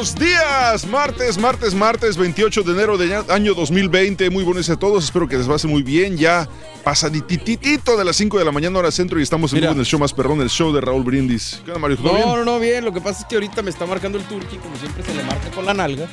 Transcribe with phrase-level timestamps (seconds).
[0.00, 0.86] Buenos días.
[0.86, 4.30] Martes, martes, martes, 28 de enero del año 2020.
[4.30, 5.04] Muy buenos a todos.
[5.04, 6.16] Espero que les pase muy bien.
[6.16, 6.48] Ya
[6.82, 10.00] pasadititito de las 5 de la mañana hora centro y estamos en, en el show
[10.00, 11.60] más perrón, el show de Raúl Brindis.
[11.66, 11.98] ¿Qué onda, Mario?
[11.98, 12.26] ¿Todo bien?
[12.26, 12.82] No, no, no, bien.
[12.82, 15.22] Lo que pasa es que ahorita me está marcando el turqui, como siempre se le
[15.22, 16.08] marca con la nalga.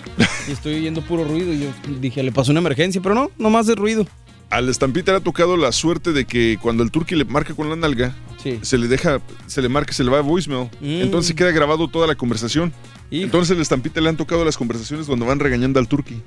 [0.49, 1.53] y estoy oyendo puro ruido.
[1.53, 1.67] Y yo
[2.01, 4.05] dije, le pasó una emergencia, pero no, no más de ruido.
[4.49, 7.69] Al estampita le ha tocado la suerte de que cuando el turqui le marca con
[7.69, 8.59] la nalga, Sí.
[8.61, 10.69] se le deja, se le marca, se le va a voicemail.
[10.81, 11.01] Mm.
[11.03, 12.73] Entonces queda grabado toda la conversación.
[13.11, 13.25] Hijo.
[13.25, 16.21] Entonces el estampita le han tocado las conversaciones donde van regañando al turqui.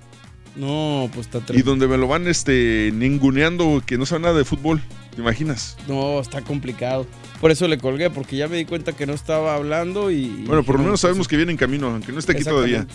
[0.56, 1.70] No, pues está Y tremendo.
[1.70, 4.82] donde me lo van este ninguneando que no sabe nada de fútbol.
[5.14, 5.76] ¿Te imaginas?
[5.88, 7.06] No, está complicado.
[7.40, 10.44] Por eso le colgué, porque ya me di cuenta que no estaba hablando y...
[10.46, 12.44] Bueno, por lo no, menos pues, sabemos que viene en camino, aunque no esté aquí
[12.44, 12.86] todavía.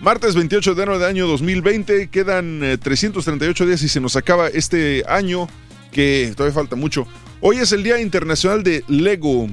[0.00, 4.48] Martes 28 de enero del año 2020, quedan eh, 338 días y se nos acaba
[4.48, 5.48] este año,
[5.90, 7.06] que todavía falta mucho.
[7.40, 9.48] Hoy es el Día Internacional de Lego.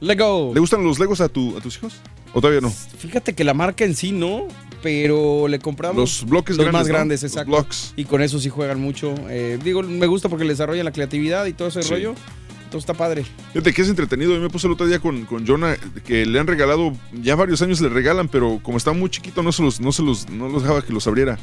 [0.00, 0.52] Lego.
[0.52, 1.94] ¿Le gustan los Legos a, tu, a tus hijos?
[2.32, 2.70] ¿O todavía no?
[2.70, 4.46] Fíjate que la marca en sí no,
[4.82, 6.80] pero le compramos Los bloques los grandes.
[6.80, 7.50] más grandes, exacto.
[7.50, 7.92] blocks.
[7.96, 9.14] Y con eso sí juegan mucho.
[9.28, 11.90] Eh, digo, me gusta porque le desarrollan la creatividad y todo ese Sí.
[11.90, 12.14] rollo.
[12.64, 13.24] Entonces está padre.
[13.54, 14.34] Fíjate que es entretenido.
[14.34, 15.74] Yo me puse el otro día con, con Jonah,
[16.06, 19.52] que le han regalado, ya varios años le regalan, pero como estaba muy chiquito, no
[19.52, 21.38] se los, no se los, no los dejaba que los abriera.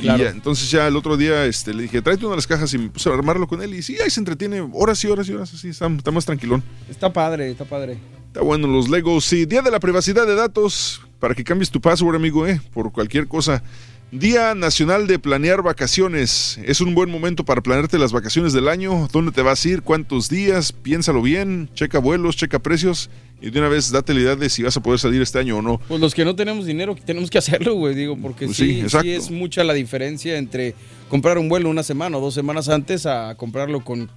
[0.00, 0.20] Claro.
[0.20, 2.74] Y ya, entonces ya el otro día este, le dije, tráete una de las cajas
[2.74, 3.72] y me puse a armarlo con él.
[3.72, 6.64] Y sí, ahí se entretiene horas y horas y horas, así, está, está más tranquilón.
[6.90, 7.96] Está padre, está padre.
[8.34, 9.24] Está bueno los Legos.
[9.26, 12.90] Sí, Día de la Privacidad de Datos, para que cambies tu password, amigo, eh, por
[12.90, 13.62] cualquier cosa.
[14.10, 16.58] Día Nacional de Planear Vacaciones.
[16.64, 19.08] Es un buen momento para planearte las vacaciones del año.
[19.12, 19.82] ¿Dónde te vas a ir?
[19.82, 20.72] ¿Cuántos días?
[20.72, 21.68] Piénsalo bien.
[21.74, 23.08] Checa vuelos, checa precios.
[23.40, 25.58] Y de una vez date la idea de si vas a poder salir este año
[25.58, 25.80] o no.
[25.86, 29.10] Pues los que no tenemos dinero tenemos que hacerlo, güey, digo, porque Pues sí, sí,
[29.12, 30.74] es mucha la diferencia entre
[31.08, 34.10] comprar un vuelo una semana o dos semanas antes a comprarlo con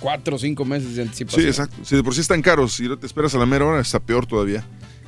[0.00, 1.42] cuatro o cinco meses de anticipación.
[1.42, 1.76] Sí, exacto.
[1.84, 4.00] Si de por sí están caros y no te esperas a la mera hora, está
[4.00, 4.64] peor todavía.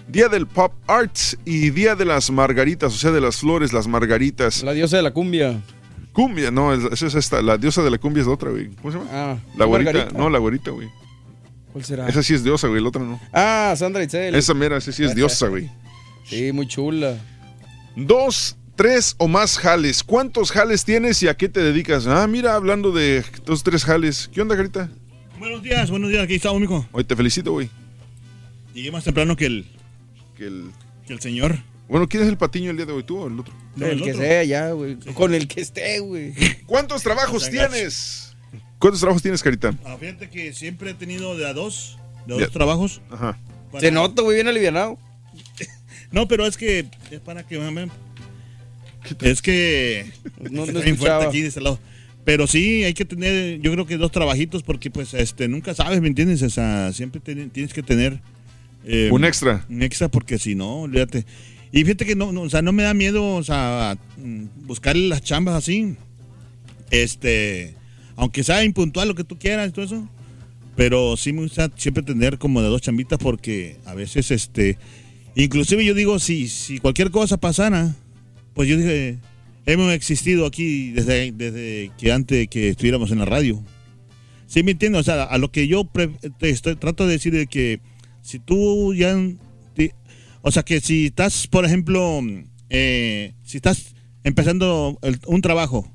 [0.08, 3.86] Día del Pop Arts y Día de las Margaritas, o sea, de las flores, las
[3.86, 4.62] margaritas.
[4.62, 5.60] La diosa de la cumbia.
[6.12, 7.42] Cumbia, no, es- esa es esta.
[7.42, 8.70] La diosa de la cumbia es la otra, güey.
[8.76, 9.10] ¿Cómo se llama?
[9.12, 9.92] Ah, La güerita.
[9.92, 10.18] Margarita.
[10.18, 10.88] No, la güerita, güey.
[11.72, 12.08] ¿Cuál será?
[12.08, 13.20] Esa sí es diosa, güey, la otra no.
[13.32, 14.34] Ah, Sandra Itzel.
[14.34, 15.70] Esa mera, esa sí es diosa, güey.
[16.24, 17.16] Sí, muy chula.
[17.96, 20.04] Dos, tres o más jales.
[20.04, 22.06] ¿Cuántos jales tienes y a qué te dedicas?
[22.06, 24.30] Ah, mira, hablando de dos, tres jales.
[24.32, 24.88] ¿Qué onda, Carita?
[25.40, 26.86] Buenos días, buenos días, aquí estamos, mijo.
[26.92, 27.68] Hoy te felicito, güey.
[28.72, 29.66] Llegué más temprano que el,
[30.36, 30.70] Que el...
[31.08, 31.58] que el señor.
[31.88, 33.52] Bueno, ¿quién es el patiño el día de hoy, tú o el otro?
[33.74, 34.22] No, el, el que otro.
[34.22, 34.96] sea ya, güey.
[35.14, 36.34] Con el que esté, güey.
[36.66, 37.72] ¿Cuántos trabajos O sea, gacho.
[37.72, 38.36] tienes?
[38.78, 39.74] ¿Cuántos trabajos tienes, Carita?
[39.84, 41.98] Ah, fíjate que siempre he tenido de a dos,
[42.28, 43.00] de a dos trabajos.
[43.10, 43.36] Ajá.
[43.72, 44.98] Para- Se nota, güey, bien alivianado.
[46.10, 47.58] No, pero es que es para que.
[49.22, 50.06] Es que
[50.50, 51.78] No, no está bien fuerte aquí de este lado.
[52.24, 56.00] Pero sí, hay que tener, yo creo que dos trabajitos porque pues este nunca sabes,
[56.02, 56.42] ¿me entiendes?
[56.42, 58.20] O sea, siempre ten- tienes que tener
[58.84, 59.64] eh, Un extra.
[59.70, 61.24] un extra porque si no, olvídate.
[61.72, 64.96] Y fíjate que no, no, o sea, no me da miedo, o sea, mm, buscar
[64.96, 65.96] las chambas así.
[66.90, 67.74] Este,
[68.16, 70.08] aunque sea impuntual lo que tú quieras y todo eso.
[70.76, 74.78] Pero sí me gusta siempre tener como de dos chambitas porque a veces, este,
[75.34, 77.94] inclusive yo digo, si, si cualquier cosa pasara,
[78.58, 79.20] pues yo dije,
[79.66, 83.62] hemos existido aquí desde, desde que antes que estuviéramos en la radio.
[84.48, 85.02] ¿Sí me entiendes?
[85.02, 86.08] O sea, a lo que yo pre-
[86.80, 87.78] trato de decir de que
[88.20, 89.16] si tú ya...
[90.42, 92.20] o sea, que si estás, por ejemplo,
[92.68, 93.94] eh, si estás
[94.24, 95.88] empezando un trabajo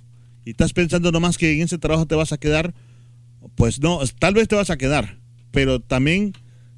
[0.45, 2.73] y estás pensando nomás que en ese trabajo te vas a quedar,
[3.55, 5.19] pues no, tal vez te vas a quedar,
[5.51, 6.31] pero también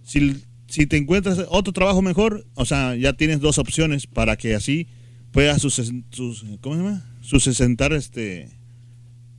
[0.04, 4.56] si, si te encuentras otro trabajo mejor, o sea, ya tienes dos opciones para que
[4.56, 4.88] así
[5.36, 5.76] puedas sus,
[6.12, 7.04] sus ¿cómo se llama?
[7.20, 8.50] Sucesentar este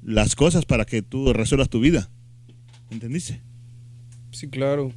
[0.03, 2.11] las cosas para que tú resuelvas tu vida.
[2.91, 3.41] ¿Entendiste?
[4.31, 4.93] Sí, claro.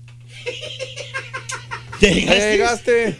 [2.01, 3.17] ¿Ya Ya llegaste.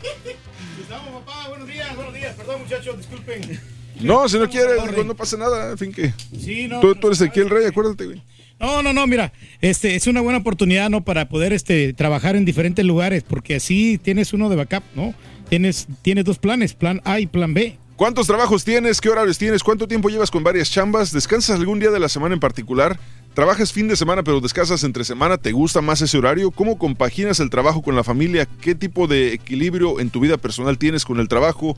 [0.81, 1.47] Estamos, papá.
[1.47, 2.35] Buenos días, buenos días.
[2.35, 3.59] Perdón, muchachos, disculpen.
[4.01, 5.71] No, si no quieres, no pasa nada.
[5.71, 6.13] En fin, que.
[6.37, 6.81] Sí, no.
[6.81, 8.21] Tú, tú eres aquí el rey, acuérdate, güey.
[8.59, 11.05] No, no, no, mira, este es una buena oportunidad, ¿no?
[11.05, 15.13] Para poder este trabajar en diferentes lugares, porque así tienes uno de backup, ¿no?
[15.49, 17.75] Tienes, tienes dos planes, plan A y plan B.
[17.95, 19.01] ¿Cuántos trabajos tienes?
[19.01, 19.63] ¿Qué horarios tienes?
[19.63, 21.11] ¿Cuánto tiempo llevas con varias chambas?
[21.11, 22.99] ¿Descansas algún día de la semana en particular?
[23.33, 25.37] ¿Trabajas fin de semana pero descansas entre semana?
[25.37, 26.51] ¿Te gusta más ese horario?
[26.51, 28.47] ¿Cómo compaginas el trabajo con la familia?
[28.61, 31.75] ¿Qué tipo de equilibrio en tu vida personal tienes con el trabajo?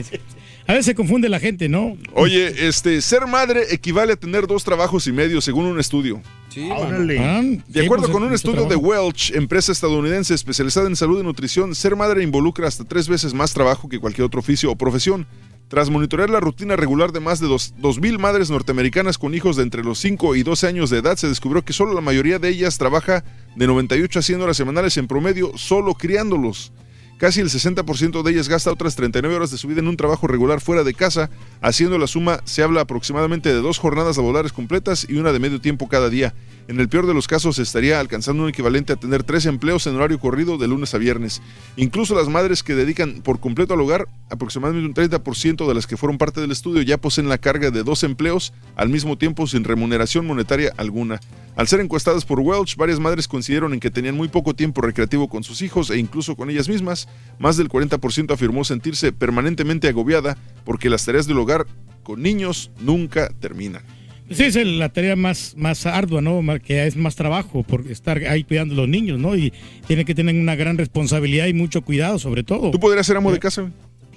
[0.68, 1.96] A veces se confunde la gente, ¿no?
[2.12, 6.20] Oye, este, ser madre equivale a tener dos trabajos y medio, según un estudio.
[6.50, 6.80] Sí, mano.
[6.82, 7.18] Órale.
[7.18, 8.76] Ah, De sí, acuerdo pues, con un estudio de.
[8.76, 13.54] Welch, empresa estadounidense especializada en salud y nutrición, ser madre involucra hasta tres veces más
[13.54, 15.26] trabajo que cualquier otro oficio o profesión.
[15.68, 19.62] Tras monitorear la rutina regular de más de dos- 2.000 madres norteamericanas con hijos de
[19.62, 22.48] entre los 5 y 12 años de edad, se descubrió que solo la mayoría de
[22.50, 23.24] ellas trabaja
[23.56, 26.72] de 98 a 100 horas semanales en promedio solo criándolos.
[27.18, 30.28] Casi el 60% de ellas gasta otras 39 horas de su vida en un trabajo
[30.28, 31.30] regular fuera de casa.
[31.60, 35.60] Haciendo la suma, se habla aproximadamente de dos jornadas laborales completas y una de medio
[35.60, 36.32] tiempo cada día.
[36.68, 39.96] En el peor de los casos, estaría alcanzando un equivalente a tener tres empleos en
[39.96, 41.42] horario corrido de lunes a viernes.
[41.76, 45.96] Incluso las madres que dedican por completo al hogar, aproximadamente un 30% de las que
[45.96, 49.64] fueron parte del estudio ya poseen la carga de dos empleos al mismo tiempo sin
[49.64, 51.18] remuneración monetaria alguna.
[51.56, 55.28] Al ser encuestadas por Welch, varias madres coincidieron en que tenían muy poco tiempo recreativo
[55.28, 57.07] con sus hijos e incluso con ellas mismas.
[57.38, 61.66] Más del 40% afirmó sentirse permanentemente agobiada porque las tareas del hogar
[62.02, 63.82] con niños nunca terminan.
[64.30, 66.42] Sí, es la tarea más, más ardua, ¿no?
[66.60, 69.34] Que es más trabajo por estar ahí cuidando a los niños, ¿no?
[69.36, 69.52] Y
[69.86, 72.70] tiene que tener una gran responsabilidad y mucho cuidado, sobre todo.
[72.70, 73.62] ¿Tú podrías ser amo de casa?
[73.62, 73.72] güey?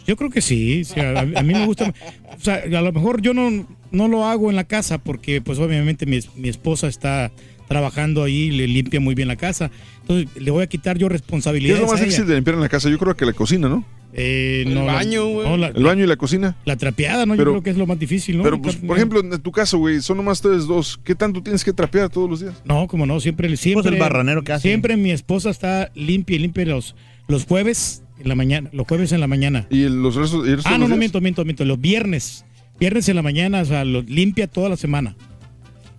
[0.05, 1.93] Yo creo que sí, sí, a, a mí me gusta.
[2.37, 5.59] O sea, a lo mejor yo no, no lo hago en la casa porque, pues,
[5.59, 7.31] obviamente mi, mi esposa está
[7.67, 9.71] trabajando ahí, le limpia muy bien la casa.
[10.13, 12.69] Entonces, le voy a quitar yo ¿Qué es lo más difícil de limpiar en la
[12.69, 12.89] casa?
[12.89, 13.85] Yo creo que la cocina, ¿no?
[14.13, 15.47] Eh, El no, baño, güey.
[15.57, 16.57] no, El baño y la cocina.
[16.65, 17.35] la trapeada, ¿no?
[17.37, 18.43] Pero- yo creo que es lo más difícil, ¿no?
[18.43, 20.99] Pero, pues, por ejemplo, en tu caso, güey, son nomás ustedes dos.
[21.03, 22.61] ¿Qué tanto tienes que trapear todos los días?
[22.65, 23.89] No, como no, siempre, siempre.
[23.93, 24.67] el barranero que hace.
[24.67, 26.95] Siempre mi esposa está limpia y limpia los,
[27.29, 29.65] los jueves en la mañana, los jueves en la mañana.
[29.69, 30.99] ¿Y los restos, y el resto Ah, de no, los no, días?
[30.99, 31.63] miento, miento, miento.
[31.65, 32.43] Los viernes.
[32.79, 35.15] Viernes en la mañana, o sea, lo limpia toda la semana.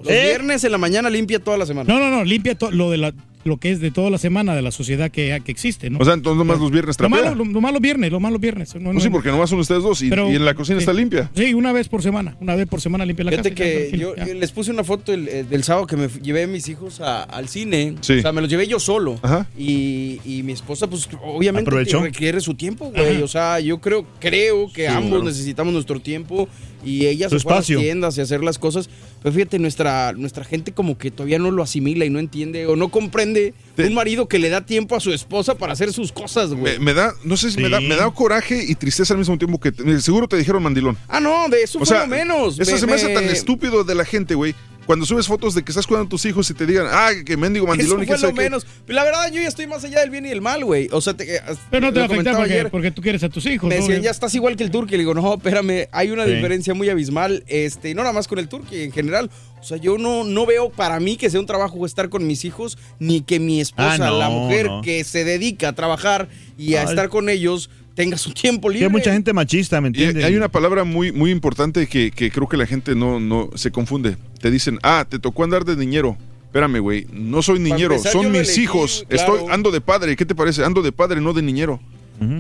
[0.01, 1.93] Los viernes en la mañana limpia toda la semana.
[1.93, 4.55] No, no, no, limpia to- lo de la, lo que es de toda la semana
[4.55, 5.99] de la sociedad que, que existe, ¿no?
[5.99, 7.31] O sea, entonces nomás los viernes lo trapea.
[7.31, 8.75] malo, lo, lo malo viernes, lo malo viernes.
[8.75, 10.79] No, Pues no, sí, porque nomás son ustedes dos y, pero- y en la cocina
[10.79, 10.83] sí.
[10.83, 11.31] está limpia.
[11.35, 12.37] Sí, una vez por semana.
[12.41, 13.63] Una vez por semana limpia la Fíjate casa.
[13.65, 16.47] que ya, yo, les puse una foto el- eh, del sábado que me llevé a
[16.47, 17.95] mis hijos a- al cine.
[18.01, 18.15] Sí.
[18.15, 19.19] O sea, me los llevé yo solo.
[19.23, 19.47] Ajá.
[19.59, 23.17] Y, y mi esposa, pues, obviamente requiere su tiempo, güey.
[23.17, 23.25] Ajá.
[23.25, 25.25] O sea, yo creo, creo que ambos claro.
[25.25, 26.49] necesitamos nuestro tiempo
[26.85, 28.89] y ella Su se fue a las tiendas y hacer las cosas.
[29.23, 32.75] Pero fíjate, nuestra, nuestra gente como que todavía no lo asimila y no entiende o
[32.77, 36.11] no comprende Te- un marido que le da tiempo a su esposa para hacer sus
[36.13, 36.79] cosas, güey.
[36.79, 39.39] Me, me da, no sé si me, da, me da coraje y tristeza al mismo
[39.39, 40.97] tiempo que te- seguro te dijeron mandilón.
[41.09, 42.59] Ah, no, de eso O fue sea, lo menos.
[42.59, 44.55] eso Me- se me hace tan estúpido de la gente, güey.
[44.87, 47.37] Cuando subes fotos de que estás cuidando a tus hijos y te digan, ah, que
[47.37, 48.43] mendigo mandilón Eso y que fue lo qué".
[48.43, 48.67] menos.
[48.87, 50.89] Pero la verdad, yo ya estoy más allá del bien y del mal, güey.
[50.93, 52.71] O sea, te, eh, Pero no te va a lo afectar comentaba porque, ayer.
[52.71, 53.69] porque tú quieres a tus hijos.
[53.69, 53.81] Me ¿no?
[53.87, 54.93] decían, ya estás igual que el turqui.
[54.93, 56.33] Le digo, no, espérame, hay una Sí.
[56.35, 57.45] diferencia muy abismal.
[57.47, 59.31] Este, no nada más con el turqui, en general.
[59.61, 62.45] O sea, yo no, no veo para mí que sea un trabajo estar con mis
[62.45, 64.83] hijos, ni que mi esposa, Ah, no, la mujer no.
[64.83, 66.89] que se dedica a trabajar y a Ay.
[66.89, 68.87] estar con ellos, tenga su tiempo libre.
[68.87, 70.25] hay mucha gente machista, ¿me Y entiendes?
[70.25, 73.71] hay una palabra muy, muy importante que, que creo que la gente no, no se
[73.71, 74.17] confunde.
[74.41, 76.17] Te dicen, ah, te tocó andar de niñero.
[76.47, 79.07] Espérame, güey, no soy niñero, empezar, son mis elegí, hijos.
[79.09, 79.37] claro.
[79.37, 80.65] Estoy, ando de padre, ¿qué te parece?
[80.65, 81.81] Ando de padre, no de niñero.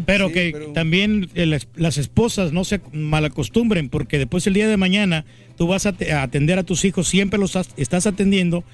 [0.06, 4.54] Pero Sí, que pero- también eh, las, las esposas no se malacostumbren, porque después el
[4.54, 5.24] día de mañana
[5.56, 8.64] tú vas a, te- a atender a tus hijos, siempre los has- estás atendiendo.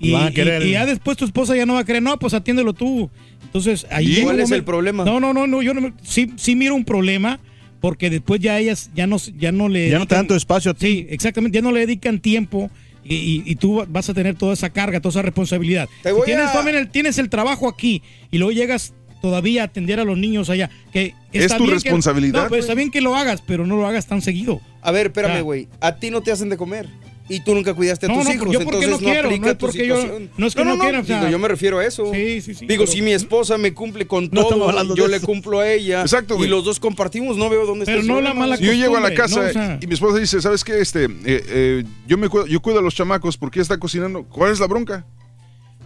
[0.00, 2.02] Y, Van a querer- y- y ya después tu esposa ya no va a querer,
[2.02, 3.10] no, pues atiéndelo tú.
[3.44, 5.04] Entonces, ahí ¿Y llega un cuál es el problema?
[5.04, 7.40] No, no, no, no, yo no me- sí, sí miro un problema,
[7.80, 9.88] porque después ya ellas ya no, ya no le.
[9.90, 10.86] Ya no te dan tu espacio a ti.
[10.86, 12.70] Sí, exactamente, ya no le dedican tiempo.
[13.04, 15.88] Y, y- y tú vas a tener toda esa carga, toda esa responsabilidad.
[16.02, 19.62] Te Si voy tienes, a- en el- tienes el trabajo aquí y luego llegas todavía
[19.62, 20.68] a atender a los niños allá.
[20.92, 23.76] Que Es tu bien que- responsabilidad, no, pues está bien que lo hagas, pero no
[23.78, 24.60] lo hagas tan seguido.
[24.82, 25.68] A ver, espérame, güey.
[25.80, 26.86] A ti no te hacen de comer.
[27.30, 28.52] Y tú nunca cuidaste a No, tus no, hijos.
[28.52, 29.96] yo porque entonces no quiero, aplica no es tu porque yo-
[30.38, 32.10] no es que no quiera, o sea- digo, yo me refiero a eso.
[32.12, 35.60] Sí, sí, sí, Digo, pero- si mi esposa me cumple con todo, yo le cumplo
[35.60, 36.00] a ella.
[36.00, 38.56] Exacto, Y los dos compartimos, no veo dónde Pero está el no la mala.
[38.56, 40.80] Si yo llego a la casa no, o sea- y mi esposa dice, ¿sabes qué?
[40.80, 44.24] Este, eh, eh, yo me cuido, yo cuido a los chamacos porque ella está cocinando.
[44.24, 45.04] ¿Cuál es la bronca?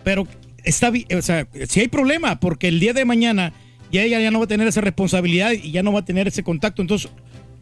[0.04, 0.26] Pero
[0.64, 3.52] está bien, o sea, si hay problema, porque el día de mañana
[3.90, 6.28] ya ella ya no va a tener esa responsabilidad y ya no va a tener
[6.28, 7.11] ese contacto, entonces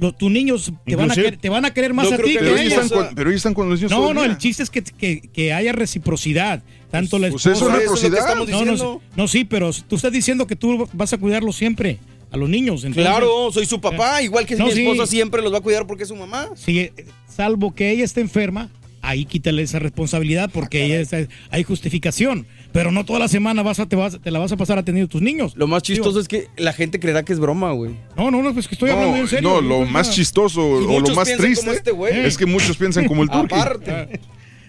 [0.00, 2.33] los, tus niños te van, a querer, te van a querer más a ti que
[2.33, 4.38] que Pero a ellos, con, pero ellos están con los niños No, el no, el
[4.38, 7.66] chiste es que, que, que haya reciprocidad, tanto la Pues eso esposa...
[7.66, 8.30] es Por eso es lo que reciprocidad.
[8.30, 9.02] estamos no, no, diciendo.
[9.16, 11.99] no, sí, pero tú estás diciendo que tú vas a cuidarlo siempre,
[12.33, 12.85] a los niños.
[12.85, 14.83] entonces- Claro, soy su papá, igual que No, mi sí.
[14.87, 16.49] esposa siempre los va a cuidar porque es su mamá.
[16.57, 16.92] Si, eh,
[17.28, 18.71] salvo que ella esté enferma,
[19.02, 22.47] ahí quítale esa responsabilidad Ah, porque ella está- hay justificación.
[22.72, 25.08] Pero no toda la semana vas a, te, vas, te la vas a pasar atendiendo
[25.08, 25.54] a tus niños.
[25.56, 27.96] Lo más chistoso Digo, es que la gente creerá que es broma, güey.
[28.16, 29.48] No, no, no, pues que estoy hablando en No, serio.
[29.50, 31.92] no, lo más chistoso Y o lo más triste este
[32.26, 33.54] es que muchos piensan como el turqui.
[33.54, 34.20] Aparte.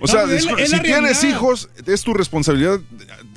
[0.04, 1.30] O sea, No, es la- discul- es si tienes realidad.
[1.30, 2.80] hijos, es tu responsabilidad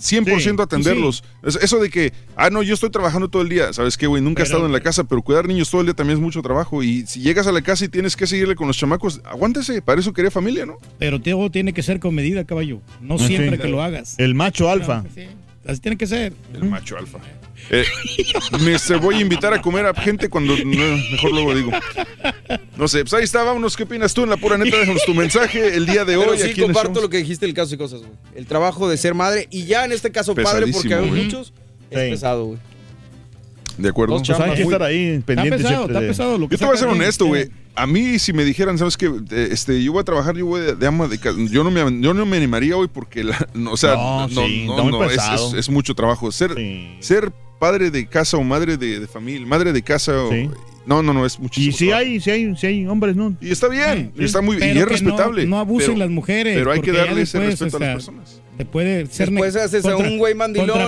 [0.01, 1.23] 100% Sí, atenderlos.
[1.43, 3.73] Es- Eso de que, ah, no, yo estoy trabajando todo el día.
[3.73, 4.23] ¿Sabes qué, güey?
[4.23, 6.41] Nunca he estado en la casa, pero cuidar niños todo el día también es mucho
[6.43, 6.83] trabajo.
[6.83, 9.83] Y si llegas a la casa y tienes que seguirle con los chamacos, aguántese.
[9.83, 10.79] Para eso quería familia, ¿no?
[10.99, 12.81] Pero todo tiene que ser con medida, caballo.
[13.01, 13.27] No Sí.
[13.29, 14.15] siempre que lo hagas.
[14.19, 15.05] El macho alfa.
[15.15, 15.27] Sí,
[15.67, 16.33] así tiene que ser.
[16.55, 17.19] El macho alfa.
[17.71, 17.85] Eh,
[18.61, 21.71] me se voy a invitar a comer a gente cuando no, mejor luego digo.
[22.77, 23.77] No sé, pues ahí está, vámonos.
[23.77, 24.77] ¿Qué opinas tú en la pura neta?
[24.77, 26.25] Déjanos tu mensaje el día de hoy.
[26.27, 28.13] Pero sí aquí comparto lo que dijiste el caso y cosas, güey.
[28.35, 31.53] El trabajo de ser madre y ya en este caso padre, porque hay muchos,
[31.91, 32.11] es Sí.
[32.11, 32.59] pesado, güey.
[33.79, 34.17] De acuerdo.
[34.19, 36.39] Pues hay que estar ahí Está pendiente pesado, siempre está de- pesado.
[36.39, 37.49] Lo que Yo te voy a ser honesto, güey.
[37.75, 39.07] A mí, si me dijeran, ¿sabes qué?
[39.33, 41.37] Eh, Este, yo voy a trabajar, yo voy de, de ama de casa.
[41.51, 44.47] Yo no me, yo no me animaría hoy porque, la- no, o sea, No, no,
[44.47, 45.49] sí, no, está no, es, pesado.
[45.49, 46.31] es- es mucho trabajo.
[46.31, 46.97] Ser, Sí.
[47.01, 47.33] ser
[47.65, 50.51] padre de casa o madre de, de familia, madre de casa, o- Sí.
[50.87, 52.07] no, no, no, es muchísimo Y si trabajo.
[52.09, 53.35] hay, si hay, si hay hombres, ¿no?
[53.41, 55.47] Y está bien, Sí, y está muy, y pero es que no- respetable.
[55.47, 56.57] No, abusen pero- las mujeres.
[56.57, 58.41] Pero hay que darle ese respeto a o sea, las personas.
[58.57, 60.79] Te puede ser Después haces a contra- un güey mandilón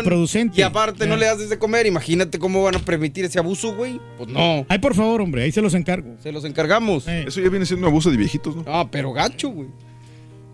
[0.55, 1.85] y aparte no le haces de comer.
[1.87, 3.99] Imagínate cómo van a permitir ese abuso, güey.
[4.19, 4.65] Pues no.
[4.69, 6.15] Ay, por favor, hombre, ahí se los encargo.
[6.23, 7.09] Se los encargamos.
[7.09, 7.25] Eh.
[7.27, 8.65] Eso ya viene siendo un abuso de viejitos, ¿no?
[8.69, 9.69] Ah, pero gacho, güey.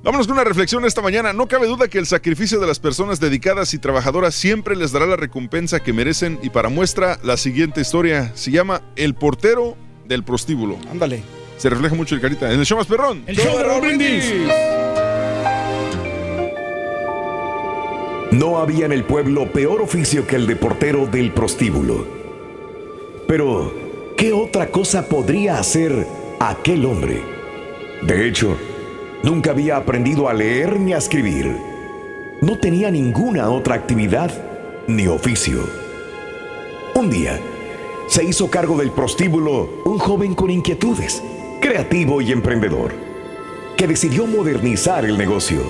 [0.04, 1.32] Vámonos con una reflexión esta mañana.
[1.32, 5.06] No cabe duda que el sacrificio de las personas dedicadas y trabajadoras siempre les dará
[5.06, 6.40] la recompensa que merecen.
[6.42, 9.76] Y para muestra, la siguiente historia se llama El portero
[10.08, 10.76] del prostíbulo.
[10.90, 11.22] Ándale.
[11.56, 12.52] Se refleja mucho el carita.
[12.52, 13.22] En el show más perrón.
[13.28, 14.34] El show de Raúl Brindis.
[18.32, 22.08] No había en el pueblo peor oficio que el de portero del prostíbulo.
[23.28, 23.72] Pero,
[24.16, 26.08] ¿qué otra cosa podría hacer
[26.40, 27.22] aquel hombre?
[28.02, 28.56] De hecho,
[29.22, 31.56] nunca había aprendido a leer ni a escribir.
[32.40, 34.30] No tenía ninguna otra actividad
[34.86, 35.62] ni oficio.
[36.94, 37.38] Un día,
[38.08, 41.22] se hizo cargo del prostíbulo un joven con inquietudes,
[41.60, 42.92] creativo y emprendedor,
[43.76, 45.62] que decidió modernizar el negocio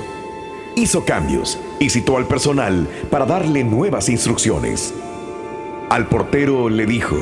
[0.75, 4.95] hizo cambios y citó al personal para darle nuevas instrucciones.
[5.91, 7.17] Al portero le dijo,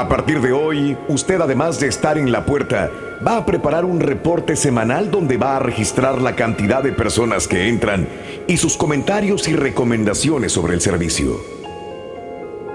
[0.00, 2.90] a partir de hoy, usted además de estar en la puerta,
[3.26, 7.68] va a preparar un reporte semanal donde va a registrar la cantidad de personas que
[7.68, 8.06] entran
[8.46, 11.40] y sus comentarios y recomendaciones sobre el servicio.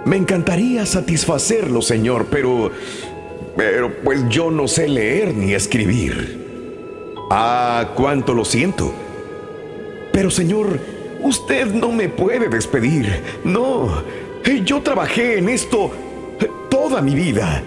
[0.04, 2.72] Me encantaría satisfacerlo, señor, pero...
[3.56, 7.14] Pero pues yo no sé leer ni escribir.
[7.30, 8.94] Ah, cuánto lo siento.
[10.12, 10.80] Pero señor,
[11.22, 13.22] usted no me puede despedir.
[13.44, 14.02] No,
[14.66, 15.92] yo trabajé en esto
[16.82, 17.62] toda mi vida.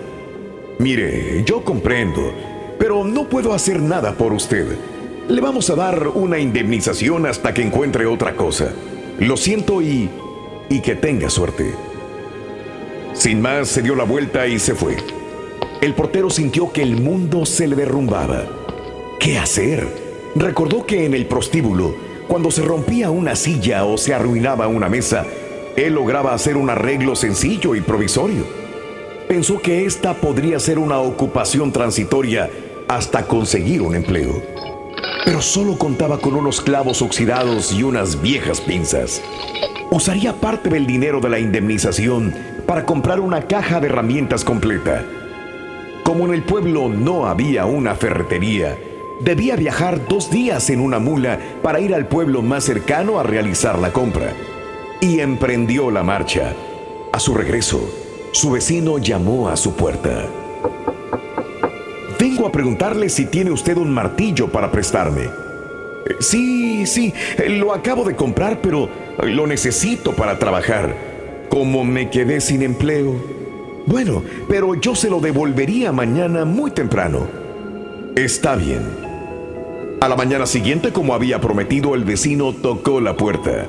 [0.81, 2.33] Mire, yo comprendo,
[2.81, 4.67] pero no puedo hacer nada por usted.
[5.29, 8.73] Le vamos a dar una indemnización hasta que encuentre otra cosa.
[9.21, 10.11] Lo siento y...
[10.69, 11.77] y que tenga suerte.
[13.13, 14.97] Sin más, se dio la vuelta y se fue.
[15.81, 18.43] El portero sintió que el mundo se le derrumbaba.
[19.21, 19.87] ¿Qué hacer?
[20.35, 21.95] Recordó que en el prostíbulo,
[22.27, 25.25] cuando se rompía una silla o se arruinaba una mesa,
[25.77, 28.64] él lograba hacer un arreglo sencillo y provisorio.
[29.29, 32.51] Pensó que esta podría ser una ocupación transitoria
[32.89, 34.43] hasta conseguir un empleo.
[35.25, 39.23] Pero solo contaba con unos clavos oxidados y unas viejas pinzas.
[39.91, 42.35] Usaría parte del dinero de la indemnización
[42.67, 45.05] para comprar una caja de herramientas completa.
[46.03, 48.77] Como en el pueblo no había una ferretería,
[49.21, 53.79] debía viajar dos días en una mula para ir al pueblo más cercano a realizar
[53.79, 54.35] la compra.
[55.01, 56.53] Y emprendió la marcha.
[57.13, 58.04] A su regreso,
[58.35, 60.27] su vecino llamó a su puerta.
[62.19, 65.23] Vengo a preguntarle si tiene usted un martillo para prestarme.
[65.23, 67.15] "Eh, Sí, sí,
[67.49, 68.89] lo acabo de comprar, pero
[69.23, 70.95] lo necesito para trabajar.
[71.49, 73.15] Como me quedé sin empleo.
[73.87, 77.29] Bueno, pero yo se lo devolvería mañana muy temprano.
[78.17, 78.83] Está bien.
[80.01, 83.67] A la mañana siguiente, como había prometido, el vecino tocó la puerta.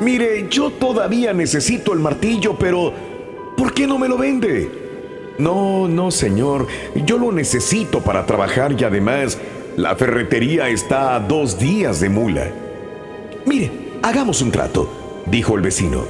[0.00, 2.92] Mire, yo todavía necesito el martillo, pero
[3.56, 4.70] ¿por qué no me lo vende?
[5.38, 6.66] No, no, señor.
[7.04, 9.38] Yo lo necesito para trabajar y además
[9.76, 12.50] la ferretería está a dos días de mula.
[13.44, 13.70] Mire,
[14.02, 14.88] hagamos un trato,
[15.26, 16.04] dijo el vecino.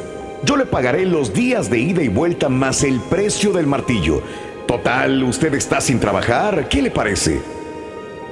[0.44, 4.22] Yo le pagaré los días de ida y vuelta más el precio del martillo.
[4.66, 6.68] Total, usted está sin trabajar.
[6.68, 7.40] ¿Qué le parece?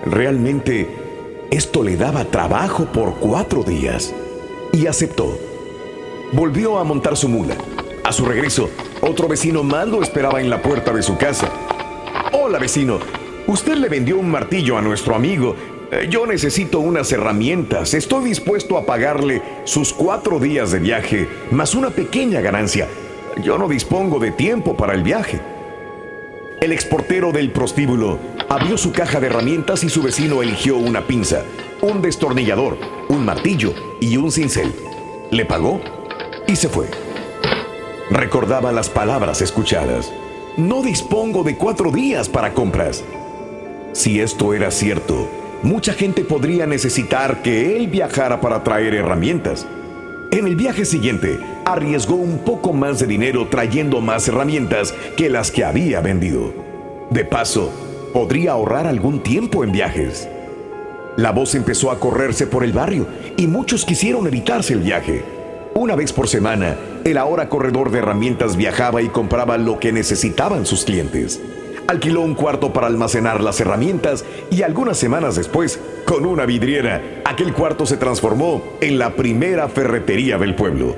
[0.06, 0.88] Realmente,
[1.50, 4.14] esto le daba trabajo por cuatro días.
[4.72, 5.36] Y aceptó.
[6.32, 7.56] Volvió a montar su mula.
[8.04, 8.68] A su regreso,
[9.00, 11.50] otro vecino más lo esperaba en la puerta de su casa.
[12.32, 12.98] Hola vecino,
[13.46, 15.56] usted le vendió un martillo a nuestro amigo.
[15.90, 17.94] Eh, Yo necesito unas herramientas.
[17.94, 22.88] Estoy dispuesto a pagarle sus cuatro días de viaje, más una pequeña ganancia.
[23.42, 25.40] Yo no dispongo de tiempo para el viaje.
[26.60, 28.18] El exportero del prostíbulo
[28.50, 31.42] abrió su caja de herramientas y su vecino eligió una pinza,
[31.80, 32.76] un destornillador,
[33.08, 34.74] un martillo y un cincel.
[35.30, 35.80] Le pagó
[36.46, 37.03] y se fue.
[38.10, 40.12] Recordaba las palabras escuchadas.
[40.56, 43.02] No dispongo de cuatro días para compras.
[43.92, 45.28] Si esto era cierto,
[45.62, 49.66] mucha gente podría necesitar que él viajara para traer herramientas.
[50.30, 55.50] En el viaje siguiente, arriesgó un poco más de dinero trayendo más herramientas que las
[55.50, 56.52] que había vendido.
[57.10, 57.72] De paso,
[58.12, 60.28] podría ahorrar algún tiempo en viajes.
[61.16, 65.24] La voz empezó a correrse por el barrio y muchos quisieron evitarse el viaje.
[65.76, 70.66] Una vez por semana, el ahora corredor de herramientas viajaba y compraba lo que necesitaban
[70.66, 71.42] sus clientes.
[71.88, 77.52] Alquiló un cuarto para almacenar las herramientas y algunas semanas después, con una vidriera, aquel
[77.52, 80.94] cuarto se transformó en la primera ferretería del pueblo.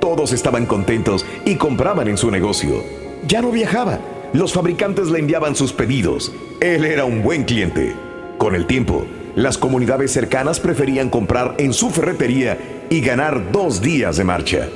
[0.00, 2.82] Todos estaban contentos y compraban en su negocio.
[3.24, 4.00] Ya no viajaba.
[4.32, 6.32] Los fabricantes le enviaban sus pedidos.
[6.60, 7.94] Él era un buen cliente.
[8.36, 9.06] Con el tiempo,
[9.38, 12.58] las comunidades cercanas preferían comprar en su ferretería
[12.90, 14.68] y ganar dos días de marcha.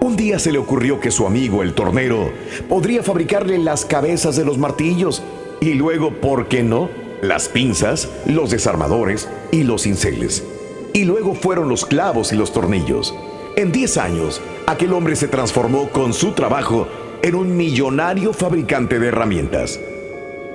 [0.00, 2.32] Un día se le ocurrió que su amigo, el tornero,
[2.68, 5.22] podría fabricarle las cabezas de los martillos
[5.60, 6.90] y luego, ¿por qué no?
[7.22, 10.42] Las pinzas, los desarmadores y los cinceles.
[10.92, 13.14] Y luego fueron los clavos y los tornillos.
[13.54, 16.88] En 10 años, aquel hombre se transformó con su trabajo
[17.22, 19.78] en un millonario fabricante de herramientas.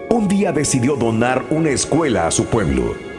[0.10, 3.11] Un día decidió donar una escuela a su pueblo.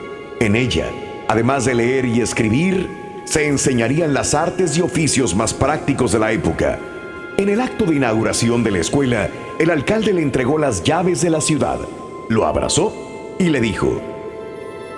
[0.43, 0.91] En ella,
[1.29, 6.33] además de leer y escribir, se enseñarían las artes y oficios más prácticos de la
[6.33, 6.81] época.
[7.37, 11.31] En el acto de inauguración de la escuela, el alcalde le entregó las llaves de
[11.31, 11.79] la ciudad,
[12.29, 14.01] lo abrazó y le dijo,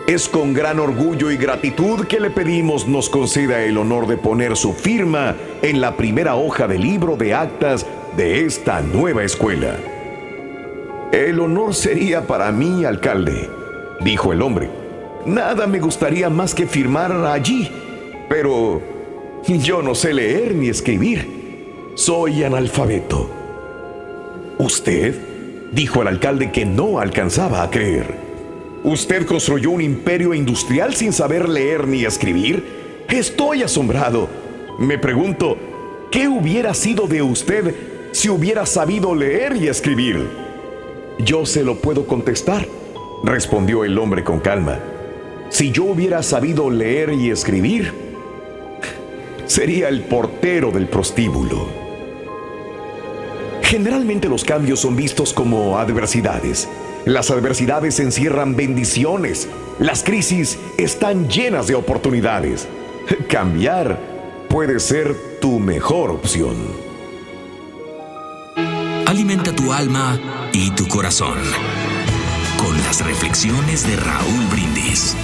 [0.06, 4.56] es con gran orgullo y gratitud que le pedimos nos conceda el honor de poner
[4.56, 7.84] su firma en la primera hoja del libro de actas
[8.16, 9.76] de esta nueva escuela.
[11.12, 13.50] El honor sería para mí, alcalde,
[14.00, 14.83] dijo el hombre.
[15.26, 17.70] Nada me gustaría más que firmar allí,
[18.28, 18.82] pero
[19.48, 21.92] yo no sé leer ni escribir.
[21.94, 23.30] Soy analfabeto.
[24.58, 25.14] ¿Usted?
[25.72, 28.06] dijo el alcalde que no alcanzaba a creer.
[28.84, 33.04] ¿Usted construyó un imperio industrial sin saber leer ni escribir?
[33.08, 34.28] Estoy asombrado.
[34.78, 35.56] Me pregunto,
[36.10, 37.74] ¿qué hubiera sido de usted
[38.12, 40.28] si hubiera sabido leer y escribir?
[41.18, 42.66] Yo se lo puedo contestar,
[43.24, 44.78] respondió el hombre con calma.
[45.50, 47.92] Si yo hubiera sabido leer y escribir,
[49.46, 51.68] sería el portero del prostíbulo.
[53.62, 56.68] Generalmente los cambios son vistos como adversidades,
[57.04, 59.46] Las adversidades encierran bendiciones.
[59.78, 62.66] Las crisis están llenas de oportunidades.
[63.28, 64.00] Cambiar
[64.48, 66.56] puede ser tu mejor opción.
[69.04, 70.18] Alimenta tu alma
[70.54, 71.36] y tu corazón
[72.98, 75.14] las reflexiones de Raúl Brindis.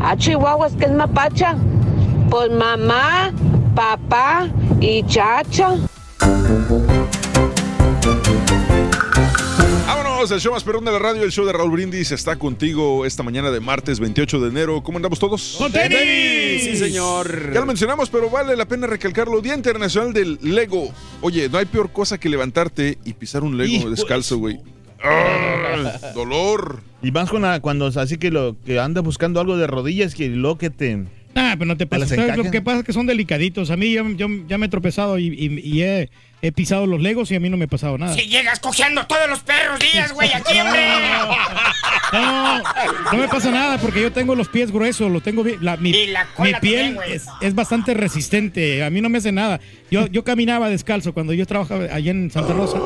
[0.00, 1.56] Ah, Chihuahua, es que es mapacha.
[2.30, 3.32] Pues mamá,
[3.74, 4.48] papá
[4.80, 5.76] y chacha.
[10.30, 13.22] El show más perrón de la radio, el show de Raúl Brindis está contigo esta
[13.22, 14.82] mañana de martes 28 de enero.
[14.82, 15.56] ¿Cómo andamos todos?
[15.58, 16.62] ¡Con tenis!
[16.64, 17.52] Sí, señor.
[17.52, 19.40] Ya lo mencionamos, pero vale la pena recalcarlo.
[19.40, 20.92] Día Internacional del Lego.
[21.20, 24.60] Oye, no hay peor cosa que levantarte y pisar un Lego Hijo descalzo, güey.
[25.02, 25.98] ¡Ah!
[26.14, 26.80] Dolor.
[27.02, 30.28] Y más con la- cuando así que lo que anda buscando algo de rodillas que
[30.30, 31.04] lo que te.
[31.36, 32.08] Ah, pero no te pases.
[32.10, 32.36] ¿Sabes?
[32.36, 33.70] Lo que pasa es que son delicaditos.
[33.70, 36.10] A mí yo, yo ya me he tropezado y, y- y he,
[36.42, 38.14] he pisado los legos y a mí no me ha pasado nada.
[38.14, 40.80] Si llegas cojeando todos los perros días, güey, aquí, hombre.
[42.12, 42.58] No,
[43.12, 45.58] no me pasa nada porque yo tengo los pies gruesos, los tengo bien.
[45.60, 48.84] la- mi, Y la cola mi piel también, es, es bastante resistente.
[48.84, 49.60] A mí no me hace nada.
[49.90, 52.78] Yo, yo caminaba descalzo cuando yo trabajaba allá en Santa Rosa.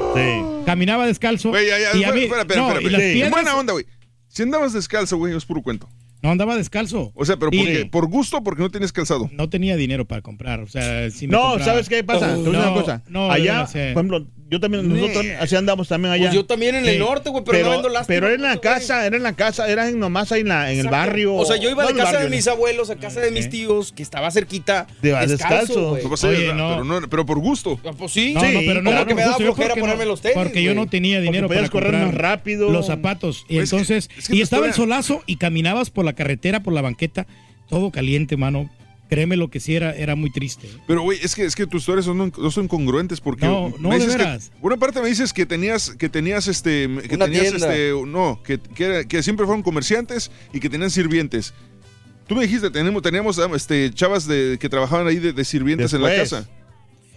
[0.65, 1.51] Caminaba descalzo.
[1.51, 3.85] Güey, ya, ya, y a mí, espera, espera, no, espera, y las Buena onda, güey.
[4.29, 5.89] Si andabas descalzo, güey, es puro cuento.
[6.23, 7.13] No andaba descalzo.
[7.15, 9.29] O sea, pero Y- porque, por gusto o porque no tienes calzado.
[9.33, 10.61] No tenía dinero para comprar.
[10.61, 12.21] O sea, si me No, compraba- ¿sabes qué pasa?
[12.21, 13.03] Te voy a decir No, una cosa.
[13.09, 13.91] no, allá, no sé.
[13.95, 16.25] por ejemplo, yo también, nosotros así andamos también allá.
[16.25, 18.49] Pues yo también en el norte, güey, pero no vendo lástima Pero era en la
[18.57, 18.61] güey.
[18.63, 21.35] casa, era en la casa, era en- nomás ahí en, la, en el barrio.
[21.35, 23.31] O sea, yo iba no de en el casa de mis abuelos a casa de
[23.31, 24.87] mis tíos, que estaba cerquita.
[25.03, 25.91] Te vas descalzo.
[25.91, 26.03] güey.
[26.05, 26.83] Oye, pero, no.
[27.01, 27.79] no- pero por gusto.
[27.85, 29.69] Ah, Pues sí, No, no, pero no como era que me daba gusto, yo flojera
[29.75, 30.35] porque ponerme los tenis.
[30.39, 32.71] Porque yo no tenía dinero para correr comprar más rápido.
[32.71, 33.45] los zapatos.
[33.51, 36.08] Y Pues es que- entonces, es que y estaba el historia- solazo y caminabas por
[36.09, 37.27] la carretera, por la banqueta,
[37.69, 38.71] todo caliente, mano.
[39.09, 40.69] Créeme lo que sí era, era muy triste.
[40.87, 43.47] Pero, güey, es que, es que tus historias son, no son congruentes porque.
[43.47, 46.87] No, no, me de que- una parte me dices que tenías, que tenías este.
[47.09, 47.75] Que Una tenías tienda.
[47.75, 47.93] este.
[48.07, 51.55] No, que, que, era- que siempre fueron comerciantes y que tenían sirvientes.
[52.27, 55.95] Tú me dijiste, teníamos, teníamos ah, este, chavas de, que trabajaban ahí de, de sirvientes
[55.95, 56.47] en la casa.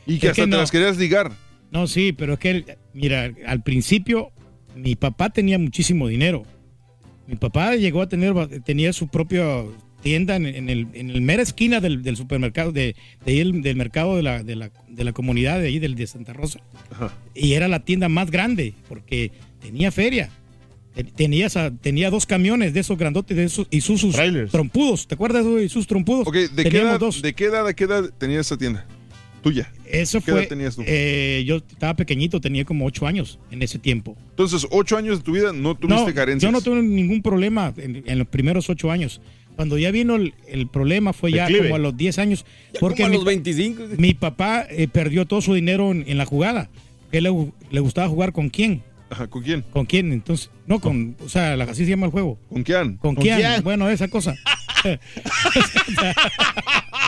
[0.06, 1.34] Y que Es hasta que te las querías ligar.
[1.72, 4.32] No, sí, pero es que, mira, al principio
[4.78, 6.44] mi papá tenía muchísimo dinero.
[7.28, 9.64] Mi papá llegó a tener, tenía su propia
[10.02, 13.62] tienda en, en el, en el mera esquina del, del supermercado, de, de ahí el-
[13.62, 16.60] del mercado de la, de, la, de la comunidad de ahí, del, de Santa Rosa.
[16.92, 17.14] Ajá.
[17.36, 19.32] Y era la tienda más grande porque
[19.62, 20.30] tenía feria.
[20.96, 21.48] Te- Tenía,
[21.82, 23.68] tenía dos camiones de esos grandotes, de esos
[24.02, 24.52] sus Trailers.
[24.52, 25.08] trompudos.
[25.08, 26.28] ¿Te acuerdas de sus trompudos?
[26.28, 27.22] Ok, ¿de qué, edad, dos.
[27.22, 28.86] ¿de qué edad a qué edad tenía esa tienda?
[29.42, 29.72] Tuya.
[29.86, 30.48] Eso ¿Qué edad fue.
[30.48, 30.84] tenías tú?
[30.86, 34.16] eh, yo estaba pequeñito, tenía como ocho años en ese tiempo.
[34.30, 36.48] Entonces, ocho años de tu vida no tuviste no, carencias.
[36.48, 39.20] Yo no tuve ningún problema en, en los primeros ocho años.
[39.56, 41.64] Cuando ya vino el, el problema fue ya Declive.
[41.66, 42.46] como a los 10 años.
[42.74, 43.84] Ya Porque como a mi, los 25.
[43.98, 46.70] mi papá eh, perdió todo su dinero en, en la jugada.
[47.12, 48.82] Que le, gu- le gustaba jugar con quién.
[49.10, 49.62] Ajá, ¿Con quién?
[49.74, 50.14] ¿Con quién?
[50.14, 52.40] Entonces, no con, o sea, la- así se llama el juego.
[52.48, 52.96] ¿Con quién?
[52.98, 53.38] ¿Con, ¿Con quién?
[53.40, 53.62] quién?
[53.64, 54.36] Bueno, esa cosa.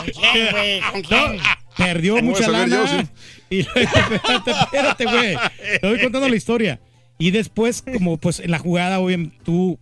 [0.06, 0.82] ¿Quién, güey?
[0.82, 1.41] ¿Con No, quién?
[1.78, 3.10] Perdió ¿Cómo mucha yo, lana.
[3.50, 5.36] Y espérate, espérate, güey.
[5.80, 6.80] Te voy contando la historia.
[7.20, 9.78] Y después, como pues en la jugada, obviamente, tú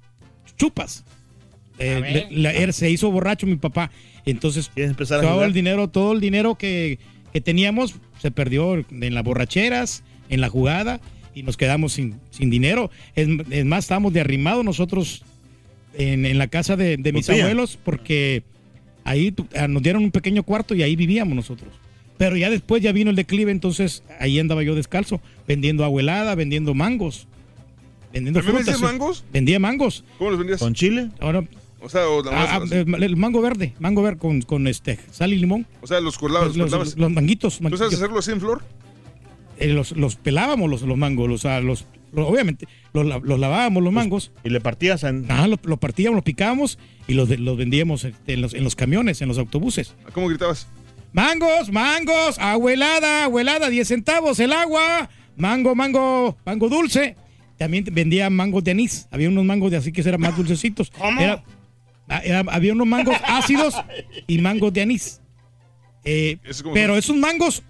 [0.58, 1.06] chupas.
[1.80, 3.90] Eh, la- se hizo borracho mi papá.
[4.26, 7.00] Entonces, ¿Quieres empezar a todo el dinero, todo el dinero que,
[7.32, 11.00] que teníamos se perdió en las borracheras, en la jugada
[11.34, 12.92] y nos quedamos sin, sin dinero.
[13.16, 15.24] Es, es más, estábamos de arrimado nosotros
[15.96, 18.44] en, en la casa de, de mis abuelos porque
[19.04, 21.74] ahí ah, nos dieron un pequeño cuarto y ahí vivíamos nosotros.
[22.22, 26.76] Pero ya después ya vino el declive, entonces ahí andaba yo descalzo, vendiendo abuelada, vendiendo
[26.76, 27.26] mangos.
[28.14, 28.80] Vendiendo ¿También frutas.
[28.80, 29.24] vendías mangos?
[29.34, 30.04] Vendía mangos.
[30.20, 30.60] ¿Cómo los vendías?
[30.60, 31.10] ¿Con chile?
[31.20, 31.44] Ahora,
[31.82, 35.38] O sea, o, ah, ah, el mango verde, mango verde con, con este sal y
[35.40, 35.66] limón.
[35.82, 36.56] O sea, los cortabas.
[36.56, 37.58] Los, Los, los- manguitos.
[37.58, 38.62] ¿Tú sabes hacerlo así en flor?
[39.58, 43.40] eh, los, los pelábamos los, los mangos, los, ah, los, los- obviamente, los, la- los
[43.40, 44.32] lavábamos los mangos.
[44.44, 45.26] Y le partías en...
[45.28, 49.24] Ajá, los, partíamos, los picábamos y los, los vendíamos este, en, los, en los camiones,
[49.24, 49.96] en los autobuses.
[50.14, 50.68] ¿Cómo gritabas?
[51.14, 57.16] Mangos, mangos, abuelada, abuelada, 10 centavos el agua, mango, mango, mango dulce.
[57.58, 59.08] También vendía mangos de anís.
[59.12, 60.90] Había unos mangos de así que eran más dulcecitos.
[60.98, 61.20] ¿Cómo?
[61.20, 61.44] Era-
[62.08, 63.76] ah, era- había unos mangos ácidos
[64.28, 65.22] y mangos de anís.
[66.04, 67.62] Eh, ¿Esos cómo pero esos mangos,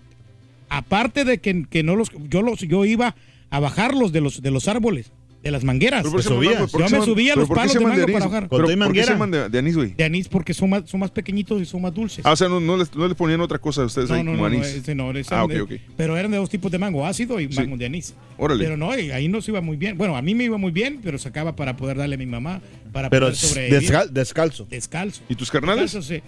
[0.70, 3.16] aparte de que, que no los, yo los, yo iba
[3.50, 5.12] a bajarlos de los, de los árboles,
[5.44, 6.02] de las mangueras.
[6.04, 6.68] ¿Pero por qué se llaman mango?
[6.68, 8.48] ¿Por Yo me subía a los palos de mango de para bajar.
[8.50, 9.94] ¿Pero ¿Por qué se llaman de, de anís, güey?
[9.94, 12.24] De anís porque son más, son más pequeñitos y son más dulces.
[12.26, 14.24] Ah, o sea, no, no, les, no le ponían otra cosa a ustedes No, ahí
[14.24, 14.68] no, como no, no, anís.
[14.68, 15.72] ese no, ese ah, eran ok, de- ok.
[15.98, 17.60] Pero eran de dos tipos de mango, ácido y Sí.
[17.60, 18.14] mango de anís.
[18.38, 18.64] Órale.
[18.64, 19.98] Pero no, ahí nos iba muy bien.
[19.98, 22.62] Bueno, a mí me iba muy bien, pero sacaba para poder darle a mi mamá,
[22.92, 23.82] para Pero poder sobrevivir.
[23.90, 24.68] descal- descalzo.
[24.70, 25.24] Descalzo.
[25.28, 25.92] ¿Y tus carnales?
[25.92, 26.22] Descalzo, sí.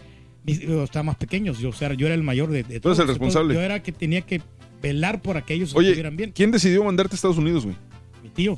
[0.46, 2.90] Mis- yo estaba más pequeños, yo, o sea, yo era el mayor de, de Tú
[2.90, 3.08] eres el todos.
[3.10, 3.54] responsable.
[3.54, 4.42] Yo era que tenía que
[4.82, 6.32] velar por aquellos que estuvieran bien.
[6.36, 7.78] ¿quién decidió mandarte a Estados Unidos, güey?
[8.22, 8.58] Mi tío.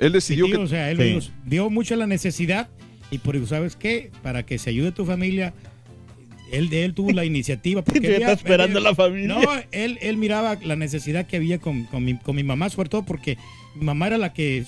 [0.00, 0.62] Él decidió tío, que...
[0.62, 1.14] o sea, él Sí.
[1.14, 2.68] nos vio mucho la necesidad
[3.12, 4.10] y por eso, ¿sabes qué?
[4.22, 5.52] Para que se ayude tu familia,
[6.52, 7.82] él, él tuvo la iniciativa.
[7.82, 9.28] Porque había- está esperando había- la familia.
[9.28, 9.40] No,
[9.72, 13.04] él, él miraba la necesidad que había con, con mi, con mi mamá, sobre todo
[13.04, 13.36] porque
[13.76, 14.64] mi mamá era la que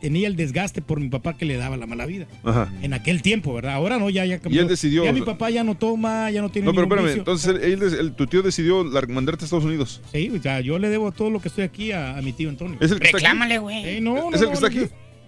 [0.00, 2.26] tenía el desgaste por mi papá que le daba la mala vida.
[2.44, 2.72] Ajá.
[2.82, 3.74] En aquel tiempo, ¿verdad?
[3.74, 4.62] Ahora no, ya, ya cambió.
[4.62, 7.20] él decidió- Ya mi papá ya no toma, ya no tiene No, pero espérame, vicio.
[7.20, 10.00] entonces él, él- él- tu tío decidió mandarte a Estados Unidos.
[10.12, 12.48] Sí, o sea, yo le debo todo lo que estoy aquí a, a mi tío
[12.48, 12.76] Antonio.
[12.80, 13.24] ¿Es el que está aquí?
[13.24, 13.84] Reclámale, güey.
[13.88, 14.80] Eh, no, no, ¿Es el que está aquí?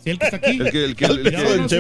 [0.03, 0.51] Sí, el que está aquí.
[0.61, 1.77] El que, el que, el que- No, no, sí,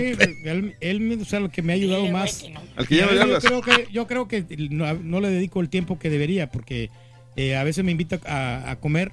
[0.46, 2.42] él, él mismo, o sea, lo que me ha ayudado más.
[2.74, 3.42] al que ya Y hablas.
[3.42, 6.88] Yo creo que, yo creo que no, no le dedico el tiempo que debería, porque
[7.36, 9.12] eh, a veces me invita a, a comer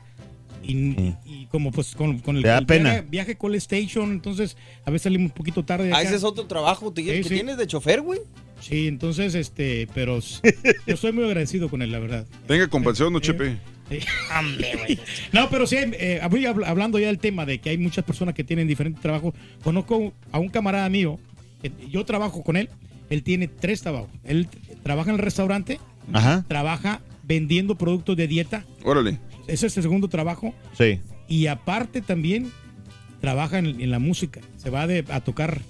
[0.64, 2.90] y, y como pues con, con el, el pena.
[2.92, 5.86] viaje, viaje Call Station, entonces a veces salimos un poquito tarde.
[5.88, 7.30] de Ah, ese es otro trabajo te- Sí, que sí.
[7.36, 8.20] tienes de chofer, güey.
[8.60, 10.20] Sí, entonces, este, pero
[10.88, 12.26] yo estoy muy agradecido con él, la verdad.
[12.48, 13.58] Tenga compasión, no Eh, Chepe.
[13.90, 14.00] Sí.
[14.40, 15.00] Hombre, güey.
[15.34, 18.68] No, pero sí, eh, hablando ya del tema de que hay muchas personas que tienen
[18.68, 19.34] diferentes trabajos.
[19.64, 21.20] Conozco a un camarada mío,
[21.90, 22.70] yo trabajo con él,
[23.10, 24.10] él tiene tres trabajos.
[24.24, 24.48] Él
[24.84, 25.80] trabaja en el restaurante,
[26.14, 26.46] Ajá.
[26.48, 29.20] trabaja vendiendo productos de dieta, Órale.
[29.54, 31.00] Ese es el segundo trabajo, Sí.
[31.28, 32.52] y aparte también
[33.20, 35.62] trabaja en, en la música, se va de- a tocar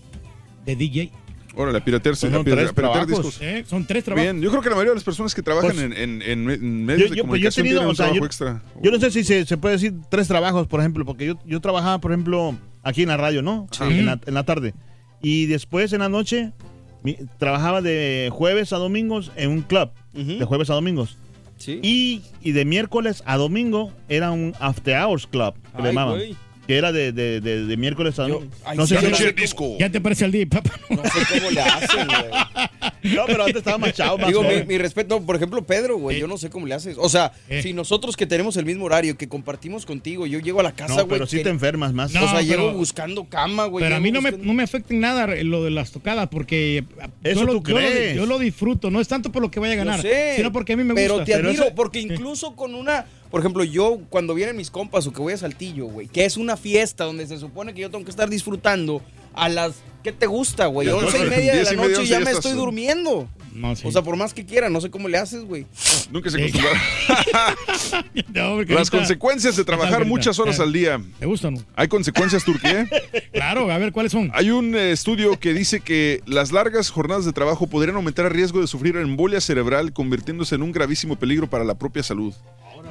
[0.65, 1.11] de DJ.
[1.53, 2.31] Órale, a piratearse.
[2.31, 3.07] Son tres a piratear trabajos.
[3.09, 3.41] discos.
[3.41, 3.65] ¿eh?
[3.67, 4.23] Son tres trabajos.
[4.23, 6.45] Bien, yo creo que la mayoría de las personas que trabajan Pues, en, en, en
[6.45, 8.19] me- en Yo, medios de yo- pues, yo comunicación tenido, tienen un o sea, trabajo
[8.21, 8.63] yo, extra.
[8.81, 11.59] yo no sé si se, se puede decir tres trabajos, por ejemplo, porque yo, yo
[11.59, 13.67] trabajaba, por ejemplo, aquí en la radio, ¿no?
[13.81, 14.73] En, la, en la tarde.
[15.21, 16.53] Y después en la noche
[17.03, 21.17] mi- trabajaba de jueves a domingos en un club, de jueves a domingos.
[21.61, 21.79] Sí.
[21.83, 26.19] Y, y de miércoles a domingo era un after hours club, que le llamaban.
[26.71, 28.45] Que era de, de, de, de miércoles a domingo.
[28.75, 29.75] no sé si yo no sé disco.
[29.77, 30.71] Ya te parece al papá.
[30.89, 32.71] No sé cómo le hacen, güey.
[33.15, 36.19] No, pero antes estaba más chavo, más Digo, mi, respeto, por ejemplo, Pedro, güey, Eh.
[36.19, 36.97] yo no sé cómo le haces.
[36.99, 37.61] O sea, Eh.
[37.63, 40.93] si nosotros que tenemos el mismo horario, que compartimos contigo, yo llego a la casa,
[40.95, 41.09] No, güey.
[41.09, 42.13] pero sí que- te enfermas más.
[42.13, 43.83] No, o sea, pero- llego buscando cama, güey.
[43.83, 46.83] Pero a mí no me, no me afecta en nada lo de las tocadas porque
[47.23, 48.15] Eso yo, lo, tú yo lo- crees.
[48.15, 48.91] yo lo disfruto.
[48.91, 50.93] No es tanto por lo que vaya a ganar, sé, sino porque a mí me
[50.93, 51.25] pero gusta.
[51.25, 53.05] te admiro, porque incluso con una.
[53.31, 56.35] Por ejemplo, yo cuando vienen mis compas o que voy a Saltillo, güey, que es
[56.37, 59.01] una fiesta donde se supone que yo tengo que estar disfrutando
[59.33, 59.73] a las.
[60.03, 60.87] ¿Qué te gusta, güey?
[60.87, 63.29] Ya, Once y media de la y noche once ya me estoy durmiendo.
[63.53, 63.87] No, sí.
[63.87, 65.65] O sea, por más que quiera, no sé cómo le haces, güey.
[66.11, 66.43] Nunca se Sí.
[66.43, 66.79] acostumbraron.
[68.33, 70.63] No, porque Las ahorita- consecuencias de trabajar ahorita, muchas horas eh.
[70.63, 71.01] al día.
[71.19, 71.63] ¿Te gusta o no?
[71.75, 72.87] ¿Hay consecuencias, Turquía?
[73.31, 74.29] Claro, a ver, ¿cuáles son?
[74.33, 78.31] Hay un eh, estudio que dice que las largas jornadas de trabajo podrían aumentar el
[78.31, 82.33] riesgo de sufrir embolia cerebral, convirtiéndose en un gravísimo peligro para la propia salud.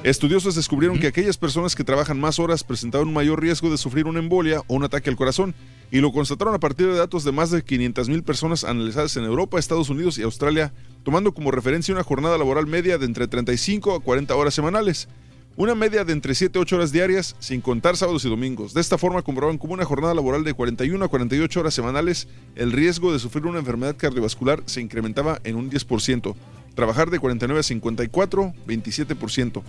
[0.03, 4.07] Estudiosos descubrieron que aquellas personas que trabajan más horas presentaban un mayor riesgo de sufrir
[4.07, 5.53] una embolia o un ataque al corazón,
[5.91, 9.59] y lo constataron a partir de datos de más de 500.000 personas analizadas en Europa,
[9.59, 13.99] Estados Unidos y Australia, tomando como referencia una jornada laboral media de entre 35 a
[13.99, 15.07] 40 horas semanales.
[15.55, 18.73] Una media de entre 7 a 8 horas diarias, sin contar sábados y domingos.
[18.73, 22.71] De esta forma comproban como una jornada laboral de 41 a 48 horas semanales, el
[22.71, 26.35] riesgo de sufrir una enfermedad cardiovascular se incrementaba en un 10%.
[26.73, 29.61] Trabajar de 49 a 54, 27%.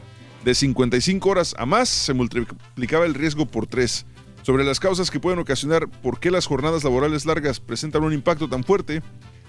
[0.45, 4.07] De 55 horas a más, se multiplicaba el riesgo por 3.
[4.43, 8.49] Sobre las causas que pueden ocasionar por qué las jornadas laborales largas presentan un impacto
[8.49, 9.03] tan fuerte,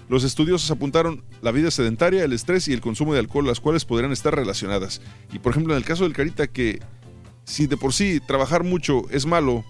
[0.08, 3.84] los estudiosos apuntaron la vida sedentaria, el estrés y el consumo de alcohol, las cuales
[3.84, 5.00] podrían estar relacionadas.
[5.32, 6.80] Y por ejemplo, en el caso del Carita, que
[7.44, 9.64] si de por sí trabajar mucho es malo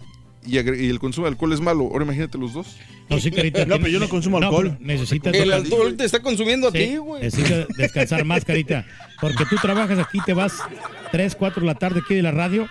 [0.47, 2.77] y, el consumo de alcohol es malo, ahora imagínate los dos.
[3.09, 3.65] No, sí, Carita.
[3.65, 4.77] No, pero yo no consumo alcohol.
[4.79, 7.23] pero necesitas El alcohol te está consumiendo a ti, güey.
[7.23, 8.85] necesitas descansar más, Carita.
[9.33, 10.59] Porque tú trabajas aquí, te vas
[11.13, 12.69] 3, 4 de la tarde aquí de la radio,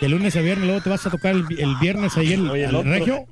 [0.00, 2.64] de lunes a viernes, luego te vas a tocar el, el viernes ahí el, Oye,
[2.64, 3.26] el regio.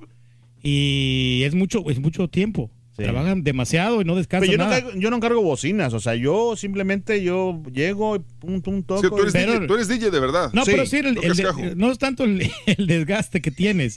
[0.62, 2.70] Y es mucho, es mucho tiempo.
[2.96, 4.80] Trabajan demasiado y no descansan Pero yo no, nada.
[4.80, 9.02] cargo, yo no cargo bocinas, o sea, yo simplemente yo llego y pum, pum, toco.
[9.02, 10.50] Sí, tú, eres Pero- DJ, tú eres DJ de verdad.
[10.52, 13.96] No, pero sí, el- el de- no es tanto el, el desgaste que tienes,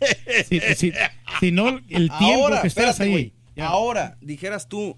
[0.50, 0.94] si- si-
[1.40, 2.16] sino el tiempo
[2.48, 3.34] Ahora, que estás espérate, ahí.
[3.60, 4.98] Ahora, dijeras tú,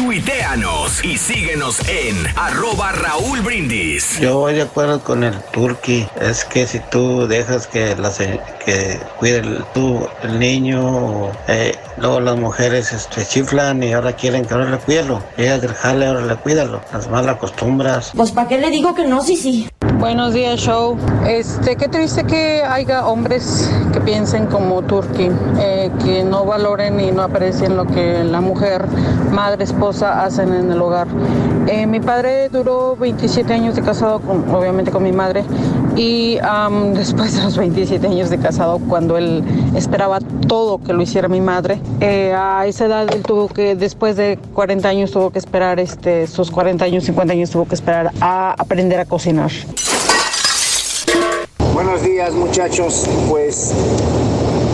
[0.00, 4.18] Tuiteanos y síguenos en arroba Raúl Brindis.
[4.18, 6.06] Yo voy de acuerdo con el turqui.
[6.18, 8.10] Es que si tú dejas que, la,
[8.64, 14.44] que cuide el, tú, el niño, eh, luego las mujeres se chiflan y ahora quieren
[14.44, 15.22] que ahora le cuídalo.
[15.36, 16.80] Llegas del jale, ahora le cuídalo.
[16.92, 18.12] Las malas costumbras.
[18.16, 19.22] Pues ¿para qué le digo que no?
[19.22, 19.68] Sí, sí.
[19.98, 20.96] Buenos días, show.
[21.26, 27.12] Este, qué triste que haya hombres que piensen como Turki, eh, que no valoren y
[27.12, 28.86] no aprecien lo que la mujer,
[29.30, 31.06] madre, esposa hacen en el hogar.
[31.66, 35.44] Eh, mi padre duró 27 años de casado, con, obviamente con mi madre,
[35.96, 36.38] y
[36.94, 39.42] después de los 27 años de casado, cuando él
[39.76, 44.16] esperaba todo que lo hiciera mi madre, eh, a esa edad él tuvo que, después
[44.16, 48.12] de 40 años, tuvo que esperar, este, sus 40 años, 50 años, tuvo que esperar
[48.20, 49.50] a aprender a cocinar.
[51.74, 53.72] Buenos días muchachos, pues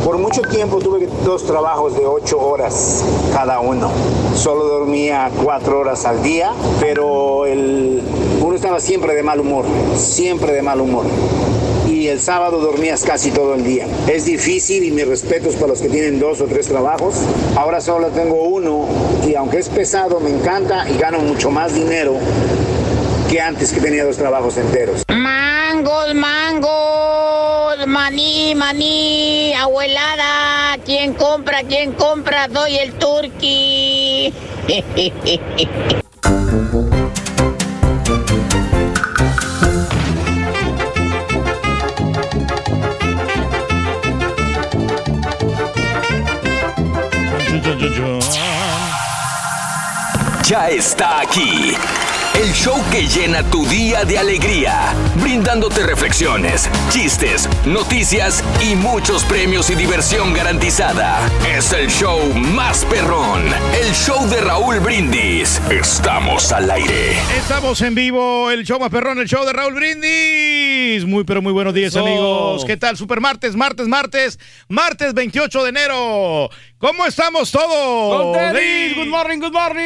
[0.06, 3.90] por mucho tiempo tuve dos trabajos de ocho horas cada uno.
[4.36, 8.00] Solo dormía cuatro horas al día, pero el,
[8.40, 9.64] uno estaba siempre de mal humor,
[9.96, 11.06] siempre de mal humor.
[11.88, 13.88] Y el sábado dormías casi todo el día.
[14.06, 17.16] Es difícil y mis respetos para los que tienen dos o tres trabajos.
[17.56, 18.86] Ahora solo tengo uno
[19.26, 22.14] y aunque es pesado me encanta y gano mucho más dinero
[23.28, 25.02] que antes que tenía dos trabajos enteros.
[25.08, 27.45] Mangos, mangos,
[27.86, 32.48] maní, maní, abuelada, ¿quién compra, quién compra?
[32.48, 34.32] Doy el turqui.
[50.48, 51.76] Ya está aquí.
[52.36, 59.70] El show que llena tu día de alegría, brindándote reflexiones, chistes, noticias y muchos premios
[59.70, 61.18] y diversión garantizada.
[61.48, 63.42] Es el show más perrón,
[63.80, 65.62] el show de Raúl Brindis.
[65.70, 67.18] Estamos al aire.
[67.38, 71.06] Estamos en vivo, el show más perrón, el show de Raúl Brindis.
[71.06, 72.00] Muy, pero muy buenos días, Eso.
[72.04, 72.66] amigos.
[72.66, 72.98] ¿Qué tal?
[72.98, 76.50] Super martes, martes, martes, martes 28 de enero.
[76.78, 78.36] ¿Cómo estamos todos?
[78.94, 79.80] Good morning, good morning.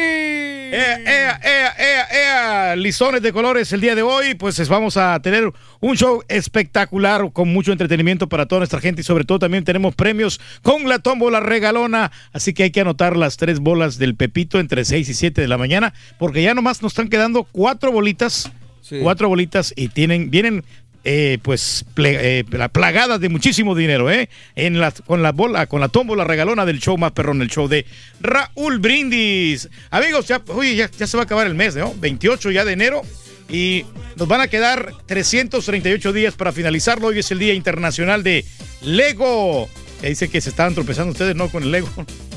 [0.73, 2.75] Ea, ea, ea, ea, ea.
[2.75, 4.33] Listones de colores el día de hoy.
[4.35, 9.01] Pues es- vamos a tener un show espectacular con mucho entretenimiento para toda nuestra gente
[9.01, 12.11] y sobre todo también tenemos premios con la tómbola regalona.
[12.33, 15.47] Así que hay que anotar las tres bolas del Pepito entre 6 y 7 de
[15.47, 18.51] la mañana porque ya nomás nos están quedando cuatro bolitas.
[18.81, 18.97] Sí.
[19.01, 20.65] Cuatro bolitas y tienen, vienen
[21.03, 24.29] eh, pues eh, la- plagadas de muchísimo dinero, ¿eh?
[24.55, 27.67] En la, con la bola, con la tómbola regalona del show más perrón, el show
[27.67, 27.85] de
[28.19, 29.69] Raúl Brindis.
[29.89, 31.93] Amigos, ya, oye, ya, ya se va a acabar el mes, ¿no?
[31.99, 33.01] 28 ya de enero.
[33.49, 33.83] Y
[34.15, 37.07] nos van a quedar 338 días para finalizarlo.
[37.07, 38.45] Hoy es el Día Internacional de
[38.81, 39.67] Lego.
[40.01, 41.49] Ya dice que se estaban tropezando ustedes, ¿no?
[41.49, 41.89] Con el Lego.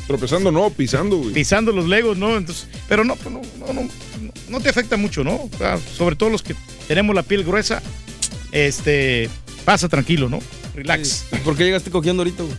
[0.07, 1.32] Tropezando, no, pisando, güey.
[1.32, 2.36] Pisando los Legos, ¿no?
[2.36, 3.88] Entonces, pero no, no, no, no,
[4.51, 5.34] no te afecta mucho, ¿no?
[5.34, 6.55] O sea, sobre todo los que
[6.88, 7.80] tenemos la piel gruesa,
[8.55, 9.28] este,
[9.66, 10.38] pasa tranquilo, ¿no?
[10.74, 11.26] Relax.
[11.32, 12.57] ¿Y ¿Por qué llegaste cogiendo ahorita, güey?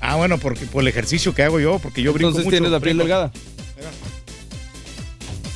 [0.00, 2.54] Ah, bueno, porque por el ejercicio que hago yo, porque yo brinco Entonces mucho.
[2.56, 3.04] tienes la piel brinco.
[3.08, 3.32] delgada.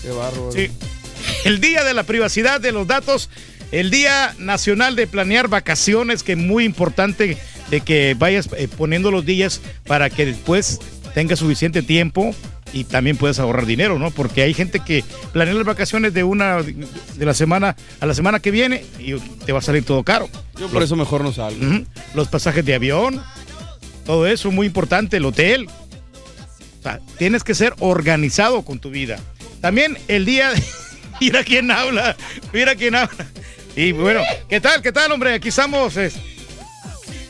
[0.02, 0.52] Qué barro.
[0.52, 0.70] Sí.
[1.44, 3.28] el Día de la Privacidad de los Datos,
[3.72, 7.36] el Día Nacional de Planear Vacaciones, que es muy importante
[7.70, 10.78] de que vayas eh, poniendo los días para que después
[11.14, 12.34] tengas suficiente tiempo
[12.72, 14.10] y también puedes ahorrar dinero, ¿no?
[14.10, 18.40] Porque hay gente que planea las vacaciones de una de la semana a la semana
[18.40, 19.14] que viene y
[19.46, 20.28] te va a salir todo caro.
[20.58, 21.64] Yo por eso mejor no salgo.
[22.14, 23.22] Los pasajes de avión,
[24.04, 25.66] todo eso muy importante, el hotel.
[25.66, 29.18] O sea, tienes que ser organizado con tu vida.
[29.60, 30.62] También el día de...
[31.20, 32.16] Mira quién habla,
[32.52, 33.26] mira quién habla.
[33.74, 34.80] Y bueno, ¿qué tal?
[34.82, 35.34] ¿Qué tal, hombre?
[35.34, 35.96] Aquí estamos.
[35.96, 36.14] es-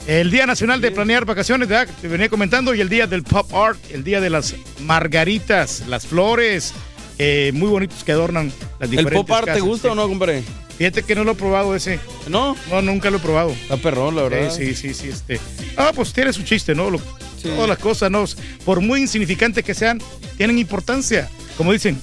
[0.09, 1.89] el Día Nacional de Planear Vacaciones, ¿verdad?
[2.01, 6.07] Te venía comentando, y el Día del Pop Art, el Día de las margaritas, las
[6.07, 6.73] flores,
[7.19, 8.47] eh, muy bonitos que adornan
[8.81, 10.43] las ¿El diferentes pop art te gusta o no, compadre?
[10.79, 11.99] Fíjate que no lo he probado ese.
[12.29, 12.57] ¿No?
[12.71, 13.51] No, nunca lo he probado.
[13.51, 14.51] Está perrón, la verdad.
[14.55, 15.41] Sí, sí, sí, sí, este.
[15.77, 16.91] Ah, pues tiene su chiste, ¿no?
[16.91, 17.01] Lo-
[17.43, 18.25] Todas las cosas, ¿no?
[18.65, 20.01] Por muy insignificantes que sean,
[20.37, 21.29] tienen importancia.
[21.57, 21.97] Como dicen,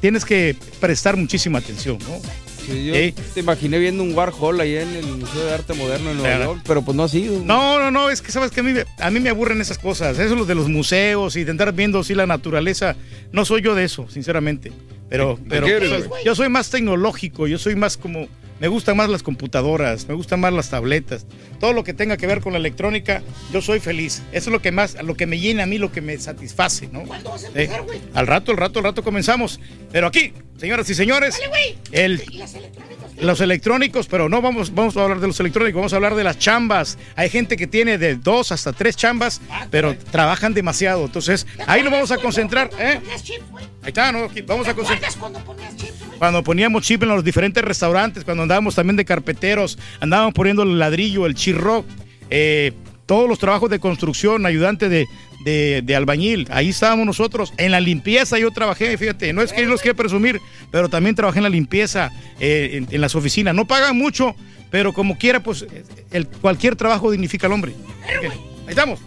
[0.00, 2.20] tienes que prestar muchísima atención, ¿no?
[2.66, 6.16] Sí, yo te imaginé viendo un Warhol ahí en el Museo de Arte Moderno en
[6.18, 6.52] Nueva Claro.
[6.54, 7.40] York, pero pues no ha sido.
[7.44, 9.78] No, no, no, es que sabes que a mí, me- a mí me aburren esas
[9.78, 10.18] cosas.
[10.18, 12.96] Eso lo de los museos y de andar viendo así la naturaleza.
[13.32, 14.72] No soy yo de eso, sinceramente.
[15.10, 18.26] Pero, pero qué pues, yo soy más tecnológico, yo soy más como.
[18.60, 21.26] Me gustan más las computadoras, me gustan más las tabletas.
[21.58, 23.20] Todo lo que tenga que ver con la electrónica,
[23.52, 24.22] yo soy feliz.
[24.32, 26.88] Eso es lo que más, lo que me llena a mí, lo que me satisface,
[26.92, 27.02] ¿no?
[27.02, 28.00] ¿Cuándo vas a Eh, empezar, güey?
[28.14, 29.58] al rato, al rato, al rato comenzamos.
[29.90, 31.40] Pero aquí, señoras y señores,
[31.92, 32.22] el,
[33.20, 36.24] los electrónicos, pero no vamos, vamos a hablar de los electrónicos, vamos a hablar de
[36.24, 36.98] las chambas.
[37.16, 39.40] Hay gente que tiene de dos hasta tres chambas,
[39.70, 41.04] pero trabajan demasiado.
[41.04, 42.70] Entonces, ahí nos vamos a concentrar.
[42.78, 43.00] ¿eh?
[43.82, 44.28] Ahí está, ¿no?
[44.46, 45.12] Vamos a concentrar.
[45.18, 46.18] cuando ponías chips, güey?
[46.18, 50.78] Cuando poníamos chip en los diferentes restaurantes, cuando andábamos también de carpeteros, andábamos poniendo el
[50.78, 51.84] ladrillo, el chirro,
[52.30, 52.72] eh,
[53.06, 55.06] todos los trabajos de construcción, ayudante de,
[55.44, 57.52] de- de albañil, ahí estábamos nosotros.
[57.58, 60.40] En la limpieza yo trabajé, fíjate, no es que yo los quiera presumir,
[60.70, 63.54] pero también trabajé en la limpieza, eh, en, en las oficinas.
[63.54, 64.34] No pagan mucho,
[64.70, 65.66] pero como quiera, pues
[66.12, 67.72] el, cualquier trabajo dignifica al hombre.
[68.66, 69.00] Ahí estamos.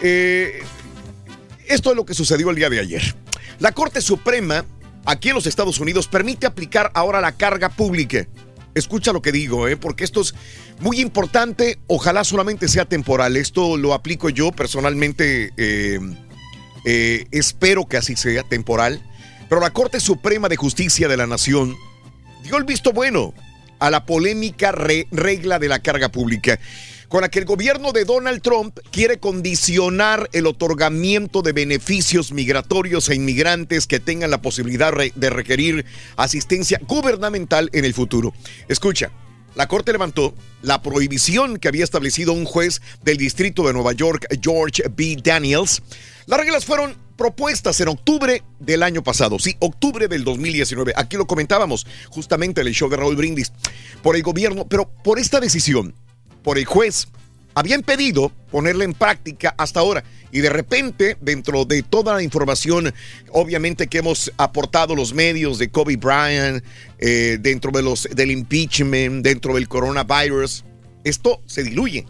[0.00, 0.62] eh,
[1.66, 3.02] esto es lo que sucedió el día de ayer.
[3.58, 4.64] La Corte Suprema,
[5.04, 8.28] aquí en los Estados Unidos, permite aplicar ahora la carga pública.
[8.74, 9.76] Escucha lo que digo, ¿eh?
[9.76, 10.34] porque esto es
[10.80, 11.78] muy importante.
[11.86, 13.36] Ojalá solamente sea temporal.
[13.36, 15.52] Esto lo aplico yo personalmente.
[15.56, 15.98] eh,
[16.84, 19.02] eh, espero que así sea temporal.
[19.48, 21.76] Pero la Corte Suprema de Justicia de la Nación
[22.44, 23.34] dio el visto bueno
[23.80, 26.58] a la polémica re- regla de la carga pública,
[27.10, 33.10] con la que el gobierno de Donald Trump quiere condicionar el otorgamiento de beneficios migratorios
[33.10, 35.84] a inmigrantes que tengan la posibilidad de requerir
[36.16, 38.32] asistencia gubernamental en el futuro.
[38.68, 39.10] Escucha.
[39.56, 40.32] La Corte levantó
[40.62, 45.16] la prohibición que había establecido un juez del Distrito de Nueva York, George B.
[45.20, 45.82] Daniels.
[46.26, 50.92] Las reglas fueron propuestas en octubre del año pasado, sí, octubre del 2019.
[50.94, 53.52] Aquí lo comentábamos justamente en el show de Raúl Brindis,
[54.00, 55.96] por el gobierno, pero por esta decisión,
[56.42, 57.08] por el juez,
[57.54, 60.04] habían pedido ponerla en práctica hasta ahora.
[60.32, 62.94] Y de repente, dentro de toda la información,
[63.32, 66.64] obviamente que hemos aportado los medios de Kobe Bryant,
[66.98, 70.64] eh, dentro de los, del impeachment, dentro del coronavirus,
[71.04, 72.06] esto se diluye.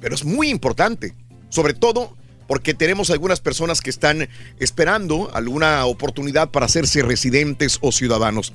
[0.00, 1.14] Pero es muy importante,
[1.50, 4.28] sobre todo porque tenemos algunas personas que están
[4.58, 8.52] esperando alguna oportunidad para hacerse residentes o ciudadanos.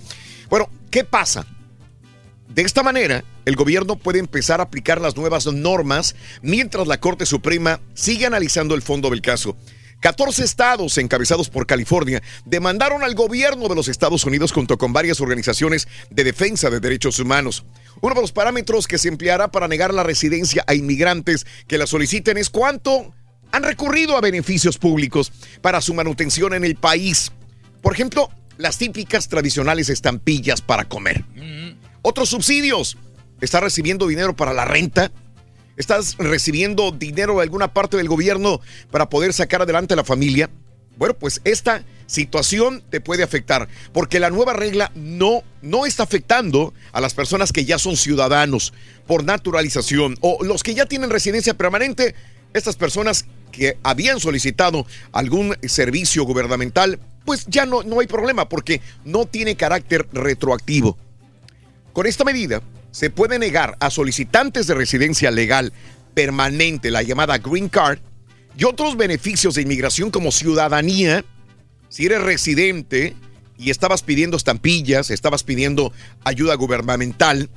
[0.50, 1.46] Bueno, ¿qué pasa?
[2.48, 7.26] De esta manera, el gobierno puede empezar a aplicar las nuevas normas mientras la Corte
[7.26, 9.58] Suprema sigue analizando el fondo del caso.
[10.02, 15.20] 14 estados encabezados por California demandaron al gobierno de los Estados Unidos junto con varias
[15.20, 17.66] organizaciones de defensa de derechos humanos.
[18.02, 21.88] Uno de los parámetros que se empleará para negar la residencia a inmigrantes que la
[21.88, 23.14] soliciten es cuánto
[23.52, 27.32] han recurrido a beneficios públicos para su manutención en el país.
[27.82, 31.26] Por ejemplo, las típicas tradicionales estampillas para comer.
[32.04, 32.96] Otros subsidios.
[33.42, 35.12] ¿Está recibiendo dinero para la renta?
[35.78, 38.60] ¿Estás recibiendo dinero de alguna parte del gobierno
[38.92, 40.50] para poder sacar adelante a la familia?
[40.98, 46.74] Bueno, pues esta situación te puede afectar, porque la nueva regla no, no está afectando
[46.92, 48.74] a las personas que ya son ciudadanos
[49.08, 52.16] por naturalización o los que ya tienen residencia permanente,
[52.54, 58.82] estas personas que habían solicitado algún servicio gubernamental, pues ya no, no hay problema porque
[59.06, 60.98] no tiene carácter retroactivo.
[61.94, 62.62] Con esta medida
[62.92, 65.74] se puede negar a solicitantes de residencia legal
[66.14, 68.00] permanente, la llamada Green Card,
[68.58, 71.24] y otros beneficios de inmigración como ciudadanía,
[71.88, 73.16] si eres residente
[73.58, 77.50] y estabas pidiendo estampillas, estabas pidiendo ayuda gubernamental,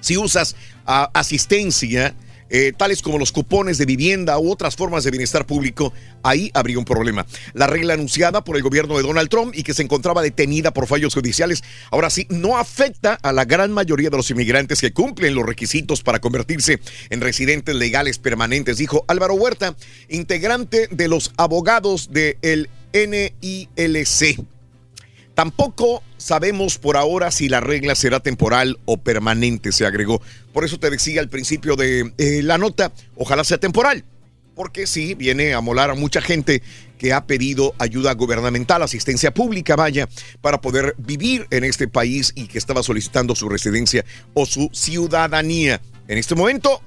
[0.00, 0.56] si usas
[0.86, 2.14] ah, asistencia,
[2.54, 5.92] eh, tales como los cupones de vivienda u otras formas de bienestar público,
[6.22, 7.26] ahí habría un problema.
[7.54, 10.86] La regla anunciada por el gobierno de Donald Trump y que se encontraba detenida por
[10.86, 15.34] fallos judiciales, ahora sí, no afecta a la gran mayoría de los inmigrantes que cumplen
[15.34, 16.78] los requisitos para convertirse
[17.08, 19.74] en residentes legales permanentes, dijo Álvaro Huerta,
[20.10, 24.44] integrante de los abogados del NILC.
[25.34, 30.20] Tampoco sabemos por ahora si la regla será temporal o permanente, se agregó.
[30.52, 34.04] Por eso te decía al principio de eh, la nota, ojalá sea temporal,
[34.54, 36.62] porque sí, viene a molar a mucha gente
[36.98, 40.08] que ha pedido ayuda gubernamental, asistencia pública, vaya,
[40.40, 44.04] para poder vivir en este país y que estaba solicitando su residencia
[44.34, 45.80] o su ciudadanía.
[46.08, 46.82] En este momento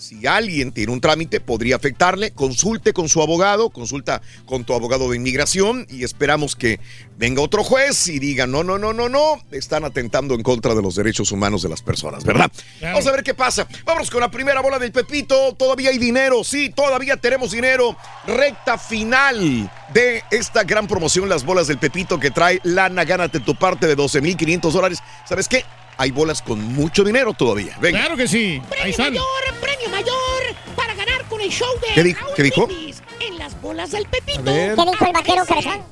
[0.00, 2.30] si alguien tiene un trámite, podría afectarle.
[2.30, 6.80] Consulte con su abogado, consulta con tu abogado de inmigración y esperamos que
[7.18, 10.80] venga otro juez y diga, no, no, no, no, no, están atentando en contra de
[10.80, 12.50] los derechos humanos de las personas, ¿verdad?
[12.80, 13.68] Vamos a ver qué pasa.
[13.84, 15.54] Vamos con la primera bola del Pepito.
[15.54, 17.94] Todavía hay dinero, sí, todavía tenemos dinero.
[18.26, 23.54] Recta final de esta gran promoción, las bolas del Pepito que trae Lana, gánate tu
[23.54, 24.98] parte de 12.500 dólares.
[25.28, 25.62] ¿Sabes qué?
[26.00, 27.76] Hay bolas con mucho dinero todavía.
[27.78, 27.98] Venga.
[27.98, 28.54] Claro que sí.
[28.54, 29.12] Ahí Premio están.
[29.12, 29.26] mayor,
[29.60, 32.66] premio mayor para ganar con el show de ¿Qué di- Raúl qué dijo?
[32.66, 34.42] Brindis en las bolas del Pepito.
[34.42, 35.82] ¿Qué dijo el vaquero cabezón?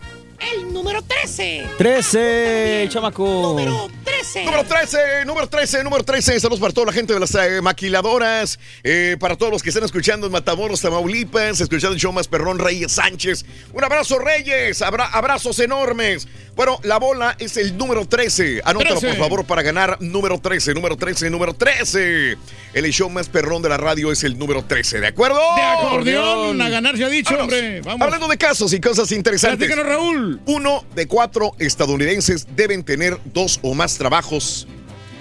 [0.40, 1.66] El número 13.
[1.78, 3.24] 13, chamaco.
[3.26, 4.44] Número 13.
[4.44, 6.40] Número 13, número 13, número 13.
[6.40, 9.84] Saludos para toda la gente de las eh, maquiladoras, eh, para todos los que están
[9.84, 13.44] escuchando en Matamoros, Tamaulipas, escuchando el show más perrón Reyes Sánchez.
[13.72, 16.28] Un abrazo, Reyes, abra- abrazos enormes.
[16.54, 18.62] Bueno, la bola es el número 13.
[18.64, 19.16] Anótalo, 13.
[19.16, 22.36] por favor, para ganar número 13, número 13, número 13.
[22.74, 25.40] El show más perrón de la radio es el número 13, ¿de acuerdo?
[25.56, 27.80] De acordeón, a ganar se ha dicho, hombre.
[27.82, 28.02] Vamos.
[28.02, 29.68] Hablando de casos y cosas interesantes.
[29.68, 30.27] Platícanos, Raúl.
[30.46, 34.66] Uno de cuatro estadounidenses deben tener dos o más trabajos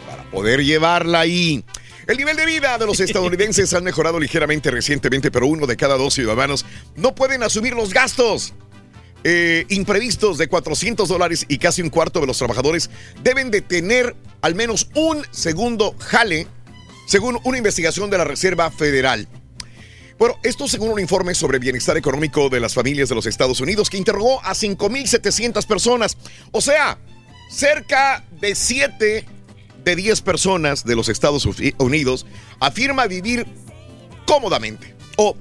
[0.10, 1.64] para poder llevarla ahí.
[2.08, 5.98] El nivel de vida de los estadounidenses ha mejorado ligeramente recientemente, pero uno de cada
[5.98, 8.54] dos ciudadanos no pueden asumir los gastos.
[9.24, 12.90] eh, imprevistos de 400 dólares y casi un cuarto de los trabajadores
[13.24, 16.48] deben de tener al menos un segundo jale,
[17.08, 19.28] según una investigación de la Reserva Federal.
[20.18, 23.90] Bueno, esto según un informe sobre bienestar económico de las familias de los Estados Unidos
[23.90, 26.18] que interrogó a 5.700 personas.
[26.52, 26.98] O sea,
[27.52, 29.26] cerca de 7
[29.84, 31.48] de 10 personas de los Estados
[31.78, 32.26] Unidos
[32.60, 33.46] afirma vivir
[34.26, 35.36] cómodamente o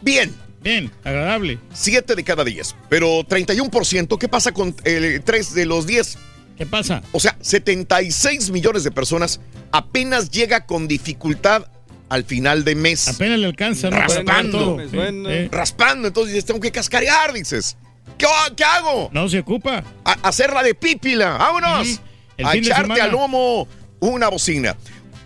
[0.00, 0.34] bien.
[0.62, 1.58] Bien, agradable.
[1.74, 2.76] 7 de cada 10.
[2.88, 6.16] Pero 31%, ¿qué pasa con 3 de los 10?
[6.56, 7.02] ¿Qué pasa?
[7.12, 11.66] O sea, 76 millones de personas apenas llega con dificultad
[12.14, 13.08] al final de mes.
[13.08, 14.76] Apenas le alcanza, Raspando.
[14.76, 15.30] todo.
[15.30, 15.48] Eh.
[15.50, 16.06] Raspando.
[16.08, 17.76] Entonces dices, tengo que cascarear, dices.
[18.16, 19.10] ¿Qué, qué hago?
[19.12, 19.82] No se ocupa.
[20.04, 21.36] A, hacerla de pípila.
[21.36, 22.00] ¡Vámonos!
[22.36, 23.66] El A echarte al lomo
[24.00, 24.76] una bocina.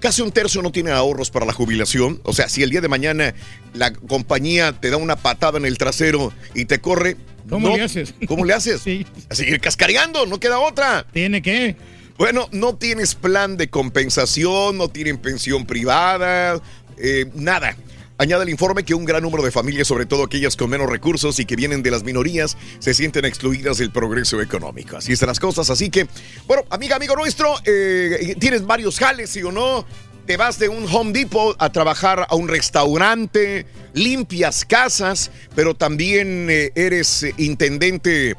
[0.00, 2.20] Casi un tercio no tiene ahorros para la jubilación.
[2.22, 3.34] O sea, si el día de mañana
[3.74, 7.16] la compañía te da una patada en el trasero y te corre.
[7.50, 8.14] ¿Cómo no- le haces?
[8.26, 8.80] ¿Cómo le haces?
[8.84, 9.06] Sí.
[9.28, 11.04] A seguir cascareando, no queda otra.
[11.12, 11.76] ¿Tiene que?
[12.18, 16.60] Bueno, no tienes plan de compensación, no tienen pensión privada,
[17.00, 17.76] eh, nada.
[18.20, 21.38] Añade el informe que un gran número de familias, sobre todo aquellas con menos recursos
[21.38, 24.96] y que vienen de las minorías, se sienten excluidas del progreso económico.
[24.96, 25.70] Así están las cosas.
[25.70, 26.08] Así que,
[26.48, 29.86] bueno, amiga, amigo nuestro, eh, tienes varios jales, ¿sí o no?
[30.26, 36.48] Te vas de un Home Depot a trabajar a un restaurante, limpias casas, pero también
[36.50, 38.34] eh, eres intendente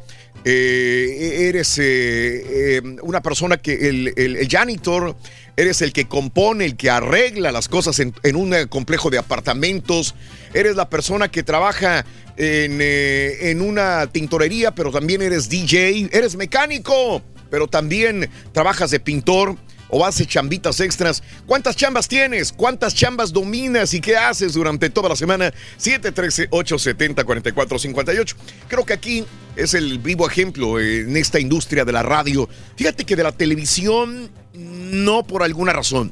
[0.46, 1.80] eres
[3.02, 5.16] una persona que el- el janitor,
[5.60, 10.16] eres el que compone, el que arregla las cosas en, un eh, complejo de apartamentos,
[10.54, 12.06] eres la persona que trabaja
[12.38, 19.02] en, eh, en una tintorería, pero también eres DJ, eres mecánico, pero también trabajas de
[19.02, 19.58] pintor.
[19.90, 21.24] O haces chambitas extras.
[21.46, 22.54] ¿Cuántas chambas tienes?
[22.54, 25.52] ¿Cuántas chambas dominas y qué haces durante toda la semana?
[25.80, 28.36] 713-870-4458.
[28.68, 29.26] Creo que aquí
[29.56, 32.48] es el vivo ejemplo en esta industria de la radio.
[32.76, 36.12] Fíjate que de la televisión, no por alguna razón.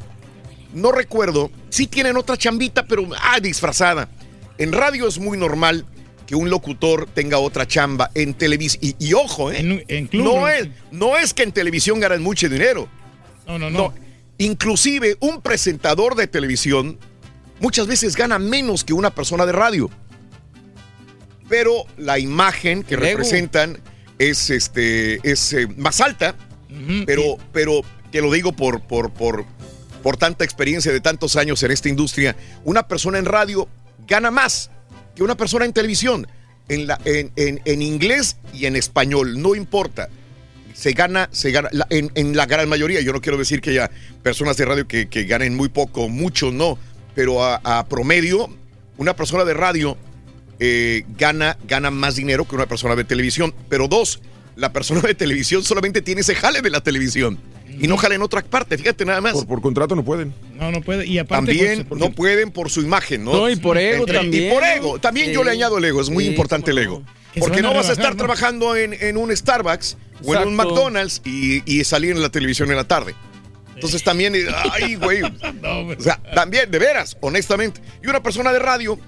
[0.73, 4.09] no recuerdo, sí tienen otra chambita, pero ah, disfrazada.
[4.57, 5.85] En radio es muy normal
[6.27, 8.83] que un locutor tenga otra chamba en televisión.
[8.83, 10.07] Y, y ojo, ¿eh?
[10.11, 10.47] club, no, ¿no?
[10.47, 12.87] es, no es que en televisión ganan mucho dinero.
[13.47, 13.93] No, no, no.
[14.37, 16.99] Inclusive un presentador de televisión
[17.59, 19.89] muchas veces gana menos que una persona de radio.
[21.49, 23.79] Pero la imagen que representan
[24.19, 26.35] es, este, es eh, más alta,
[27.05, 27.81] pero, pero
[28.11, 29.45] te lo digo por, por, por,
[30.03, 32.35] por tanta experiencia de tantos años en esta industria,
[32.65, 33.67] una persona en radio
[34.07, 34.69] gana más
[35.15, 36.27] que una persona en televisión,
[36.67, 40.09] en, la, en, en- en inglés y en español, no importa.
[40.77, 43.71] Se gana, se gana, la- en, en la gran mayoría, yo no quiero decir que
[43.71, 43.89] haya
[44.21, 46.77] personas de radio que, que ganen muy poco, mucho no,
[47.15, 48.47] pero a, a promedio,
[48.97, 49.97] una persona de radio
[50.59, 53.55] eh, gana, gana más dinero que una persona de televisión.
[53.69, 54.21] Pero dos,
[54.55, 57.39] la persona de televisión solamente tiene ese jale de la televisión
[57.79, 59.33] y no jale en otra parte, fíjate nada más.
[59.33, 60.33] Por, por contrato no pueden.
[60.59, 61.07] No, no puede.
[61.07, 63.33] Y aparte, También pues, no pueden por su imagen, ¿no?
[63.33, 64.99] No, y por ego Entre- también, Y por ego.
[64.99, 67.03] También yo le añado el ego, es muy Sí, importante el ego.
[67.39, 68.17] Porque no vas a estar ¿no?
[68.17, 70.55] trabajando en, en un Starbucks o en un.
[70.55, 73.15] McDonald's y, y salir en la televisión en la tarde.
[73.75, 74.33] Entonces también,
[74.71, 75.21] ay, güey.
[75.63, 77.81] O sea, también, de veras, honestamente.
[78.03, 78.99] Y una persona de radio,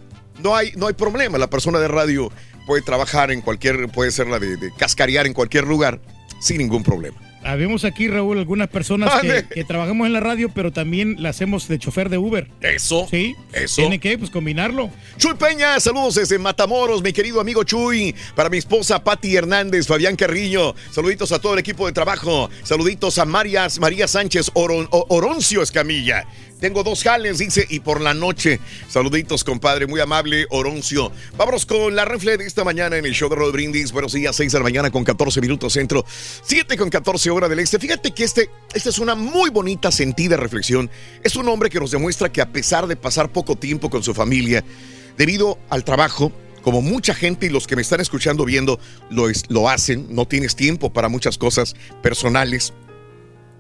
[0.44, 1.38] no hay, no hay problema.
[1.38, 2.32] La persona de radio
[2.68, 6.00] puede trabajar en cualquier, puede ser la de, de cascarear en cualquier lugar
[6.40, 7.18] sin ningún problema.
[7.44, 11.80] Habemos aquí, Raúl, algunas personas que, trabajamos en la radio, pero también la hacemos de
[11.80, 12.48] chofer de Uber.
[12.62, 13.08] Eso.
[13.10, 13.36] Sí.
[13.54, 13.78] Eso.
[13.82, 14.90] Tiene que, pues, combinarlo.
[15.18, 18.14] Chuy Peña, saludos desde Matamoros, mi querido amigo Chuy.
[18.36, 20.76] Para mi esposa Patti Hernández, Fabián Carrillo.
[20.92, 22.50] Saluditos a todo el equipo de trabajo.
[22.64, 26.26] Saluditos a Marias, María Sánchez Oron- Oroncio Escamilla.
[26.60, 28.60] Tengo dos jales, dice, y por la noche.
[28.90, 31.10] Saluditos, compadre, muy amable, Oroncio.
[31.38, 33.94] Vámonos con la refle de esta mañana en el show de Rod Brindis.
[33.94, 36.04] Buenos días, 6 de la mañana con 14 minutos centro,
[36.44, 37.80] 7 con 14 hora del este.
[37.80, 40.90] Fíjate que este, esta es una muy bonita, sentida reflexión.
[41.24, 44.14] Es un hombre que nos demuestra que a pesar de pasar poco tiempo con su
[44.14, 44.62] familia,
[45.18, 49.46] debido al trabajo, como mucha gente y los que me están escuchando viendo lo, es-
[49.48, 52.74] lo hacen, no tienes tiempo para muchas cosas personales,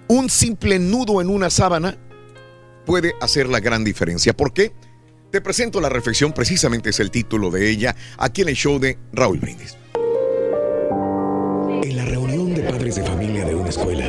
[0.09, 1.97] un simple nudo en una sábana
[2.89, 4.33] puede hacer la gran diferencia.
[4.33, 4.71] ¿Por qué?
[5.29, 8.97] Te presento la reflexión, precisamente es el título de ella, aquí en el show de
[9.13, 9.77] Raúl Brindis.
[11.83, 14.07] En la reunión de padres de familia de una escuela,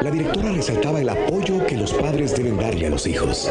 [0.00, 3.50] la directora resaltaba el apoyo que los padres deben darle a los hijos.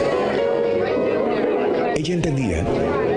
[1.96, 2.66] Ella entendía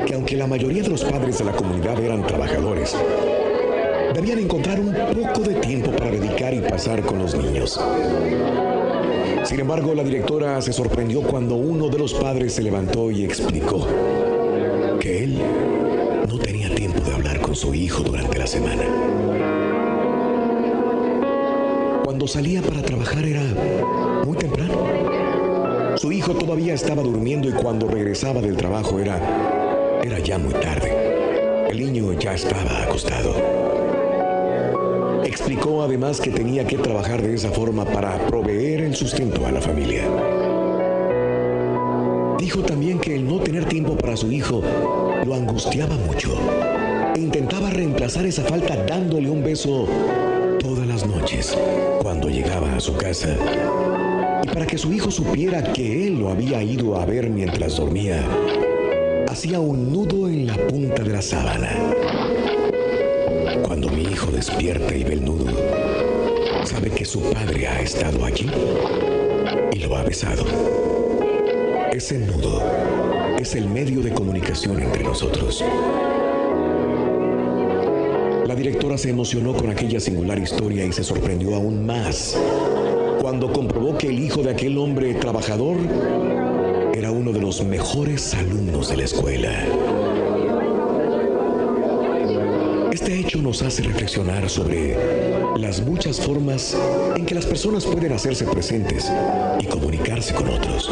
[0.05, 2.95] que aunque la mayoría de los padres de la comunidad eran trabajadores,
[4.15, 7.81] debían encontrar un poco de tiempo para dedicar y pasar con los niños.
[9.45, 13.87] Sin embargo, la directora se sorprendió cuando uno de los padres se levantó y explicó
[15.01, 15.39] que él
[16.29, 18.85] no tenía tiempo de hablar con su hijo durante la semana.
[22.05, 23.43] Cuando salía para trabajar era
[24.25, 25.97] muy temprano.
[25.97, 29.21] Su hijo todavía estaba durmiendo y cuando regresaba del trabajo era
[30.03, 31.69] era ya muy tarde.
[31.71, 33.82] El niño ya estaba acostado.
[35.33, 39.63] Explicó además que tenía que trabajar de esa forma para proveer el sustento a la
[39.63, 40.05] familia.
[42.39, 44.63] Dijo también que el no tener tiempo para su hijo
[45.25, 46.37] lo angustiaba mucho
[47.17, 49.89] e intentaba reemplazar esa falta dándole un beso
[50.61, 51.57] todas las noches
[52.03, 53.35] cuando llegaba a su casa.
[54.45, 58.23] Y para que su hijo supiera que él lo había ido a ver mientras dormía,
[59.31, 62.02] hacía un nudo en la punta de la sábana.
[63.73, 65.47] Cuando mi hijo despierta y ve el nudo,
[66.67, 68.51] sabe que su padre ha estado allí
[69.73, 70.45] y lo ha besado.
[71.91, 72.63] Ese nudo
[73.39, 75.65] es el medio de comunicación entre nosotros.
[78.47, 82.37] La directora se emocionó con aquella singular historia y se sorprendió aún más
[83.23, 85.79] cuando comprobó que el hijo de aquel hombre trabajador
[86.93, 90.12] era uno de los mejores alumnos de la escuela.
[93.03, 94.97] Este hecho nos hace reflexionar sobre
[95.57, 96.79] las muchas formas
[97.17, 99.11] en que las personas pueden hacerse presentes
[99.59, 100.89] y comunicarse con otros.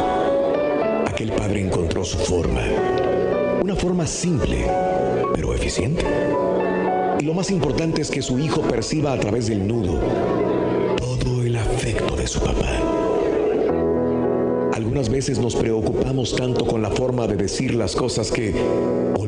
[1.07, 2.63] Aquel padre encontró su forma,
[3.63, 4.67] una forma simple,
[5.37, 6.05] pero eficiente.
[7.21, 10.01] Y lo más importante es que su hijo perciba a través del nudo
[10.97, 12.81] todo el afecto de su papá.
[14.73, 18.53] Algunas veces nos preocupamos tanto con la forma de decir las cosas que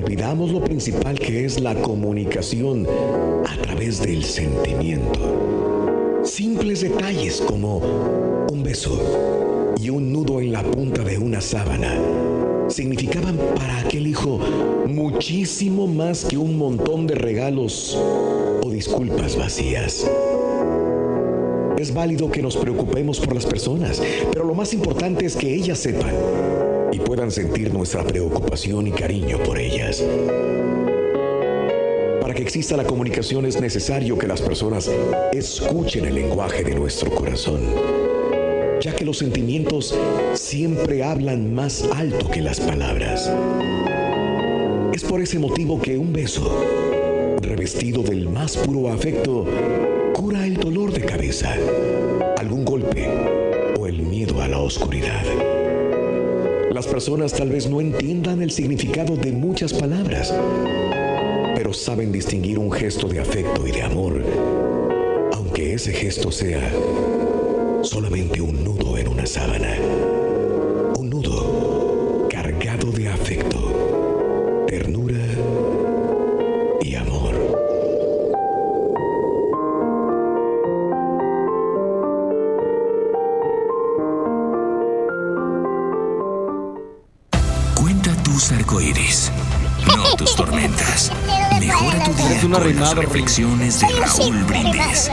[0.02, 2.86] olvidamos lo principal que es la comunicación
[3.46, 6.20] a través del sentimiento.
[6.24, 7.78] Simples detalles como
[8.50, 12.00] un beso y un nudo en la punta de una sábana
[12.68, 14.40] significaban para aquel hijo
[14.88, 20.10] muchísimo más que un montón de regalos o disculpas vacías.
[21.78, 25.78] Es válido que nos preocupemos por las personas, pero lo más importante es que ellas
[25.78, 26.14] sepan
[26.92, 30.04] y puedan sentir nuestra preocupación y cariño por ellas.
[32.20, 34.90] Para que exista la comunicación es necesario que las personas
[35.32, 37.62] escuchen el lenguaje de nuestro corazón,
[38.80, 39.98] ya que los sentimientos
[40.34, 43.32] siempre hablan más alto que las palabras.
[44.92, 46.64] Es por ese motivo que un beso,
[47.40, 49.46] revestido del más puro afecto,
[50.12, 51.56] cura el dolor de cabeza,
[52.38, 53.08] algún golpe
[53.80, 55.24] o el miedo a la oscuridad.
[56.92, 60.30] Personas tal vez no entiendan el significado de muchas palabras,
[61.56, 64.22] pero saben distinguir un gesto de afecto y de amor,
[65.32, 66.70] aunque ese gesto sea
[67.82, 69.74] solamente un nudo en una sábana.
[93.02, 95.10] Reflexiones de Raúl Brindis.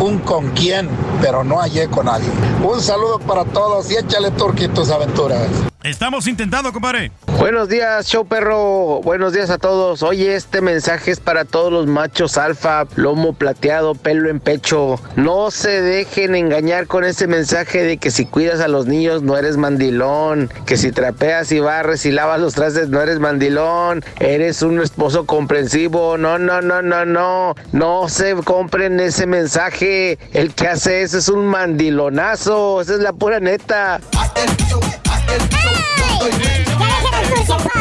[0.00, 0.88] un con quién,
[1.20, 2.28] pero no hallé con nadie.
[2.62, 5.69] Un saludo para todos y échale turqui tus aventuras.
[5.82, 7.10] Estamos intentando, compadre.
[7.38, 9.00] Buenos días, show perro.
[9.02, 10.02] Buenos días a todos.
[10.02, 15.00] Oye, este mensaje es para todos los machos alfa, lomo plateado, pelo en pecho.
[15.16, 19.38] No se dejen engañar con ese mensaje de que si cuidas a los niños no
[19.38, 24.60] eres mandilón, que si trapeas y barres y lavas los trastes no eres mandilón, eres
[24.60, 26.18] un esposo comprensivo.
[26.18, 27.54] No, no, no, no, no.
[27.72, 30.18] No se compren ese mensaje.
[30.34, 32.82] El que hace eso es un mandilonazo.
[32.82, 33.98] Esa es la pura neta.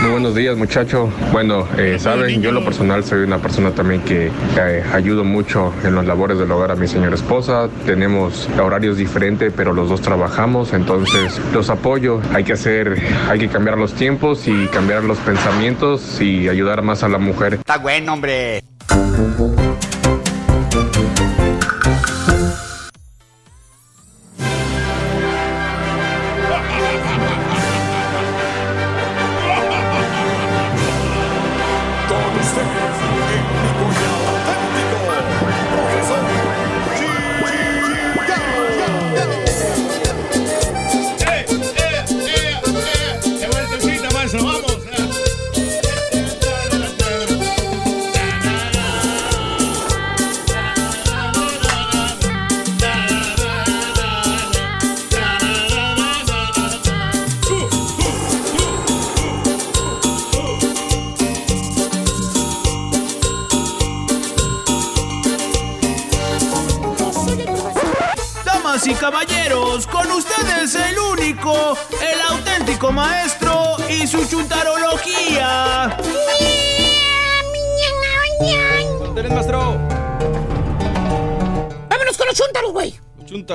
[0.02, 1.12] Muy buenos días, muchacho.
[1.32, 5.74] Bueno, eh, saben, yo en lo personal soy una persona también que eh, ayudo mucho
[5.84, 7.70] en las labores del hogar a mi señora esposa.
[7.86, 12.22] Tenemos horarios diferentes, pero los dos trabajamos, entonces los apoyo.
[12.34, 17.04] Hay que hacer, hay que cambiar los tiempos y cambiar los pensamientos y ayudar más
[17.04, 17.56] a la mujer.
[17.56, 18.64] Está bueno, hombre.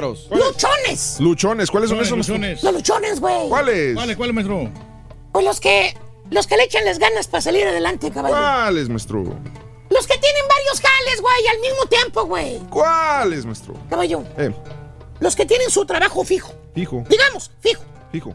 [0.01, 1.17] Luchones.
[1.21, 2.29] Luchones, ¿cuáles son esos?
[2.63, 3.49] Los luchones, güey.
[3.49, 3.95] ¿Cuáles?
[3.95, 4.71] ¿Cuáles, cuáles, maestro?
[5.33, 5.97] Pues los que.
[6.31, 8.35] Los que le echan las ganas para salir adelante, caballo.
[8.35, 9.23] ¿Cuáles, maestro?
[9.91, 12.59] Los que tienen varios jales, güey, al mismo tiempo, güey.
[12.71, 13.75] ¿Cuáles, maestro?
[13.91, 14.25] Caballo.
[14.39, 14.53] Eh,
[15.21, 16.53] Los que tienen su trabajo fijo.
[16.75, 17.83] fijo, Digamos, fijo.
[18.11, 18.35] fijo.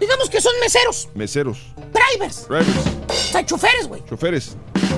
[0.00, 1.58] Digamos que son meseros, Meseros,
[1.92, 2.68] drivers, drivers,
[3.08, 4.04] o sea, choferes, güey.
[4.04, 4.56] choferes,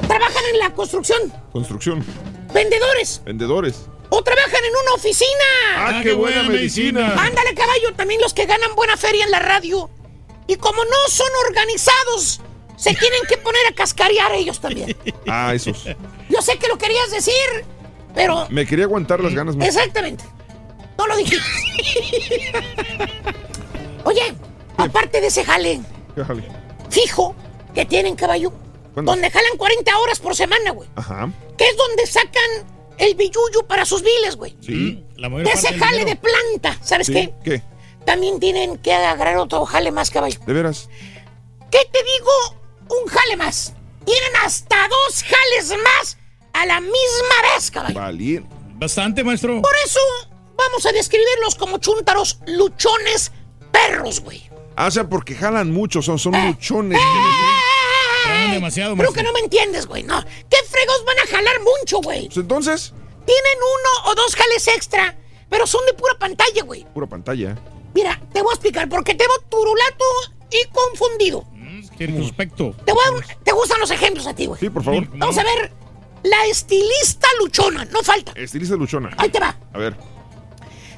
[0.09, 2.05] Trabajan en la construcción, construcción,
[2.53, 3.87] vendedores, vendedores.
[4.11, 5.29] O trabajan en una oficina.
[5.77, 7.15] ¡Ah, qué buena medicina!
[7.23, 9.91] Ándale, caballo, también los que ganan buena feria en la radio.
[10.47, 12.41] Y como no son organizados,
[12.77, 14.97] se tienen que poner a cascarear ellos también.
[15.29, 15.85] Ah, esos.
[16.31, 17.35] Yo sé que lo querías decir,
[18.15, 19.57] pero Me quería aguantar las ganas.
[19.57, 19.81] maestro.
[19.83, 20.25] exactamente.
[20.97, 21.45] No lo dijiste.
[24.05, 24.35] Oye,
[24.77, 25.81] aparte de ese jale
[26.15, 26.43] ¿Qué jale?
[26.91, 27.35] fijo
[27.75, 28.53] que tienen, caballo,
[28.95, 29.13] ¿Cuándo?
[29.13, 31.29] donde jalan 40 horas por semana, güey, Ajá.
[31.57, 34.57] que es donde sacan el billuyo para sus viles, güey.
[34.61, 35.05] Sí.
[35.17, 37.35] La De ese jale de planta, ¿sabes Sí, qué?
[37.45, 37.63] ¿Qué?
[38.05, 40.39] También tienen que agarrar otro jale más, caballo.
[40.47, 40.89] ¿De veras?
[41.71, 42.59] ¿Qué te digo?
[43.03, 43.75] Un jale más.
[44.05, 46.17] Tienen hasta dos jales más
[46.55, 47.95] a la misma vez, caballo.
[47.95, 48.49] Valiente.
[48.77, 49.61] Bastante, maestro.
[49.61, 50.01] Por eso
[50.57, 53.33] vamos a describirlos como chúntaros luchones
[53.73, 54.49] perros, güey.
[54.77, 56.99] Ah, o sea, porque jalan mucho, son, son luchones.
[58.25, 59.15] Traen demasiado, Creo maestro.
[59.15, 60.03] que no me entiendes, güey.
[60.05, 60.23] No.
[60.49, 62.27] ¿Qué fregos van a jalar mucho, güey?
[62.27, 62.95] Pues entonces,
[63.27, 65.15] Tienen uno o dos jales extra,
[65.51, 66.87] pero son de pura pantalla, güey.
[66.95, 67.57] pura pantalla.
[67.95, 70.05] Mira, te voy a explicar porque te veo turulato
[70.51, 71.45] y confundido.
[71.99, 72.75] Qué retrospecto.
[72.87, 74.59] Te, voy a- ¿Te gustan los ejemplos a ti, güey?
[74.61, 75.07] Sí, por favor.
[75.15, 75.73] Vamos a ver.
[76.23, 78.33] La estilista luchona, no falta.
[78.37, 79.11] Estilista luchona.
[79.19, 79.57] Ahí te va.
[79.73, 79.95] A ver.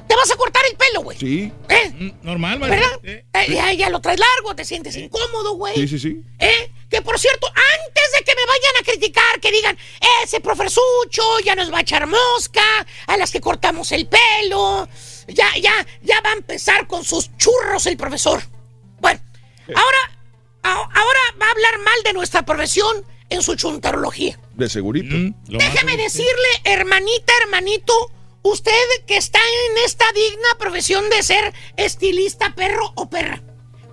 [0.07, 1.17] Te vas a cortar el pelo, güey.
[1.17, 1.51] Sí.
[1.69, 2.13] ¿Eh?
[2.21, 2.91] Normal, ¿Verdad?
[3.03, 5.75] Eh, Eh, ya, ya lo traes largo, te sientes incómodo, güey.
[5.75, 6.23] Sí, sí, sí.
[6.39, 6.70] ¿Eh?
[6.91, 9.77] Que por cierto, antes de que me vayan a criticar, que digan,
[10.23, 12.61] ese profesorzucho ya nos va a echar mosca,
[13.07, 14.87] a las que cortamos el pelo,
[15.27, 18.43] ya, ya, ya va a empezar con sus churros el profesor.
[18.99, 19.21] Bueno,
[19.73, 19.97] ahora,
[20.63, 24.37] a- ahora va a hablar mal de nuestra profesión en su chuntarología.
[24.53, 25.15] De segurito.
[25.47, 27.93] Déjeme decirle, hermanita, hermanito,
[28.41, 28.73] usted
[29.07, 33.41] que está en esta digna profesión de ser estilista, perro o perra.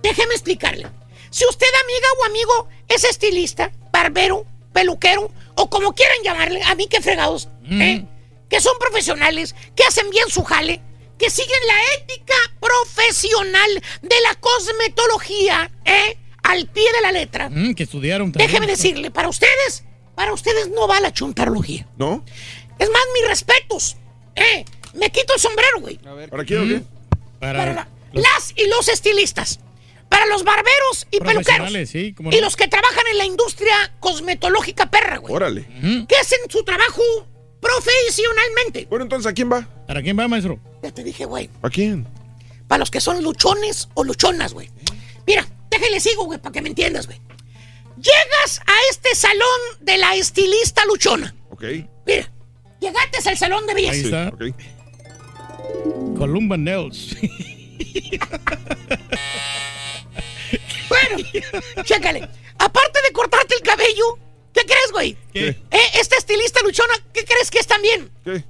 [0.03, 0.87] Déjeme explicarle.
[1.29, 6.87] Si usted, amiga o amigo, es estilista, barbero, peluquero o como quieran llamarle, a mí
[6.87, 8.05] que fregados, ¿eh?
[8.49, 10.81] que son profesionales, que hacen bien su jale,
[11.17, 13.69] que siguen la ética profesional
[14.01, 16.17] de la cosmetología, ¿eh?
[16.43, 17.49] al pie de la letra.
[17.49, 18.49] Mm, que estudiaron también.
[18.49, 19.83] Déjeme decirle, para ustedes,
[20.15, 21.85] para ustedes no va la chuntarología.
[21.97, 22.23] ¿No?
[22.79, 23.97] Es más, mis respetos.
[24.35, 25.97] Eh, me quito el sombrero, güey.
[26.29, 26.81] ¿Para quién o qué?
[27.39, 29.59] Para la- las y los estilistas.
[30.09, 31.71] Para los barberos y peluqueros.
[31.87, 32.15] Sí.
[32.31, 35.33] Y los que trabajan en la industria cosmetológica perra, güey.
[35.33, 35.67] Órale.
[36.07, 37.01] Que hacen su trabajo
[37.61, 38.87] profesionalmente.
[38.89, 39.67] Bueno, entonces, ¿a quién va?
[39.87, 40.59] ¿Para quién va, maestro?
[40.81, 41.49] Ya te dije, güey.
[41.61, 42.07] ¿A quién?
[42.67, 44.69] Para los que son luchones o luchonas, güey.
[45.27, 47.19] Mira, déjale sigo, güey, para que me entiendas, güey.
[47.97, 51.35] Llegas a este salón de la estilista luchona.
[51.49, 51.63] Ok.
[52.05, 52.31] Mira,
[52.79, 53.93] llegaste al salón de belleza.
[53.93, 54.29] Ahí está.
[54.29, 56.17] Ok.
[56.17, 57.15] Columba Nails.
[61.83, 62.27] Chécale.
[62.57, 64.17] Aparte de cortarte el cabello,
[64.53, 65.17] ¿qué crees, güey?
[65.33, 65.47] ¿Qué?
[65.47, 68.11] Eh, esta estilista luchona, ¿qué crees que es también?
[68.23, 68.43] ¿Qué?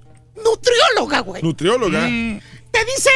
[0.43, 1.43] Nutrióloga, güey.
[1.43, 2.01] Nutrióloga.
[2.01, 3.09] Te dice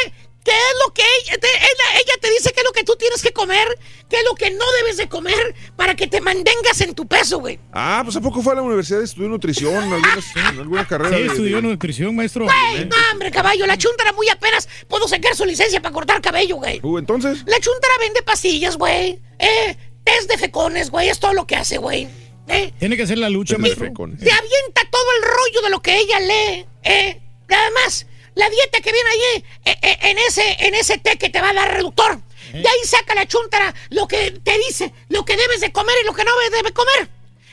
[0.44, 2.96] qué es lo que ella te, ella, ella te dice qué es lo que tú
[2.98, 3.68] tienes que comer,
[4.10, 7.40] qué es lo que no debes de comer para que te mantengas en tu peso,
[7.40, 7.60] güey.
[7.72, 9.76] Ah, pues ¿a poco fue a la universidad y estudió nutrición?
[9.94, 11.16] ¿Algunas- alguna carrera?
[11.18, 12.46] Sí, de- estudió de- nutrición, maestro.
[12.46, 16.58] Güey, no, hombre, caballo, la chuntara muy apenas pudo sacar su licencia para cortar cabello,
[16.58, 16.80] güey.
[16.84, 17.44] Uh, entonces.
[17.46, 19.20] La chuntara vende pastillas, güey.
[19.40, 22.08] Eh, test de fecones, güey, es todo lo que hace, güey.
[22.48, 23.86] Eh, Tiene que hacer la lucha, maestro.
[23.86, 23.92] te
[24.32, 27.22] avienta todo el rollo de lo que ella lee, eh.
[27.48, 31.30] Nada más, la dieta que viene ahí eh, eh, en, ese, en ese té que
[31.30, 32.20] te va a dar reductor.
[32.52, 36.06] De ahí saca la chuntara lo que te dice, lo que debes de comer y
[36.06, 37.10] lo que no debes comer.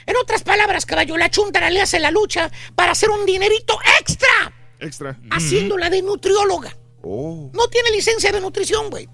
[0.06, 4.52] En otras palabras, caballo, la chuntara le hace la lucha para hacer un dinerito extra,
[4.80, 5.16] Extra.
[5.30, 6.76] haciéndola de nutrióloga.
[7.02, 7.50] Oh.
[7.54, 9.08] No tiene licencia de nutrición, güey.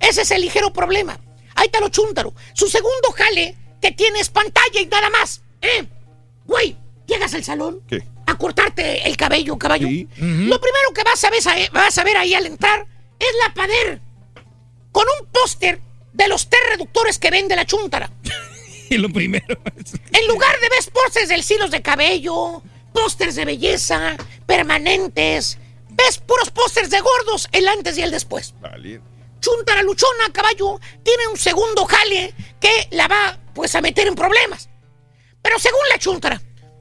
[0.00, 1.20] Ese es el ligero problema.
[1.54, 2.34] Ahí está lo chúntaro.
[2.54, 5.42] Su segundo jale que tiene es pantalla y nada más.
[5.60, 5.86] ¿Eh?
[6.46, 8.02] Güey, llegas al salón ¿Qué?
[8.28, 9.88] A cortarte el cabello, caballo.
[9.88, 10.06] Sí.
[10.16, 12.86] Lo primero que vas a, ver, vas a ver ahí al entrar
[13.18, 14.00] es la pader.
[14.92, 15.80] Con un póster
[16.12, 18.10] de los té reductores que vende la chúntara.
[18.90, 19.44] Y lo primero.
[20.12, 22.62] En lugar de ves pósters del hilos de cabello,
[22.94, 24.16] pósters de belleza,
[24.46, 25.58] permanentes,
[25.90, 28.54] ves puros pósters de gordos, el antes y el después.
[28.62, 29.02] Vale.
[29.40, 34.70] Chuntara luchona, caballo, tiene un segundo jale que la va, pues, a meter en problemas.
[35.42, 36.40] Pero según la chuntara,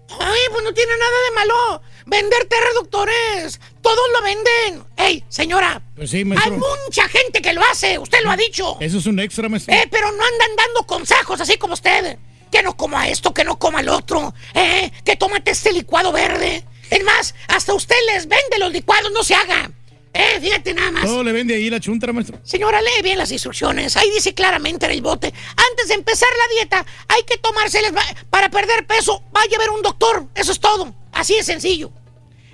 [0.10, 1.82] ay, pues no tiene nada de malo.
[2.06, 4.86] Venderte reductores, todos lo venden.
[4.96, 8.78] Ey, señora, Pues sí, hay mucha gente que lo hace, usted lo ha dicho.
[8.80, 9.74] Eso es un extra, maestro.
[9.74, 12.18] Eh, pero no andan dando consejos así como usted.
[12.52, 14.34] Que no coma esto, que no coma el otro.
[14.54, 16.64] Eh, que tómate este licuado verde.
[16.90, 19.70] Es más, hasta usted les vende los licuados, no se haga.
[20.18, 21.04] Eh, fíjate nada más.
[21.06, 22.40] Todo le vende ahí la chuntara, maestro.
[22.44, 23.96] Señora, lee bien las instrucciones.
[23.98, 25.32] Ahí dice claramente en el bote.
[25.72, 27.94] Antes de empezar la dieta, hay que tomárselas
[28.32, 29.22] para perder peso.
[29.32, 30.26] Vaya a ver un doctor.
[30.34, 30.92] Eso es todo.
[31.12, 31.92] Así de sencillo.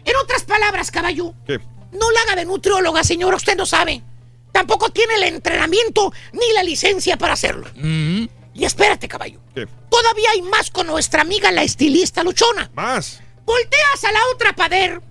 [0.04, 1.58] En otras palabras, caballo, ¿Qué?
[1.94, 3.38] no la haga de nutrióloga, señora.
[3.38, 4.02] Usted no sabe.
[4.52, 7.70] Tampoco tiene el entrenamiento ni la licencia para hacerlo.
[8.54, 9.40] Y espérate, caballo.
[9.56, 9.68] ¿Qué?
[9.90, 12.70] Todavía hay más con nuestra amiga la estilista luchona.
[12.74, 13.22] Más.
[13.46, 15.02] Volteas a la otra pader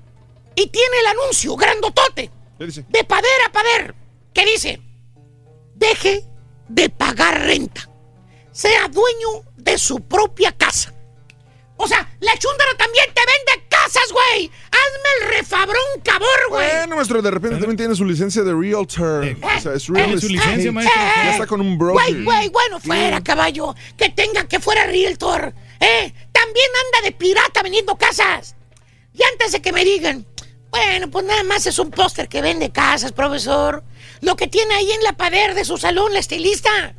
[0.54, 2.30] y tiene el anuncio grandotote
[2.62, 2.84] ¿Qué dice?
[2.88, 3.94] de pader a pader
[4.32, 4.80] que dice,
[5.74, 6.24] deje
[6.68, 7.90] de pagar renta,
[8.52, 10.94] sea dueño de su propia casa.
[11.76, 14.48] O sea, la chúndara también te vende casas, güey.
[14.70, 16.68] Hazme el refabrón cabor, güey.
[16.68, 19.36] Bueno, maestro, de repente también tiene su licencia de realtor.
[19.42, 21.02] O sea, es real su licencia, maestro.
[21.02, 22.00] Ya está con un broker.
[22.00, 23.74] Güey, güey, bueno, fuera, caballo.
[23.98, 25.52] Que tenga que fuera realtor.
[25.80, 26.14] ¿Eh?
[26.30, 28.54] También anda de pirata vendiendo casas.
[29.12, 30.24] Y antes de que me digan,
[30.72, 33.84] Bueno, pues nada más es un póster que vende casas, profesor.
[34.22, 36.94] Lo que tiene ahí en la pared de su salón, la estilista.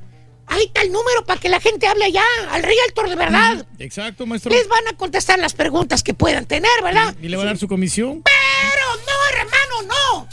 [0.46, 3.66] Ahí está el número para que la gente hable allá, al realtor de verdad.
[3.80, 4.52] Exacto, maestro.
[4.52, 7.16] Les van a contestar las preguntas que puedan tener, ¿verdad?
[7.20, 8.22] Y le va a dar su comisión.
[8.22, 10.28] Pero no, hermano, no.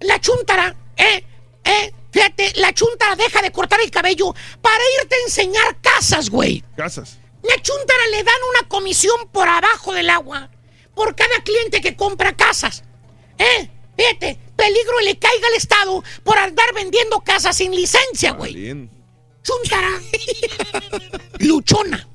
[0.00, 1.22] La chuntara, eh,
[1.64, 6.64] eh, fíjate, la chuntara deja de cortar el cabello para irte a enseñar casas, güey.
[6.76, 7.18] Casas.
[7.42, 10.48] La chuntara le dan una comisión por abajo del agua
[11.00, 12.84] por cada cliente que compra casas.
[13.38, 13.70] ¿Eh?
[13.96, 18.52] Fíjate, peligro le caiga al Estado por andar vendiendo casas sin licencia, güey.
[19.42, 19.98] Chuntara.
[21.38, 22.06] Luchona.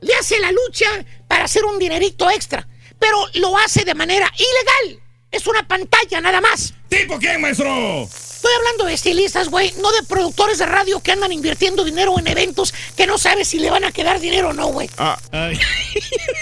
[0.00, 0.86] Le hace la lucha
[1.28, 2.66] para hacer un dinerito extra,
[2.98, 5.00] pero lo hace de manera ilegal.
[5.30, 6.74] Es una pantalla nada más.
[6.96, 8.04] ¿Tipo quién, maestro?
[8.04, 12.26] Estoy hablando de estilistas, güey, no de productores de radio que andan invirtiendo dinero en
[12.28, 14.88] eventos que no sabes si le van a quedar dinero o no, güey.
[14.98, 15.58] Ah, Ay.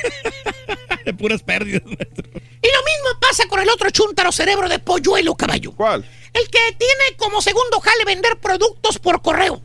[1.05, 2.29] de puras pérdidas, maestro.
[2.35, 5.73] Y lo mismo pasa con el otro chúntaro cerebro de polluelo, caballo.
[5.73, 6.05] ¿cuál?
[6.33, 9.63] El que tiene como segundo jale vender productos por correo.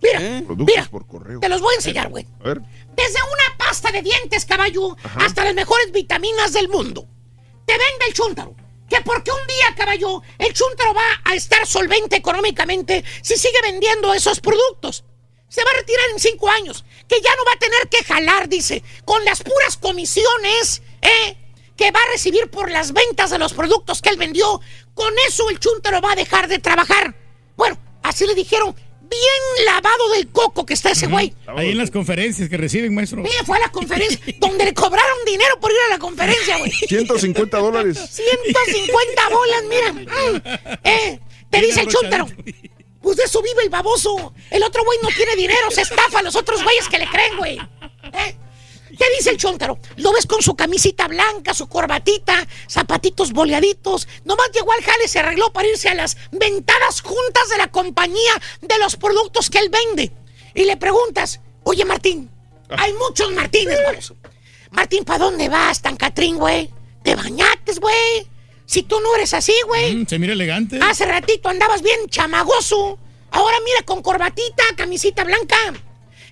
[0.00, 1.40] Mira, Productos mira, por correo.
[1.40, 2.26] te los voy a enseñar, güey.
[2.40, 2.60] A ver.
[2.96, 7.06] Desde una pasta de dientes, caballo, hasta las mejores vitaminas del mundo.
[7.66, 8.54] Te vende el chúntaro.
[8.88, 14.14] Que porque un día, caballo, el chúntaro va a estar solvente económicamente si sigue vendiendo
[14.14, 15.04] esos productos.
[15.48, 16.84] Se va a retirar en cinco años.
[17.06, 21.36] Que ya no va a tener que jalar, dice, con las puras comisiones, ¿eh?
[21.76, 24.60] Que va a recibir por las ventas de los productos que él vendió.
[24.94, 27.14] Con eso el chúntaro va a dejar de trabajar.
[27.56, 28.74] Bueno, así le dijeron.
[29.10, 31.34] Bien lavado del coco que está ese güey.
[31.46, 33.20] Ahí en las conferencias que reciben, maestro.
[33.24, 36.70] Ella fue a la conferencia donde le cobraron dinero por ir a la conferencia, güey.
[36.70, 37.98] 150 dólares.
[38.10, 39.92] 150 bolas, mira.
[39.92, 40.42] Mm.
[40.84, 42.26] Eh, te dice el chúntaro.
[43.00, 44.34] Pues de eso vive el baboso.
[44.50, 47.36] El otro güey no tiene dinero, se estafa a los otros güeyes que le creen,
[47.38, 47.58] güey.
[48.12, 48.36] ¿Eh?
[48.98, 49.78] ¿Qué dice el chúntaro?
[49.96, 54.08] Lo ves con su camisita blanca, su corbatita, zapatitos boleaditos.
[54.24, 58.32] Nomás llegó al jale, se arregló para irse a las ventadas juntas de la compañía
[58.60, 60.12] de los productos que él vende.
[60.54, 62.28] Y le preguntas, oye Martín,
[62.70, 64.16] hay muchos Martínez, baboso.
[64.72, 66.68] Martín, ¿para dónde vas, tan Catrín, güey?
[67.04, 68.26] ¿Te bañates, güey?
[68.66, 69.94] Si tú no eres así, güey.
[69.94, 70.78] Mm, se mira elegante.
[70.82, 72.98] Hace ratito andabas bien chamagoso.
[73.30, 75.56] Ahora mira con corbatita, camisita blanca.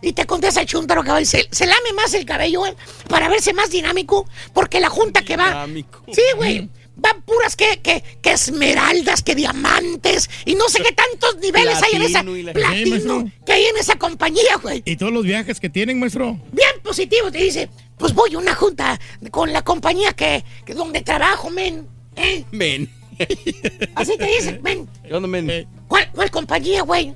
[0.03, 2.74] Y te contesta el chúntaro que se, se lame más el cabello, güey,
[3.09, 4.28] para verse más dinámico.
[4.53, 5.49] Porque la junta que va.
[5.49, 6.03] Dinámico.
[6.12, 6.68] Sí, güey.
[6.99, 10.30] Van puras que, que, que esmeraldas, que diamantes.
[10.47, 12.22] Y no sé qué tantos niveles hay en esa.
[12.22, 14.82] Y la- Platino que hay en esa compañía, güey.
[14.86, 16.40] Y todos los viajes que tienen, maestro.
[16.53, 17.68] Bien positivo, te dice.
[17.99, 18.99] Pues voy a una junta
[19.30, 21.86] con la compañía que, que donde trabajo, men.
[22.16, 22.44] ¿Eh?
[22.51, 22.90] Men.
[23.94, 24.88] Así te dice, men.
[25.07, 25.66] ¿Qué onda, men?
[25.88, 27.14] ¿Cuál, cuál compañía, güey?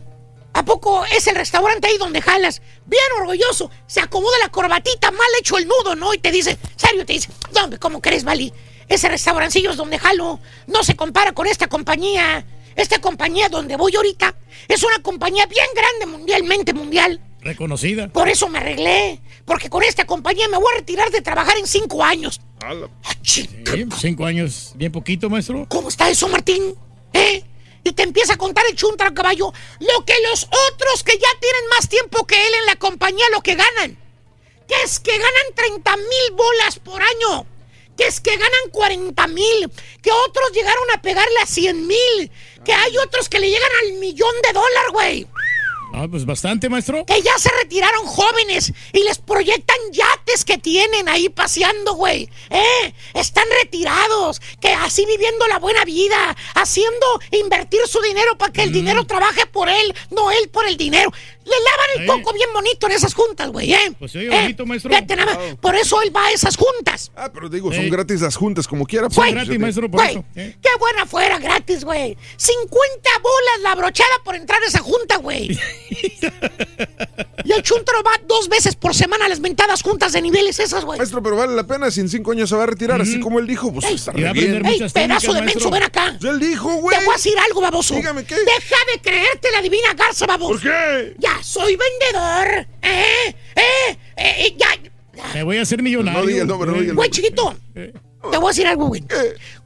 [0.61, 2.61] ¿A poco es el restaurante ahí donde jalas?
[2.85, 3.71] Bien orgulloso.
[3.87, 6.13] Se acomoda la corbatita, mal hecho el nudo, ¿no?
[6.13, 8.53] Y te dice, serio, te dice, hombre, ¿cómo crees, Vali?
[8.87, 10.39] Ese restaurancillo es donde jalo.
[10.67, 12.45] No se compara con esta compañía.
[12.77, 14.35] Esta compañía donde voy ahorita
[14.69, 17.23] es una compañía bien grande mundialmente mundial.
[17.41, 18.09] Reconocida.
[18.09, 19.19] Por eso me arreglé.
[19.47, 22.39] Porque con esta compañía me voy a retirar de trabajar en cinco años.
[22.63, 22.91] Ala.
[23.05, 23.49] Ah, Sí,
[23.99, 25.65] cinco años, bien poquito, maestro.
[25.71, 26.75] ¿Cómo está eso, Martín?
[27.15, 27.45] ¿Eh?
[27.83, 31.69] Y te empieza a contar el chuntaro caballo lo que los otros que ya tienen
[31.69, 33.99] más tiempo que él en la compañía lo que ganan.
[34.69, 37.47] Que es que ganan 30 mil bolas por año.
[37.97, 39.71] Que es que ganan 40 mil.
[40.03, 42.31] Que otros llegaron a pegarle a 100 mil.
[42.65, 45.27] Que hay otros que le llegan al millón de dólares, güey.
[45.93, 47.05] Ah, pues bastante, maestro.
[47.05, 52.29] Que ya se retiraron jóvenes y les proyectan yates que tienen ahí paseando, güey.
[52.49, 52.95] ¿Eh?
[53.15, 58.73] Están retirados, que así viviendo la buena vida, haciendo invertir su dinero para que el
[58.73, 61.13] dinero trabaje por él, no él por el dinero.
[61.51, 63.93] Le lavan el coco bien bonito en esas juntas, güey, ¿eh?
[63.99, 64.41] Pues oye ¿Eh?
[64.43, 64.91] bonito, maestro.
[64.91, 67.11] Fíjate nada más, Por eso él va a esas juntas.
[67.17, 69.11] Ah, pero digo, son gratis las juntas, como quiera.
[69.11, 70.25] Son pues, gratis, maestro, por Güey, eso.
[70.37, 70.57] ¿eh?
[70.63, 72.17] qué buena fuera gratis, güey.
[72.37, 75.49] 50 bolas la brochada por entrar a esa junta, güey.
[77.45, 80.85] y el chuntaro va dos veces por semana a las mentadas juntas de niveles esas,
[80.85, 80.99] güey.
[80.99, 83.39] Maestro, pero vale la pena, si en cinco años se va a retirar, así como
[83.39, 84.37] él dijo, pues Ey, está bien.
[84.67, 85.71] ¡Ey, pedazo de técnicas, menso, maestro.
[85.71, 86.17] ven acá!
[86.21, 86.99] Ya él dijo, güey.
[86.99, 87.95] Te voy a decir algo, baboso.
[87.95, 88.37] Dígame, ¿qué?
[88.37, 90.53] Deja de creerte la divina garza, baboso.
[90.53, 91.15] ¿Por qué?
[91.19, 92.67] Ya soy vendedor.
[92.83, 93.35] ¿Eh?
[93.57, 93.99] ¿Eh?
[94.17, 94.57] ¿Eh?
[94.57, 94.69] Ya.
[95.35, 96.21] Me voy a hacer millonario.
[96.21, 97.55] No diga el nombre, no diga el Güey, chiquito.
[97.75, 99.05] Te voy a decir algo, güey.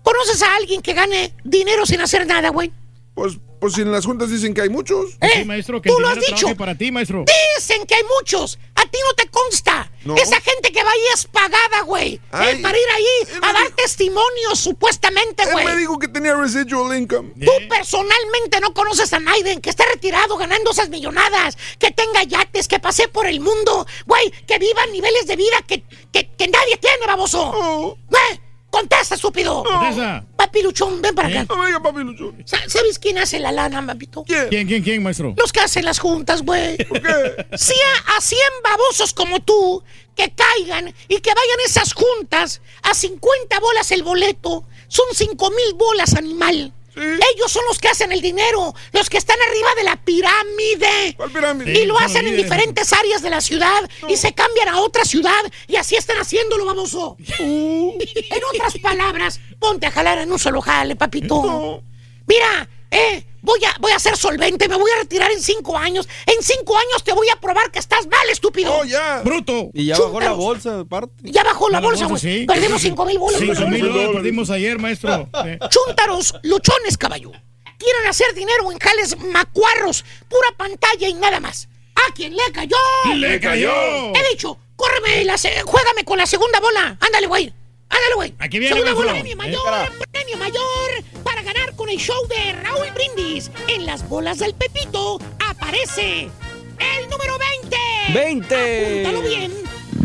[0.02, 2.72] ¿Conoces a alguien que gane dinero sin hacer nada, güey?
[3.14, 5.12] Pues, pues si en las juntas dicen que hay muchos.
[5.20, 5.28] ¿Eh?
[5.36, 6.34] Sí, maestro, que Tú lo has dicho.
[6.34, 7.24] trabaje para ti, maestro.
[7.56, 8.58] Dicen que hay muchos.
[8.74, 9.90] A ti no te consta.
[10.04, 10.16] No.
[10.16, 12.14] Esa gente que va ahí es pagada, güey.
[12.14, 15.64] Eh, para ir ahí él a dar dijo- testimonios, supuestamente, Él güey.
[15.64, 17.32] me dijo que tenía residual income.
[17.42, 22.68] Tú personalmente no conoces a Naiden, que esté retirado ganando esas millonadas, que tenga yates,
[22.68, 26.76] que pase por el mundo, güey, que viva niveles de vida que, que, que nadie
[26.78, 27.40] tiene, baboso.
[27.54, 27.96] Oh.
[28.10, 28.40] ¿Eh?
[28.74, 29.62] Contesta, estúpido.
[29.62, 30.24] Contesta.
[30.36, 31.38] Papiluchón, ven para ¿Eh?
[31.38, 31.54] acá.
[31.54, 32.42] No, venga, papiluchón.
[32.44, 34.24] Sa- ¿Sabes quién hace la lana, papito?
[34.24, 35.32] ¿Quién, quién, quién, maestro?
[35.36, 36.76] Los que hacen las juntas, güey.
[36.78, 37.46] ¿Por qué?
[37.56, 39.82] Si a, a 100 babosos como tú
[40.16, 45.74] que caigan y que vayan esas juntas a 50 bolas el boleto, son 5 mil
[45.76, 46.72] bolas, animal.
[46.96, 51.14] Ellos son los que hacen el dinero, los que están arriba de la pirámide.
[51.16, 51.72] ¿Cuál pirámide?
[51.72, 55.04] Y lo Sí, hacen en diferentes áreas de la ciudad y se cambian a otra
[55.04, 55.32] ciudad
[55.66, 57.16] y así están haciéndolo, baboso.
[57.38, 61.82] En otras palabras, ponte a jalar en un solo jale, papito.
[62.26, 66.08] Mira, eh, voy a, voy a ser solvente, me voy a retirar en cinco años.
[66.26, 68.72] En cinco años te voy a probar que estás mal, estúpido.
[68.74, 69.20] Oh, ya.
[69.22, 69.70] Bruto.
[69.74, 71.12] Y ya bajó la bolsa, aparte.
[71.22, 72.20] Ya bajó la La bolsa, güey.
[72.20, 72.44] sí.
[72.46, 73.38] Perdimos cinco mil bolas.
[73.38, 75.28] Cinco mil dólares perdimos ayer, maestro.
[75.44, 75.58] Eh.
[75.68, 77.30] Chúntaros, luchones, caballo.
[77.78, 81.68] Quieren hacer dinero en jales macuarros, pura pantalla y nada más.
[81.96, 82.76] ¿A quién le cayó?
[83.14, 83.72] ¡Le cayó!
[84.14, 86.96] He dicho, córreme, la juégame con la segunda bola.
[87.00, 87.52] Ándale, güey.
[87.88, 88.34] Ándale, güey.
[88.38, 89.62] Aquí viene, Segunda bola, premio mayor,
[90.10, 91.04] premio mayor.
[91.22, 93.50] Para ganar con el show de Raúl Brindis.
[93.68, 95.20] En las bolas del Pepito
[95.50, 98.14] aparece el número 20.
[98.14, 99.02] 20.
[99.02, 99.52] Apúntalo bien.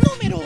[0.03, 0.43] Número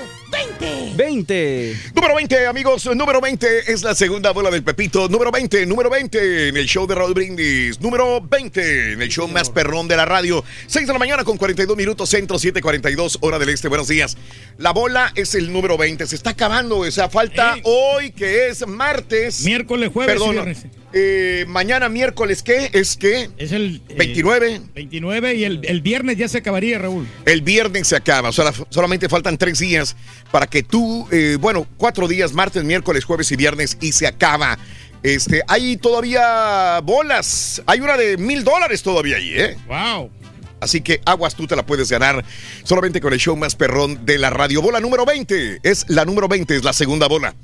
[0.47, 0.93] 20.
[0.95, 1.75] 20.
[1.95, 2.85] Número 20, amigos.
[2.95, 5.07] Número 20 es la segunda bola del Pepito.
[5.07, 7.79] Número 20, número 20 en el show de Raúl Brindis.
[7.81, 10.43] Número 20 en el show más perrón de la radio.
[10.67, 13.67] 6 de la mañana con 42 minutos, centro 7:42, hora del este.
[13.67, 14.17] Buenos días.
[14.57, 16.05] La bola es el número 20.
[16.07, 16.79] Se está acabando.
[16.79, 19.43] O sea, falta hoy que es martes.
[19.45, 20.53] Miércoles, jueves Perdón.
[20.93, 22.69] eh, mañana miércoles, ¿qué?
[22.73, 24.61] Es que Es el eh, 29.
[24.75, 27.07] 29 y el, el viernes ya se acabaría, Raúl.
[27.25, 29.95] El viernes se acaba, o sea, solamente faltan tres días
[30.33, 34.57] para que tú, eh, bueno, cuatro días, martes, miércoles, jueves y viernes, y se acaba.
[35.03, 39.57] Este, hay todavía bolas, hay una de mil dólares todavía ahí, ¿eh?
[39.67, 40.09] Wow.
[40.59, 42.25] Así que aguas, tú te la puedes ganar
[42.63, 44.63] solamente con el show más perrón de la radio.
[44.63, 47.35] Bola número 20, es la número 20, es la segunda bola.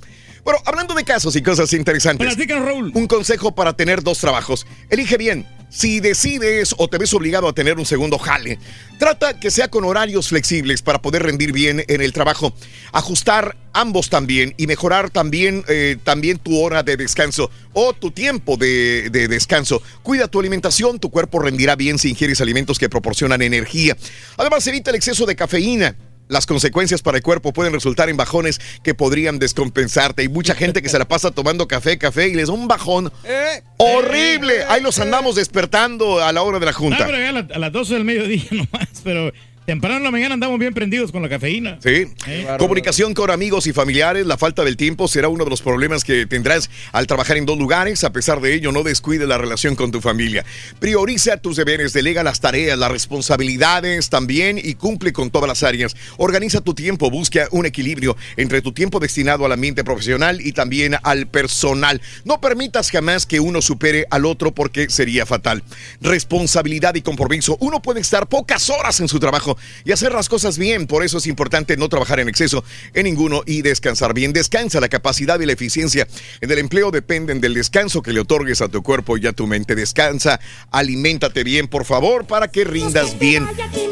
[0.43, 2.27] Bueno, hablando de casos y cosas interesantes.
[2.27, 2.91] Platícanos, Raúl.
[2.93, 4.65] Un consejo para tener dos trabajos.
[4.89, 5.45] Elige bien.
[5.69, 8.57] Si decides o te ves obligado a tener un segundo jale,
[8.97, 12.55] trata que sea con horarios flexibles para poder rendir bien en el trabajo.
[12.91, 18.57] Ajustar ambos también y mejorar también, eh, también tu hora de descanso o tu tiempo
[18.57, 19.83] de, de descanso.
[20.01, 23.95] Cuida tu alimentación, tu cuerpo rendirá bien si ingieres alimentos que proporcionan energía.
[24.37, 25.95] Además, evita el exceso de cafeína.
[26.29, 30.21] Las consecuencias para el cuerpo pueden resultar en bajones que podrían descompensarte.
[30.21, 33.11] Hay mucha gente que se la pasa tomando café, café y les da un bajón
[33.25, 34.63] Eh, horrible.
[34.69, 37.05] Ahí los andamos despertando a la hora de la junta.
[37.05, 39.33] pero a, la- a las 12 del mediodía nomás, pero
[39.69, 41.77] temprano en la mañana andamos bien prendidos con la cafeína.
[41.83, 42.07] Sí.
[42.25, 42.47] Eh.
[42.57, 44.25] Comunicación con amigos y familiares.
[44.25, 47.55] La falta del tiempo será uno de los problemas que tendrás al trabajar en dos
[47.55, 48.03] lugares.
[48.03, 50.43] A pesar de ello, no descuide la relación con tu familia.
[50.79, 55.95] Prioriza tus deberes, delega las tareas, las responsabilidades también y cumple con todas las áreas.
[56.17, 60.95] Organiza tu tiempo, busca un equilibrio entre tu tiempo destinado al ambiente profesional y también
[61.03, 62.01] al personal.
[62.25, 65.61] No permitas jamás que uno supere al otro porque sería fatal.
[66.01, 67.55] Responsabilidad y compromiso.
[67.59, 70.87] Uno puede estar pocas horas en su trabajo y hacer las cosas bien.
[70.87, 74.33] Por eso es importante no trabajar en exceso en ninguno y descansar bien.
[74.33, 74.79] Descansa.
[74.79, 76.07] La capacidad y la eficiencia
[76.41, 79.47] en el empleo dependen del descanso que le otorgues a tu cuerpo y a tu
[79.47, 79.75] mente.
[79.75, 80.39] Descansa,
[80.71, 83.47] aliméntate bien, por favor, para que rindas bien.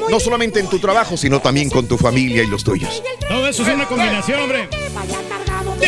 [0.09, 3.03] No solamente en tu trabajo, sino también con tu familia y los tuyos.
[3.27, 4.69] Todo eso es una combinación, hombre.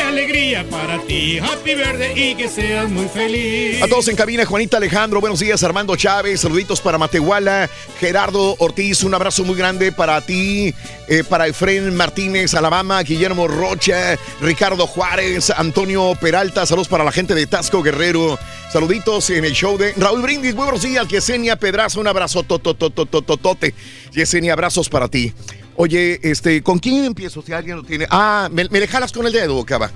[0.02, 1.40] Alegría para ti.
[1.40, 3.82] Happy birthday y que seas muy feliz.
[3.82, 7.70] A todos en cabina, Juanita Alejandro, buenos días, Armando Chávez, saluditos para Matehuala,
[8.00, 10.74] Gerardo Ortiz, un abrazo muy grande para ti,
[11.08, 17.36] eh, para Efren Martínez, Alabama, Guillermo Rocha, Ricardo Juárez, Antonio Peralta, saludos para la gente
[17.36, 18.40] de Tasco Guerrero,
[18.72, 23.74] saluditos en el show de Raúl Brindis, buenos días, Yesenia Pedraza, un abrazo totototototote,
[24.12, 25.34] Yesenia, abrazos para ti.
[25.82, 27.42] Oye, este, ¿con quién empiezo?
[27.42, 28.06] Si alguien lo tiene.
[28.10, 29.90] Ah, me, me le jalas con el dedo, cava.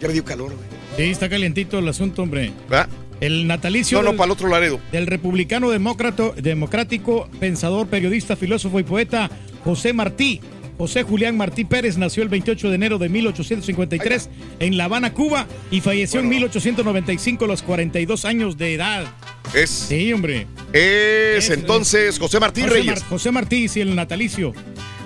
[0.00, 0.68] Ya me dio calor, güey.
[0.96, 2.52] Sí, está calientito el asunto, hombre.
[2.68, 2.88] ¿verdad?
[3.20, 4.78] El natalicio No, no, del, para el otro Laredo.
[4.92, 9.28] del republicano demócrata, democrático, pensador, periodista, filósofo y poeta
[9.64, 10.40] José Martí.
[10.80, 14.30] José Julián Martí Pérez nació el 28 de enero de 1853
[14.60, 19.04] en La Habana, Cuba, y falleció en 1895 a los 42 años de edad.
[19.52, 19.68] Es.
[19.68, 20.46] Sí, hombre.
[20.72, 22.86] Es entonces José Martí José, Reyes.
[23.02, 24.54] Mar- José Martí, sí, el natalicio.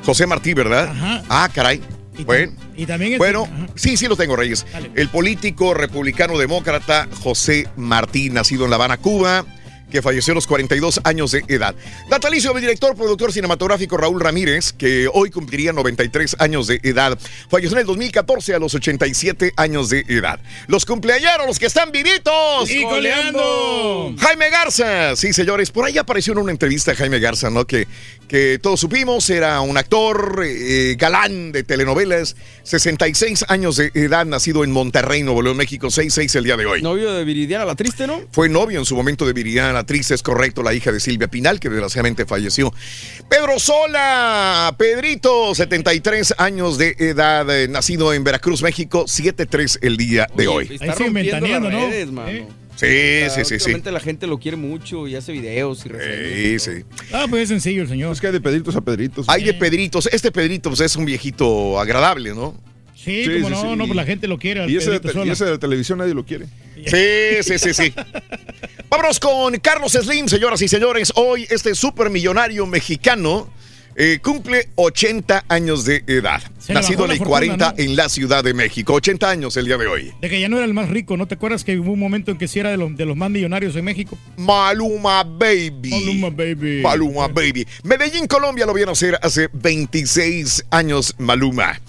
[0.07, 0.91] José Martí, ¿verdad?
[0.91, 1.25] Ajá.
[1.29, 1.81] Ah, caray.
[2.25, 2.53] Bueno.
[2.77, 4.65] Y también Bueno, sí, sí lo tengo, Reyes.
[4.73, 4.93] Dale.
[4.95, 9.45] El político republicano demócrata José Martí, nacido en La Habana, Cuba.
[9.95, 11.73] Que falleció a los 42 años de edad.
[12.11, 17.17] Natalicio del director, productor cinematográfico Raúl Ramírez, que hoy cumpliría 93 años de edad.
[17.49, 20.41] Falleció en el 2014 a los 87 años de edad.
[20.67, 22.69] Los cumpleaños, los que están vivitos.
[22.69, 24.17] ¡Y coleando!
[24.19, 27.65] Jaime Garza, sí, señores, por ahí apareció en una entrevista a Jaime Garza, ¿no?
[27.65, 27.87] Que,
[28.27, 32.35] que todos supimos, era un actor eh, galán de telenovelas,
[32.65, 36.83] 66 años de edad, nacido en Monterrey, Nuevo León, México, 66 el día de hoy.
[36.83, 38.21] Novio de Viridiana, la triste, ¿no?
[38.33, 41.61] Fue novio en su momento de Viridiana Triste, es correcto, la hija de Silvia Pinal,
[41.61, 42.73] que desgraciadamente falleció.
[43.29, 50.27] Pedro Sola, Pedrito, 73 años de edad, eh, nacido en Veracruz, México, 73 el día
[50.37, 50.69] de hoy.
[50.73, 52.13] Está Ahí rompiendo ¿no?
[52.13, 52.29] mano.
[52.29, 52.47] ¿Eh?
[52.77, 52.87] Sí,
[53.27, 53.91] O sea, sí, sí, sí.
[53.91, 56.63] la gente lo quiere mucho y hace videos y reseñas.
[56.63, 56.85] Sí, sí.
[57.13, 58.13] Ah, pues es sencillo el señor.
[58.13, 59.29] Es que hay de Pedritos a Pedritos.
[59.29, 60.09] Hay de Pedritos.
[60.13, 62.55] Este Pedrito pues, es un viejito agradable, ¿no?
[62.97, 63.77] Sí, Sí, como sí, no, sí.
[63.77, 64.63] no, pues la gente lo quiere.
[64.63, 66.47] al Y de, ese de la televisión nadie lo quiere.
[66.87, 67.95] Sí, sí, sí, sí.
[68.91, 71.13] Vámonos con Carlos Slim, señoras y señores.
[71.17, 73.51] Hoy este supermillonario mexicano
[73.97, 76.43] eh, cumple 80 años de edad.
[76.59, 77.75] Se Nacido en el fortuna, 40 ¿no?
[77.79, 78.95] en la Ciudad de México.
[78.95, 80.13] 80 años el día de hoy.
[80.21, 82.31] De que ya no era el más rico, ¿no te acuerdas que hubo un momento
[82.31, 84.19] en que sí era de los, de los más millonarios en México?
[84.37, 85.91] Maluma Baby.
[85.91, 86.83] Maluma Baby.
[86.83, 87.67] Maluma Baby.
[87.83, 91.81] Medellín, Colombia lo vieron hacer hace 26 años Maluma.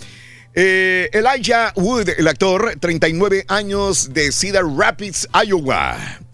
[0.54, 6.25] Eh, Elijah Wood, el actor, 39 años de Cedar Rapids, Iowa.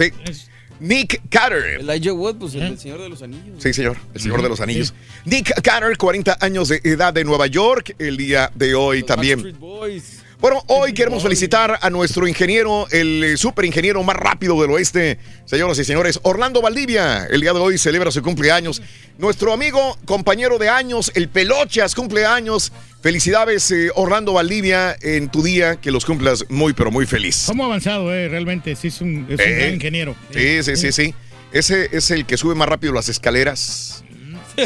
[0.00, 0.46] Sí.
[0.80, 1.80] Nick Carter.
[1.80, 2.66] Elijah Wood, pues ¿Eh?
[2.66, 3.62] el, Señor de los Anillos.
[3.62, 4.94] Sí, señor, el señor de los anillos.
[5.26, 9.42] Nick Carter, 40 años de edad de Nueva York, el día de hoy también.
[9.42, 10.22] Backstreet Boys.
[10.40, 15.18] Bueno, hoy queremos felicitar a nuestro ingeniero, el eh, super ingeniero más rápido del oeste,
[15.44, 17.26] señoras y señores, Orlando Valdivia.
[17.26, 18.80] El día de hoy celebra su cumpleaños.
[19.18, 22.72] Nuestro amigo, compañero de años, el Pelochas, cumpleaños.
[23.02, 27.44] Felicidades, eh, Orlando Valdivia, en tu día, que los cumplas muy, pero muy feliz.
[27.46, 28.28] ¿Cómo ha avanzado, eh?
[28.28, 30.16] Realmente, sí, es un, es un Eh, gran ingeniero.
[30.32, 31.14] Sí, sí, sí, sí.
[31.52, 34.04] Ese es el que sube más rápido las escaleras.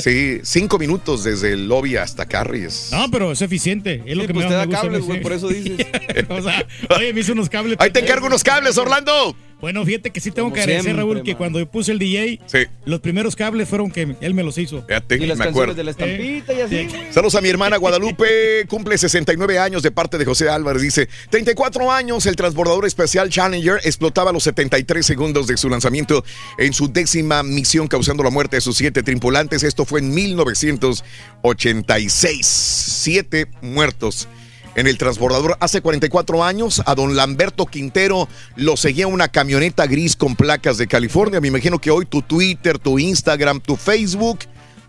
[0.01, 2.89] Sí, cinco minutos desde el lobby hasta Carries.
[2.93, 4.03] No, pero es eficiente.
[4.07, 4.83] Es lo Sí, que pues más te da me gusta.
[4.83, 5.87] cables, güey, por eso dices.
[6.29, 6.67] o sea,
[6.97, 7.77] oye, me hizo unos cables.
[7.81, 9.37] Ahí te encargo unos cables, Orlando.
[9.65, 11.39] Bueno, fíjate que sí tengo Como que agradecer, siempre, Raúl, que man.
[11.39, 14.85] cuando yo puse el DJ, Sí, los primeros cables fueron que él me los hizo.
[14.87, 15.75] fíjate, Y las me canciones acuerdo.
[15.75, 16.87] de la estampita y así.
[16.91, 16.97] Sí.
[17.13, 20.83] Saludos a mi hermana Guadalupe, cumple 69 años de parte de José Álvarez.
[20.83, 26.23] Dice, 34 años, el transbordador espacial Challenger explotaba a los 73 segundos de su lanzamiento
[26.59, 29.63] en su décima misión, causando la muerte de sus siete tripulantes.
[29.63, 32.47] Esto fue en 1986.
[32.47, 34.29] Siete muertos.
[34.77, 40.17] En el transbordador hace 44 años, a don Lamberto Quintero lo seguía una camioneta gris
[40.17, 41.41] con placas de California.
[41.41, 44.41] Me imagino que hoy tu Twitter, tu Instagram, tu Facebook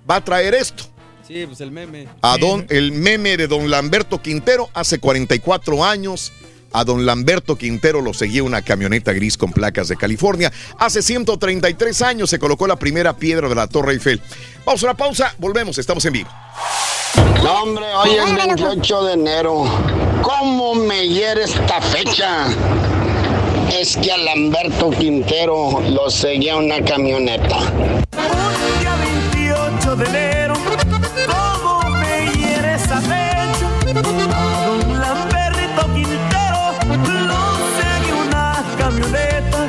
[0.10, 0.96] va a traer esto
[1.28, 2.08] Sí, pues el meme.
[2.22, 6.32] a don, el meme de don Lamberto Quintero hace 44 años.
[6.76, 10.52] A don Lamberto Quintero lo seguía una camioneta gris con placas de California.
[10.78, 14.22] Hace 133 años se colocó la primera piedra de la Torre Eiffel.
[14.66, 16.30] Vamos a una pausa, volvemos, estamos en vivo.
[17.42, 19.64] No, hombre, hoy es 28 de enero.
[20.22, 22.48] ¿Cómo me hiere esta fecha?
[23.72, 27.72] Es que a Lamberto Quintero lo seguía una camioneta.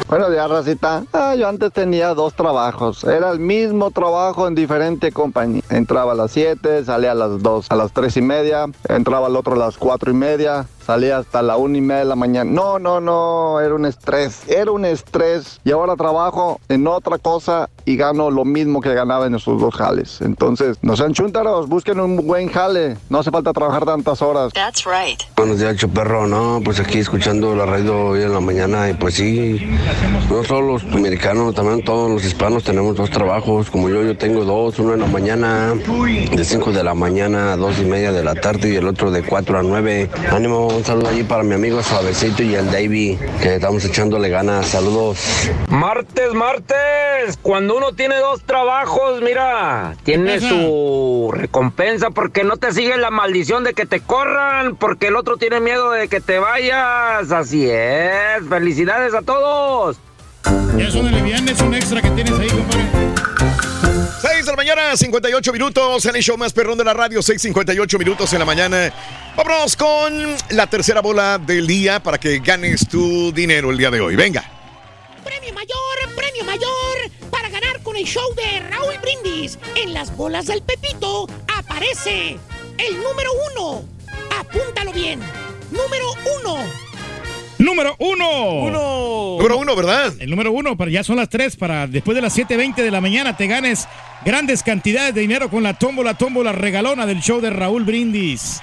[0.09, 1.03] Buenos días, Racita.
[1.12, 3.03] Ah, yo antes tenía dos trabajos.
[3.03, 5.62] Era el mismo trabajo en diferente compañía.
[5.69, 8.66] Entraba a las 7, salía a las 2, a las 3 y media.
[8.89, 10.66] Entraba al otro a las 4 y media.
[10.87, 12.49] Salía hasta la 1 y media de la mañana.
[12.49, 13.59] No, no, no.
[13.59, 14.49] Era un estrés.
[14.49, 15.61] Era un estrés.
[15.65, 19.75] Y ahora trabajo en otra cosa y gano lo mismo que ganaba en esos dos
[19.75, 20.21] jales.
[20.21, 21.69] Entonces, no sean chúntaros.
[21.69, 22.97] Busquen un buen jale.
[23.09, 24.53] No hace falta trabajar tantas horas.
[24.53, 25.23] That's right.
[25.37, 26.61] Buenos días, Perro, ¿no?
[26.65, 29.61] Pues aquí escuchando la radio hoy en la mañana y pues sí,
[30.29, 34.45] no solo los americanos, también todos los hispanos tenemos dos trabajos, como yo, yo tengo
[34.45, 38.25] dos, uno en la mañana, de 5 de la mañana a 2 y media de
[38.25, 40.11] la tarde y el otro de 4 a 9.
[40.33, 44.67] Ánimo, un saludo allí para mi amigo Suavecito y el Davey, que estamos echándole ganas.
[44.67, 45.19] Saludos.
[45.69, 47.39] Martes, martes.
[47.43, 53.65] Cuando uno tiene dos trabajos, mira, tiene su recompensa porque no te sigue la maldición
[53.65, 57.31] de que te corran, porque el otro tiene miedo de que te vayas.
[57.31, 58.47] Así es.
[58.48, 59.98] Felicidades a todos.
[60.77, 62.85] Ya son el es un extra que tienes ahí, compadre.
[64.23, 67.98] 6 de la mañana, 58 minutos, en el show más perrón de la radio, 6.58
[67.98, 68.93] minutos en la mañana.
[69.36, 74.01] Vámonos con la tercera bola del día para que ganes tu dinero el día de
[74.01, 74.16] hoy.
[74.16, 74.44] Venga.
[75.23, 77.16] Premio mayor, premio mayor
[77.97, 79.59] para el show de Raúl Brindis.
[79.74, 82.36] En las bolas del Pepito aparece
[82.77, 83.85] el número uno.
[84.39, 85.20] Apúntalo bien.
[85.70, 86.05] Número
[86.39, 86.59] uno.
[87.59, 88.51] número uno.
[88.51, 89.36] Uno.
[89.39, 90.12] Número uno, ¿verdad?
[90.18, 93.01] El número uno, pero ya son las tres para después de las 7.20 de la
[93.01, 93.89] mañana te ganes
[94.27, 98.60] grandes cantidades de dinero con la tómbola, tómbola regalona del show de Raúl Brindis.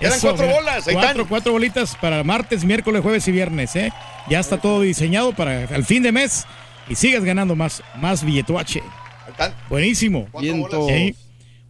[0.00, 1.26] Eran cuatro mira, bolas, ahí Cuatro, están.
[1.28, 3.92] cuatro bolitas para martes, miércoles, jueves y viernes, ¿eh?
[4.28, 6.44] Ya está todo diseñado para el fin de mes
[6.88, 8.82] y sigas ganando más, más billetuache.
[9.68, 10.28] Buenísimo.
[10.88, 11.14] Sí.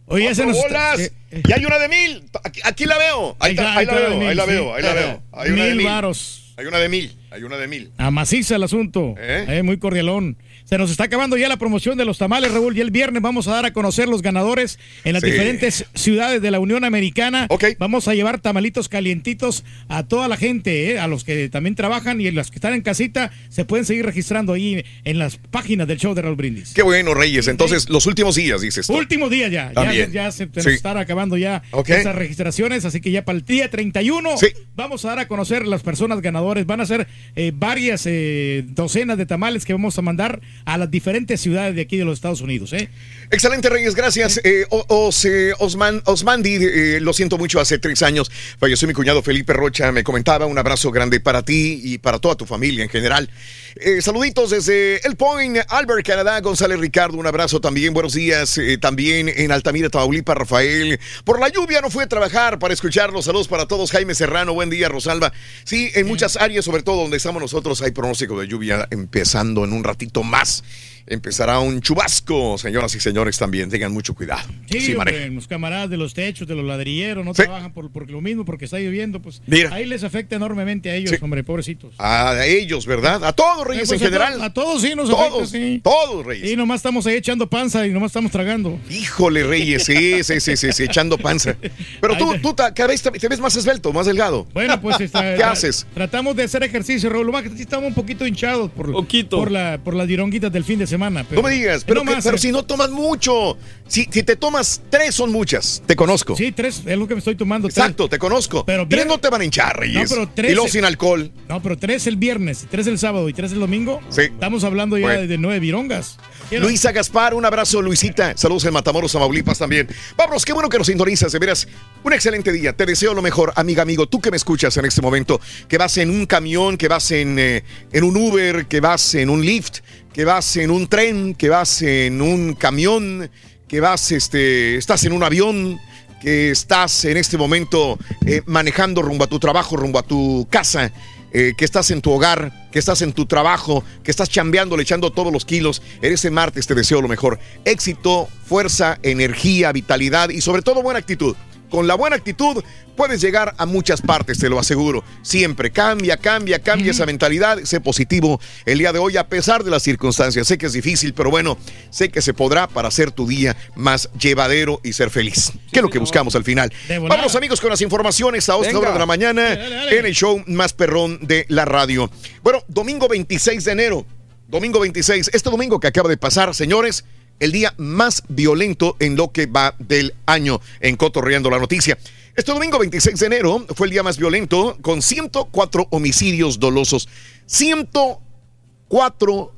[0.05, 0.99] Oye, ya se nos bolas.
[0.99, 2.23] eh, Y hay una de mil.
[2.43, 3.37] Aquí, aquí la veo.
[3.39, 4.49] Ahí, está, ahí la veo, mil, ahí la sí.
[4.51, 5.23] veo, ahí la veo.
[5.31, 5.85] Hay una de Mil mil.
[5.85, 6.53] varos.
[6.57, 7.17] Hay una de mil.
[7.31, 7.91] Hay una de mil.
[7.97, 9.15] Amaciza el asunto.
[9.17, 10.37] Eh, muy cordialón.
[10.65, 12.75] Se nos está acabando ya la promoción de los tamales, Raúl.
[12.77, 15.29] Y el viernes vamos a dar a conocer los ganadores en las Sí.
[15.31, 17.47] diferentes ciudades de la Unión Americana.
[17.79, 22.19] Vamos a llevar tamalitos calientitos a toda la gente, eh, a los que también trabajan
[22.21, 23.31] y a los que están en casita.
[23.49, 26.73] Se pueden seguir registrando ahí en las páginas del show de Raúl Brindis.
[26.73, 27.47] Qué bueno, Reyes.
[27.47, 28.93] Entonces, los últimos días, dices tú.
[28.97, 29.67] Último día ya.
[29.67, 30.11] Ya, También.
[30.11, 30.69] ya se Sí.
[30.69, 32.85] están acabando ya esas registraciones.
[32.85, 34.29] Así que ya para el día 31
[34.75, 36.65] vamos a dar a conocer las personas ganadoras.
[36.65, 40.89] Van a ser eh, varias eh, docenas de tamales que vamos a mandar a las
[40.89, 42.73] diferentes ciudades de aquí de los Estados Unidos.
[42.73, 42.89] ¿eh?
[43.31, 44.39] Excelente, Reyes, gracias.
[44.43, 49.21] Eh, os, eh, Osman, Osmandi, eh, lo siento mucho, hace tres años falleció mi cuñado
[49.21, 52.89] Felipe Rocha, me comentaba, un abrazo grande para ti y para toda tu familia en
[52.89, 53.29] general.
[53.75, 58.77] Eh, saluditos desde El Point, Albert, Canadá, González Ricardo, un abrazo también, buenos días, eh,
[58.77, 60.99] también en Altamira, Tamaulipas, Rafael.
[61.25, 64.69] Por la lluvia no fue a trabajar para escucharlos, saludos para todos, Jaime Serrano, buen
[64.69, 65.33] día, Rosalba.
[65.63, 69.73] Sí, en muchas áreas, sobre todo donde estamos nosotros, hay pronóstico de lluvia empezando en
[69.73, 70.63] un ratito más.
[71.05, 74.47] Empezará un chubasco, señoras y señores, también tengan mucho cuidado.
[74.71, 77.43] Sí, Sí, hombre, los camaradas de los techos, de los ladrilleros, no Sí.
[77.43, 79.21] trabajan por, por lo mismo, porque está lloviendo.
[79.21, 79.73] Pues Mira.
[79.73, 81.17] ahí les afecta enormemente a ellos, Sí.
[81.21, 81.93] hombre, pobrecitos.
[81.97, 83.23] A ellos, ¿verdad?
[83.25, 84.41] A todos, Reyes, Eh, pues, en a to- general.
[84.41, 85.81] A, todos sí nos Todos, afecta, sí.
[85.83, 86.49] Todos, Reyes.
[86.51, 88.79] Y nomás estamos ahí echando panza y nomás estamos tragando.
[88.89, 91.55] Híjole, Reyes, sí, sí, sí, sí, sí, echando panza.
[91.99, 94.47] Pero tú, tú cada vez te, ves más esbelto, más delgado.
[94.53, 95.85] Bueno, pues está, ¿Qué haces?
[95.93, 97.25] Tratamos de hacer ejercicio, Raúl.
[97.27, 98.91] Lo más que sí estamos un poquito hinchados por,
[99.29, 100.92] por, la, por las dironguitas del fin de semana.
[100.97, 102.39] Pero, No me digas, pero, no que- más, pero eh.
[102.39, 103.57] si no tomas mucho,
[103.87, 106.35] si, si te tomas tres son muchas, te conozco.
[106.35, 107.67] Sí, tres, es lo que me estoy tomando.
[107.67, 107.77] tres.
[107.77, 108.65] Exacto, te conozco.
[108.65, 110.09] Pero tres bien- no te van a hinchar, Reyes.
[110.09, 111.31] No, pero tres- Y luego sin alcohol.
[111.49, 114.01] No, pero tres el viernes, tres el sábado y tres el domingo.
[114.09, 114.21] Sí.
[114.21, 115.27] Estamos hablando ya Bueno.
[115.27, 116.17] de nueve virongas.
[116.59, 118.35] Luisa Gaspar, un abrazo, Luisita.
[118.37, 119.87] Saludos en Matamoros, Tamaulipas también.
[120.17, 121.67] Vámonos, qué bueno que nos sintonizas, de veras.
[122.03, 122.73] Un excelente día.
[122.73, 124.07] Te deseo lo mejor, amiga, amigo.
[124.07, 127.39] Tú que me escuchas en este momento, que vas en un camión, que vas en,
[127.39, 129.79] eh, en un Uber, que vas en un Lyft,
[130.13, 133.29] que vas en un tren, que vas en un camión,
[133.67, 135.79] que vas, este, estás en un avión,
[136.21, 140.91] que estás en este momento eh, manejando rumbo a tu trabajo, rumbo a tu casa
[141.33, 144.83] eh, que estás en tu hogar, que estás en tu trabajo, que estás chambeando, le
[144.83, 145.81] echando todos los kilos.
[146.01, 147.39] En ese martes te deseo lo mejor.
[147.65, 151.35] Éxito, fuerza, energía, vitalidad y sobre todo buena actitud.
[151.73, 152.63] Con la buena actitud
[152.95, 155.03] puedes llegar a muchas partes, te lo aseguro.
[155.23, 159.71] Siempre cambia, cambia, cambia esa mentalidad, sé positivo el día de hoy a pesar de
[159.71, 160.45] las circunstancias.
[160.47, 161.57] Sé que es difícil, pero bueno,
[161.89, 165.51] sé que se podrá para hacer tu día más llevadero y ser feliz.
[165.71, 166.71] Que es lo que buscamos al final.
[166.87, 168.79] Vámonos amigos con las informaciones a esta Venga.
[168.79, 169.97] hora de la mañana Dale, dale, dale.
[169.99, 172.07] en el show más perrón de la radio.
[172.43, 174.05] Bueno, domingo 26 de enero.
[174.47, 175.31] Domingo 26.
[175.33, 177.03] Este domingo que acaba de pasar, señores,
[177.43, 181.97] el día más violento en lo que va del año en Cotorreando la Noticia.
[182.37, 187.09] Este domingo 26 de enero fue el día más violento con 104 homicidios dolosos.
[187.47, 189.53] 104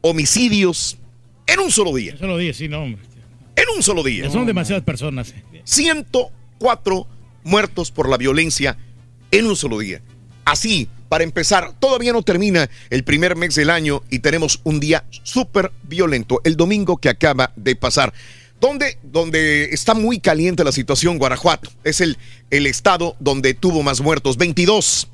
[0.00, 0.98] homicidios
[1.46, 2.16] en un solo día.
[2.18, 3.02] Solo día, sí, no, hombre.
[3.54, 4.28] En un solo día.
[4.30, 5.30] Son demasiadas personas.
[5.30, 5.62] eh.
[5.62, 7.06] 104
[7.44, 8.76] muertos por la violencia
[9.30, 10.02] en un solo día.
[10.44, 15.04] Así, para empezar, todavía no termina el primer mes del año y tenemos un día
[15.22, 18.12] súper violento, el domingo que acaba de pasar.
[18.60, 21.70] Donde, donde está muy caliente la situación, Guanajuato.
[21.84, 22.18] Es el,
[22.50, 25.08] el estado donde tuvo más muertos, 22.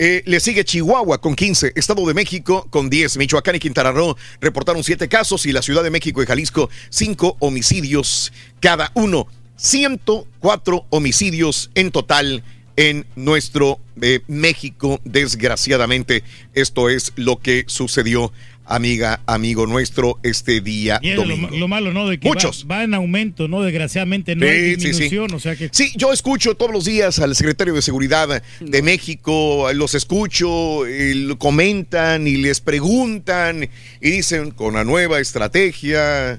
[0.00, 4.16] Eh, le sigue Chihuahua con 15, Estado de México con 10, Michoacán y Quintana Roo
[4.40, 9.26] reportaron 7 casos y la Ciudad de México y Jalisco 5 homicidios cada uno.
[9.56, 12.44] 104 homicidios en total
[12.78, 16.22] en nuestro eh, México, desgraciadamente.
[16.54, 18.32] Esto es lo que sucedió,
[18.64, 21.48] amiga, amigo nuestro, este día Y es domingo.
[21.50, 22.06] lo malo, ¿no?
[22.08, 22.66] De que va- Muchos.
[22.70, 23.62] Va, en aumento, ¿no?
[23.62, 24.86] Desgraciadamente no hay Sí, sí, sí.
[24.88, 25.70] disminución, o sea que...
[25.72, 31.14] Sí, yo escucho todos los días al secretario de Seguridad de México, los escucho, y
[31.14, 33.68] lo comentan y les preguntan
[34.00, 36.38] y dicen con una nueva estrategia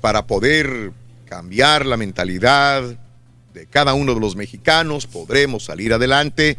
[0.00, 0.90] para poder
[1.28, 2.98] cambiar la mentalidad
[3.66, 6.58] cada uno de los mexicanos, podremos salir adelante.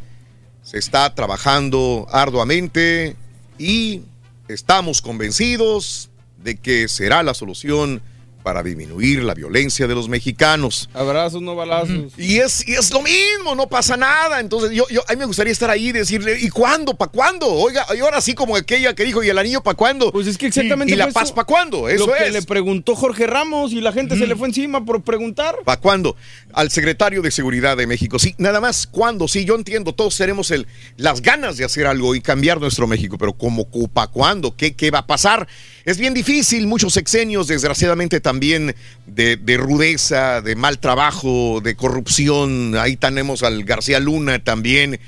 [0.64, 3.16] Se está trabajando arduamente
[3.58, 4.02] y
[4.48, 6.10] estamos convencidos
[6.44, 8.02] de que será la solución
[8.44, 10.90] para disminuir la violencia de los mexicanos.
[10.94, 12.14] Abrazos, no balazos.
[12.18, 14.40] Y es, y es lo mismo, no pasa nada.
[14.40, 16.94] Entonces, yo, yo a mí me gustaría estar ahí y decirle, ¿y cuándo?
[16.94, 17.48] ¿Para cuándo?
[17.48, 20.12] Oiga, y ahora sí como aquella que dijo, ¿y el anillo para cuándo?
[20.12, 21.90] Pues es que exactamente ¿Y la fue paz para cuándo?
[21.90, 22.34] Eso Lo que es.
[22.34, 25.58] le preguntó Jorge Ramos y la gente se le fue encima por preguntar.
[25.66, 26.16] ¿Para cuándo?
[26.54, 28.20] Al secretario de Seguridad de México.
[28.20, 29.28] Sí, nada más, ¿cuándo?
[29.28, 30.68] Sí, yo entiendo, todos tenemos el,
[30.98, 34.56] las ganas de hacer algo y cambiar nuestro México, pero ¿cómo, para cuándo?
[34.56, 35.48] ¿Qué, ¿Qué va a pasar?
[35.86, 38.76] Es bien difícil, muchos sexenios, desgraciadamente también
[39.08, 42.76] de, de rudeza, de mal trabajo, de corrupción.
[42.78, 45.00] Ahí tenemos al García Luna también.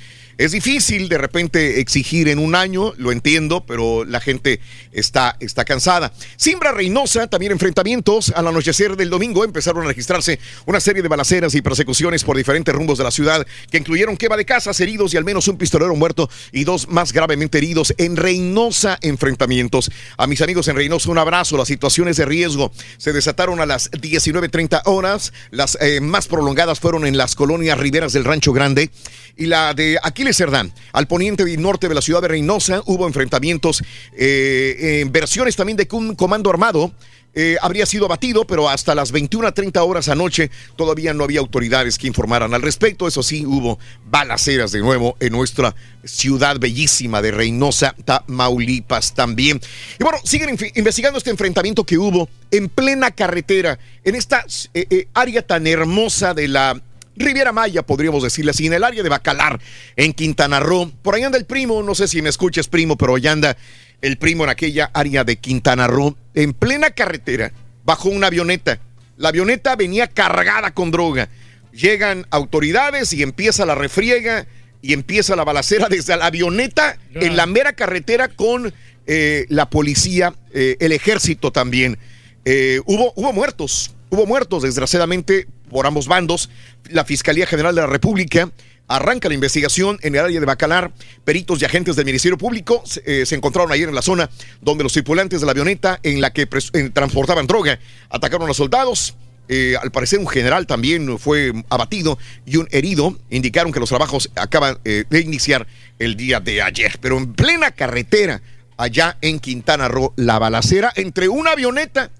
[0.42, 4.60] Es difícil de repente exigir en un año, lo entiendo, pero la gente
[4.92, 6.14] está, está cansada.
[6.36, 8.34] Simbra Reynosa, también enfrentamientos.
[8.36, 12.74] Al anochecer del domingo empezaron a registrarse una serie de balaceras y persecuciones por diferentes
[12.74, 15.96] rumbos de la ciudad que incluyeron quema de casas, heridos y al menos un pistolero
[15.96, 17.94] muerto y dos más gravemente heridos.
[18.00, 19.92] En Reynosa, enfrentamientos.
[20.18, 21.56] A mis amigos en Reynosa, un abrazo.
[21.56, 25.34] Las situaciones de riesgo se desataron a las 19.30 horas.
[25.52, 28.90] Las eh, más prolongadas fueron en las colonias riberas del Rancho Grande
[29.38, 30.74] y la de Aquiles Cerdán.
[30.94, 33.84] Al poniente y norte de la ciudad de Reynosa hubo enfrentamientos,
[34.18, 36.92] eh, en versiones también de que un comando armado
[37.34, 41.40] eh, habría sido abatido, pero hasta las 21 a 30 horas anoche todavía no había
[41.40, 43.08] autoridades que informaran al respecto.
[43.08, 49.62] Eso sí, hubo balaceras de nuevo en nuestra ciudad bellísima de Reynosa, Tamaulipas también.
[49.98, 55.42] Y bueno, siguen investigando este enfrentamiento que hubo en plena carretera, en esta eh, área
[55.42, 56.82] tan hermosa de la
[57.16, 59.60] Riviera Maya, podríamos decirle así, en el área de Bacalar,
[59.96, 60.92] en Quintana Roo.
[61.02, 63.58] Por ahí anda el primo, no sé si me escuchas, primo, pero allá anda
[64.02, 67.52] el primo en aquella área de Quintana Roo, en plena carretera,
[67.84, 68.80] bajo una avioneta.
[69.18, 71.30] La avioneta venía cargada con droga.
[71.72, 74.48] Llegan autoridades y empieza la refriega
[74.82, 78.74] y empieza la balacera desde la avioneta en la mera carretera con
[79.06, 81.98] eh, la policía, eh, el ejército también.
[82.46, 86.50] Eh, hubo, hubo muertos, hubo muertos, desgraciadamente, por ambos bandos.
[86.90, 88.52] La Fiscalía General de la República
[88.88, 90.92] arranca la investigación en el área de Bacalar.
[91.24, 94.30] Peritos y agentes del Ministerio Público eh, se encontraron ayer en la zona
[94.62, 97.80] donde los tripulantes de la avioneta en la que eh, transportaban droga
[98.10, 99.16] atacaron a soldados.
[99.54, 103.18] Eh, al parecer un general también fue abatido y un herido.
[103.30, 105.68] Indicaron que los trabajos acaban eh, de iniciar
[106.00, 106.98] el día de ayer.
[107.02, 108.42] Pero en plena carretera,
[108.78, 112.12] allá en Quintana Roo, la balacera entre una avioneta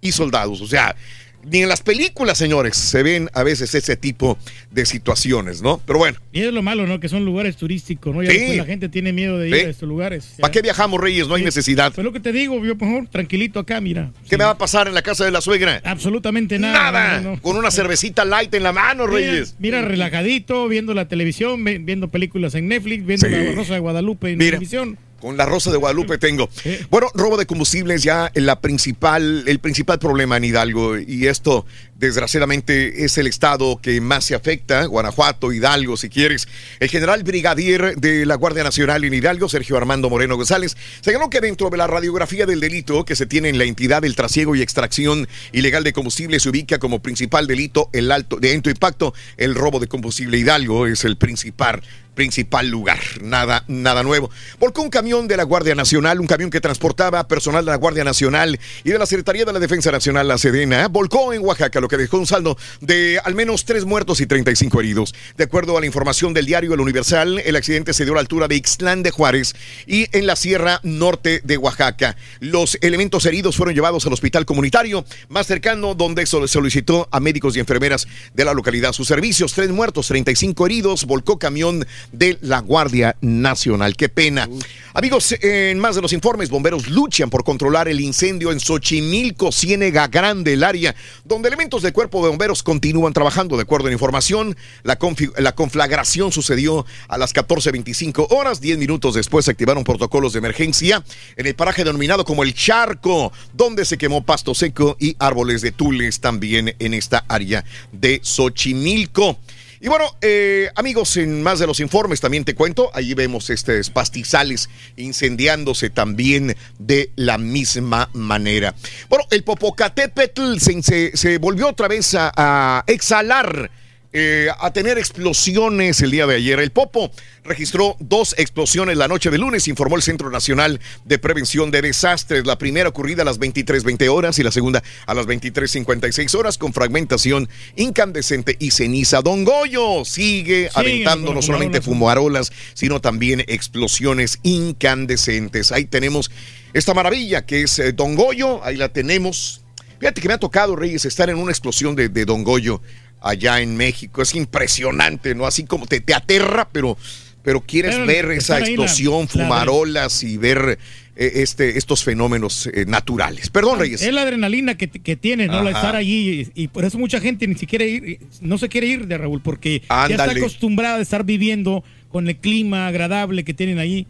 [0.00, 0.60] y soldados.
[0.60, 0.96] O sea,
[1.44, 4.38] ni en las películas, señores, se ven a veces ese tipo
[4.70, 5.80] de situaciones, ¿no?
[5.86, 7.00] Pero bueno, Y es lo malo, ¿no?
[7.00, 8.22] Que son lugares turísticos, ¿no?
[8.22, 8.56] Ya Sí.
[8.56, 9.60] la gente tiene miedo de ir Sí.
[9.62, 10.34] a estos lugares.
[10.40, 11.28] ¿para qué viajamos, Reyes?
[11.28, 11.92] No hay necesidad.
[11.92, 14.10] Pues lo que te digo, yo mejor tranquilito acá, mira.
[14.28, 15.80] ¿Qué me va a pasar en la casa de la suegra?
[15.84, 16.72] Absolutamente nada.
[16.92, 17.16] Nada.
[17.20, 17.42] no, no, no.
[17.42, 19.54] Con una cervecita light en la mano, Mira, Reyes.
[19.58, 24.38] Mira, relajadito, viendo la televisión, viendo películas en Netflix, viendo la Rosa de Guadalupe en
[24.38, 24.50] Mira.
[24.52, 24.98] televisión.
[25.22, 26.50] Con la Rosa de Guadalupe tengo.
[26.90, 30.98] Bueno, robo de combustibles ya la principal, el principal problema en Hidalgo.
[30.98, 34.84] Y esto, desgraciadamente, es el estado que más se afecta.
[34.86, 36.48] Guanajuato, Hidalgo, si quieres.
[36.80, 41.40] El general brigadier de la Guardia Nacional en Hidalgo, Sergio Armando Moreno González, señaló que
[41.40, 44.60] dentro de la radiografía del delito que se tiene en la entidad del trasiego y
[44.62, 49.14] extracción ilegal de combustible se ubica como principal delito el alto de alto impacto.
[49.36, 51.80] El robo de combustible Hidalgo es el principal
[52.14, 52.98] principal lugar.
[53.22, 54.30] Nada, nada nuevo.
[54.58, 58.04] Volcó un camión de la Guardia Nacional, un camión que transportaba personal de la Guardia
[58.04, 61.88] Nacional y de la Secretaría de la Defensa Nacional, la Sedena, volcó en Oaxaca, lo
[61.88, 65.14] que dejó un saldo de al menos tres muertos y 35 heridos.
[65.36, 68.20] De acuerdo a la información del diario El Universal, el accidente se dio a la
[68.20, 69.54] altura de Ixtlán de Juárez
[69.86, 72.16] y en la Sierra Norte de Oaxaca.
[72.40, 77.56] Los elementos heridos fueron llevados al hospital comunitario más cercano, donde sol- solicitó a médicos
[77.56, 79.52] y enfermeras de la localidad sus servicios.
[79.54, 83.96] Tres muertos, 35 heridos, volcó camión de la Guardia Nacional.
[83.96, 84.48] Qué pena.
[84.94, 90.08] Amigos, en más de los informes, bomberos luchan por controlar el incendio en Xochimilco, Ciénega
[90.08, 93.56] Grande, el área donde elementos del cuerpo de bomberos continúan trabajando.
[93.56, 94.98] De acuerdo a la información, la,
[95.38, 98.60] la conflagración sucedió a las 14.25 horas.
[98.60, 101.02] Diez minutos después se activaron protocolos de emergencia
[101.36, 105.72] en el paraje denominado como el Charco, donde se quemó pasto seco y árboles de
[105.72, 109.38] tules también en esta área de Xochimilco.
[109.84, 113.90] Y bueno, eh, amigos, en más de los informes también te cuento, ahí vemos estos
[113.90, 118.76] pastizales incendiándose también de la misma manera.
[119.08, 123.72] Bueno, el Popocatépetl se, se- volvió otra vez a, a exhalar.
[124.14, 126.60] Eh, a tener explosiones el día de ayer.
[126.60, 127.10] El Popo
[127.44, 132.46] registró dos explosiones la noche de lunes, informó el Centro Nacional de Prevención de Desastres.
[132.46, 136.74] La primera ocurrida a las 23.20 horas y la segunda a las 23.56 horas con
[136.74, 139.22] fragmentación incandescente y ceniza.
[139.22, 142.48] Don Goyo sigue aventando no solamente fumarolas.
[142.48, 145.72] fumarolas, sino también explosiones incandescentes.
[145.72, 146.30] Ahí tenemos
[146.74, 149.62] esta maravilla que es eh, Don Goyo, ahí la tenemos.
[149.98, 152.82] Fíjate que me ha tocado, Reyes, estar en una explosión de, de Don Goyo
[153.22, 154.22] allá en México.
[154.22, 155.46] Es impresionante, ¿no?
[155.46, 156.96] Así como te, te aterra, pero,
[157.42, 160.78] pero quieres Pero ver esa la- explosión, la- fumarolas y ver
[161.14, 163.50] eh, este, estos fenómenos eh, naturales.
[163.50, 164.00] Perdón, Reyes.
[164.02, 165.58] Es la adrenalina que, que tiene, ¿no?
[165.58, 165.70] Ajá.
[165.70, 166.48] estar allí.
[166.54, 169.40] Y, y por eso mucha gente ni siquiera ir, no se quiere ir de Raúl,
[169.42, 174.06] porque ya está acostumbrada a estar viviendo con el clima agradable que tienen ahí.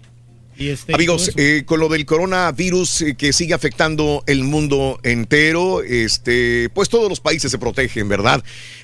[0.58, 6.68] Este, Amigos, eh, con lo del coronavirus eh, que sigue afectando el mundo entero, este,
[6.74, 8.42] pues todos los países se protegen, ¿verdad?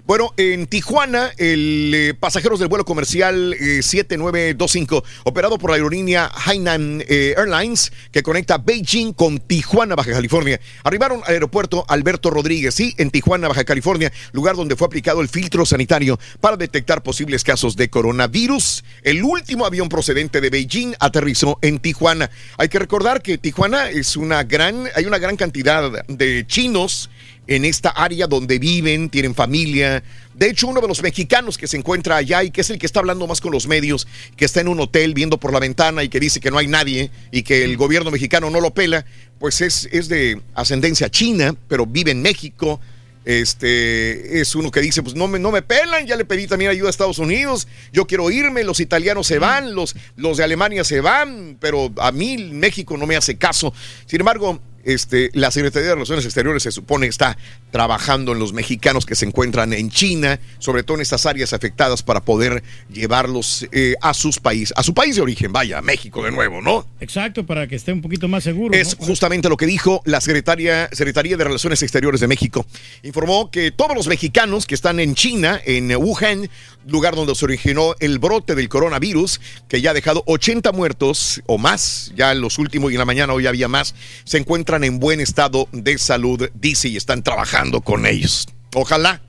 [0.08, 6.30] Bueno, en Tijuana, el eh, pasajeros del vuelo comercial eh, 7925, operado por la aerolínea
[6.46, 12.74] Hainan eh, Airlines, que conecta Beijing con Tijuana, Baja California, arribaron al aeropuerto Alberto Rodríguez,
[12.74, 17.44] sí, en Tijuana, Baja California, lugar donde fue aplicado el filtro sanitario para detectar posibles
[17.44, 18.84] casos de coronavirus.
[19.02, 22.30] El último avión procedente de Beijing aterrizó en Tijuana.
[22.56, 27.10] Hay que recordar que Tijuana es una gran, hay una gran cantidad de chinos
[27.48, 30.02] en esta área donde viven, tienen familia.
[30.34, 32.86] De hecho, uno de los mexicanos que se encuentra allá y que es el que
[32.86, 34.06] está hablando más con los medios,
[34.36, 36.68] que está en un hotel viendo por la ventana y que dice que no hay
[36.68, 39.06] nadie y que el gobierno mexicano no lo pela,
[39.38, 42.80] pues es, es de ascendencia china, pero vive en México.
[43.28, 46.70] Este es uno que dice, pues no me, no me pelan, ya le pedí también
[46.70, 50.82] ayuda a Estados Unidos, yo quiero irme, los italianos se van, los, los de Alemania
[50.82, 53.74] se van, pero a mí México no me hace caso.
[54.06, 57.36] Sin embargo, este, la Secretaría de Relaciones Exteriores se supone está
[57.70, 62.02] trabajando en los mexicanos que se encuentran en China, sobre todo en estas áreas afectadas
[62.02, 66.30] para poder llevarlos eh, a sus países, a su país de origen, vaya, México de
[66.30, 66.86] nuevo, ¿no?
[67.00, 68.74] Exacto, para que esté un poquito más seguro.
[68.74, 69.06] Es ¿no?
[69.06, 72.64] justamente lo que dijo la Secretaria, Secretaría de Relaciones Exteriores de México.
[73.02, 76.48] Informó que todos los mexicanos que están en China, en Wuhan,
[76.86, 81.58] lugar donde se originó el brote del coronavirus, que ya ha dejado 80 muertos o
[81.58, 83.94] más, ya en los últimos y en la mañana hoy había más,
[84.24, 88.48] se encuentran en buen estado de salud, dice, y están trabajando con ellos.
[88.74, 89.22] Ojalá,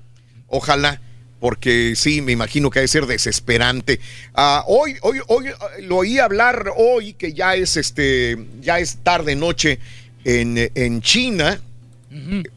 [0.47, 1.01] ojalá.
[1.39, 4.01] Porque sí, me imagino que ha de ser desesperante.
[4.35, 8.97] Ah, hoy, hoy, hoy ah, lo oí hablar hoy que ya es este, ya es
[9.03, 9.79] tarde noche
[10.25, 11.61] en, en China.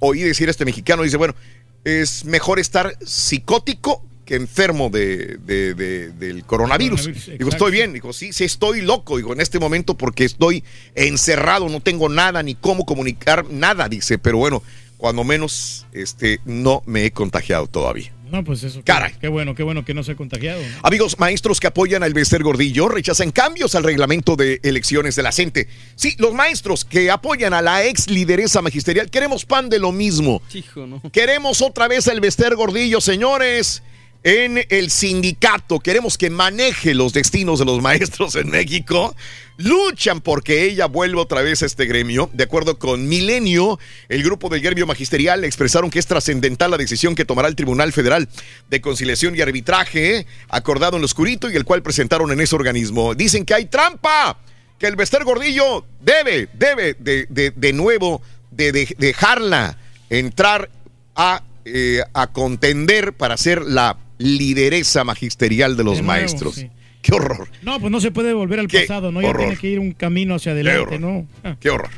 [0.01, 1.37] Oí decir a este mexicano, dice, bueno,
[1.85, 7.01] es mejor estar psicótico que enfermo de, de- de- del coronavirus.
[7.03, 7.93] Coronavirus, Digo, estoy bien.
[7.93, 9.17] Digo, sí, sí, estoy loco.
[9.17, 10.63] Digo, en este momento porque estoy
[10.95, 14.19] encerrado, no tengo nada ni cómo comunicar nada, dice.
[14.19, 14.63] Pero bueno,
[14.97, 18.13] cuando menos, este, no me he contagiado todavía.
[18.31, 18.81] No, pues eso.
[18.83, 19.13] Caray.
[19.21, 20.63] Qué bueno, qué bueno que no se ha contagiado.
[20.63, 20.69] ¿no?
[20.85, 25.33] Amigos maestros que apoyan al Bester Gordillo rechazan cambios al reglamento de elecciones de la
[25.33, 25.69] CENTE.
[25.97, 30.41] Sí, los maestros que apoyan a la ex lideresa magisterial queremos pan de lo mismo.
[30.55, 31.03] Hijo, no.
[31.13, 33.83] Queremos otra vez el Bester Gordillo, señores,
[34.25, 35.81] en el sindicato.
[35.81, 39.15] Queremos que maneje los destinos de los maestros en México.
[39.59, 42.31] Luchan porque ella vuelva otra vez a este gremio.
[42.33, 43.79] De acuerdo con Milenio,
[44.09, 47.93] el grupo del gremio magisterial expresaron que es trascendental la decisión que tomará el Tribunal
[47.93, 48.29] Federal
[48.71, 53.15] de Conciliación y Arbitraje, acordado en lo oscurito y el cual presentaron en ese organismo.
[53.15, 54.39] Dicen que hay trampa,
[54.79, 58.21] que el Bester Gordillo debe, debe de, de- de nuevo
[58.51, 59.79] de, de- dejarla
[60.11, 60.71] entrar
[61.15, 66.55] a, eh, a contender para ser la lideresa magisterial de los De nuevo, maestros.
[66.55, 66.71] sí.
[67.03, 69.21] Qué horror, No, pues no se puede volver al Qué pasado, ¿no?
[69.21, 69.43] Ya horror.
[69.47, 71.01] tiene que ir un camino hacia adelante.
[71.01, 71.27] ¿no?
[71.43, 71.91] Ah, qué horror.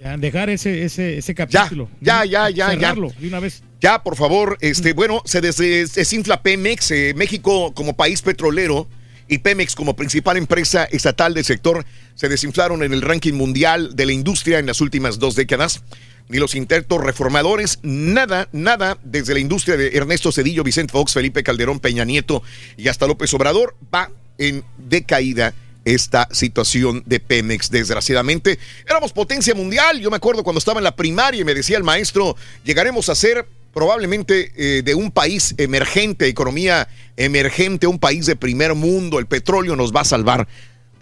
[0.00, 1.88] ya, dejar ese, ese, ese capítulo.
[2.00, 2.70] ya, ya, ya, ya.
[2.70, 3.62] Cerrarlo de una vez.
[3.80, 8.88] Ya, por favor, este, bueno, se des- des- desinfla Pemex, eh, México como país petrolero
[9.28, 11.84] y Pemex como principal empresa estatal del sector
[12.14, 15.82] se desinflaron en el ranking mundial de la industria en las últimas dos décadas.
[16.28, 21.42] Ni los intentos reformadores, nada, nada, desde la industria de Ernesto Cedillo, Vicente Fox, Felipe
[21.42, 22.42] Calderón, Peña Nieto
[22.76, 28.58] y hasta López Obrador, va en decaída esta situación de Pemex, desgraciadamente.
[28.88, 31.84] Éramos potencia mundial, yo me acuerdo cuando estaba en la primaria y me decía el
[31.84, 38.36] maestro, llegaremos a ser probablemente eh, de un país emergente, economía emergente, un país de
[38.36, 40.48] primer mundo, el petróleo nos va a salvar.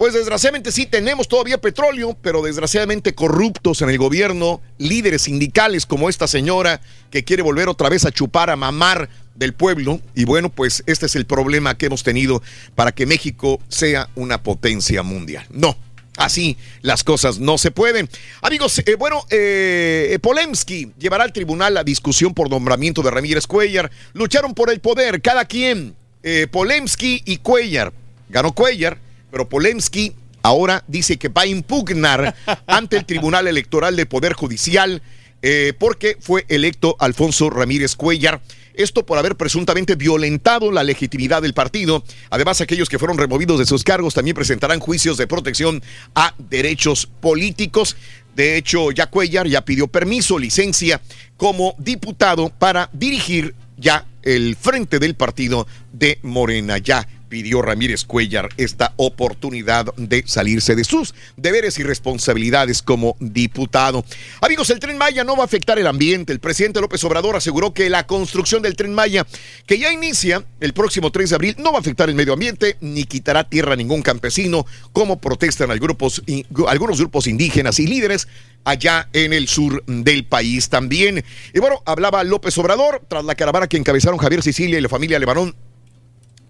[0.02, 6.08] Pues desgraciadamente sí tenemos todavía petróleo, pero desgraciadamente corruptos en el gobierno, líderes sindicales como
[6.08, 6.80] esta señora
[7.12, 10.00] que quiere volver otra vez a chupar, a mamar del pueblo.
[10.16, 12.42] Y bueno, pues este es el problema que hemos tenido
[12.74, 15.46] para que México sea una potencia mundial.
[15.50, 15.76] No.
[16.16, 18.08] Así las cosas no se pueden.
[18.40, 23.88] Amigos, eh, bueno, eh, Polemski llevará al tribunal la discusión por nombramiento de Ramírez Cuellar.
[24.14, 25.94] Lucharon por el poder, cada quien.
[26.24, 27.92] Eh, Polemski y Cuellar.
[28.28, 28.98] Ganó Cuellar,
[29.32, 32.36] pero Polemski ahora dice que va a impugnar
[32.68, 35.02] ante el Tribunal Electoral del Poder Judicial
[35.44, 38.40] eh, porque fue electo Alfonso Ramírez Cuellar.
[38.74, 42.04] Esto por haber presuntamente violentado la legitimidad del partido.
[42.30, 45.82] Además, aquellos que fueron removidos de sus cargos también presentarán juicios de protección
[46.14, 47.96] a derechos políticos.
[48.36, 51.02] De hecho, ya Cuellar ya pidió permiso, licencia
[51.36, 56.78] como diputado para dirigir ya el frente del partido de Morena.
[56.78, 64.04] Ya pidió Ramírez Cuellar esta oportunidad de salirse de sus deberes y responsabilidades como diputado.
[64.42, 66.34] Amigos, el tren Maya no va a afectar el ambiente.
[66.34, 69.26] El presidente López Obrador aseguró que la construcción del tren Maya,
[69.64, 72.76] que ya inicia el próximo 3 de abril, no va a afectar el medio ambiente
[72.82, 78.28] ni quitará tierra a ningún campesino, como protestan algunos grupos indígenas y líderes
[78.64, 81.24] allá en el sur del país también.
[81.54, 85.18] Y bueno, hablaba López Obrador tras la caravana que encabezaron Javier Sicilia y la familia
[85.18, 85.56] Levarón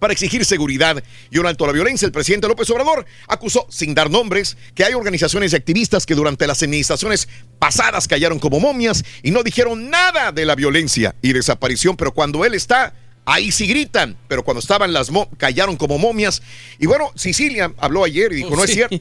[0.03, 1.01] para exigir seguridad
[1.31, 2.05] y un alto a la violencia.
[2.07, 6.45] El presidente López Obrador acusó, sin dar nombres, que hay organizaciones y activistas que durante
[6.49, 7.29] las administraciones
[7.61, 12.45] pasadas callaron como momias y no dijeron nada de la violencia y desaparición, pero cuando
[12.45, 12.95] él está...
[13.25, 16.43] Ahí sí gritan, pero cuando estaban las mo- callaron como momias.
[16.81, 18.97] Y bueno, Sicilia habló ayer y dijo, no es cierto.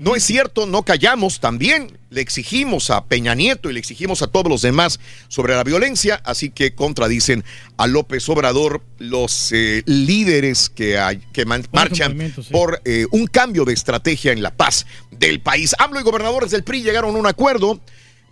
[0.00, 1.40] No es cierto, no callamos.
[1.40, 5.64] También le exigimos a Peña Nieto y le exigimos a todos los demás sobre la
[5.64, 7.44] violencia, así que contradicen
[7.76, 12.42] a López Obrador los eh, líderes que, hay- que marchan sí.
[12.52, 15.74] por eh, un cambio de estrategia en la paz del país.
[15.78, 17.80] AMLO y gobernadores del PRI llegaron a un acuerdo.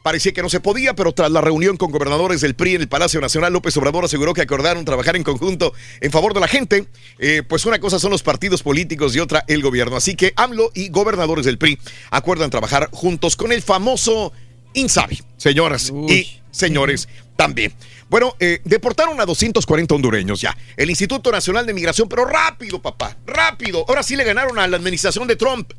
[0.06, 2.86] Parecía que no se podía, pero tras la reunión con gobernadores del PRI en el
[2.86, 6.86] Palacio Nacional, López Obrador aseguró que acordaron trabajar en conjunto en favor de la gente.
[7.18, 9.96] Eh, pues una cosa son los partidos políticos y otra el gobierno.
[9.96, 11.80] Así que AMLO y gobernadores del PRI
[12.12, 14.32] acuerdan trabajar juntos con el famoso
[14.74, 17.74] INSABI, señoras y señores, también.
[18.08, 20.56] Bueno, eh, deportaron a 240 hondureños ya.
[20.76, 23.84] El Instituto Nacional de Migración, pero rápido, papá, rápido.
[23.88, 25.72] Ahora sí le ganaron a la administración de Trump.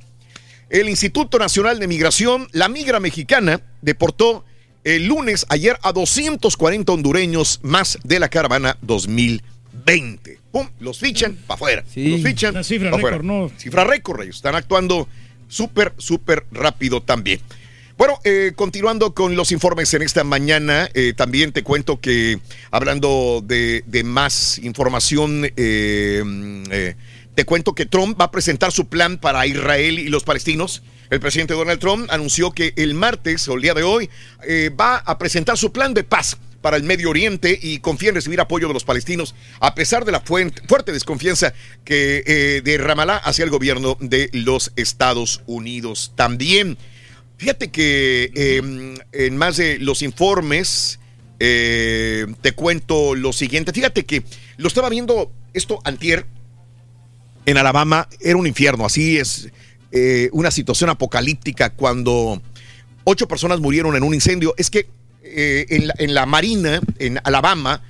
[0.69, 4.43] El Instituto Nacional de Migración, la migra mexicana, deportó
[4.83, 10.39] el lunes, ayer, a 240 hondureños más de la caravana 2020.
[10.51, 10.69] ¡Pum!
[10.79, 11.83] Los fichan para afuera.
[11.95, 12.51] Los fichan.
[12.51, 13.51] Una cifra récord, ¿no?
[13.57, 15.07] Cifra récord, ellos están actuando
[15.47, 17.39] súper, súper rápido también.
[17.97, 22.39] Bueno, eh, continuando con los informes en esta mañana, eh, también te cuento que
[22.71, 26.95] hablando de, de más información, eh, mm, eh,
[27.37, 30.81] te cuento que Trump va a presentar su plan para Israel y los palestinos.
[31.11, 34.09] El presidente Donald Trump anunció que el martes o el día de hoy
[34.47, 38.15] eh, va a presentar su plan de paz para el Medio Oriente y confía en
[38.15, 41.53] recibir apoyo de los palestinos, a pesar de la fuerte desconfianza
[41.85, 46.13] que eh, de Ramallah hacia el gobierno de los Estados Unidos.
[46.15, 46.75] También,
[47.37, 50.99] fíjate que eh, en más de los informes,
[51.39, 53.73] eh, te cuento lo siguiente.
[53.73, 54.23] Fíjate que
[54.57, 56.25] lo estaba viendo esto antier
[57.47, 59.47] en Alabama, era un infierno, así es
[59.93, 62.41] eh, una situación apocalíptica cuando
[63.05, 64.53] ocho personas murieron en un incendio.
[64.57, 64.89] Es que
[65.23, 65.65] eh,
[65.97, 67.81] en, la, marina, en Alabama,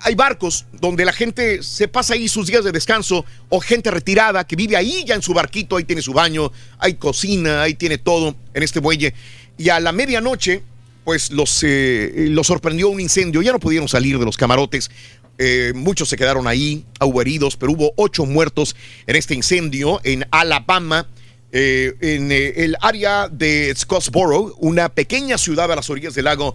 [0.00, 4.44] hay barcos donde la gente se pasa ahí sus días de descanso o gente retirada
[4.48, 6.50] que vive ahí ya en su barquito, ahí tiene su baño,
[6.80, 9.14] hay cocina, ahí tiene todo en este muelle.
[9.56, 10.64] Y a la medianoche,
[11.04, 14.90] pues los, eh, los sorprendió un incendio, ya no pudieron salir de los camarotes.
[15.38, 20.26] Eh, muchos se quedaron ahí, hubo heridos, pero hubo ocho muertos en este incendio en
[20.30, 21.08] Alabama.
[21.56, 26.52] eh, en eh, el área de Scottsboro, una pequeña ciudad a las orillas del lago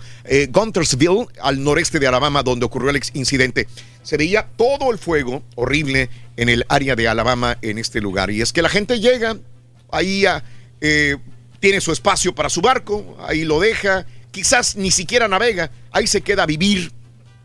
[0.50, 3.68] Guntersville, al noreste de Alabama, donde ocurrió el incidente.
[4.04, 8.30] Se veía todo el fuego horrible en el área de Alabama, en este lugar.
[8.30, 9.38] Y es que la gente llega,
[9.90, 10.26] ahí
[11.62, 16.20] tiene su espacio para su barco, ahí lo deja, quizás ni siquiera navega, ahí se
[16.20, 16.92] queda a vivir,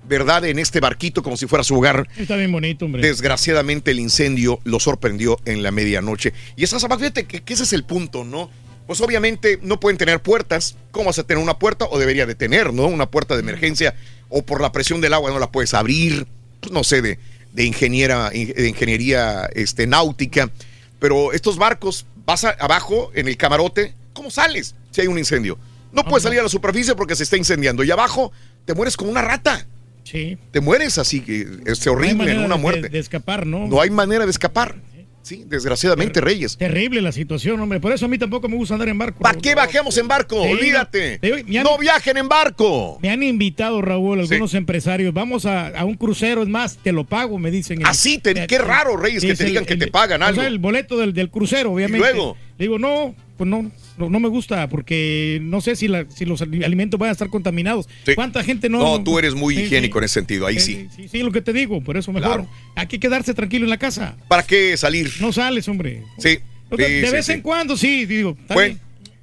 [0.09, 0.45] ¿verdad?
[0.45, 2.09] En este barquito como si fuera su hogar.
[2.17, 3.03] Está bien bonito, hombre.
[3.03, 6.33] Desgraciadamente el incendio lo sorprendió en la medianoche.
[6.57, 8.51] Y esas fíjate que, que ese es el punto, ¿no?
[8.87, 10.77] Pues obviamente no pueden tener puertas.
[10.91, 11.87] ¿Cómo vas a tener una puerta?
[11.91, 12.87] O debería de tener, ¿no?
[12.87, 13.95] Una puerta de emergencia.
[14.29, 16.27] O por la presión del agua no la puedes abrir.
[16.61, 17.19] Pues no sé, de,
[17.53, 20.51] de, ingeniera, de ingeniería este, náutica.
[20.99, 25.59] Pero estos barcos, vas a- abajo en el camarote, ¿cómo sales si hay un incendio?
[25.93, 27.85] No puedes salir a la superficie porque se está incendiando.
[27.85, 28.33] Y abajo
[28.67, 29.67] te mueres como una rata.
[30.05, 30.39] Sí.
[30.53, 32.83] Te mueres así, que es horrible, en una muerte.
[32.83, 33.67] De, de escapar, ¿no?
[33.67, 34.77] No hay manera de escapar.
[35.23, 36.59] Sí, desgraciadamente, Reyes.
[36.59, 37.81] Terrible la situación, hombre.
[37.81, 39.21] Por eso a mí tampoco me gusta andar en barco.
[39.21, 40.45] ¿Para qué bajemos en barco?
[40.45, 41.19] Sí, Olvídate.
[41.23, 42.99] no, te- me han- No viajen en barco.
[43.01, 45.15] Me han invitado, Raúl, algunos empresarios.
[45.15, 47.87] Vamos a, a un crucero, es más, te lo pago, me dicen.
[47.87, 50.43] Así, te- qué raro, Reyes, que te el- digan que te pagan o algo.
[50.43, 52.07] sea, el boleto del, del crucero, obviamente.
[52.07, 52.37] luego?
[52.59, 56.25] Le digo, no, pues no, no, no me gusta, porque no sé si, la, si
[56.25, 57.89] los alimentos van a estar contaminados.
[58.07, 58.15] Sí.
[58.15, 58.79] ¿Cuánta gente no?
[58.81, 59.99] No, tú eres muy Sí, higiénico sí.
[59.99, 60.89] en ese sentido, ahí sí.
[60.95, 62.29] Sí, sí, lo que te digo, por eso mejor.
[62.29, 62.49] Claro.
[62.75, 64.17] Hay que quedarse tranquilo en la casa.
[64.29, 65.11] ¿Para qué salir?
[65.21, 66.03] No sales, hombre.
[66.19, 66.39] Sí.
[66.71, 68.37] de vez en cuando, sí, digo.
[68.49, 68.79] Bueno,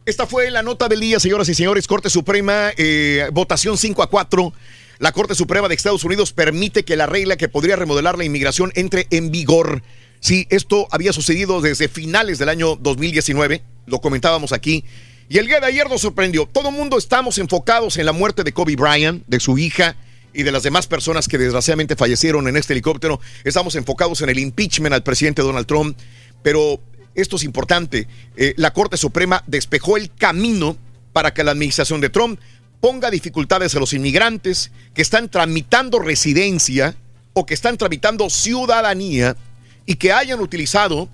[0.06, 1.88] esta fue la nota del día, señoras y señores.
[1.88, 4.54] Corte Suprema, eh, votación 5 a 4.
[5.00, 8.72] La Corte Suprema de Estados Unidos permite que la regla que podría remodelar la inmigración
[8.76, 9.82] entre en vigor.
[10.22, 14.86] Sí, esto había sucedido desde finales del año 2019, lo comentábamos aquí,
[15.28, 16.46] Y el día de ayer nos sorprendió.
[16.46, 19.96] Todo el mundo estamos enfocados en la muerte de Kobe Bryant, de su hija
[20.34, 23.20] y de las demás personas que desgraciadamente fallecieron en este helicóptero.
[23.46, 25.98] Estamos enfocados en el impeachment al presidente Donald Trump.
[26.44, 26.82] Pero
[27.16, 28.08] esto es importante.
[28.36, 30.76] Eh, la Corte Suprema despejó el camino
[31.14, 32.40] para que la administración de Trump
[32.82, 36.96] ponga dificultades a los inmigrantes que están tramitando residencia
[37.34, 39.38] o que están tramitando ciudadanía
[39.86, 41.10] y que hayan utilizado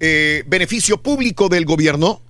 [0.00, 2.20] eh, beneficio público del gobierno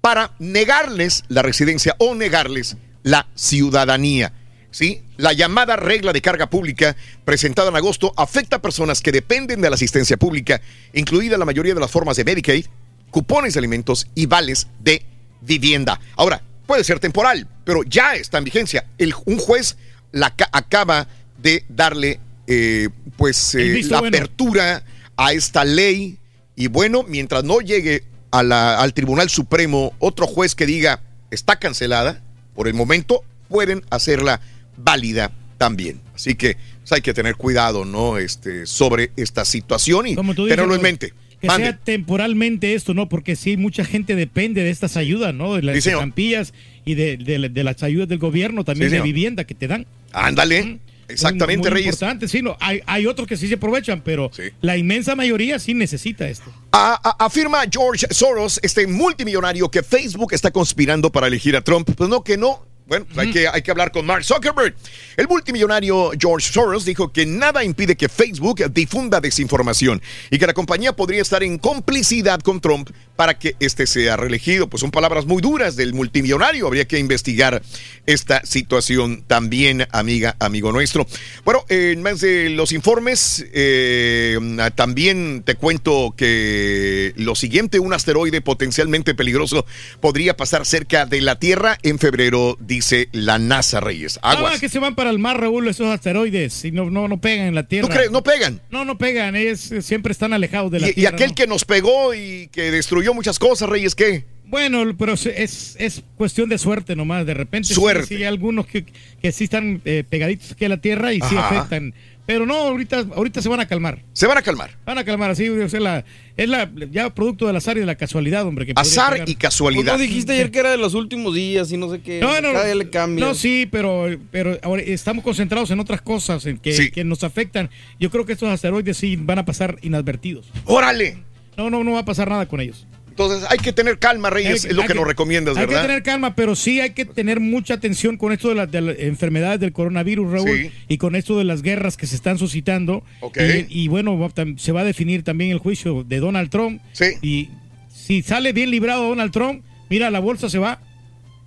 [0.00, 4.32] para negarles la residencia o negarles la ciudadanía.
[4.70, 5.02] ¿Sí?
[5.16, 9.68] La llamada regla de carga pública presentada en agosto afecta a personas que dependen de
[9.68, 10.60] la asistencia pública,
[10.92, 12.66] incluida la mayoría de las formas de Medicaid,
[13.10, 15.04] cupones de alimentos y vales de
[15.40, 16.00] vivienda.
[16.16, 18.86] Ahora, puede ser temporal, pero ya está en vigencia.
[18.96, 19.76] El, un juez
[20.12, 22.20] la, acaba de darle
[22.52, 24.16] eh, pues eh, la bueno.
[24.16, 24.82] apertura
[25.16, 26.18] a esta ley
[26.56, 28.02] y bueno, mientras no llegue
[28.32, 31.00] a la, al Tribunal Supremo otro juez que diga
[31.30, 32.20] está cancelada,
[32.54, 34.40] por el momento pueden hacerla
[34.76, 36.00] válida también.
[36.14, 38.18] Así que pues, hay que tener cuidado, ¿no?
[38.18, 41.12] Este, sobre esta situación y tenerlo en mente.
[41.40, 41.68] Que Mande.
[41.68, 43.08] sea temporalmente esto, ¿no?
[43.08, 45.54] Porque sí, mucha gente depende de estas ayudas, ¿no?
[45.54, 46.52] De las Sí, estampillas
[46.84, 49.04] y de, de, de, las ayudas del gobierno, también Sí, de señor.
[49.06, 49.86] vivienda que te dan.
[50.12, 50.80] Ándale.
[51.10, 51.94] Exactamente, Muy- muy Reyes.
[51.94, 54.30] importante, sí, no, hay, hay otros que sí se aprovechan, pero
[54.60, 56.52] la inmensa mayoría sí necesita esto.
[56.72, 61.90] A- a- afirma George Soros, este multimillonario, que Facebook está conspirando para elegir a Trump.
[61.96, 62.64] Pues no, que no.
[62.90, 64.74] Bueno, pues hay, que, hay que hablar con Mark Zuckerberg.
[65.16, 70.54] El multimillonario George Soros dijo que nada impide que Facebook difunda desinformación y que la
[70.54, 74.68] compañía podría estar en complicidad con Trump para que este sea reelegido.
[74.68, 76.66] Pues son palabras muy duras del multimillonario.
[76.66, 77.62] Habría que investigar
[78.06, 81.06] esta situación también, amiga, amigo nuestro.
[81.44, 84.36] Bueno, en más de los informes, eh,
[84.74, 89.64] también te cuento que lo siguiente, un asteroide potencialmente peligroso
[90.00, 94.18] podría pasar cerca de la Tierra en febrero, dice la NASA Reyes.
[94.22, 94.54] Aguas.
[94.56, 97.46] Ah, que se van para el mar, Raúl, esos asteroides, y no, no, no pegan
[97.48, 97.88] en la Tierra.
[97.88, 98.10] ¿Tú crees?
[98.10, 98.60] ¿No pegan?
[98.70, 101.14] No, no pegan, ellos eh, siempre están alejados de la Y, y Tierra.
[101.16, 101.34] aquel ¿no?
[101.34, 104.24] que nos pegó y que destruyó muchas cosas, Reyes, ¿qué?
[104.46, 107.72] Bueno, pero es, es, es cuestión de suerte nomás, de repente.
[107.72, 108.06] Suerte.
[108.06, 108.84] Sí, hay algunos que,
[109.22, 111.94] que sí están eh, pegaditos aquí a la Tierra y sí afectan.
[112.32, 114.04] Pero no, ahorita, ahorita se van a calmar.
[114.12, 114.70] Se van a calmar.
[114.86, 116.04] Van a calmar, así, o sea, la-
[116.36, 118.66] es la, ya producto del azar y de la casualidad, hombre.
[118.66, 119.82] Que Azar y casualidad.
[119.82, 122.20] Pues no dijiste ayer que era de los últimos días y no sé qué.
[122.20, 123.24] No, no, Cada día le cambia.
[123.26, 126.92] no, sí, pero, pero ahora estamos concentrados en otras cosas en que, Sí.
[126.92, 127.68] que nos afectan.
[127.98, 130.46] Yo creo que estos asteroides sí van a pasar inadvertidos.
[130.66, 131.24] ¡Órale!
[131.56, 132.86] No, no, no va a pasar nada con ellos.
[133.22, 135.82] Entonces hay que tener calma, Reyes, Hay- es lo hay que nos recomiendas, Hay ¿verdad?
[135.82, 138.80] que tener calma, pero sí hay que tener mucha atención con esto de, las- de
[138.80, 140.70] las enfermedades del coronavirus, Raúl, Sí.
[140.88, 143.04] y con esto de las guerras que se están suscitando.
[143.20, 143.38] Ok.
[143.68, 144.18] Y, y bueno,
[144.56, 146.80] se va a definir también el juicio de Donald Trump.
[147.22, 147.48] Y
[147.94, 150.80] si sale bien librado Donald Trump, mira, la bolsa se va a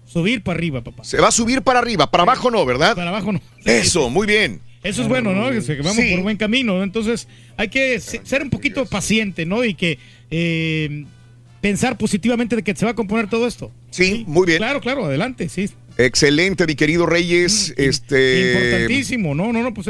[0.06, 1.04] subir para arriba, papá.
[1.04, 2.96] Se va a subir para arriba, para abajo no, ¿verdad?
[2.96, 3.42] Para abajo no.
[3.66, 4.62] Eso, muy bien.
[4.84, 5.50] Eso es bueno, ¿no?
[5.50, 6.12] Que que vamos Sí.
[6.12, 6.76] por buen camino.
[6.78, 6.84] ¿no?
[6.84, 9.64] Entonces, hay que se- ser un poquito paciente, ¿no?
[9.64, 9.98] Y que
[10.30, 11.06] eh,
[11.64, 13.72] pensar positivamente de que se va a componer todo esto.
[13.90, 14.58] Sí, muy bien.
[14.58, 15.70] Claro, claro, adelante, sí.
[15.98, 17.74] Excelente, mi querido Reyes.
[17.78, 19.88] este Importantísimo, no, no, no, pues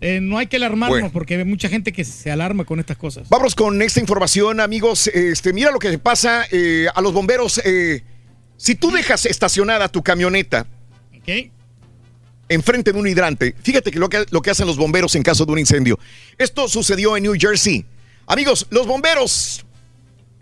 [0.00, 1.10] eh, no hay que alarmarnos Bueno.
[1.12, 3.28] porque hay mucha gente que se alarma con estas cosas.
[3.30, 5.08] Vamos con esta información, amigos.
[5.08, 7.60] Este, mira lo que pasa eh, a los bomberos.
[7.64, 8.04] eh,
[8.56, 10.68] si tú dejas estacionada tu camioneta
[12.48, 15.44] enfrente de un hidrante, fíjate que lo, que lo que hacen los bomberos en caso
[15.44, 15.98] de un incendio.
[16.38, 17.84] Esto sucedió en New Jersey.
[18.26, 19.64] Amigos, los bomberos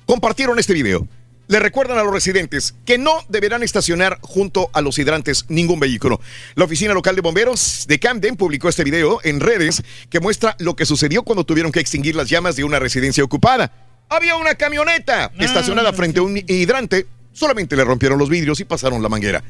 [0.07, 1.07] compartieron este video.
[1.49, 6.21] Le recuerdan a los residentes que no deberán estacionar junto a los hidrantes ningún vehículo.
[6.57, 10.75] La oficina local de bomberos de Camden publicó este video en redes que muestra lo
[10.75, 13.73] que sucedió cuando tuvieron que extinguir las llamas de una residencia ocupada.
[14.09, 17.07] Había una camioneta estacionada frente a un hidrante.
[17.33, 19.45] Solamente le rompieron los vidrios y pasaron la manguera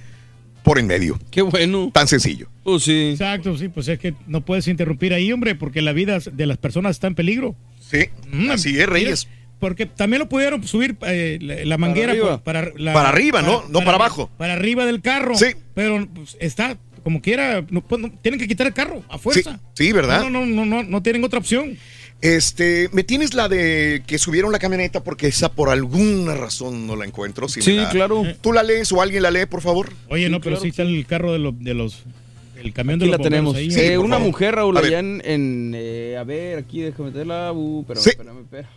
[0.63, 1.19] por en medio.
[1.31, 1.91] Qué bueno.
[1.95, 2.49] Tan sencillo.
[2.65, 3.11] Pues sí.
[3.13, 6.59] Exacto, sí, pues es que no puedes interrumpir ahí, hombre, porque la vida de las
[6.59, 7.55] personas está en peligro.
[7.79, 8.11] Sí,
[8.51, 9.29] así es, Reyes.
[9.59, 12.31] Porque también lo pudieron subir eh, la, la manguera arriba.
[12.37, 13.65] por- para, la- Para arriba, ¿no?
[13.71, 14.31] No para abajo.
[14.37, 15.35] Para arriba del carro.
[15.37, 15.47] Sí.
[15.75, 19.61] Pero pues, está como quiera, no, pues, no, tienen que quitar el carro a fuerza.
[19.75, 20.21] Sí, ¿verdad?
[20.23, 21.79] No, no, no, no, no tienen otra opción.
[22.21, 26.97] Este, ¿me tienes la de que subieron la camioneta porque esa por alguna razón no
[26.97, 27.49] la encuentro?
[27.49, 28.25] Si Sí, la- claro.
[28.41, 29.93] ¿Tú la lees o alguien la lee, por favor?
[30.09, 32.03] Oye, no, pero claro sí está el carro de, los de los.
[32.63, 33.55] El camión Aquí de la tenemos.
[33.55, 33.69] ahí.
[33.71, 35.23] Eh, una mujer, Raúl, allá en.
[35.25, 37.53] en, eh, a ver, aquí déjame meterla.
[37.53, 38.11] Uh, pero, Sí.
[38.11, 38.69] espérame, espérame.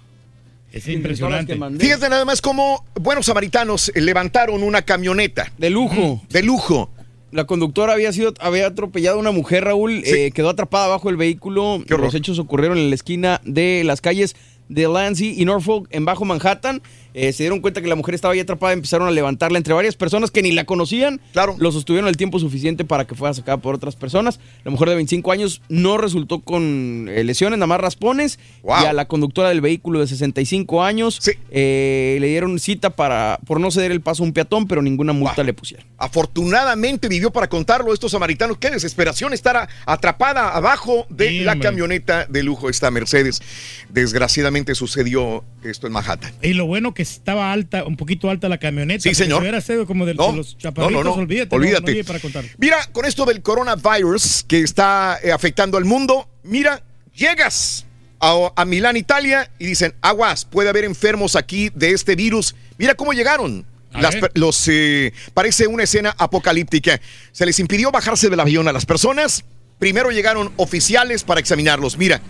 [0.72, 1.58] Es impresionante.
[1.80, 5.52] Fíjate nada más cómo buenos samaritanos levantaron una camioneta.
[5.58, 6.22] De lujo.
[6.30, 6.91] De lujo.
[7.32, 11.18] La conductora había sido había atropellado a una mujer, Raúl, eh, quedó atrapada bajo el
[11.18, 11.84] vehículo.
[11.88, 14.36] Los hechos ocurrieron en la esquina de las calles
[14.68, 16.82] de Lansing y Norfolk en Bajo Manhattan.
[17.14, 19.95] Eh, se dieron cuenta que la mujer estaba ahí atrapada, empezaron a levantarla entre varias
[19.95, 21.19] personas que ni la conocían.
[21.34, 21.56] Claro.
[21.60, 24.40] Lo sostuvieron el tiempo suficiente para que fuera sacada por otras personas.
[24.64, 28.40] La mujer de 25 años no resultó con eh, lesiones, nada más raspones.
[28.64, 28.76] Wow.
[28.84, 31.19] Y a la conductora del vehículo de 65 años
[31.52, 35.14] eh, le dieron cita para por no ceder el paso a un peatón, pero ninguna
[35.14, 35.86] multa le pusieron.
[35.98, 38.57] Afortunadamente vivió para contarlo estos samaritanos.
[38.60, 41.68] Qué desesperación estar a- atrapada abajo de Sí, la hombre.
[41.68, 43.41] camioneta de lujo, esta Mercedes.
[43.90, 46.31] Desgraciadamente sucedió esto en Manhattan.
[46.41, 49.04] Y lo bueno que estaba alta, un poquito alta la camioneta.
[49.04, 49.40] Sí, señor.
[49.40, 51.22] Si hubiera sido como de, los chaparritos, no, no, no.
[51.22, 51.56] olvídate.
[51.56, 52.04] Olvídate.
[52.04, 52.46] para contar.
[52.58, 56.84] Mira, con esto del coronavirus que está eh, afectando al mundo, mira,
[57.16, 57.86] llegas
[58.20, 62.56] a, a Milán, Italia, y dicen, aguas, puede haber enfermos aquí de este virus.
[62.78, 63.66] Mira cómo llegaron.
[63.92, 67.02] Las los, eh, parece una escena apocalíptica.
[67.32, 69.46] Se les impidió bajarse del avión a las personas.
[69.80, 71.98] Primero llegaron oficiales para examinarlos.
[71.98, 72.22] Mira,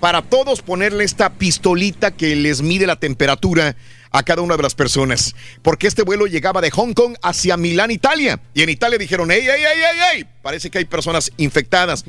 [0.00, 3.76] para todos ponerle esta pistolita que les mide la temperatura
[4.16, 5.36] a cada una de las personas.
[5.62, 8.40] Porque este vuelo llegaba de Hong Kong hacia Milán, Italia.
[8.54, 10.26] Y en Italia dijeron, ¡ey, ey, ey, ey, ey!
[10.42, 12.02] Parece que hay personas infectadas.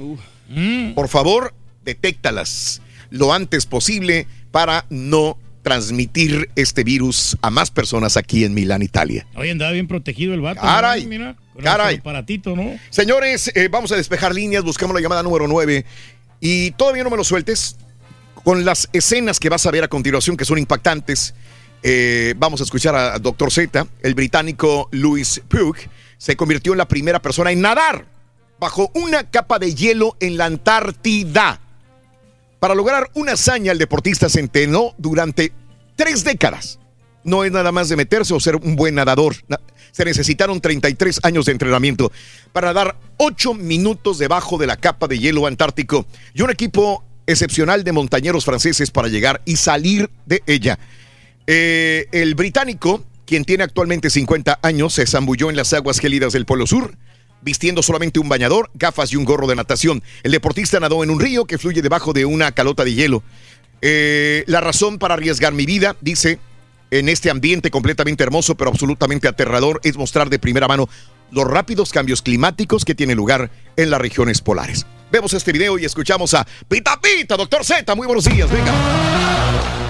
[0.95, 1.53] Por favor,
[1.83, 8.81] detéctalas lo antes posible para no transmitir este virus a más personas aquí en Milán,
[8.83, 9.27] Italia.
[9.35, 10.61] Hoy andaba bien protegido el vato.
[10.61, 11.09] Caray, ¿no?
[11.09, 11.95] Mira, con caray.
[11.95, 12.79] el aparatito, ¿no?
[12.89, 15.83] Señores, eh, vamos a despejar líneas, buscamos la llamada número 9
[16.39, 17.75] y todavía no me lo sueltes
[18.45, 21.33] con las escenas que vas a ver a continuación que son impactantes.
[21.83, 23.51] Eh, vamos a escuchar a Dr.
[23.51, 25.77] Z, el británico Louis Pugh,
[26.17, 28.05] se convirtió en la primera persona en nadar
[28.59, 31.59] bajo una capa de hielo en la Antártida.
[32.59, 35.51] Para lograr una hazaña, el deportista se entrenó durante
[35.95, 36.79] tres décadas.
[37.23, 39.35] No es nada más de meterse o ser un buen nadador.
[39.47, 39.59] Na-
[39.91, 42.11] Se necesitaron 33 años de entrenamiento
[42.53, 47.83] para dar 8 minutos debajo de la capa de hielo antártico y un equipo excepcional
[47.83, 50.77] de montañeros franceses para llegar y salir de ella.
[51.47, 56.45] Eh, el británico, quien tiene actualmente 50 años, se zambulló en las aguas gélidas del
[56.45, 56.95] Polo Sur,
[57.41, 60.03] vistiendo solamente un bañador, gafas y un gorro de natación.
[60.23, 63.23] El deportista nadó en un río que fluye debajo de una calota de hielo.
[63.81, 66.39] Eh, la razón para arriesgar mi vida, dice,
[66.91, 70.89] en este ambiente completamente hermoso pero absolutamente aterrador, es mostrar de primera mano
[71.31, 74.85] los rápidos cambios climáticos que tienen lugar en las regiones polares.
[75.11, 77.95] Vemos este video y escuchamos a Pita Pita, doctor Z.
[77.95, 79.86] Muy buenos días, venga.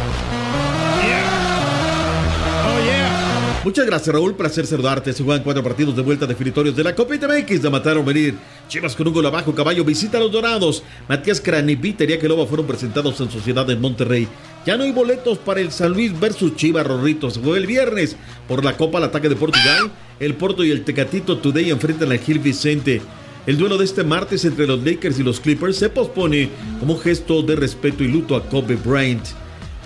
[3.63, 4.35] Muchas gracias, Raúl.
[4.35, 5.11] Placer saludarte.
[5.11, 8.35] Se juegan cuatro partidos de vuelta definitorios de la Copa ITMX de matar o venir.
[8.69, 10.84] Chivas con un gol abajo, caballo visita a los Dorados.
[11.09, 14.27] Matías Cranivita y Loba fueron presentados en Sociedad en Monterrey.
[14.65, 17.29] Ya no hay boletos para el San Luis versus Chivas Rorrito.
[17.29, 18.15] Se juega el viernes
[18.47, 19.91] por la Copa al ataque de Portugal.
[20.19, 23.01] El Porto y el Tecatito Today enfrentan al Gil Vicente.
[23.47, 26.99] El duelo de este martes entre los Lakers y los Clippers se pospone como un
[26.99, 29.25] gesto de respeto y luto a Kobe Bryant.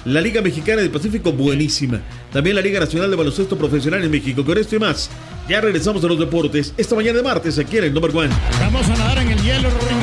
[0.05, 2.01] La Liga Mexicana del Pacífico, buenísima.
[2.33, 4.43] También la Liga Nacional de Baloncesto Profesional en México.
[4.43, 5.11] Con esto y más,
[5.47, 6.73] ya regresamos a los deportes.
[6.75, 8.29] Esta mañana de martes aquí en el Number One.
[8.59, 9.99] Vamos a nadar en el hielo, Rorín.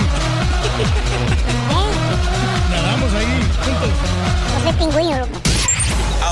[2.70, 3.26] Nadamos ahí
[3.64, 5.47] juntos.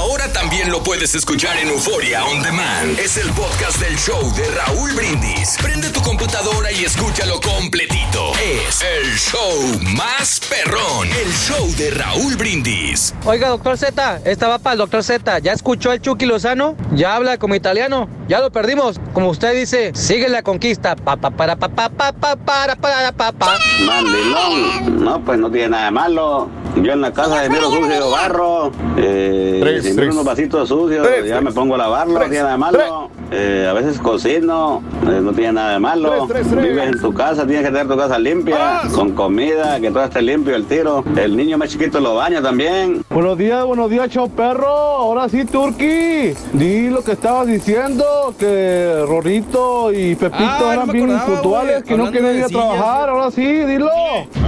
[0.09, 2.97] Ahora también lo puedes escuchar en Euforia On Demand.
[2.97, 5.57] Es el podcast del show de Raúl Brindis.
[5.61, 8.31] Prende tu computadora y escúchalo completito.
[8.35, 11.09] Es el show más perrón.
[11.09, 13.15] El show de Raúl Brindis.
[13.25, 15.41] Oiga, doctor Z, esta va para el doctor Z.
[15.41, 16.77] ¿Ya escuchó el Chucky Lozano?
[16.93, 18.09] Ya habla como italiano.
[18.29, 19.01] Ya lo perdimos.
[19.13, 20.95] Como usted dice, sigue la conquista.
[20.95, 23.59] Pa, pa, para, pa, pa, pa, pa, para, para, pa, pa.
[23.85, 25.05] Mandilón.
[25.05, 26.49] No, pues no tiene nada de malo.
[26.77, 28.71] Yo en la casa de miro sucio barro.
[28.99, 30.13] Eh, Tres.
[30.15, 31.45] unos vasitos sucios, Tres, ya tres.
[31.45, 33.11] me pongo a lavarlo, no Tres, tiene nada malo.
[33.33, 36.27] Eh, a veces cocino, eh, no tiene nada de malo.
[36.29, 36.63] Tres, tres, tres.
[36.71, 40.23] Vives en tu casa, tienes que tener tu casa limpia, con comida, que todo esté
[40.23, 41.03] limpio, el tiro.
[41.17, 43.05] El niño más chiquito lo baña también.
[43.11, 44.69] Buenos días, buenos días, chao perro.
[44.69, 46.35] Ahora sí, Turki.
[46.53, 48.05] Di lo que estabas diciendo,
[48.39, 52.45] que Rorito y Pepito Ah, no eran me bien acordaba, puntuales, que no querían ir
[52.45, 53.09] a trabajar.
[53.09, 53.91] Ahora sí, dilo.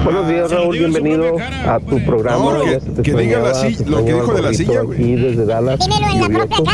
[0.04, 0.78] Buenos días, Raúl.
[0.78, 1.36] Bienvenido
[1.66, 2.52] a tu programa.
[2.58, 4.98] No, que- te diga la silla- lo que dijo de la silla, güey.
[4.98, 5.80] Aquí desde Dallas.
[5.80, 6.64] lluvioso.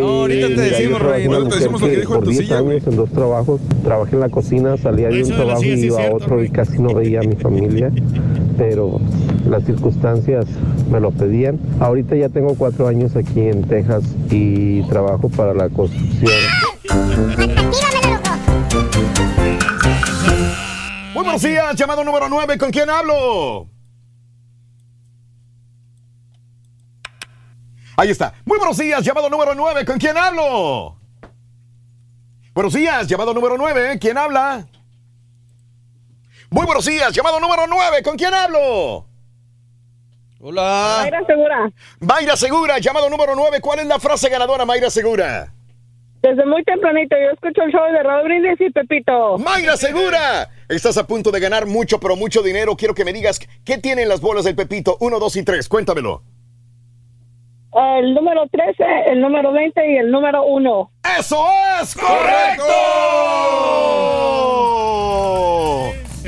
[0.00, 2.30] ahorita te mira, yo decimos, trabajé Roy, en una decimos lo mujer que por tu
[2.30, 2.76] 10 silla, güey.
[2.76, 3.60] años en dos trabajos.
[3.84, 6.94] Trabajé en la cocina, salía de un trabajo y iba a otro y casi no
[6.94, 7.90] veía a mi familia.
[8.58, 9.00] Pero
[9.48, 10.46] las circunstancias
[10.90, 11.58] me lo pedían.
[11.80, 16.30] Ahorita ya tengo cuatro años aquí en Texas y trabajo para la construcción.
[21.14, 22.58] Muy buenos días, llamado número 9.
[22.58, 23.68] ¿Con quién hablo?
[27.96, 28.32] Ahí está.
[28.46, 29.84] Muy buenos días, llamado número 9.
[29.84, 30.99] ¿Con quién hablo?
[32.52, 33.98] Buenos días, llamado número 9.
[34.00, 34.66] ¿Quién habla?
[36.50, 38.02] Muy buenos días, llamado número 9.
[38.02, 39.06] ¿Con quién hablo?
[40.40, 40.98] Hola.
[41.02, 41.70] Mayra Segura.
[42.00, 43.60] Mayra Segura, llamado número 9.
[43.60, 45.52] ¿Cuál es la frase ganadora, Mayra Segura?
[46.22, 49.38] Desde muy tempranito yo escucho el show de Raúl Brindis y Pepito.
[49.38, 52.76] Mayra Segura, estás a punto de ganar mucho, pero mucho dinero.
[52.76, 54.96] Quiero que me digas qué tienen las bolas del Pepito.
[54.98, 55.68] Uno, dos y tres.
[55.68, 56.24] Cuéntamelo.
[57.72, 60.90] El número 13, el número 20 y el número 1.
[61.18, 61.44] ¡Eso
[61.82, 62.64] es correcto!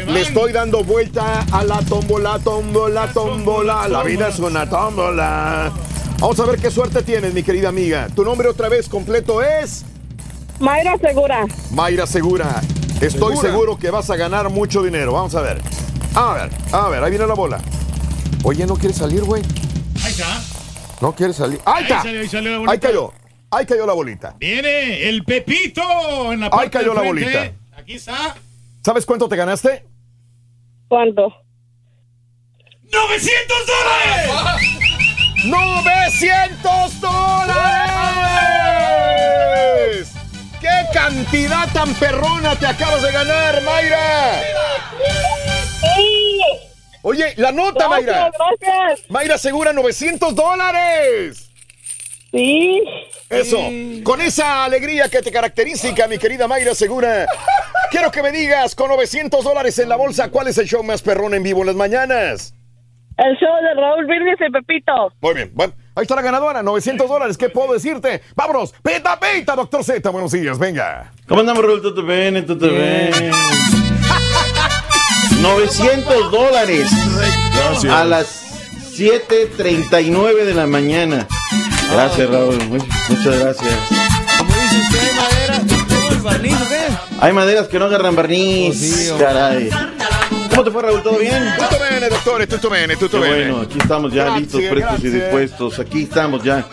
[0.06, 3.88] Le estoy dando vuelta a la tómbola, tómbola, tómbola.
[3.88, 5.72] La vida es una tómbola.
[6.18, 8.08] Vamos a ver qué suerte tienes, mi querida amiga.
[8.14, 9.84] Tu nombre otra vez completo es
[10.60, 11.46] Mayra Segura.
[11.72, 12.60] Mayra Segura.
[13.00, 13.40] Estoy Segura.
[13.40, 15.12] seguro que vas a ganar mucho dinero.
[15.12, 15.60] Vamos a ver.
[16.14, 17.58] A ver, a ver, ahí viene la bola.
[18.44, 19.42] Oye, ¿no quieres salir, güey?
[20.04, 20.40] Ahí está.
[21.00, 21.60] ¿No quieres salir?
[21.64, 22.02] ¡Ahí está!
[22.02, 22.70] Ahí salió.
[22.70, 23.12] Ahí cayó.
[23.54, 24.34] Ahí cayó la bolita.
[24.38, 25.82] Viene el Pepito
[26.32, 27.52] en la Ahí parte cayó de la bolita.
[27.76, 28.34] Aquí está.
[28.82, 29.84] ¿Sabes cuánto te ganaste?
[30.88, 31.36] ¿Cuánto?
[32.90, 34.30] ¡900 dólares!
[35.44, 37.52] ¡900 dólares!
[40.58, 44.42] ¡Qué cantidad tan perrona te acabas de ganar, Mayra!
[47.02, 48.30] Oye, la nota, Mayra.
[48.58, 49.10] Gracias.
[49.10, 51.51] Mayra Segura, 900 dólares.
[52.32, 52.82] Sí.
[53.28, 53.58] Eso.
[54.04, 57.26] Con esa alegría que te caracteriza, mi querida Mayra Segura.
[57.90, 61.02] Quiero que me digas, con 900 dólares en la bolsa, ¿cuál es el show más
[61.02, 62.54] perrón en vivo en las mañanas?
[63.18, 65.12] El show de Raúl Brindis y Pepito.
[65.20, 68.22] Muy bien, bueno, ahí está la ganadora, 900 dólares, ¿qué puedo decirte?
[68.34, 71.12] Vámonos, peta, peta, doctor Z, buenos días, venga.
[71.28, 71.82] ¿Cómo andamos, Raúl?
[71.82, 72.46] ¿Todo bien?
[72.46, 73.10] ¿Todo bien?
[75.42, 76.90] 900 dólares
[77.54, 77.92] Gracias.
[77.92, 81.26] a las 7.39 de la mañana.
[81.92, 82.56] Gracias, Raúl.
[82.68, 82.78] Muy-
[83.08, 83.74] muchas gracias.
[84.38, 85.60] Como dice usted, hay madera.
[85.88, 87.16] ¿Tengo el barniz o qué?
[87.20, 89.12] Hay maderas que no agarran barniz.
[89.18, 89.70] Caray.
[90.50, 91.02] ¿Cómo te fue, Raúl?
[91.02, 91.42] ¿Todo bien?
[91.58, 93.34] Tutto bene, doctor, tutto bene, tutto bene.
[93.50, 95.78] bueno, aquí estamos ya Gracias, listos, prestos y dispuestos.
[95.78, 96.66] Aquí estamos ya.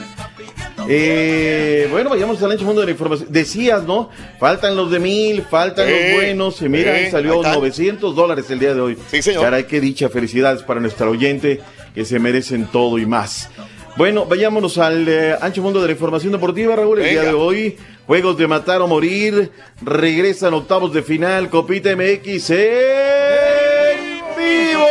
[0.91, 3.27] Eh, bueno, vayamos al ancho mundo de la información.
[3.31, 4.09] Decías, ¿no?
[4.39, 6.61] Faltan los de mil, faltan Eh, los buenos.
[6.61, 7.53] Y mira, eh, ahí salió ahí están.
[7.55, 8.97] 900 dólares el día de hoy.
[9.11, 9.43] Sí, señor.
[9.43, 11.61] Caray, qué dicha, felicidades para nuestra oyente,
[11.93, 13.49] que se merecen todo y más.
[13.99, 16.99] Bueno, vayámonos al eh, ancho mundo de la información deportiva, Raúl.
[16.99, 17.21] El Venga.
[17.21, 17.77] día de hoy,
[18.07, 19.51] juegos de matar o morir.
[19.81, 23.99] Regresan octavos de final, Copita MX en
[24.37, 24.87] vivo.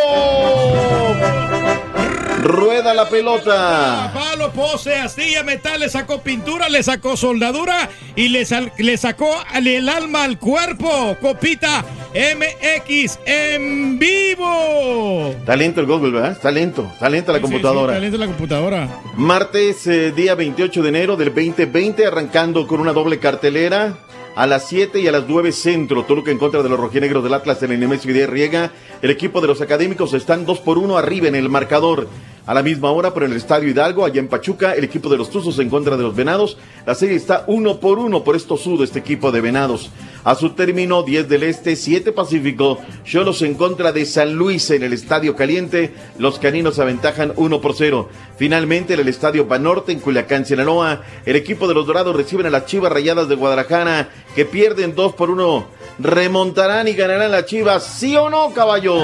[2.42, 4.12] Rueda la pelota.
[4.38, 8.46] Palo, pose, astilla, metal, le sacó pintura, le sacó soldadura y le,
[8.78, 11.16] le sacó el alma al cuerpo.
[11.20, 11.84] Copita
[12.14, 15.34] MX en vivo.
[15.44, 16.38] Talento el Google, ¿verdad?
[16.40, 17.94] Talento, talento la Sí, sí, computadora.
[17.94, 18.88] talento de la computadora.
[19.16, 23.98] Martes, eh, día 28 de enero del 2020, arrancando con una doble cartelera.
[24.36, 27.34] A las 7 y a las 9 centro, Toluca en contra de los rojinegros del
[27.34, 28.70] Atlas en el Nemesio de Riega.
[29.02, 32.08] El equipo de los académicos están 2 por 1 arriba en el marcador.
[32.48, 35.28] A la misma hora, por el Estadio Hidalgo, allá en Pachuca, el equipo de los
[35.28, 36.56] Tuzos en contra de los Venados.
[36.86, 39.90] La serie está 1 por 1 por esto sudo este equipo de Venados.
[40.24, 42.78] A su término, 10 del Este, 7 Pacífico.
[43.04, 45.92] Cholos en contra de San Luis en el Estadio Caliente.
[46.18, 48.08] Los caninos aventajan 1 por 0.
[48.38, 52.50] Finalmente, en el Estadio Banorte en Culiacán, Sinaloa, el equipo de los Dorados reciben a
[52.50, 55.66] las Chivas Rayadas de Guadalajara, que pierden 2 por 1.
[55.98, 58.94] Remontarán y ganarán las Chivas, ¿sí o no, caballo?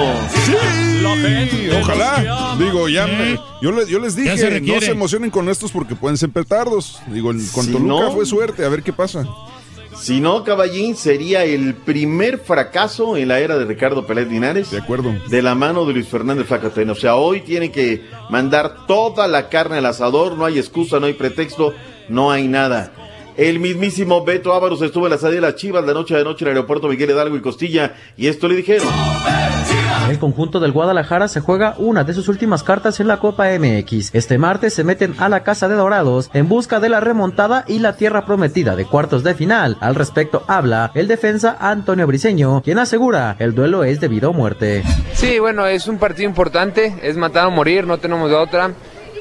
[0.47, 0.55] Sí,
[1.83, 2.55] ojalá.
[2.59, 5.95] Digo, ya me- yo, les, yo les dije, se no se emocionen con estos porque
[5.95, 7.01] pueden ser petardos.
[7.09, 9.25] Digo, en- con Si Toluca no- fue suerte, a ver qué pasa.
[9.97, 14.71] Si no, caballín, sería el primer fracaso en la era de Ricardo Pérez Linares.
[14.73, 15.15] De acuerdo.
[15.29, 16.93] De la mano de Luis Fernández Facatena.
[16.93, 20.37] O sea, hoy tiene que mandar toda la carne al asador.
[20.37, 21.73] No hay excusa, no hay pretexto,
[22.09, 22.93] no hay nada.
[23.37, 26.45] El mismísimo Beto Ávaros estuvo en la salida de las Chivas la noche de noche
[26.45, 27.95] en el aeropuerto Miguel Hidalgo y Costilla.
[28.17, 28.89] Y esto le dijeron.
[30.09, 34.15] El conjunto del Guadalajara se juega una de sus últimas cartas en la Copa MX.
[34.15, 37.79] Este martes se meten a la Casa de Dorados en busca de la remontada y
[37.79, 39.77] la tierra prometida de cuartos de final.
[39.81, 44.33] Al respecto habla el defensa Antonio Briseño, quien asegura el duelo es de vida o
[44.33, 44.83] muerte.
[45.15, 48.73] Sí, bueno, es un partido importante, es matar o morir, no tenemos de otra.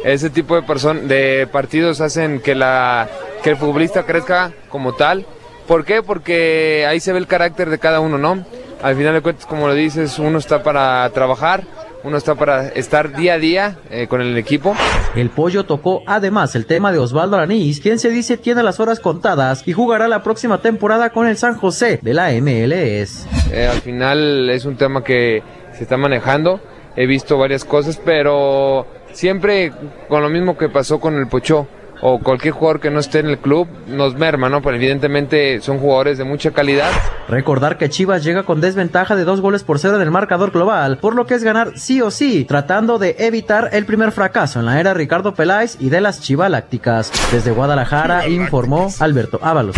[0.03, 3.07] Ese tipo de, de partidos hacen que, la,
[3.41, 5.25] que el futbolista crezca como tal.
[5.67, 6.03] ¿Por qué?
[6.03, 8.43] Porque ahí se ve el carácter de cada uno, ¿no?
[8.83, 11.63] Al final de cuentas, como lo dices, uno está para trabajar,
[12.03, 14.75] uno está para estar día a día eh, con el equipo.
[15.15, 18.99] El pollo tocó además el tema de Osvaldo Aranís, quien se dice tiene las horas
[18.99, 23.25] contadas y jugará la próxima temporada con el San José de la MLS.
[23.53, 25.41] Eh, al final es un tema que
[25.71, 26.59] se está manejando.
[26.97, 29.71] He visto varias cosas, pero siempre
[30.09, 31.67] con lo mismo que pasó con el Pocho.
[32.05, 34.61] O cualquier jugador que no esté en el club nos merma, ¿no?
[34.61, 36.91] Pero evidentemente son jugadores de mucha calidad.
[37.29, 40.97] Recordar que Chivas llega con desventaja de dos goles por cero en el marcador global,
[40.97, 44.65] por lo que es ganar sí o sí, tratando de evitar el primer fracaso en
[44.65, 47.09] la era Ricardo Peláez y de las Chivalácticas.
[47.31, 49.77] Desde Guadalajara informó Alberto Ábalos.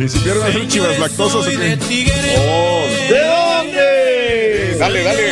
[0.00, 1.56] Y si pierden las chivas lactosas, ¿o qué?
[1.56, 4.76] ¿De dónde?
[4.80, 5.22] Dale, dale.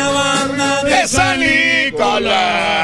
[0.88, 2.79] De San Nicolás.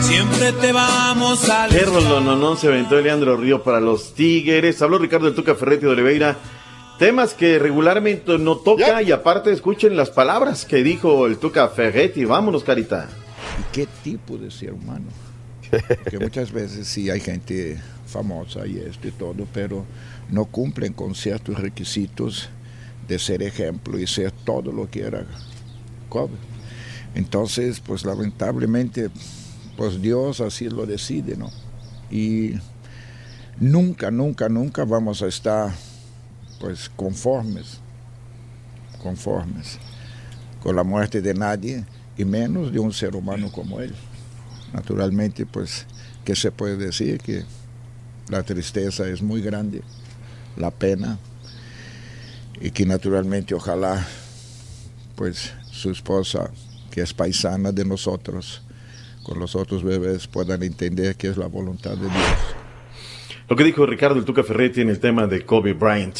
[0.00, 4.80] Siempre te vamos a Qué rolononón se aventó Leandro Río para los Tigres.
[4.82, 6.36] Habló Ricardo del Tuca Ferretti de Oliveira.
[6.98, 12.24] Temas que regularmente no toca y aparte escuchen las palabras que dijo el Tuca Ferretti.
[12.24, 13.08] Vámonos, Carita.
[13.60, 15.06] ¿Y qué tipo de ser humano?
[15.70, 19.84] Porque muchas veces sí hay gente famosa y esto y todo, pero
[20.30, 22.48] no cumplen con ciertos requisitos
[23.06, 25.26] de ser ejemplo y ser todo lo que era
[26.08, 26.57] Kobe.
[27.14, 29.10] Entonces, pues lamentablemente,
[29.76, 31.50] pues Dios así lo decide, ¿no?
[32.10, 32.54] Y
[33.60, 35.72] nunca, nunca, nunca vamos a estar
[36.60, 37.78] pues conformes,
[39.02, 39.78] conformes
[40.62, 41.84] con la muerte de nadie
[42.16, 43.94] y menos de un ser humano como él.
[44.72, 45.86] Naturalmente, pues,
[46.24, 47.18] ¿qué se puede decir?
[47.18, 47.44] Que
[48.28, 49.82] la tristeza es muy grande,
[50.56, 51.18] la pena,
[52.60, 54.04] y que naturalmente ojalá,
[55.14, 56.50] pues, su esposa,
[56.98, 58.60] que es paisana de nosotros,
[59.22, 62.38] con los otros bebés puedan entender que es la voluntad de Dios.
[63.48, 66.18] Lo que dijo Ricardo el Tuca Ferretti en el tema de Kobe Bryant.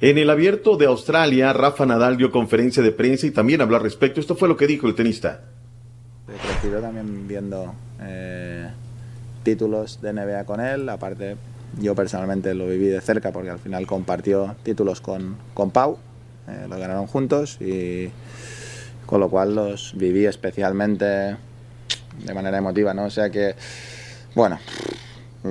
[0.00, 3.82] En el abierto de Australia, Rafa Nadal dio conferencia de prensa y también habló al
[3.82, 4.18] respecto.
[4.18, 5.42] Esto fue lo que dijo el tenista.
[6.26, 8.70] Crecido también viendo eh,
[9.42, 10.88] títulos de NBA con él.
[10.88, 11.36] Aparte,
[11.82, 15.98] yo personalmente lo viví de cerca porque al final compartió títulos con, con Pau.
[16.48, 18.08] Eh, los ganaron juntos y
[19.06, 21.36] con lo cual los viví especialmente
[22.24, 23.04] de manera emotiva, ¿no?
[23.04, 23.54] O sea que,
[24.34, 24.58] bueno,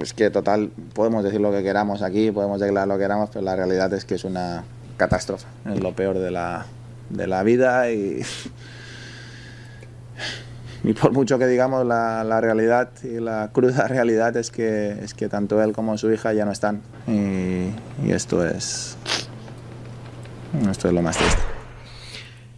[0.02, 3.46] es que total, podemos decir lo que queramos aquí, podemos declarar lo que queramos, pero
[3.46, 4.64] la realidad es que es una
[4.98, 6.66] catástrofe, es lo peor de la,
[7.10, 8.24] de la vida y,
[10.84, 15.14] y por mucho que digamos la, la realidad y la cruda realidad es que, es
[15.14, 17.70] que tanto él como su hija ya no están y,
[18.06, 18.98] y esto es
[20.70, 21.53] esto es lo más triste.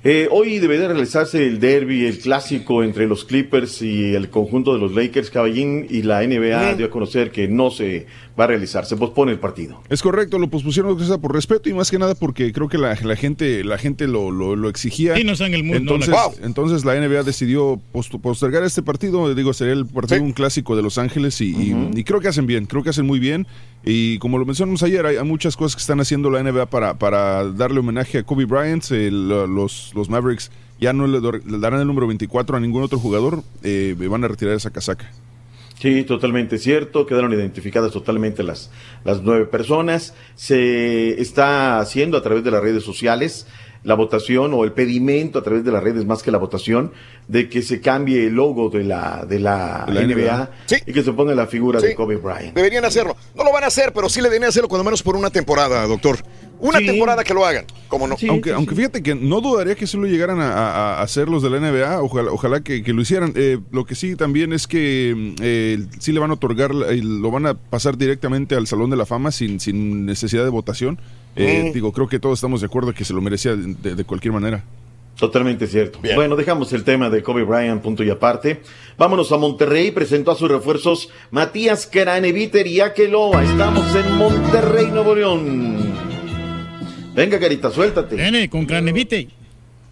[0.08, 4.80] Eh, hoy debería realizarse el derby, el clásico entre los Clippers y el conjunto de
[4.80, 5.32] los Lakers.
[5.32, 8.06] Caballín y la NBA dio a conocer que no se
[8.40, 9.82] va a realizar, se pospone el partido.
[9.90, 13.16] Es correcto, lo pospusieron por respeto y más que nada porque creo que la, la
[13.16, 15.16] gente la gente lo, lo, lo exigía.
[15.16, 15.78] Sí, no está en el mundo.
[15.96, 19.34] Entonces, no, la- entonces la NBA decidió post- postergar este partido.
[19.34, 22.46] Digo, sería el partido un clásico de Los Ángeles y, y- y creo que hacen
[22.46, 23.48] bien, creo que hacen muy bien.
[23.86, 27.46] Y como lo mencionamos ayer, hay, muchas cosas que están haciendo la NBA para, para
[27.52, 28.90] darle homenaje a Kobe Bryant.
[28.90, 31.22] El, los, los Mavericks ya no le
[31.60, 33.44] darán el número 24 a ningún otro jugador.
[33.64, 35.12] eh, van a retirar esa casaca.
[35.80, 37.06] Sí, totalmente cierto.
[37.06, 38.72] Quedaron identificadas totalmente las,
[39.04, 40.16] las nueve personas.
[40.36, 43.46] Se está haciendo a través de las redes sociales
[43.86, 46.92] la votación o el pedimento a través de las redes más que la votación
[47.28, 50.52] de que se cambie el logo de la, de la, NBA, NBA.
[50.66, 50.76] Sí.
[50.88, 51.88] y que se ponga la figura Sí.
[51.88, 52.56] de Kobe Bryant.
[52.56, 53.16] Deberían hacerlo.
[53.36, 55.86] No lo van a hacer, pero sí le deberían hacerlo cuando menos por una temporada,
[55.88, 56.18] doctor.
[56.60, 56.86] Una Sí.
[56.88, 57.66] temporada que lo hagan.
[57.88, 58.16] ¿Cómo no?
[58.30, 61.44] aunque, aunque fíjate que no dudaría que sí lo llegaran a, a- a hacer los
[61.44, 63.34] de la NBA, ojalá, ojalá que, que lo hicieran.
[63.36, 66.90] Eh, lo que sí también es que mm, eh, sí le van a otorgar, la-
[66.92, 70.50] eh, lo van a pasar directamente al Salón de la Fama sin, sin necesidad de
[70.50, 70.98] votación.
[71.36, 71.74] Eh, Mm.
[71.74, 74.64] Digo, creo que todos estamos de acuerdo que se lo merecía de, de- cualquier manera.
[75.18, 76.00] Totalmente cierto.
[76.16, 78.62] Bueno, dejamos el tema de Kobe Bryant, punto y aparte.
[78.98, 83.42] Vámonos a Monterrey, presentó a sus refuerzos Matías Craneviter y Akeloa.
[83.44, 85.94] Estamos en Monterrey, Nuevo León.
[87.16, 88.18] Venga, Carita, suéltate.
[88.18, 89.30] Nene, con Cranevite.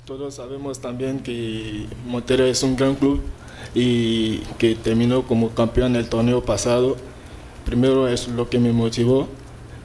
[0.06, 3.22] Todos sabemos también que Monterrey es un gran club
[3.74, 6.98] y que terminó como campeón el torneo pasado.
[7.66, 9.30] Primero es lo que me motivó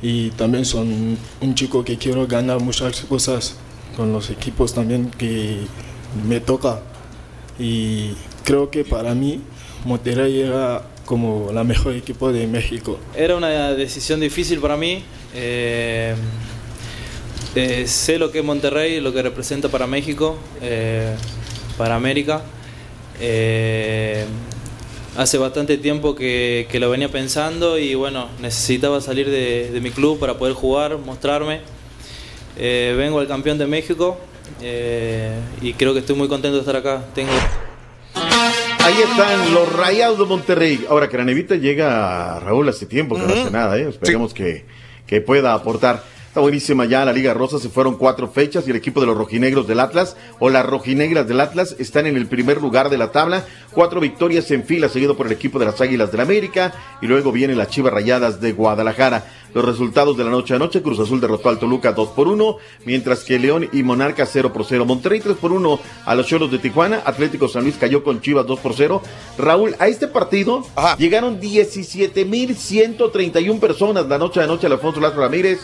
[0.00, 3.56] y también son un chico que quiero ganar muchas cosas
[3.96, 5.58] con los equipos también que
[6.26, 6.80] me toca.
[7.58, 8.12] Y
[8.44, 9.40] creo que para mí
[9.84, 12.98] Monterrey era como la mejor equipo de México.
[13.16, 15.02] Era una decisión difícil para mí.
[15.34, 16.14] eh,
[17.54, 21.14] eh, sé lo que es Monterrey, lo que representa para México, eh,
[21.76, 22.42] para América.
[25.18, 29.90] Hace bastante tiempo que, que lo venía pensando y bueno, necesitaba salir de, de mi
[29.90, 31.60] club para poder jugar, mostrarme.
[32.56, 34.16] Eh, vengo al campeón de México
[34.62, 37.04] eh, y creo que estoy muy contento de estar acá.
[37.16, 37.32] Tengo
[38.14, 40.86] Ahí están los Rayados de Monterrey.
[40.88, 43.88] Ahora, Cranevita llega a Raúl hace tiempo que no hace nada, ¿eh?
[43.88, 44.66] Esperemos que,
[45.04, 46.04] que pueda aportar.
[46.38, 49.18] Está buenísima ya la Liga Rosa, se fueron cuatro fechas y el equipo de los
[49.18, 53.10] rojinegros del Atlas o las rojinegras del Atlas están en el primer lugar de la
[53.10, 57.08] tabla, cuatro victorias en fila seguido por el equipo de las Águilas del América y
[57.08, 59.24] luego vienen las Chivas Rayadas de Guadalajara.
[59.58, 62.58] Los resultados de la noche a noche, Cruz Azul derrotó al Toluca 2 por 1,
[62.84, 64.84] mientras que León y Monarca 0 por 0.
[64.84, 68.46] Monterrey 3 por 1 a los Cholos de Tijuana, Atlético San Luis cayó con Chivas
[68.46, 69.02] 2 por 0.
[69.36, 70.64] Raúl, a este partido
[70.96, 75.58] llegaron 17.131 personas la noche a noche al Alfonso Lázaro Ramírez.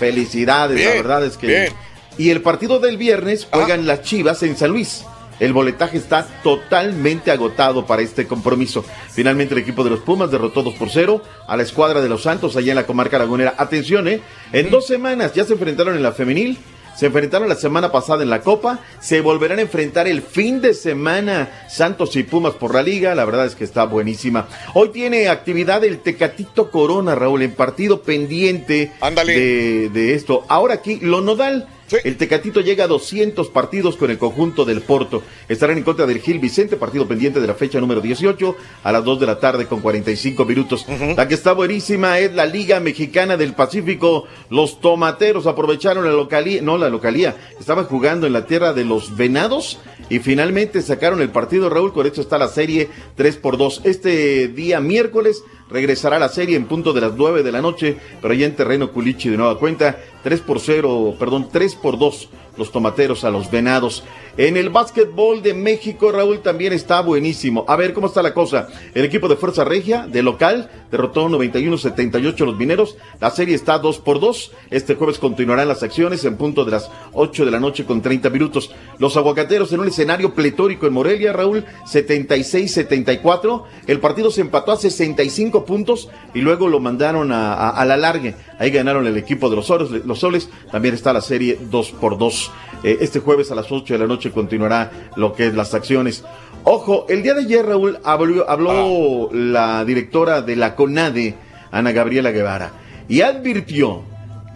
[0.00, 1.46] Felicidades, la verdad es que...
[1.46, 1.72] bien.
[2.18, 5.04] Y el partido del viernes juegan las Chivas en San Luis.
[5.40, 8.84] El boletaje está totalmente agotado para este compromiso.
[9.10, 12.22] Finalmente el equipo de los Pumas derrotó 2 por 0 a la escuadra de los
[12.22, 13.54] Santos allá en la comarca lagunera.
[13.56, 14.20] Atención, ¿eh?
[14.52, 16.58] En dos semanas ya se enfrentaron en la femenil.
[16.96, 18.80] Se enfrentaron la semana pasada en la Copa.
[18.98, 23.14] Se volverán a enfrentar el fin de semana Santos y Pumas por la Liga.
[23.14, 24.48] La verdad es que está buenísima.
[24.74, 28.90] Hoy tiene actividad el Tecatito Corona, Raúl, en partido pendiente
[29.24, 30.44] de, de esto.
[30.48, 31.68] Ahora aquí, lo nodal.
[32.04, 35.22] El Tecatito llega a 200 partidos con el conjunto del Porto.
[35.48, 39.04] Estarán en contra del Gil Vicente, partido pendiente de la fecha número 18, a las
[39.04, 40.86] 2 de la tarde con 45 minutos.
[41.16, 44.24] La que está buenísima es la Liga Mexicana del Pacífico.
[44.50, 49.16] Los tomateros aprovecharon la localía, no la localía, estaban jugando en la tierra de los
[49.16, 49.78] venados
[50.10, 51.92] y finalmente sacaron el partido, Raúl.
[51.92, 53.82] Con esto está la serie 3 por 2.
[53.84, 58.34] Este día miércoles regresará la serie en punto de las 9 de la noche, pero
[58.34, 62.72] ya en terreno culichi de nueva cuenta, 3 por 0, perdón, 3 por 2 los
[62.72, 64.04] tomateros a los venados.
[64.36, 67.64] En el básquetbol de México, Raúl, también está buenísimo.
[67.66, 68.68] A ver cómo está la cosa.
[68.94, 72.96] El equipo de Fuerza Regia, de local, derrotó 91-78 a los mineros.
[73.20, 74.52] La serie está 2 por 2.
[74.70, 78.30] Este jueves continuarán las acciones en punto de las 8 de la noche con 30
[78.30, 78.70] minutos.
[78.98, 83.64] Los aguacateros en un escenario pletórico en Morelia, Raúl, 76-74.
[83.88, 88.36] El partido se empató a 65 puntos y luego lo mandaron a, la largue.
[88.60, 90.48] Ahí ganaron el equipo de los soles, los soles.
[90.70, 92.47] También está la serie 2 por 2.
[92.82, 96.24] Eh, este jueves a las 8 de la noche continuará lo que es las acciones.
[96.64, 101.34] Ojo, el día de ayer, Raúl, habló, habló la directora de la CONADE,
[101.70, 102.72] Ana Gabriela Guevara,
[103.08, 104.02] y advirtió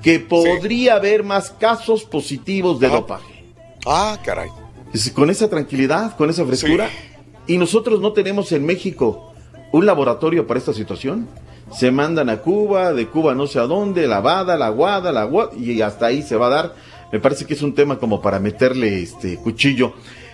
[0.02, 3.44] que podría haber más casos positivos de dopaje.
[3.86, 4.48] Ah, caray.
[4.92, 6.88] Es- Con esa tranquilidad, con esa frescura.
[7.46, 9.32] Y nosotros no tenemos en México
[9.72, 11.28] un laboratorio para esta situación.
[11.74, 15.24] Se mandan a Cuba, de Cuba no sé a dónde, la Bada, la Guada, la
[15.24, 16.74] Guada, y hasta ahí se va a dar.
[17.12, 19.92] Me parece que es un tema como para meterle este cuchillo.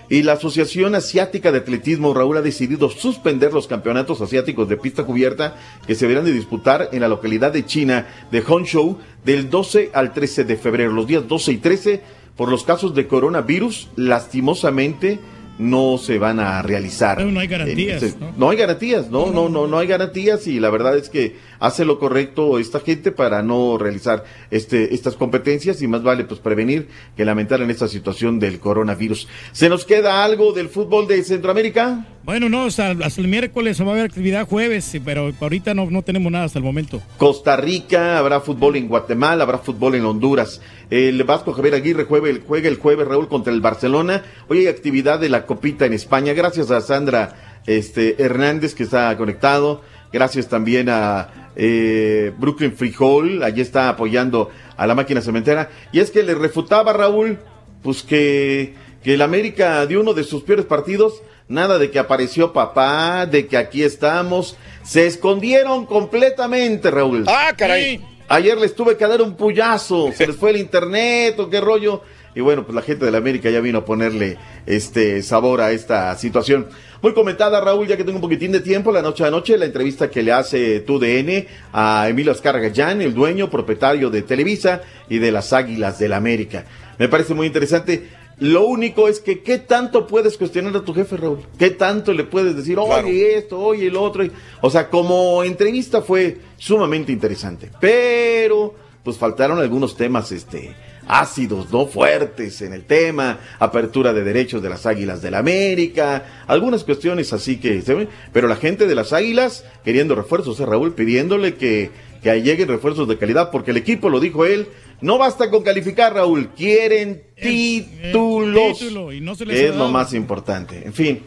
[0.09, 5.05] Y la Asociación Asiática de Atletismo, Raúl, ha decidido suspender los campeonatos asiáticos de pista
[5.05, 5.57] cubierta
[5.87, 10.15] que se verán de disputar en la localidad de China de Hangzhou del 12 al
[10.15, 10.93] 13 de febrero.
[10.93, 12.01] Los días 12 y 13,
[12.37, 15.19] por los casos de coronavirus, lastimosamente
[15.59, 17.19] no se van a realizar.
[17.19, 18.33] Pero no hay garantías, ¿no?
[18.37, 21.85] no hay garantías, no, no, no, no hay garantías y la verdad es que hace
[21.85, 26.89] lo correcto esta gente para no realizar este, estas competencias y más vale pues prevenir
[27.17, 29.29] que lamentar en esta situación del coronavirus.
[29.53, 32.07] ¿Se nos queda algo del fútbol de Centroamérica?
[32.25, 36.03] Bueno, no, hasta, hasta el miércoles va a haber actividad jueves, pero ahorita no, no
[36.03, 37.01] tenemos nada hasta el momento.
[37.17, 40.61] Costa Rica, habrá fútbol en Guatemala, habrá fútbol en Honduras.
[40.91, 44.25] El Vasco Javier Aguirre juega el, juega el jueves, Raúl, contra el Barcelona.
[44.49, 46.35] Hoy hay actividad de la Copita en España.
[46.35, 49.83] Gracias a Sandra este, Hernández que está conectado.
[50.13, 55.71] Gracias también a eh, Brooklyn Freehold, allí está apoyando a la máquina cementera.
[55.93, 57.39] Y es que le refutaba Raúl,
[57.83, 61.21] pues que, que el América dio uno de sus peores partidos.
[61.49, 64.57] Nada de que apareció papá, de que aquí estamos.
[64.85, 67.25] Se escondieron completamente, Raúl.
[67.27, 68.01] Ah, caray.
[68.29, 70.13] Ayer les tuve que dar un puyazo.
[70.13, 72.03] Se les fue el internet o qué rollo.
[72.35, 74.37] Y bueno, pues la gente de la América ya vino a ponerle
[74.67, 76.67] este sabor a esta situación.
[77.01, 79.67] Muy comentada, Raúl, ya que tengo un poquitín de tiempo, la noche a noche, la
[79.67, 85.19] entrevista que le hace TUDN a Emilio Azcárraga Gallán, el dueño, propietario de Televisa y
[85.19, 86.65] de las Águilas del la América.
[86.99, 88.09] Me parece muy interesante.
[88.41, 91.41] Lo único es que, ¿qué tanto puedes cuestionar a tu jefe, Raúl?
[91.59, 94.25] ¿Qué tanto le puedes decir, oye esto, oye el otro?
[94.61, 97.71] O sea, como entrevista fue sumamente interesante.
[97.81, 100.73] Pero, pues faltaron algunos temas, este,
[101.09, 101.87] ácidos, ¿no?
[101.87, 107.33] Fuertes en el tema, apertura de derechos de las Águilas del la América, algunas cuestiones
[107.33, 110.95] así que se ven, pero la gente de las Águilas queriendo refuerzos, ¿eh, Raúl?
[110.95, 111.91] Pidiéndole que,
[112.23, 114.69] que lleguen refuerzos de calidad, porque el equipo, lo dijo él,
[115.01, 118.79] no basta con calificar, Raúl, quieren títulos.
[118.79, 120.83] título, y no se les es lo más importante.
[120.85, 121.21] En fin,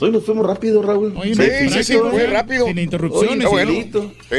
[0.00, 1.14] hoy nos fuimos rápido, Raúl.
[1.16, 2.26] Oye, Sí, sí, sí, fue ¿eh?
[2.26, 2.66] rápido.
[2.66, 3.64] Sin interrupciones, Oye.
[3.90, 3.90] Sí,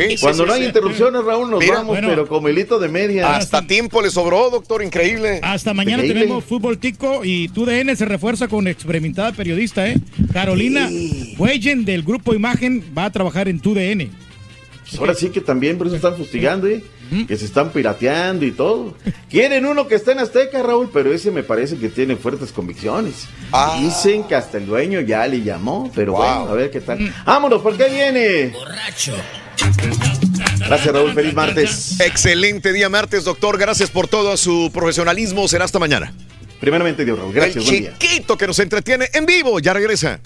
[0.10, 0.68] sí, Cuando sí, no hay sí.
[0.68, 2.08] interrupciones, Raúl, nos Mira, vamos, bueno.
[2.10, 3.36] pero como hilito de media.
[3.36, 5.40] Hasta tiempo le sobró, doctor, increíble.
[5.44, 6.22] Hasta mañana Increíble.
[6.22, 9.98] tenemos fútbol tico y TUDN se refuerza con experimentada periodista, ¿eh?
[10.34, 10.90] Carolina
[11.38, 14.10] Hueyen del grupo Imagen va a trabajar en TUDN.
[14.90, 16.82] Pues ahora sí que también por eso están fustigando, ¿eh?
[17.28, 18.96] Que se están pirateando y todo.
[19.30, 23.28] Quieren uno que está en Azteca, Raúl, pero ese me parece que tiene fuertes convicciones.
[23.52, 23.78] Ah.
[23.82, 27.14] Dicen que hasta el dueño ya le llamó, pero bueno, a ver qué tal.
[27.26, 28.50] Vámonos, ¿por qué viene?
[28.50, 29.14] Borracho.
[30.68, 31.14] Gracias, Raúl.
[31.14, 32.00] Feliz martes.
[32.00, 33.58] Excelente día martes, doctor.
[33.58, 35.48] Gracias por todo su profesionalismo.
[35.48, 36.14] Será hasta mañana.
[36.60, 37.34] Primeramente, Dios, Raúl.
[37.34, 37.94] Gracias, El buen día.
[37.98, 39.60] chiquito que nos entretiene en vivo.
[39.60, 40.20] Ya regresa.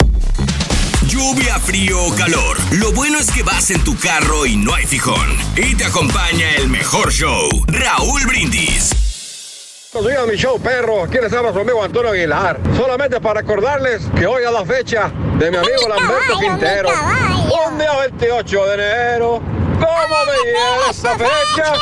[1.11, 2.55] Lluvia, frío o calor.
[2.71, 5.27] Lo bueno es que vas en tu carro y no hay fijón.
[5.57, 9.89] Y te acompaña el mejor show, Raúl Brindis.
[9.91, 11.03] Buenos días, mi show, perro.
[11.03, 12.61] Aquí les habla su amigo Antonio Aguilar.
[12.77, 16.89] Solamente para recordarles que hoy es la fecha de mi amigo Lamberto Quintero.
[17.67, 19.41] Un día 28 de enero.
[19.81, 21.73] ¿Cómo me llega esa fecha?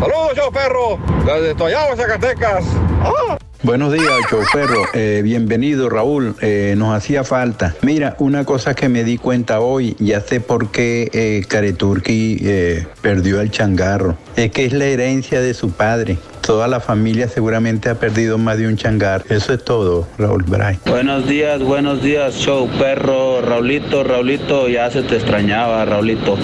[0.00, 0.98] Saludos, show, perro.
[1.26, 2.64] Desde Toyaba, Zacatecas.
[3.04, 3.36] ¡Ah!
[3.66, 4.84] Buenos días, choferro.
[4.94, 6.36] Eh, bienvenido, Raúl.
[6.40, 7.74] Eh, nos hacía falta.
[7.82, 12.86] Mira, una cosa que me di cuenta hoy, ya sé por qué eh, Careturki eh,
[13.02, 14.16] perdió el changarro.
[14.36, 16.16] Es que es la herencia de su padre.
[16.46, 19.24] Toda la familia seguramente ha perdido más de un changar.
[19.28, 20.78] Eso es todo, Raúl Bray.
[20.86, 23.40] Buenos días, buenos días, show perro.
[23.42, 26.36] Raulito, Raulito, ya se te extrañaba, Raulito.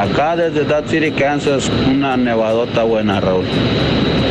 [0.00, 3.44] Acá desde Dad City, Kansas, una nevadota buena, Raúl.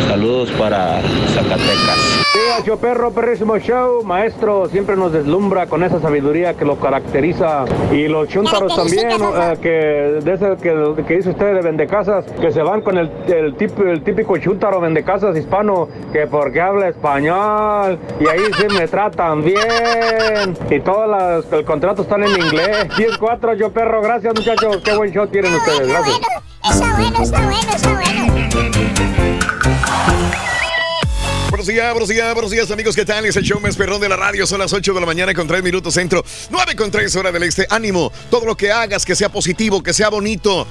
[0.08, 1.02] Saludos para
[1.34, 2.24] Zacatecas.
[2.34, 4.04] Días, yo perro, perrísimo show.
[4.04, 7.66] Maestro, siempre nos deslumbra con esa sabiduría que lo caracteriza.
[7.92, 9.70] Y los chuntaros también, eh, que
[10.24, 13.84] de ese que, que dice usted de vendecasas, que se van con el, el, típico,
[13.84, 18.00] el típico chuntaro vendecasas hispano, que porque habla español.
[18.20, 20.58] Y ahí sí me tratan bien.
[20.70, 22.88] Y todos las, el contrato están en inglés.
[22.98, 24.02] 10-4, yo perro.
[24.02, 24.78] Gracias, muchachos.
[24.84, 25.88] Qué buen show tienen ustedes.
[25.88, 26.20] Gracias.
[26.72, 28.34] Está bueno, está bueno, está bueno.
[31.50, 32.96] Buenos días, buenos días, buenos días, amigos.
[32.96, 33.26] ¿Qué tal?
[33.26, 34.48] Es el show más perrón de la radio.
[34.48, 36.24] Son las 8 de la mañana con 3 minutos centro.
[36.50, 37.68] 9 con 3 hora del este.
[37.70, 38.12] Ánimo.
[38.30, 40.66] Todo lo que hagas, que sea positivo, que sea bonito.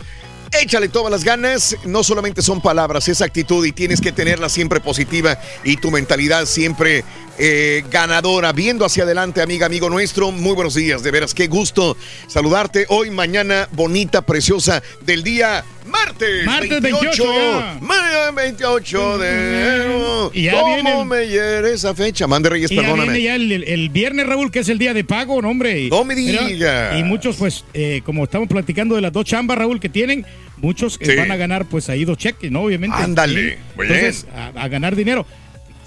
[0.60, 4.80] Échale todas las ganas, no solamente son palabras, es actitud y tienes que tenerla siempre
[4.80, 7.04] positiva y tu mentalidad siempre
[7.38, 10.30] eh, ganadora, viendo hacia adelante, amiga, amigo nuestro.
[10.30, 11.96] Muy buenos días, de veras, qué gusto
[12.28, 16.44] saludarte hoy, mañana bonita, preciosa del día martes.
[16.44, 17.78] Martes 28 ya.
[17.80, 20.30] Mañana 28 de enero.
[20.34, 22.26] Y ya ¿Cómo viene el- me hiere esa fecha?
[22.26, 23.12] Mande Reyes, Y ya perdóname.
[23.14, 25.80] viene ya el, el- viernes, Raúl, que es el día de pago, ¿no, hombre?
[25.80, 26.14] Y- No me.
[26.14, 30.24] Y muchos, pues, eh, como estamos platicando de las dos chambas, Raúl, que tienen,
[30.62, 31.14] muchos Sí.
[31.16, 32.62] van a ganar, pues, ahí dos cheques, ¿no?
[32.62, 32.96] Obviamente.
[32.98, 33.56] Ándale, Sí.
[33.80, 35.26] Entonces, a, a ganar dinero.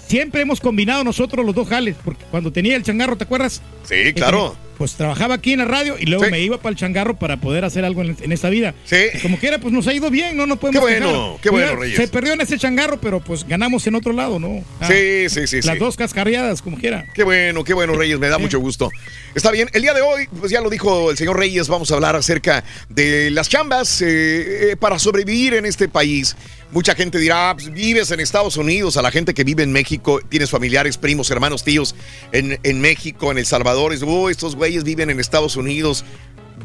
[0.08, 3.60] Siempre hemos combinado nosotros los dos jales, porque cuando tenía el changarro, ¿te acuerdas?
[3.88, 4.56] Sí, claro.
[4.78, 6.30] Pues trabajaba aquí en la radio y luego Sí.
[6.30, 8.74] me iba para el changarro para poder hacer algo en, en esta vida.
[8.84, 8.96] Sí.
[9.14, 11.68] Y como quiera, pues nos ha ido bien, no nos podemos Qué bueno, qué bueno,
[11.68, 11.96] Mira, Reyes.
[11.96, 14.62] Se perdió en ese changarro, pero pues ganamos en otro lado, ¿no?
[14.80, 15.78] Ah, Sí, sí, sí, Las sí.
[15.78, 17.06] dos cascarriadas, como quiera.
[17.14, 18.90] Qué bueno, qué bueno, Reyes, me da mucho gusto.
[19.34, 21.94] Está bien, el día de hoy, pues ya lo dijo el señor Reyes, vamos a
[21.94, 26.36] hablar acerca de las chambas eh, eh, para sobrevivir en este país.
[26.72, 29.72] Mucha gente dirá, "Ah, pues, vives en Estados Unidos, a la gente que vive en
[29.72, 31.94] México, tienes familiares, primos, hermanos, tíos
[32.32, 36.04] en, en México, en El Salvador, es, "Oh, estos güeyes viven en Estados Unidos,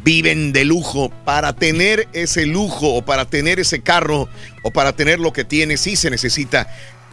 [0.03, 1.09] viven de lujo.
[1.25, 4.27] Para tener ese lujo o para tener ese carro
[4.63, 6.67] o para tener lo que tienes, sí se necesita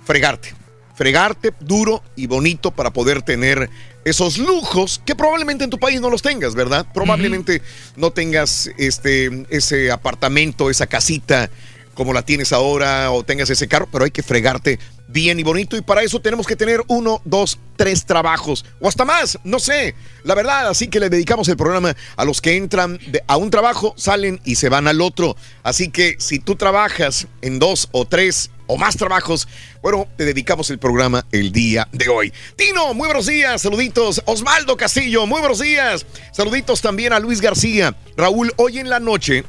[0.05, 0.55] fregarte.
[0.94, 3.70] Fregarte duro y bonito para poder tener
[4.05, 6.86] esos lujos que probablemente en tu país no los tengas, ¿verdad?
[6.93, 7.62] Probablemente
[7.97, 11.51] no tengas este, ese apartamento, esa casita
[11.98, 15.76] como la tienes ahora o tengas ese carro, pero hay que fregarte bien y bonito
[15.76, 19.96] y para eso tenemos que tener uno, dos, tres trabajos o hasta más, no sé,
[20.22, 23.94] la verdad, así que le dedicamos el programa a los que entran a un trabajo,
[23.96, 25.34] salen y se van al otro,
[25.64, 29.48] así que si tú trabajas en dos o tres o más trabajos,
[29.82, 32.32] bueno, te dedicamos el programa el día de hoy.
[32.54, 34.22] Tino, muy buenos días, saluditos.
[34.26, 36.06] Osvaldo Castillo, muy buenos días.
[36.32, 37.96] Saluditos también a Luis García.
[38.16, 39.44] Raúl, hoy en la noche,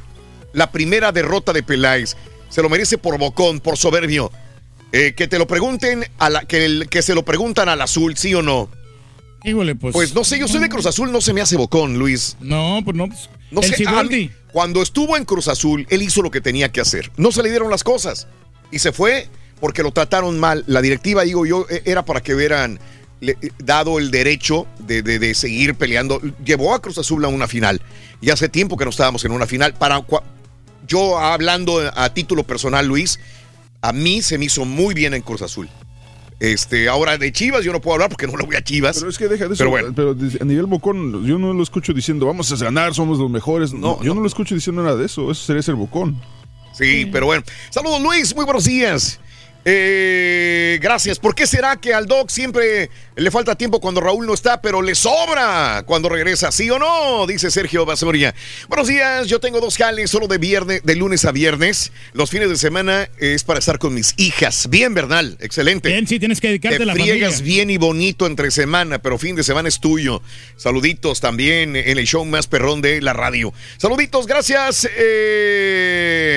[0.54, 2.16] la primera derrota de Peláez.
[2.50, 4.32] Se lo merece por bocón, por soberbio.
[4.92, 8.18] Eh, que te lo pregunten, a la, que, el- que se lo preguntan al azul,
[8.18, 8.70] ¿sí o no?
[9.44, 9.94] Híjole, pues.
[9.94, 12.36] Pues no sé, yo soy de Cruz Azul, no se me hace bocón, Luis.
[12.42, 13.08] No, pues no.
[13.08, 16.72] pues, No el sé, mí, cuando estuvo en Cruz Azul, él hizo lo que tenía
[16.72, 17.12] que hacer.
[17.18, 18.28] No se le dieron las cosas.
[18.72, 19.30] Y se fue
[19.62, 20.64] porque lo trataron mal.
[20.68, 22.80] La directiva, digo yo, e- era para que hubieran
[23.22, 26.20] eh, dado el derecho de, de- de seguir peleando.
[26.44, 27.82] Llevó a Cruz Azul a una final.
[28.22, 29.74] Y hace tiempo que no estábamos en una final.
[29.76, 30.02] Para
[30.90, 33.20] yo hablando a título personal, Luis,
[33.82, 35.70] a mí se me hizo muy bien en Cruz Azul.
[36.40, 38.98] Este, ahora de Chivas yo no puedo hablar porque no lo voy a Chivas.
[38.98, 39.60] Pero es que deja de eso.
[39.60, 39.94] Pero bueno.
[39.96, 43.74] Pero a nivel bocón, yo no lo escucho diciendo, vamos a ganar, somos los mejores.
[43.74, 44.22] No, yo no.
[44.22, 45.32] lo escucho diciendo nada de eso.
[45.32, 46.20] Eso sería ser bocón.
[46.74, 47.44] Sí, pero bueno.
[47.70, 48.36] Saludos, Luis.
[48.36, 49.20] Muy buenos días.
[49.66, 51.20] Eh, gracias.
[51.20, 54.82] ¿Por qué será que al Doc siempre le falta tiempo cuando Raúl no está, pero
[54.82, 56.50] le sobra cuando regresa?
[56.52, 57.28] ¿Sí o no?
[57.28, 58.34] Dice Sergio Basoria.
[58.70, 61.92] Buenos días, yo tengo dos jales solo de viernes, de lunes a viernes.
[62.14, 64.70] Los fines de semana es para estar con mis hijas.
[64.70, 65.90] Bien, Bernal, excelente.
[65.90, 67.56] Bien, sí, tienes que dedicarte Te a la friegas familia.
[67.56, 70.22] bien y bonito entre semana, pero fin de semana es tuyo.
[70.56, 73.54] Saluditos también en el show más perrón de la radio.
[73.78, 74.88] Saluditos, gracias.
[74.98, 76.30] eh,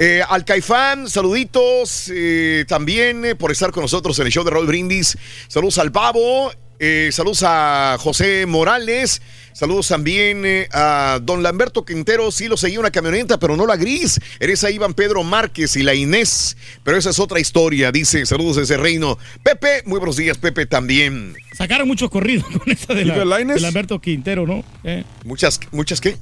[0.00, 4.50] eh, al Caifán, saluditos eh, también eh, por estar con nosotros en el show de
[4.50, 5.18] Raúl Brindis.
[5.46, 6.50] Saludos al Babo,
[6.82, 9.20] eh, saludos a José Morales,
[9.52, 12.30] saludos también eh, a don Lamberto Quintero.
[12.32, 14.18] Sí, lo seguía una camioneta, pero no la gris.
[14.40, 17.92] Eres a Iván Pedro Márquez y la Inés, pero esa es otra historia.
[17.92, 19.18] Dice, saludos desde Reino.
[19.44, 21.36] Pepe, muy buenos días, Pepe también.
[21.52, 24.64] Sacaron muchos corridos con esta de, la, de Alberto Quintero, ¿no?
[24.82, 26.16] Eh, Muchas, muchas qué?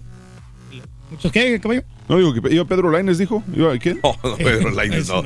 [1.11, 1.83] ¿Muchos qué, caballo?
[2.09, 3.43] No, digo que iba Pedro Laines, dijo.
[3.55, 4.01] ¿Iba quién?
[4.03, 5.23] No, no, Pedro Lainez, no.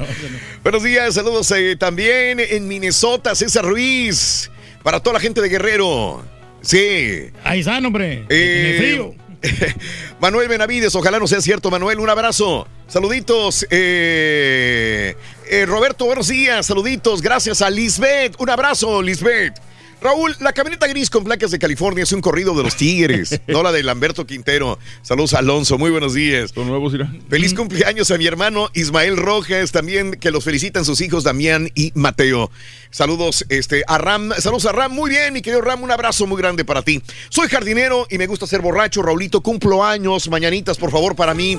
[0.62, 4.50] Buenos días, saludos eh, también en Minnesota, César Ruiz.
[4.82, 6.22] Para toda la gente de Guerrero.
[6.60, 7.26] Sí.
[7.44, 8.24] Ahí está, hombre.
[8.28, 9.14] Eh, En el frío.
[10.20, 12.66] Manuel Benavides, ojalá no sea cierto, Manuel, un abrazo.
[12.86, 13.66] Saluditos.
[13.70, 15.16] eh,
[15.50, 17.20] eh, Roberto, buenos días, saluditos.
[17.22, 19.54] Gracias a Lisbeth, un abrazo, Lisbeth.
[20.02, 23.62] Raúl, la camioneta gris con placas de California es un corrido de los Tigres, no
[23.62, 24.78] la de Lamberto Quintero.
[25.02, 26.50] Saludos, Alonso, muy buenos días.
[26.52, 27.12] Son nuevos, irá.
[27.30, 31.92] Feliz cumpleaños a mi hermano Ismael Rojas, también que los felicitan sus hijos Damián y
[31.94, 32.50] Mateo.
[32.90, 36.36] Saludos este, a Ram, saludos a Ram, muy bien, mi querido Ram, un abrazo muy
[36.36, 37.00] grande para ti.
[37.28, 41.58] Soy jardinero y me gusta ser borracho, Raulito, cumplo años, mañanitas, por favor, para mí.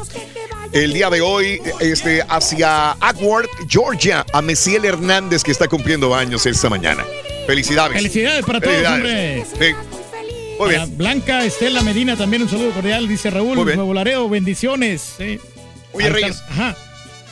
[0.74, 6.46] El día de hoy, este, hacia Agworth, Georgia, a Messiel Hernández, que está cumpliendo años
[6.46, 7.06] esta mañana.
[7.46, 7.98] Felicidades.
[7.98, 9.46] Felicidades para todos, hombre.
[9.46, 9.66] Sí.
[10.60, 10.82] Muy bien.
[10.82, 13.56] Para Blanca Estela Medina, también un saludo cordial, dice Raúl.
[13.56, 13.78] Muy bien.
[13.78, 15.16] Nuevo Laredo, bendiciones.
[15.18, 15.40] sí.
[15.92, 16.10] Oye.
[16.10, 16.42] Reyes.
[16.50, 16.76] Ajá.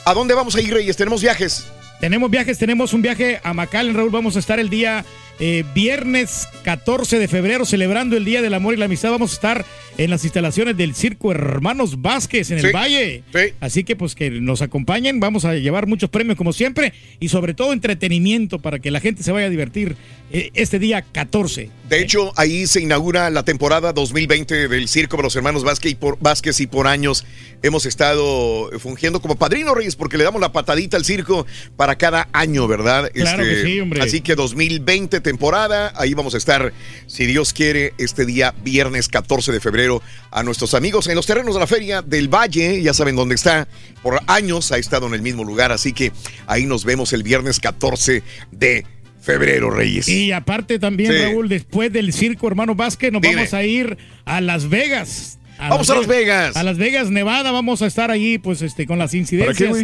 [0.04, 0.96] ¿A dónde vamos a ir, Reyes?
[0.96, 1.66] Tenemos viajes.
[2.00, 4.10] Tenemos viajes, tenemos un viaje a McAllen, Raúl.
[4.10, 5.04] Vamos a estar el día
[5.38, 9.10] eh, viernes 14 de febrero celebrando el Día del Amor y la Amistad.
[9.10, 9.64] Vamos a estar
[10.04, 13.22] en las instalaciones del Circo Hermanos Vázquez en Sí, el Valle.
[13.60, 15.20] Así que pues que nos acompañen.
[15.20, 19.22] Vamos a llevar muchos premios como siempre y sobre todo entretenimiento para que la gente
[19.22, 19.96] se vaya a divertir
[20.32, 21.70] eh, este día 14.
[21.88, 25.94] De hecho, ahí se inaugura la temporada 2020 del Circo de los Hermanos Vázquez y
[25.94, 27.24] por, Vázquez y por años
[27.62, 31.46] hemos estado fungiendo como padrino Reyes porque le damos la patadita al circo
[31.76, 33.06] para cada año, ¿verdad?
[33.08, 34.00] Este, Claro que sí, hombre.
[34.00, 36.72] Así que 2020 temporada, ahí vamos a estar,
[37.06, 39.91] si Dios quiere, este día viernes 14 de febrero
[40.30, 43.66] a nuestros amigos en los terrenos de la Feria del Valle, ya saben dónde está,
[44.02, 46.12] por años ha estado en el mismo lugar, así que
[46.46, 48.86] ahí nos vemos el viernes 14 de
[49.20, 50.08] febrero, Reyes.
[50.08, 51.18] Y aparte también, Sí.
[51.18, 53.34] Raúl, después del Circo Hermano Vázquez, nos Dime.
[53.36, 55.38] vamos a ir a Las Vegas.
[55.58, 56.56] Vamos a Las Vegas.
[56.56, 59.76] A Las Vegas, Nevada, vamos a estar allí, pues, este, con las incidencias.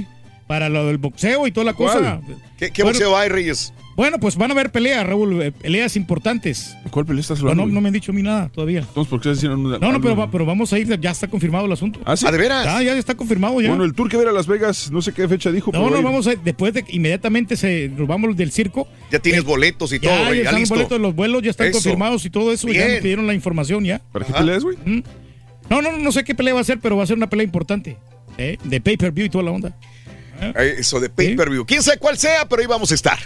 [0.48, 1.98] Para lo del boxeo y toda la ¿Cuál?
[1.98, 2.20] cosa.
[2.59, 3.72] ¿Qué, qué Bueno, boxeo hay, Reyes?
[3.98, 6.76] Bueno, pues van a haber peleas, Raúl, eh, peleas importantes.
[6.92, 7.66] ¿Cuál pelea estás No, hablando?
[7.66, 8.78] no, no me han dicho a mí nada todavía.
[8.78, 11.26] Entonces, ¿por qué estás diciendo No, no, pero, va- pero vamos a ir, ya está
[11.26, 11.98] confirmado el asunto.
[12.04, 12.24] ¿Ah, sí?
[12.26, 12.64] ¿Ah, de veras?
[12.64, 13.70] Ya, ya está confirmado ya.
[13.70, 15.72] Bueno, el tour que va a ir a Las Vegas, no sé qué fecha dijo.
[15.72, 16.04] pero no, va no, a ir.
[16.06, 18.86] vamos a después de que inmediatamente se, nos vamos del circo.
[19.10, 20.74] Ya tienes boletos y todo, Ya, ya ya están los listo.
[20.76, 21.74] boletos, los vuelos ya están Eso.
[21.78, 22.68] confirmados y todo eso.
[22.68, 22.92] Ya Bien.
[22.92, 24.00] me pidieron la información ya.
[24.12, 24.76] ¿Para qué peleas, güey?
[24.84, 25.02] Mm.
[25.70, 27.42] No, no, no sé qué pelea va a ser, pero va a ser una pelea
[27.44, 27.96] importante.
[28.38, 28.56] ¿eh?
[28.62, 29.76] De pay-per-view y toda la onda.
[30.40, 31.66] Eh, Eso de pay-per-view.
[31.66, 33.19] Quién sabe cuál sea, pero ahí vamos a estar.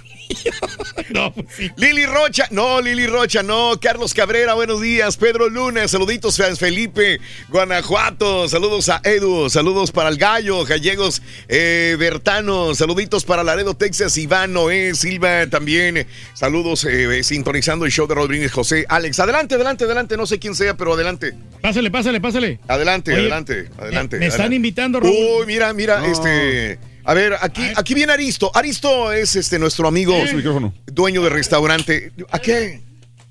[1.10, 1.70] no, pues sí.
[1.76, 3.78] Lili Rocha, no, Lili Rocha, no.
[3.80, 5.16] Carlos Cabrera, buenos días.
[5.16, 8.48] Pedro Luna, saluditos a Felipe, Guanajuato.
[8.48, 12.74] Saludos a Edu, saludos para el Gallo, Gallegos, eh, Bertano.
[12.74, 16.06] Saluditos para Laredo, Texas, Iván, Noé, Silva también.
[16.34, 18.86] Saludos, eh, sintonizando el show de Rodríguez José.
[18.88, 20.16] Alex, adelante, adelante, adelante.
[20.16, 21.34] No sé quién sea, pero adelante.
[21.60, 22.58] Pásale, pásale, pásale.
[22.68, 24.18] Adelante, Oye, adelante, adelante.
[24.18, 25.14] me están invitando, Raúl.
[25.14, 26.06] Uy, mira, mira, No.
[26.06, 26.78] este.
[27.04, 28.50] A ver, aquí, aquí viene Aristo.
[28.54, 30.14] Aristo es este nuestro amigo,
[30.86, 32.12] dueño de restaurante.
[32.30, 32.80] ¿A qué?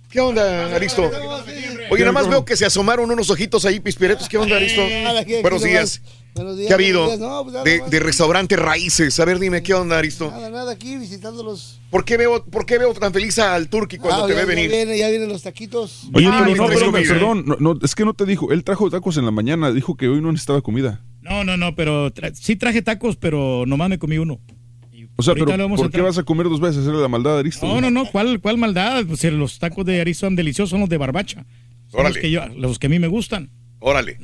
[0.09, 1.09] ¿Qué onda, Aristo?
[1.89, 4.27] Oye, nada más veo que se asomaron unos ojitos ahí pispiretos.
[4.27, 4.81] ¿Qué onda, Aristo?
[5.41, 6.01] Buenos días.
[6.33, 7.19] Buenos días, ¿Qué ha habido días.
[7.19, 9.19] No, pues de, de restaurante Raíces?
[9.19, 10.31] A ver, dime, ¿qué onda, Aristo?
[10.31, 11.81] Nada, nada, aquí visitándolos.
[11.89, 14.41] ¿Por qué veo, por qué veo tan feliz al Turqui cuando Ah, te ya, ve
[14.43, 14.71] ya venir?
[14.71, 16.03] viene- ya vienen los taquitos.
[16.13, 18.53] Oye, Ah, pero no, traes pero, comida, perdón, no, no, es que no te dijo.
[18.53, 21.01] Él trajo tacos en la mañana, dijo que hoy no necesitaba comida.
[21.21, 24.39] No, no, no, pero tra- sí traje tacos, pero nomás me comí uno.
[25.17, 26.85] O sea, Ahorita pero ¿por qué vas a comer dos veces?
[26.87, 27.67] Era la maldad de Aristo.
[27.67, 29.05] No, no, no, ¿cuál, cuál maldad?
[29.05, 31.45] Pues eh, los tacos de Arizo son deliciosos, son los de barbacha.
[31.89, 33.51] Son los que, yo- los que a mí me gustan.
[33.79, 34.17] Órale.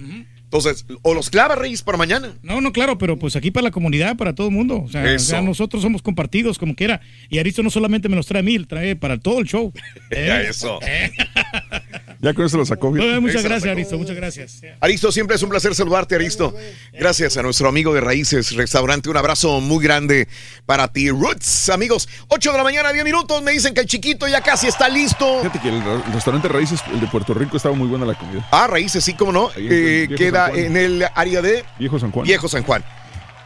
[0.43, 2.33] Entonces, o los clava Reyes para mañana.
[2.41, 4.81] No, no, claro, pero pues aquí para la comunidad, para todo el mundo.
[4.81, 5.41] O sea, o sea, Eso.
[5.41, 7.01] nosotros somos compartidos como quiera.
[7.29, 9.73] Y Aristo no solamente me los trae a mí, trae para todo el show.
[10.11, 10.45] ¿Eh?
[10.49, 10.79] Eso.
[12.19, 12.91] Ya con eso lo sacó.
[12.91, 13.13] bien.
[13.15, 13.71] No, muchas gracias.
[13.71, 14.61] Aristo, muchas gracias.
[14.79, 16.53] Aristo, siempre es un placer saludarte, Aristo.
[16.93, 19.09] Gracias a nuestro amigo de Raíces Restaurante.
[19.09, 20.27] Un abrazo muy grande
[20.65, 21.69] para ti, Roots.
[21.69, 23.41] Amigos, 8 de la mañana, 10 minutos.
[23.43, 25.39] Me dicen que el chiquito ya casi está listo.
[25.41, 28.47] Fíjate que el, el restaurante Raíces, el de Puerto Rico, estaba muy buena la comida.
[28.51, 29.49] Ah, Raíces, sí, cómo no.
[29.55, 32.25] En Eh, queda en el área de Viejo San Juan.
[32.25, 32.83] Viejo San Juan.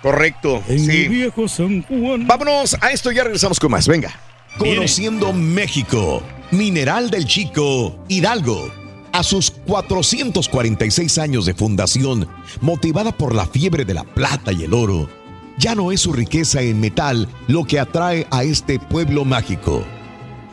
[0.01, 0.63] Correcto.
[0.67, 1.07] En Sí.
[1.09, 2.25] viejo San Juan.
[2.25, 3.87] Vámonos a esto, ya regresamos con más.
[3.87, 4.11] Venga.
[4.57, 8.69] Conociendo México, Mineral del Chico, Hidalgo.
[9.13, 12.27] A sus 446 años de fundación,
[12.59, 15.07] motivada por la fiebre de la plata y el oro,
[15.57, 19.85] ya no es su riqueza en metal lo que atrae a este pueblo mágico,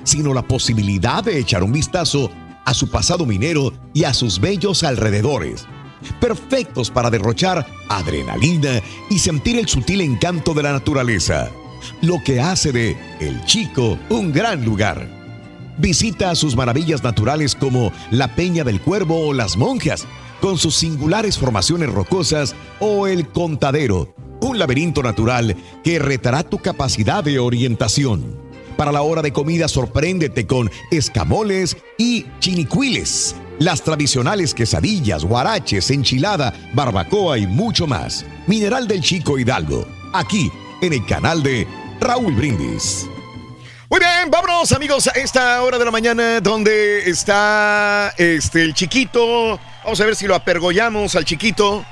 [0.04, 2.30] sino la posibilidad de echar un vistazo
[2.64, 5.66] a su pasado minero y a sus bellos alrededores,
[6.20, 8.80] perfectos para derrochar adrenalina
[9.10, 11.50] y sentir el sutil encanto de la naturaleza,
[12.02, 15.17] lo que hace de El Chico un gran lugar.
[15.78, 20.06] Visita sus maravillas naturales como la Peña del Cuervo o las Monjas,
[20.40, 27.22] con sus singulares formaciones rocosas, o el Contadero, un laberinto natural que retará tu capacidad
[27.22, 28.36] de orientación.
[28.76, 36.54] Para la hora de comida, sorpréndete con escamoles y chinicuiles, las tradicionales quesadillas, guaraches, enchilada,
[36.74, 38.24] barbacoa y mucho más.
[38.48, 40.50] Mineral del Chico Hidalgo, aquí
[40.80, 41.66] en el canal de
[42.00, 43.08] Raúl Brindis.
[43.90, 49.58] Muy bien, vámonos amigos a esta hora de la mañana donde está este el chiquito.
[49.82, 51.86] Vamos a ver si lo apergollamos al chiquito.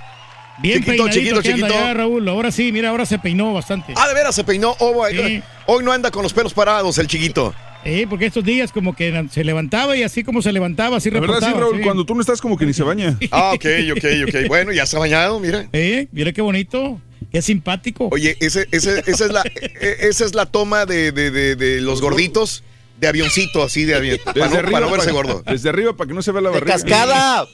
[0.59, 1.87] Bien chiquito, peinadito chiquito, que anda chiquito.
[1.87, 2.29] ya, Raúl.
[2.29, 3.95] Ahora sí, mira, ahora se peinó bastante.
[3.97, 4.77] Ah, de veras se peinó.
[4.79, 5.07] Oh.
[5.09, 5.43] Sí.
[5.65, 7.55] Hoy no anda con los pelos parados el chiquito.
[7.83, 11.21] Sí, porque estos días como que se levantaba y así como se levantaba, así La
[11.21, 11.53] verdad, sí.
[11.59, 11.83] Raúl, sí.
[11.83, 13.17] cuando tú no estás como que ni se baña.
[13.31, 13.65] Ah, ok,
[13.97, 14.49] ok, ok.
[14.49, 15.67] Bueno, ya se ha bañado, mira.
[15.73, 17.01] Eh, mira qué bonito,
[17.33, 18.09] qué simpático.
[18.13, 21.81] Oye, ese, ese- esa, es la, e- esa es la toma de, de- de- de
[21.81, 22.63] los gorditos
[23.01, 24.19] de avioncito, así de avión.
[24.25, 25.43] Para Desde no, arriba, para no verse para- gordo.
[25.45, 26.75] Desde arriba para que no se vea la De barriga.
[26.75, 27.47] cascada.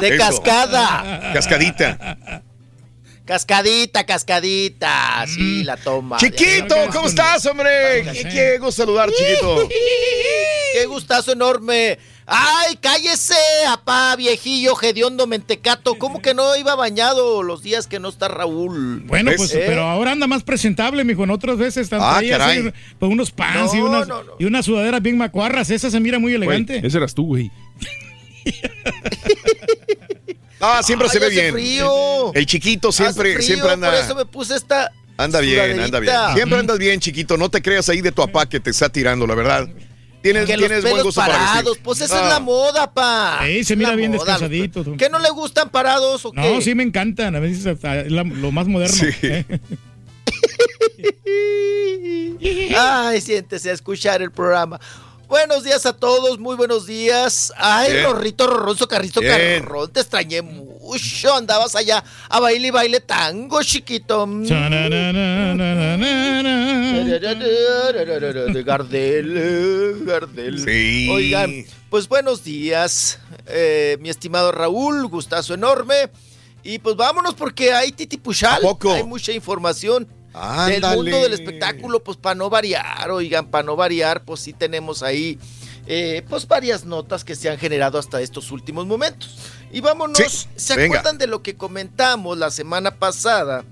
[0.00, 0.18] De Eso.
[0.18, 1.32] cascada.
[1.32, 2.18] Cascadita.
[3.24, 5.24] Cascadita, cascadita.
[5.26, 5.34] Mm.
[5.34, 6.16] Sí, la toma.
[6.18, 8.04] Chiquito, ¿cómo estás, hombre?
[8.12, 9.68] Qué, qué gusto saludar, chiquito.
[10.74, 11.98] Qué gustazo enorme.
[12.28, 13.34] Ay, cállese,
[13.68, 15.94] apá, viejillo, hediondo, mentecato.
[15.96, 19.02] ¿Cómo que no iba bañado los días que no está Raúl?
[19.06, 19.62] Bueno, pues, ¿Eh?
[19.66, 21.22] pero ahora anda más presentable, mijo.
[21.22, 22.72] En otras veces Ah, traía así, caray.
[22.98, 24.32] pues, unos pants y, unas, no, no.
[24.40, 25.70] y unas sudaderas bien macuarras.
[25.70, 26.84] Esa se mira muy Güey, elegante.
[26.84, 27.50] ese eras tú, güey.
[30.60, 31.52] Ah, siempre se ve bien.
[31.52, 32.32] frío.
[32.34, 33.90] El chiquito siempre, frío, siempre anda.
[33.90, 34.90] Por eso me puse esta.
[35.18, 36.14] Anda bien, anda bien.
[36.34, 37.36] Siempre andas bien, chiquito.
[37.36, 39.68] No te creas ahí de tu papá que te está tirando, la verdad.
[40.32, 42.24] Tienes, Que los tienes buen pelos gusto para parados, pues esa Ah.
[42.24, 43.40] es la moda, pa.
[43.44, 44.96] Sí, se mira la bien moda, descansadito, tú.
[44.96, 46.40] ¿Que no le gustan parados o qué?
[46.40, 47.36] No, sí me encantan.
[47.36, 48.96] A veces hasta es la- lo más moderno.
[48.96, 49.06] Sí.
[49.22, 49.44] ¿eh?
[52.76, 54.80] Ay, siéntese a escuchar el programa.
[55.28, 57.52] Buenos días a todos, muy buenos días.
[57.56, 58.04] Ay, Bien.
[58.04, 59.60] Rorrito, Rorroso, Carrito, Bien.
[59.60, 61.34] Carrón, te extrañé mucho.
[61.34, 64.24] Andabas allá a baile y baile tango, chiquito.
[64.26, 64.48] De
[68.64, 70.64] Gardel, Gardel.
[70.64, 71.08] Sí.
[71.10, 76.08] Oigan, pues buenos días, eh, mi estimado Raúl, gustazo enorme.
[76.62, 80.06] Y pues vámonos porque hay titipuchal, hay mucha información
[80.66, 80.96] del Ándale.
[80.96, 85.38] mundo del espectáculo, pues para no variar, oigan, para no variar, pues sí tenemos ahí,
[85.86, 89.36] eh, pues varias notas que se han generado hasta estos últimos momentos.
[89.72, 90.98] Y vámonos, Sí, ¿se venga.
[90.98, 93.64] acuerdan de lo que comentamos la semana pasada?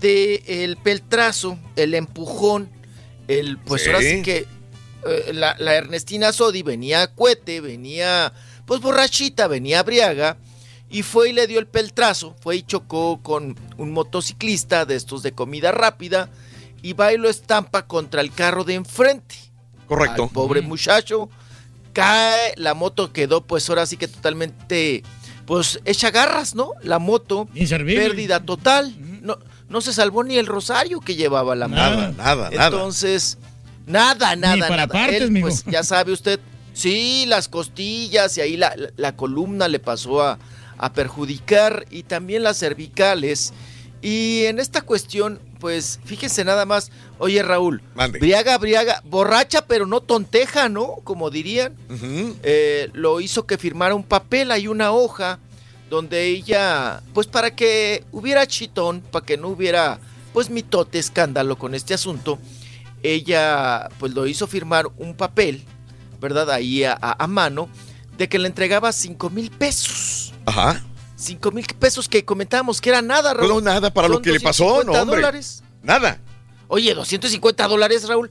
[0.00, 2.70] De el peltrazo, el empujón,
[3.28, 3.88] el, pues Sí.
[3.90, 4.46] ahora sí que
[5.06, 8.32] eh, la, la Ernestina Sodi venía a cuete, venía
[8.66, 10.36] pues borrachita, venía briaga
[10.90, 15.22] y fue y le dio el peltrazo, fue y chocó con un motociclista de estos
[15.22, 16.28] de comida rápida
[16.82, 19.36] y va y lo estampa contra el carro de enfrente.
[19.86, 20.24] Correcto.
[20.24, 21.28] Al pobre muchacho
[21.92, 25.02] cae, la moto quedó pues ahora sí que totalmente
[25.46, 26.72] pues hecha garras, ¿no?
[26.82, 28.00] La moto, Inservible.
[28.00, 28.94] pérdida total.
[29.22, 29.38] No,
[29.68, 31.80] no se salvó ni el rosario que llevaba la moto.
[31.80, 32.66] Nada, nada, nada.
[32.66, 33.36] Entonces,
[33.86, 34.88] nada, nada, Ni para nada.
[34.88, 35.48] partes, Él, mijo.
[35.48, 36.38] pues ya sabe usted,
[36.72, 40.38] sí, las costillas y ahí la, la- la columna le pasó a,
[40.80, 43.52] a perjudicar y también las cervicales.
[44.02, 48.18] Y en esta cuestión, pues fíjese nada más, oye Raúl, Mande.
[48.18, 50.96] briaga, briaga, borracha pero no tonteja, ¿no?
[51.04, 51.74] Como dirían.
[52.42, 55.38] Eh, lo hizo que firmara un papel, hay una hoja
[55.90, 59.98] donde ella, pues para que hubiera chitón, para que no hubiera,
[60.32, 62.38] pues mitote, escándalo con este asunto,
[63.02, 65.62] ella pues lo hizo firmar un papel,
[66.20, 66.50] ¿verdad?
[66.50, 67.68] Ahí a, a- a mano,
[68.16, 70.29] de que le entregaba 5 mil pesos.
[70.46, 70.84] Ajá.
[71.16, 73.48] 5 mil pesos que comentábamos que era nada, Raúl.
[73.48, 75.16] No, nada para lo que le pasó, no, 250 hombre.
[75.20, 75.62] dólares.
[75.82, 76.18] Nada.
[76.68, 78.30] Oye, 250 dólares, Raúl.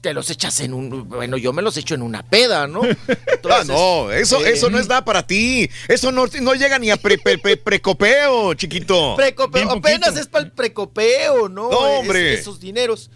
[0.00, 1.08] te los echas en un.
[1.08, 2.82] Bueno, yo me los echo en una peda, ¿no?
[3.50, 5.68] ah, no, eso, eh, eso no es nada para ti.
[5.88, 9.14] Eso no, no llega ni a pre- pre- pre- precopeo, chiquito.
[9.16, 11.70] Precopeo, apenas es para el precopeo, ¿no?
[11.70, 12.34] No, Es- hombre.
[12.34, 13.10] esos dineros.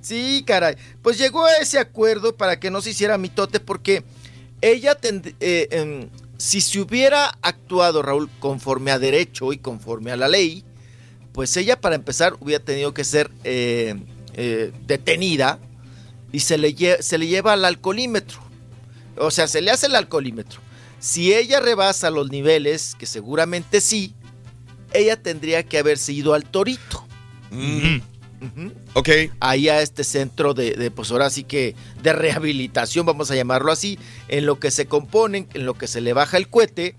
[0.00, 0.76] Sí, caray.
[1.02, 4.02] Pues llegó a ese acuerdo para que no se hiciera mitote porque
[4.62, 6.08] ella, tend- eh, em,
[6.42, 10.64] si se hubiera actuado, Raúl, conforme a derecho y conforme a la ley,
[11.32, 13.94] pues ella para empezar hubiera tenido que ser eh,
[14.34, 15.60] eh, detenida
[16.32, 18.40] y se le, se le lleva al alcoholímetro.
[19.18, 20.60] O sea, se le hace el alcoholímetro.
[20.98, 24.12] Si ella rebasa los niveles, que seguramente sí,
[24.92, 27.06] ella tendría que haberse ido al torito.
[28.94, 29.08] Ok.
[29.40, 33.70] Ahí a este centro de, de, pues ahora sí que, de rehabilitación, vamos a llamarlo
[33.72, 33.98] así,
[34.28, 36.96] en lo que se componen, en lo que se le baja el cohete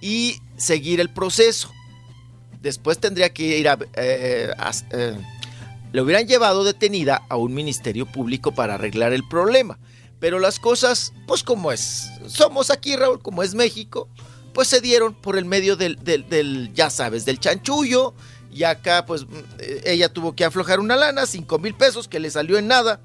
[0.00, 1.70] y seguir el proceso.
[2.62, 3.78] Después tendría que ir a...
[3.94, 4.50] eh,
[4.92, 5.18] eh,
[5.92, 9.78] le hubieran llevado detenida a un ministerio público para arreglar el problema.
[10.20, 14.08] Pero las cosas, pues como es, somos aquí, Raúl, como es México,
[14.52, 18.14] pues se dieron por el medio del, del- del, ya sabes, del chanchullo.
[18.52, 22.20] Y acá, pues, mm, eh, ella tuvo que aflojar una lana, 5 mil pesos, que
[22.20, 23.00] le salió en nada.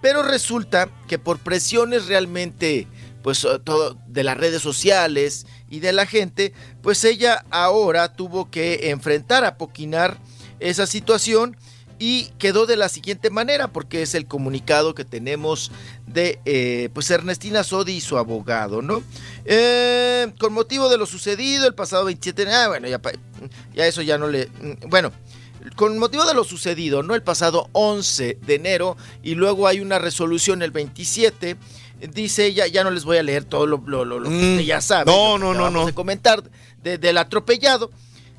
[0.00, 2.86] Pero resulta que por presiones realmente,
[3.22, 6.52] pues, eh, todo de las redes sociales y de la gente,
[6.82, 10.18] pues ella ahora tuvo que enfrentar a Poquinar
[10.60, 11.56] esa situación
[11.98, 15.70] y quedó de la siguiente manera, porque es el comunicado que tenemos
[16.14, 19.02] de eh, pues Ernestina Sodi y su abogado, ¿no?
[19.44, 23.00] Eh, con motivo de lo sucedido el pasado 27, ah, bueno, ya,
[23.74, 24.46] ya eso ya no le...
[24.46, 25.12] mm, Bueno,
[25.76, 27.14] con motivo de lo sucedido, ¿no?
[27.14, 31.56] El pasado 11 de enero y luego hay una resolución el 27.
[32.12, 34.60] Dice ella, ya no les voy a leer todo lo, lo- lo- lo que Mm,
[34.60, 35.10] ya sabe.
[35.10, 35.86] no, no, no, no.
[35.86, 36.42] de comentar
[36.82, 37.90] de- del atropellado.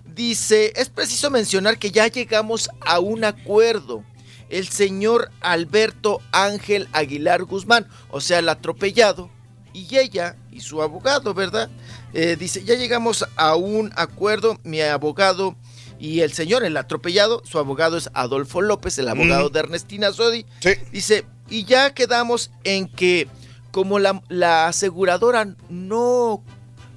[0.06, 4.04] Dice, es preciso mencionar que ya llegamos a un acuerdo.
[4.50, 9.30] El señor Alberto Ángel Aguilar Guzmán, o sea, el atropellado,
[9.74, 11.70] y ella y su abogado, ¿verdad?
[12.14, 15.56] Eh, dice, ya llegamos a un acuerdo, mi abogado
[16.00, 19.52] y el señor, el atropellado, su abogado es Adolfo López, el abogado Mm.
[19.54, 20.46] de Ernestina Sodi.
[20.92, 23.28] Dice, y ya quedamos en que
[23.72, 26.42] como la, la aseguradora no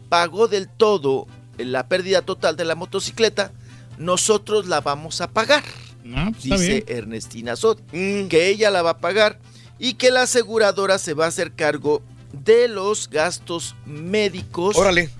[0.08, 1.26] pagó del todo
[1.56, 3.50] la pérdida total de la motocicleta,
[3.98, 5.64] nosotros la vamos a pagar.
[6.14, 6.84] Ah, pues dice.
[6.86, 9.38] Ernestina Sot, que ella la va a pagar
[9.78, 12.02] y que la aseguradora se va a hacer cargo
[12.32, 15.10] de los gastos médicos Órale.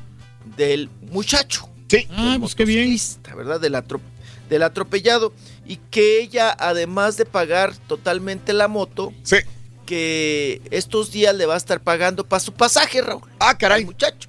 [0.57, 1.69] del muchacho.
[1.89, 2.07] Sí.
[2.11, 2.97] Ah, pues qué bien.
[3.37, 3.61] ¿verdad?
[3.61, 4.01] Del, atro-
[4.51, 5.33] del atropellado.
[5.67, 9.13] Y que ella, además de pagar totalmente la moto,
[9.87, 13.23] que estos días le va a estar pagando para su pasaje, Raúl.
[13.39, 13.85] Ah, caray.
[13.85, 14.29] muchacho.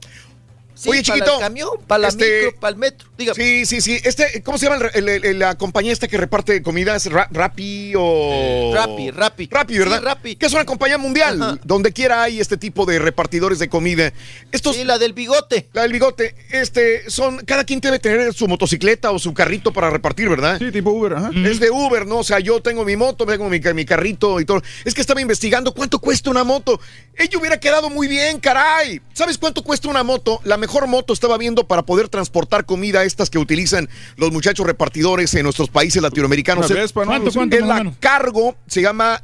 [0.80, 1.34] Sí, Oye, para chiquito.
[1.36, 3.10] el camión, para la este, micro, para el metro.
[3.18, 3.36] Dígame.
[3.36, 4.00] Sí, sí, sí.
[4.02, 7.06] Este, ¿cómo se llama el- el- el- la compañía esta que reparte comidas?
[7.08, 8.72] Ra- ¿Rappi o...?
[8.74, 9.50] Rappi, Rappi.
[9.52, 10.00] Rappi, ¿verdad?
[10.00, 10.36] Sí, Rappi.
[10.38, 11.60] Que es una compañía mundial.
[11.66, 14.14] Donde quiera hay este tipo de repartidores de comida.
[14.54, 15.68] Estos, sí, la del bigote.
[15.74, 16.34] La del bigote.
[16.50, 17.40] Este, son...
[17.46, 20.60] Cada quien debe tener su motocicleta o su carrito para repartir, ¿verdad?
[20.60, 21.32] Sí, tipo Uber, ajá.
[21.46, 22.20] Es de Uber, ¿no?
[22.20, 24.62] O sea, yo tengo mi moto, tengo mi, mi carrito y todo.
[24.86, 26.80] Es que estaba investigando cuánto cuesta una moto.
[27.18, 29.02] Ella hubiera quedado muy bien, caray.
[29.14, 30.40] ¿Sabes cuánto cuesta una moto?
[30.46, 35.34] La mejor moto estaba viendo para poder transportar comida, estas que utilizan los muchachos repartidores
[35.36, 36.70] en nuestros países latinoamericanos.
[36.70, 37.08] Una Vespa, ¿no?
[37.08, 37.94] ¿Cuánto, cuánto, Es la?
[38.00, 39.22] Cargo, se llama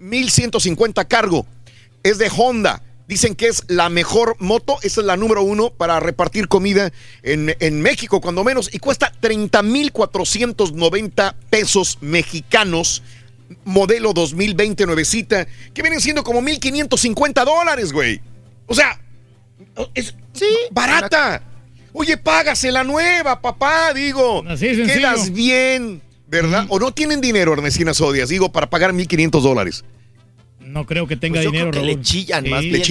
[0.00, 1.46] G1150 Cargo.
[2.02, 2.82] Es de Honda.
[3.06, 6.90] Dicen que es la mejor moto, esa es la número uno para repartir comida
[7.22, 13.02] en, en México, cuando menos, y cuesta 30,490 pesos mexicanos,
[13.64, 18.22] modelo 2020 nuevecita, que vienen siendo como 1,550 dólares, güey.
[18.66, 18.98] O sea,
[19.94, 20.14] es
[20.70, 21.42] barata.
[21.92, 24.44] Oye, págase la nueva, papá, digo.
[24.48, 24.94] Así sencillo.
[24.94, 26.66] Quedas bien, ¿verdad?
[26.68, 29.84] O no tienen dinero, Ernestina Sodias, digo, para pagar 1,500 dólares.
[30.60, 31.98] No creo que tenga Pues yo dinero, creo que Raúl.
[32.00, 32.50] le chillan Sí.
[32.50, 32.82] más Le ¿eh?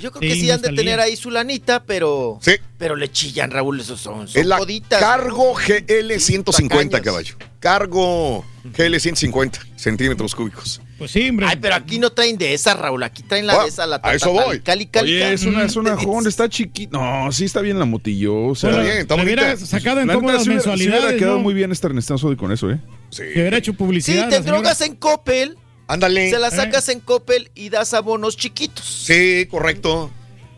[0.00, 0.76] Yo creo que Sí, sí han de salía.
[0.82, 2.52] tener ahí su lanita, pero Sí.
[2.78, 5.60] pero le chillan, Raúl, esos son, son Es la coditas, Cargo ¿no?
[5.64, 7.36] GL 150, tacaños.
[7.36, 7.52] caballo.
[7.60, 10.80] Cargo GL 150 centímetros cúbicos.
[11.02, 11.46] Pues sí, hombre.
[11.48, 14.14] Ay, pero aquí no traen de esa, Raúl, aquí traen la de esa, la a
[14.14, 14.60] eso voy.
[14.60, 16.96] Cali, Cali, Oye, es una, es una Honda, está chiquita.
[16.96, 18.36] No, sí está bien la motillo.
[18.46, 19.56] O sea, Bueno, bien, está bonita.
[19.56, 21.42] sacado en cómodas sí hubiera- sí mensualidades, hubiera quedado ¿no?
[21.42, 22.78] muy bien este Ernesto Sodi con eso, ¿eh?
[23.10, 23.24] Sí.
[23.34, 24.28] Que hubiera hecho Sí, publicidad.
[24.28, 24.58] te la señora.
[24.60, 25.58] drogas en Coppel,
[25.88, 26.30] Ándale.
[26.30, 26.52] se la Eh.
[26.52, 28.84] sacas en Coppel y das abonos chiquitos.
[28.86, 30.08] Sí, correcto.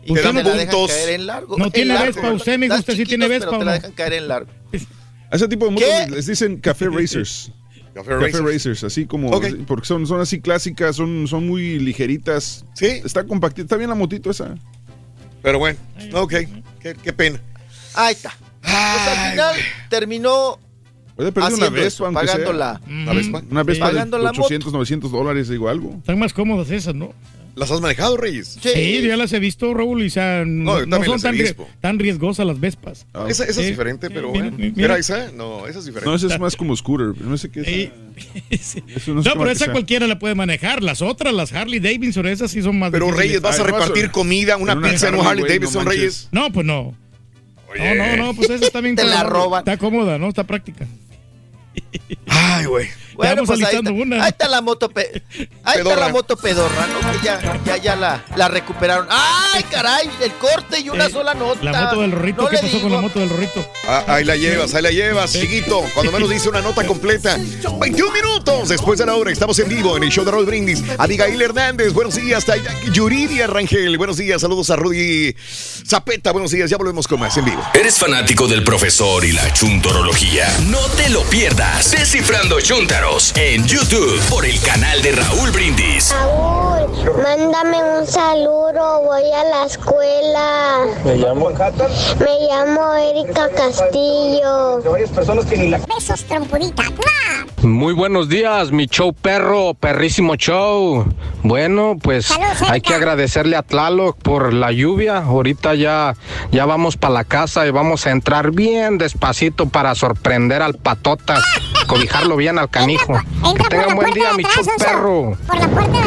[0.05, 0.35] Y Te te dan
[0.69, 0.91] puntos.
[0.91, 1.57] caer en largo.
[1.57, 3.91] No en tiene Vespa, usted, usted sí chiquitos, tiene Vespa, Pero ¿o te la dejan
[3.93, 4.51] caer en largo.
[5.31, 7.51] A ese tipo de motos les dicen café racers.
[7.95, 8.43] Café Café Racers.
[8.43, 9.31] racers, así como
[9.65, 12.65] porque son, son así clásicas, son, son muy ligeritas.
[12.75, 12.87] Sí.
[13.03, 14.55] Está compactita, está bien la motito esa.
[15.41, 15.79] Pero bueno,
[16.13, 16.33] ok.
[16.79, 17.39] Qué, qué pena.
[17.93, 18.35] Ahí está.
[18.61, 19.55] Pues al final
[19.89, 20.59] terminó
[21.15, 22.53] Puede perder una Vespa, aunque pagando sea.
[22.53, 23.41] la- Una Vespa.
[23.49, 25.91] Una Vespa de Pagando la 800, 900 dólares, digo algo.
[25.97, 27.13] Están más cómodas esas, ¿no?
[27.55, 28.57] ¿Las has manejado, Reyes?
[28.61, 31.99] Sí, ya las he visto, Raúl, y o sea, no, no también son tan, tan
[31.99, 33.07] riesgosas las Vespas.
[33.29, 34.57] Esa, esa es diferente, pero mira, bueno.
[34.75, 34.85] mira.
[34.85, 35.31] ¿Era esa?
[35.31, 36.09] No, esa es diferente.
[36.09, 37.19] No, ese es más como scooter.
[37.21, 37.93] No sé qué
[38.49, 38.75] es.
[38.89, 39.71] Eso No, pero esa sea.
[39.73, 40.83] cualquiera la puede manejar.
[40.83, 43.27] Las otras, las Harley Davidson, esas sí son más Pero difíciles.
[43.29, 45.85] Reyes, ¿vas a repartir comida, una pizza en un Harley, Davidson.
[45.85, 46.27] Reyes?
[46.31, 46.93] No, pues no.
[47.77, 48.95] No, no, no, pues esa está bien.
[48.95, 49.59] Te la roban.
[49.59, 50.29] Está cómoda, ¿no?
[50.29, 50.87] Está práctica.
[52.27, 52.87] Ay, güey.
[53.15, 54.23] Bueno, Vamos pues ahí está, una.
[54.23, 55.95] ahí está la moto pe- ahí está Pedorra.
[56.01, 57.11] la moto pedorra, ¿no?
[57.11, 59.07] Que ya, ya, ya la, la recuperaron.
[59.09, 60.09] ¡Ay, caray!
[60.21, 61.59] El corte y una Eh, sola nota.
[61.63, 63.65] La moto del Rorrito, No ¿qué pasó con la moto del Rorrito?
[63.87, 65.81] Ah, ahí la llevas, ahí la llevas, chiquito.
[65.93, 67.37] Cuando menos dice una nota completa.
[67.79, 69.31] 21 minutos después de la hora.
[69.31, 70.83] Estamos en vivo en el show de Raúl Brindis.
[70.97, 72.39] Abigail Hernández, buenos días.
[72.39, 72.55] Está
[72.91, 74.41] Yuridia Rangel, buenos días.
[74.41, 75.35] Saludos a Rudy
[75.87, 76.69] Zapeta, buenos días.
[76.69, 77.63] Ya volvemos con más en vivo.
[77.73, 80.47] ¿Eres fanático del profesor y la chuntorología?
[80.67, 81.91] No te lo pierdas.
[81.91, 82.59] Descifrando
[83.35, 86.11] En YouTube por el canal de Raúl Brindis.
[86.11, 90.85] Raúl, mándame un saludo, voy a la escuela.
[91.05, 94.81] Me llamo Me llamo Erika Castillo.
[95.87, 96.83] Besos, trompudita.
[97.61, 101.05] Muy buenos días, mi show perro, perrísimo show.
[101.41, 102.29] Bueno, pues
[102.69, 105.17] hay que agradecerle a Tlaloc por la lluvia.
[105.17, 106.15] Ahorita ya,
[106.51, 111.39] ya vamos para la casa y vamos a entrar bien despacito para sorprender al patota,
[111.87, 112.94] cobijarlo bien al canijo.
[112.97, 114.43] Que tenga un buen día, mi
[114.77, 115.37] perro.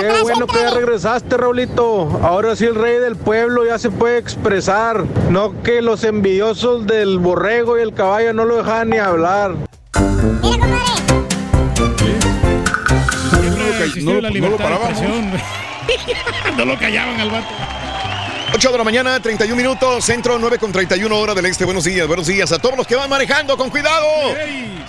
[0.01, 2.21] Qué bueno que ya regresaste, Raulito.
[2.23, 5.05] Ahora sí el rey del pueblo ya se puede expresar.
[5.31, 9.55] No que los envidiosos del borrego y el caballo no lo dejaban ni hablar.
[13.81, 15.31] Existió no lo- la no lo expresión.
[16.57, 17.47] no lo callaban al vato.
[18.59, 21.65] 8 de la mañana, 31 minutos, centro 9 con 31 hora del este.
[21.65, 24.05] Buenos días, buenos días a todos los que van manejando, con cuidado.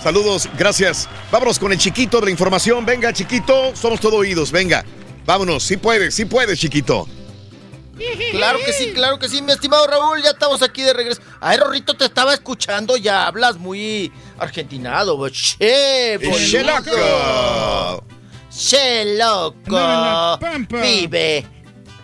[0.02, 1.08] Saludos, gracias.
[1.30, 2.84] Vámonos con el chiquito de la información.
[2.84, 4.50] Venga, chiquito, somos todo oídos.
[4.50, 4.84] Venga,
[5.24, 5.62] vámonos.
[5.62, 7.06] Sí puedes, sí puedes, chiquito.
[8.32, 11.20] Claro que sí, claro que sí, mi estimado Raúl, ya estamos aquí de regreso.
[11.40, 16.62] Ay, Rorrito, te estaba escuchando, ya hablas muy argentinado, bo- che, Che boludo.
[16.64, 18.04] loco.
[18.50, 19.76] Che loco.
[19.76, 20.38] Andaba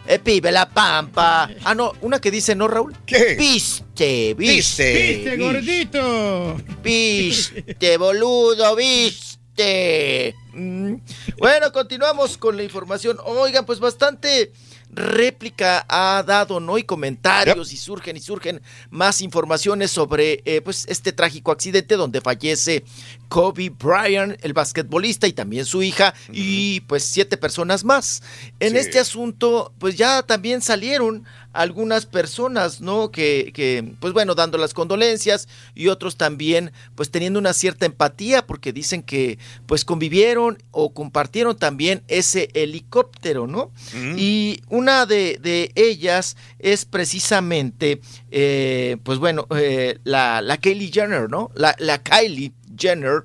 [0.09, 1.51] Eh, pibe, la pampa.
[1.65, 2.97] Ah, no, una que dice, ¿no, Raúl?
[3.05, 3.35] ¿Qué?
[3.35, 5.15] Viste, viste.
[5.15, 6.57] ¡Viste, gordito!
[6.83, 10.35] Viste, boludo, viste.
[10.53, 10.95] Mm.
[11.39, 13.19] Bueno, continuamos con la información.
[13.25, 14.53] Oigan, pues bastante
[14.97, 16.79] réplica ha dado, ¿no?
[16.79, 18.61] Y comentarios y surgen y surgen
[18.91, 22.85] más informaciones sobre eh, pues este trágico accidente donde fallece
[23.29, 28.23] Kobe Bryant, el basquetbolista y también su hija y pues siete personas más.
[28.59, 28.79] En Sí.
[28.79, 31.25] este asunto, pues ya también salieron
[31.57, 33.11] algunas personas, ¿no?
[33.11, 38.47] Que, que, pues bueno, dando las condolencias y otros también, pues teniendo una cierta empatía
[38.47, 43.71] porque dicen que pues convivieron o compartieron también ese helicóptero, ¿no?
[44.17, 51.29] Y una de, de ellas es precisamente, eh, pues bueno, eh, la, la Kylie Jenner,
[51.31, 51.51] ¿no?
[51.55, 53.25] La, la Kylie Jenner,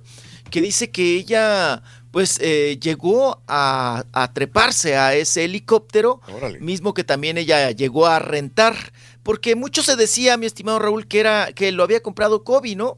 [0.49, 1.81] que dice que ella
[2.11, 6.19] pues eh, llegó a, a treparse a ese helicóptero,
[6.59, 8.75] mismo que también ella llegó a rentar,
[9.23, 12.97] porque mucho se decía, mi estimado Raúl, que era que lo había comprado Kobe, ¿no?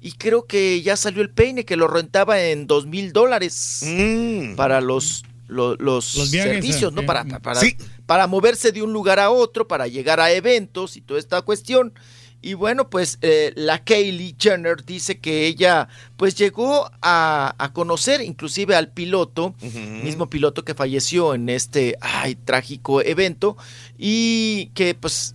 [0.00, 3.80] Y creo que ya salió el peine, que lo rentaba en dos mil dólares
[4.56, 7.02] para los, lo- los, Los viajes, servicios, eh, ¿no?
[7.02, 7.76] eh, Para, para, sí.
[8.06, 11.92] para moverse de un lugar a otro, para llegar a eventos y toda esta cuestión.
[12.40, 18.20] Y bueno, pues eh, la Kaylee Jenner dice que ella pues llegó a, a conocer
[18.20, 19.54] inclusive al piloto,
[20.04, 23.56] mismo piloto que falleció en este ay, trágico evento
[23.98, 25.34] y que pues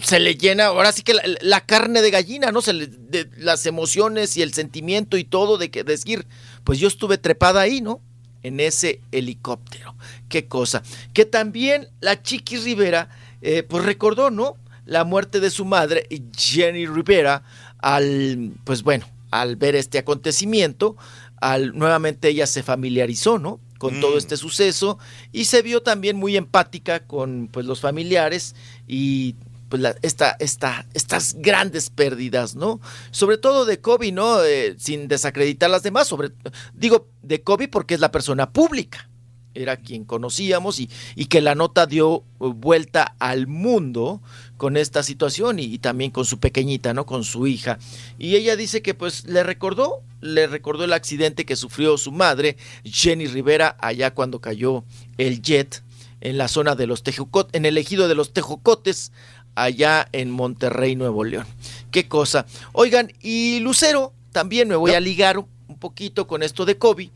[0.00, 2.62] se le llena ahora sí que la, la carne de gallina, ¿no?
[2.62, 6.26] Se le, de, las emociones y el sentimiento y todo de que decir,
[6.62, 8.00] pues yo estuve trepada ahí, ¿no?
[8.42, 9.96] En ese helicóptero.
[10.28, 10.82] Qué cosa.
[11.12, 13.08] Que también la Chiqui Rivera,
[13.40, 14.56] eh, pues recordó, ¿no?
[14.86, 16.06] La muerte de su madre,
[16.36, 17.42] Jenny Rivera,
[17.78, 20.96] al, pues bueno, al ver este acontecimiento,
[21.40, 23.60] al, nuevamente ella se familiarizó, ¿no?
[23.78, 24.98] Con todo este suceso
[25.30, 28.54] y se vio también muy empática con pues los familiares
[28.86, 29.34] y
[29.68, 32.80] pues la- esta, esta, estas grandes pérdidas, ¿no?
[33.10, 34.42] Sobre todo de Kobe, ¿no?
[34.42, 36.30] Eh, sin desacreditar las demás, sobre,
[36.72, 39.10] digo, de Kobe porque es la persona pública,
[39.54, 42.22] era quien conocíamos y, y que la nota dio eh,
[42.54, 44.20] vuelta al mundo
[44.56, 47.06] con esta situación y, y también con su pequeñita, ¿no?
[47.06, 47.78] Con su hija.
[48.18, 52.56] Y ella dice que pues le recordó, le recordó el accidente que sufrió su madre,
[52.84, 54.84] Jenny Rivera, allá cuando cayó
[55.18, 55.82] el jet
[56.20, 59.12] en la zona de los Tejocotes, en el ejido de los Tejocotes,
[59.54, 61.46] allá en Monterrey, Nuevo León.
[61.90, 62.46] Qué cosa.
[62.72, 67.10] Oigan, y Lucero, también me voy a ligar un poquito con esto de Kobe.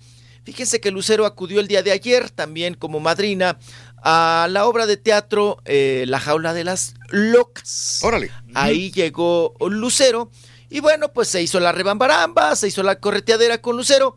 [0.48, 3.58] Fíjense que Lucero acudió el día de ayer también como madrina
[4.02, 8.00] a la obra de teatro eh, La jaula de las locas.
[8.02, 8.30] Órale.
[8.54, 10.30] Ahí llegó Lucero
[10.70, 14.16] y bueno, pues se hizo la rebambaramba, se hizo la correteadera con Lucero.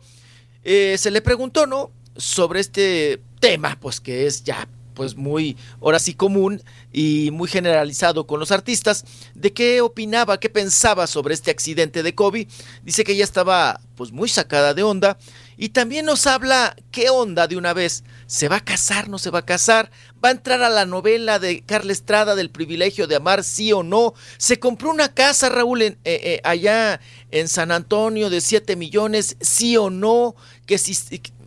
[0.64, 1.90] Eh, se le preguntó, ¿no?
[2.16, 6.62] Sobre este tema, pues que es ya pues muy, ahora sí común
[6.92, 9.04] y muy generalizado con los artistas,
[9.34, 12.48] de qué opinaba, qué pensaba sobre este accidente de Kobe.
[12.82, 15.18] Dice que ella estaba pues muy sacada de onda
[15.62, 18.02] y también nos habla qué onda de una vez.
[18.26, 19.92] ¿Se va a casar, no se va a casar?
[20.22, 23.84] ¿Va a entrar a la novela de Carla Estrada del privilegio de amar, sí o
[23.84, 24.12] no?
[24.38, 27.00] ¿Se compró una casa, Raúl, en, eh, eh, allá
[27.30, 30.34] en San Antonio de 7 millones, sí o no?
[30.66, 30.98] Que si,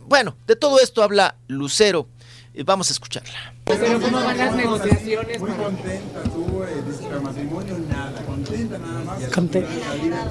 [0.06, 2.08] bueno, de todo esto habla Lucero.
[2.56, 3.52] Eh, Vamos a escucharla.
[3.64, 5.38] Pero ¿cómo van las negociaciones?
[5.40, 9.22] Muy contenta, tú, eh, matrimonio nada, contenta nada más.
[9.28, 9.66] Conte-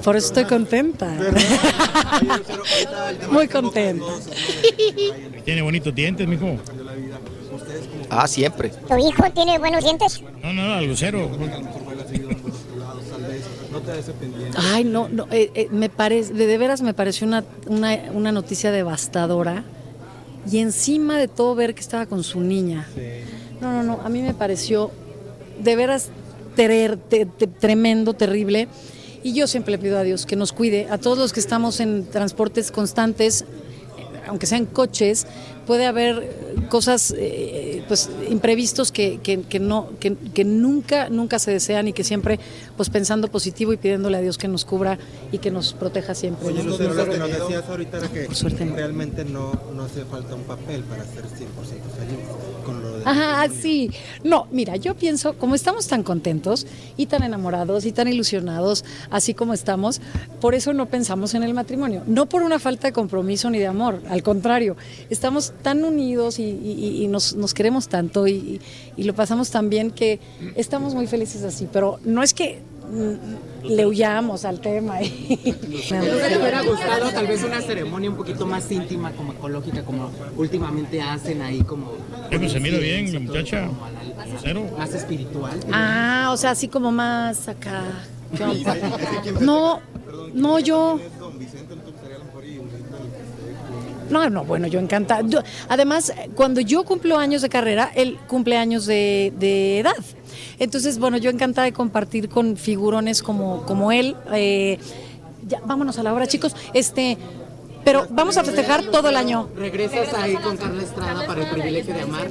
[0.03, 1.15] Por eso estoy contenta.
[3.29, 4.05] Muy contenta.
[5.43, 6.57] Tiene bonitos dientes, mijo.
[8.09, 8.69] Ah, siempre.
[8.69, 10.21] ¿Tu hijo tiene buenos dientes?
[10.41, 11.29] No, no, no, Lucero.
[14.73, 18.31] Ay, no, no eh, eh, me parece, de, de veras me pareció una, una, una
[18.31, 19.63] noticia devastadora.
[20.51, 22.87] Y encima de todo ver que estaba con su niña.
[23.61, 24.91] No, no, no, a mí me pareció
[25.61, 26.09] de veras
[26.55, 26.97] ter-
[27.59, 28.67] tremendo, terrible.
[29.23, 31.79] Y yo siempre le pido a Dios que nos cuide, a todos los que estamos
[31.79, 33.43] en transportes constantes,
[34.27, 35.25] aunque sean coches,
[35.65, 41.51] puede haber cosas, eh, pues, imprevistos que, que- que no, que, que nunca, nunca se
[41.51, 42.39] desean y que siempre,
[42.77, 44.97] pues, pensando positivo y pidiéndole a Dios que nos cubra
[45.31, 46.47] y que nos proteja siempre.
[46.47, 46.71] Oye, ¿no?
[46.71, 48.75] Lucero, lo que nos decías ahorita era que Por suerte no.
[48.75, 52.19] realmente no, no hace falta un papel para ser 100% feliz
[53.05, 53.91] Ajá, sí.
[54.23, 56.65] No, mira, yo pienso, como estamos tan contentos
[56.97, 60.01] y tan enamorados y tan ilusionados, así como estamos,
[60.41, 62.01] por eso no pensamos en el matrimonio.
[62.07, 64.75] No por una falta de compromiso ni de amor, al contrario,
[65.09, 68.59] estamos tan unidos y, y- y nos, nos queremos tanto y,
[68.97, 70.19] lo pasamos tan bien que
[70.55, 72.59] estamos muy felices así, pero no es que
[73.63, 74.95] le huyamos al tema.
[74.99, 75.05] ¿No
[76.01, 81.01] le hubiera gustado tal vez una ceremonia un poquito más íntima, como ecológica, como últimamente
[81.01, 81.93] hacen ahí, como...
[82.31, 83.67] Eh, pues se mira bien, la muchacha.
[84.31, 84.63] Lucero.
[84.77, 85.59] Más espiritual.
[85.71, 87.83] Ah, o sea, así como más acá.
[89.41, 89.79] No,
[90.33, 90.99] no, yo.
[94.09, 95.21] No, no, bueno, yo encantada.
[95.27, 99.95] Yo- Además, cuando yo cumplo años de carrera, él cumple años de, de edad.
[100.59, 104.15] Entonces, bueno, yo encantada de compartir con figurones como, como él.
[104.33, 104.79] Eh,
[105.47, 106.55] ya, vámonos a la hora, chicos.
[106.73, 107.17] Este,
[107.85, 109.47] pero vamos a festejar todo el año.
[109.55, 112.27] ¿Regresas ahí con Carla Estrada para el privilegio de amar?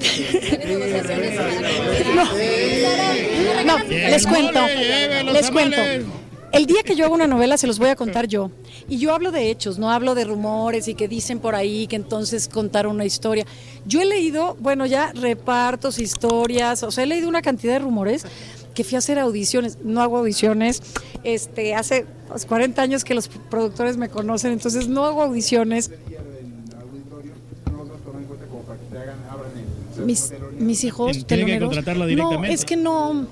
[3.64, 4.60] No, les cuento,
[5.32, 5.80] les cuento.
[6.52, 8.50] El día que yo hago una novela se los voy a contar yo.
[8.88, 11.96] Y yo hablo de hechos, no hablo de rumores y que dicen por ahí que
[11.96, 13.46] entonces contaron una historia.
[13.86, 18.24] Yo he leído, bueno, ya repartos, historias, o sea, he leído una cantidad de rumores
[18.74, 19.78] que fui a hacer audiciones.
[19.84, 20.82] No hago audiciones.
[21.22, 25.90] Este, hace pues, 40 años que los productores me conocen, entonces no hago audiciones.
[30.04, 31.96] Mis, mis hijos Tiene- tiene que teloneros.
[31.96, 32.52] No, directamente.
[32.54, 33.26] es que no.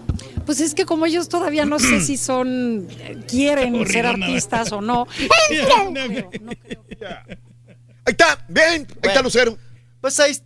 [0.45, 4.81] Pues es que como ellos todavía no sé si son eh, quieren ser artistas o
[4.81, 5.07] no.
[8.05, 9.57] Ahí está, bien, ahí está Lucero.
[10.01, 10.37] Pues ahí,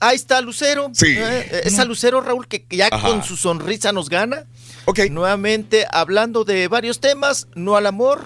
[0.00, 0.90] ahí está Lucero.
[0.94, 1.08] Sí.
[1.18, 3.08] Eh, esa Lucero, Raúl, que, que ya Ajá.
[3.08, 4.46] con su sonrisa nos gana.
[5.10, 8.24] Nuevamente hablando de varios temas, no al amor.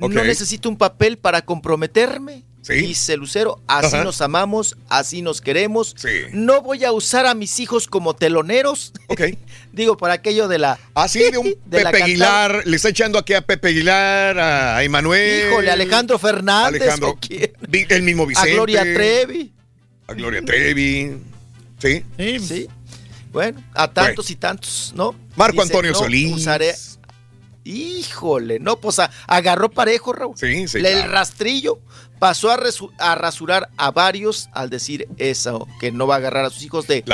[0.00, 0.12] Ok.
[0.12, 2.42] No necesito un papel para comprometerme.
[2.74, 4.04] Dice Lucero, así Ajá.
[4.04, 5.94] nos amamos, así nos queremos.
[6.32, 8.92] No voy a usar a mis hijos como teloneros.
[9.72, 10.78] Digo, para aquello de la.
[10.94, 12.02] Así de un de Pepe.
[12.02, 15.48] Aguilar, le está echando aquí a Pepe Aguilar, a Emanuel.
[15.50, 16.80] Híjole, Alejandro Fernández.
[16.82, 17.52] Alejandro, ¿o quién?
[17.68, 18.50] Vi- el mismo Vicente.
[18.50, 19.52] A Gloria Trevi.
[20.08, 21.18] A Gloria Trevi.
[21.78, 22.04] Sí.
[22.40, 22.68] Sí.
[23.32, 25.14] Bueno, a tantos y tantos, ¿no?
[25.36, 26.32] Marco Antonio no Solís.
[26.32, 26.74] usaré-
[27.64, 30.36] Híjole, no, pues a- agarró parejo, Raúl.
[30.38, 31.12] Sí, sí, Le- El claro.
[31.12, 31.80] rastrillo
[32.18, 32.58] pasó a,
[32.98, 36.86] a rasurar a varios al decir eso, que no va a agarrar a sus hijos
[36.86, 37.04] de,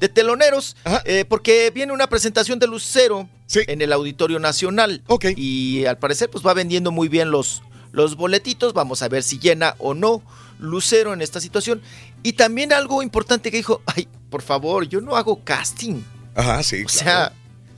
[0.00, 5.02] de teloneros, eh, porque viene una presentación de Lucero en el Auditorio Nacional.
[5.36, 7.62] Y al parecer, pues va vendiendo muy bien los,
[7.92, 8.72] los boletitos.
[8.72, 10.22] Vamos a ver si llena o no
[10.58, 11.80] Lucero en esta situación.
[12.22, 16.02] Y también algo importante que dijo, ay, por favor, yo no hago casting.
[16.34, 16.84] Ajá, sí.
[16.84, 17.32] O sea,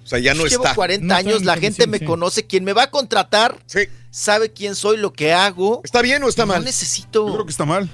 [0.05, 0.75] o sea, ya no llevo está.
[0.75, 3.59] 40 años, la gente me conoce, quien me va a contratar
[4.11, 5.81] sabe quién soy, lo que hago.
[5.85, 6.65] ¿Está bien o está No mal?
[6.65, 7.27] necesito.
[7.27, 7.89] Yo creo que está mal.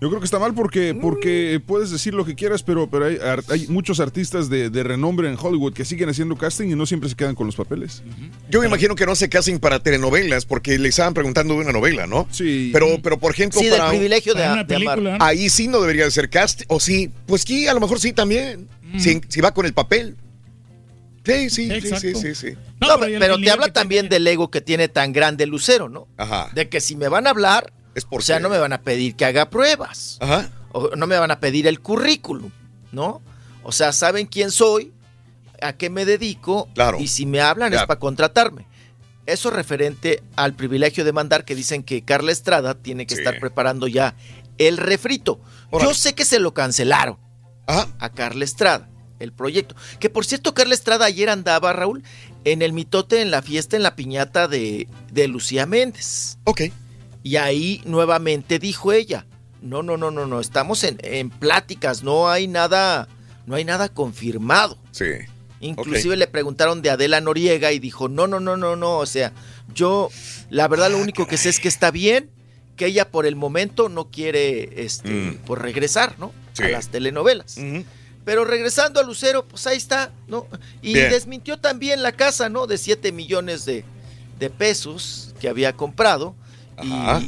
[0.00, 3.18] Yo creo que está mal porque, porque puedes decir lo que quieras, pero, pero hay,
[3.48, 7.08] hay muchos artistas de, de renombre en Hollywood que siguen haciendo casting y no siempre
[7.08, 8.02] se quedan con los papeles.
[8.50, 11.70] Yo me imagino que no se casen para telenovelas porque le estaban preguntando de una
[11.70, 12.26] novela, ¿no?
[12.32, 12.70] Sí.
[12.72, 14.94] Pero, pero por ejemplo, Sí, del para un- privilegio de- Para una de amar.
[14.96, 15.24] película, ¿no?
[15.24, 18.12] Ahí sí no debería de ser cast, o sí, pues sí, a lo mejor sí
[18.12, 18.66] también.
[18.98, 20.16] Si, si va con el papel.
[21.24, 22.56] Sí, sí, sí, sí, sí, sí.
[22.80, 26.08] No, pero, te habla también del ego que tiene tan grande Lucero, ¿no?
[26.16, 26.50] Ajá.
[26.54, 27.72] De que si me van a hablar,
[28.10, 30.18] o sea, no me van a pedir que haga pruebas.
[30.20, 30.50] Ajá.
[30.72, 32.50] O no me van a pedir el currículum,
[32.90, 33.22] ¿no?
[33.62, 34.92] O sea, saben quién soy,
[35.60, 36.98] a qué me dedico, Claro.
[36.98, 38.66] y si me hablan es para contratarme.
[39.24, 43.20] Eso referente al privilegio de mandar que dicen que Carla Estrada tiene que Sí.
[43.20, 44.16] estar preparando ya
[44.58, 45.40] el refrito.
[45.80, 47.16] Yo sé que se lo cancelaron
[47.68, 48.88] a Carla Estrada,
[49.22, 49.74] el proyecto.
[49.98, 52.02] Que por cierto, Carla Estrada ayer andaba, Raúl,
[52.44, 56.38] en el mitote, en la fiesta, en la piñata de, de Lucía Méndez.
[56.44, 56.62] Ok.
[57.22, 59.26] Y ahí nuevamente dijo ella,
[59.60, 63.08] no, no, no, no, no, estamos en, en pláticas, no hay nada,
[63.46, 64.76] no hay nada confirmado.
[64.90, 65.06] Sí.
[65.60, 69.32] Inclusive le preguntaron de Adela Noriega y dijo, no, no, no, no, no, o sea,
[69.72, 70.10] yo
[70.50, 72.30] la verdad lo único que sé es que está bien,
[72.74, 76.32] que ella por el momento no quiere este, pues regresar, ¿no?
[76.52, 76.64] Sí.
[76.64, 77.56] A las telenovelas.
[78.24, 80.46] Pero regresando a Lucero, pues ahí está, ¿no?
[80.80, 81.10] Y Bien.
[81.10, 82.66] desmintió también la casa, ¿no?
[82.66, 83.84] De 7 millones de,
[84.38, 86.34] de pesos que había comprado.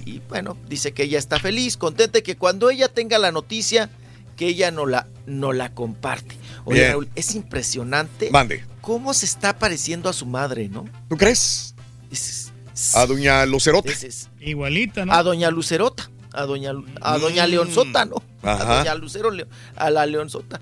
[0.04, 3.88] Y, bueno, dice que ella está feliz, contenta y que cuando ella tenga la noticia,
[4.36, 6.36] que ella no la, no la comparte.
[6.64, 6.92] Oye, Bien.
[6.92, 8.64] Raúl, es impresionante Mande.
[8.80, 10.86] cómo se está pareciendo a su madre, ¿no?
[11.08, 11.74] ¿Tú crees?
[12.94, 13.92] A doña Lucerota.
[14.40, 15.12] Igualita, ¿no?
[15.12, 17.50] A doña Lucerota, a doña, a doña Mm.
[17.50, 18.16] Leonzota, ¿no?
[18.42, 19.30] A doña Lucero,
[19.76, 20.60] a la Leonzota.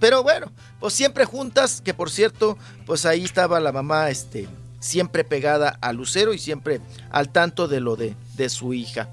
[0.00, 0.50] Pero bueno,
[0.80, 4.48] pues siempre juntas, que por cierto, pues ahí estaba la mamá, este,
[4.80, 9.08] siempre pegada a Lucero y siempre al tanto de lo de, de su hija.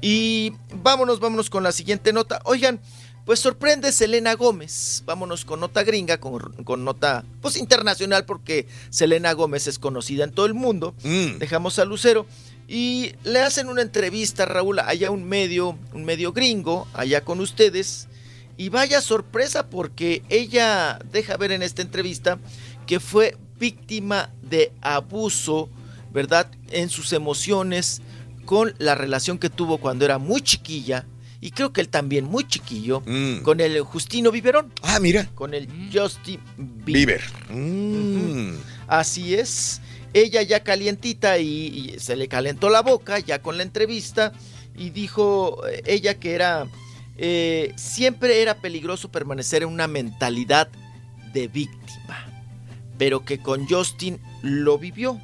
[0.00, 2.40] Y vámonos, vámonos con la siguiente nota.
[2.44, 2.80] Oigan,
[3.24, 5.04] pues sorprende Selena Gómez.
[5.06, 10.32] Vámonos con nota gringa, con, con nota pues internacional, porque Selena Gómez es conocida en
[10.32, 10.94] todo el mundo.
[11.38, 12.26] Dejamos a Lucero.
[12.72, 18.08] Y le hacen una entrevista, Raúl, allá un medio, un medio gringo, allá con ustedes.
[18.56, 22.38] Y vaya sorpresa porque ella deja ver en esta entrevista
[22.86, 25.68] que fue víctima de abuso,
[26.14, 26.50] ¿verdad?
[26.70, 28.00] En sus emociones
[28.46, 31.04] con la relación que tuvo cuando era muy chiquilla.
[31.42, 33.02] Y creo que él también muy chiquillo,
[33.42, 34.72] con el Justino Viverón.
[34.80, 35.28] Ah, mira.
[35.34, 37.20] Con el Justin Bieber.
[37.50, 37.54] Bieber.
[37.54, 38.56] Mm.
[38.88, 39.82] Así es.
[40.14, 44.32] Ella ya calientita y, se le calentó la boca ya con la entrevista
[44.76, 46.66] y dijo eh, ella que era
[47.16, 50.68] eh, siempre era peligroso permanecer en una mentalidad
[51.32, 52.26] de víctima,
[52.98, 55.20] pero que con Justin lo vivió.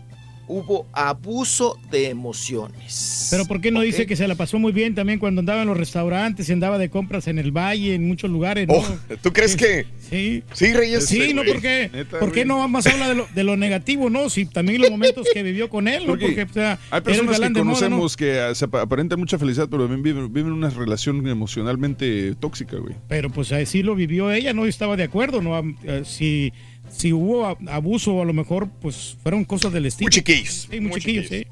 [0.49, 3.29] Hubo abuso de emociones.
[3.31, 5.69] Pero ¿por qué no dice que se la pasó muy bien también cuando andaba en
[5.69, 8.67] los restaurantes y andaba de compras en el valle, en muchos lugares?
[8.67, 8.75] ¿no?
[8.75, 8.87] Oh,
[9.23, 9.87] ¿Tú crees que?
[10.09, 10.43] Sí.
[10.55, 11.05] Sí, Reyes.
[11.07, 11.91] Sí, no, ¿por qué?
[12.19, 14.31] ¿Por qué no más habla de lo, de lo negativo, no?
[14.31, 16.13] Si también los momentos que vivió con él, ¿no?
[16.13, 19.69] Porque Porque, o sea, Hay personas que conocemos que ah, se ap- aparentan mucha felicidad,
[19.71, 22.95] pero también viven, viven una relación emocionalmente tóxica, güey.
[23.09, 25.59] Pero pues así lo vivió ella, no estaba de acuerdo, ¿no?
[25.85, 26.53] Eh, Si,
[26.91, 30.07] si hubo abuso, a lo mejor, pues fueron cosas del estilo.
[30.07, 30.69] Muy chiquillos.
[30.71, 31.47] Sí, muy, chiquillos, sí.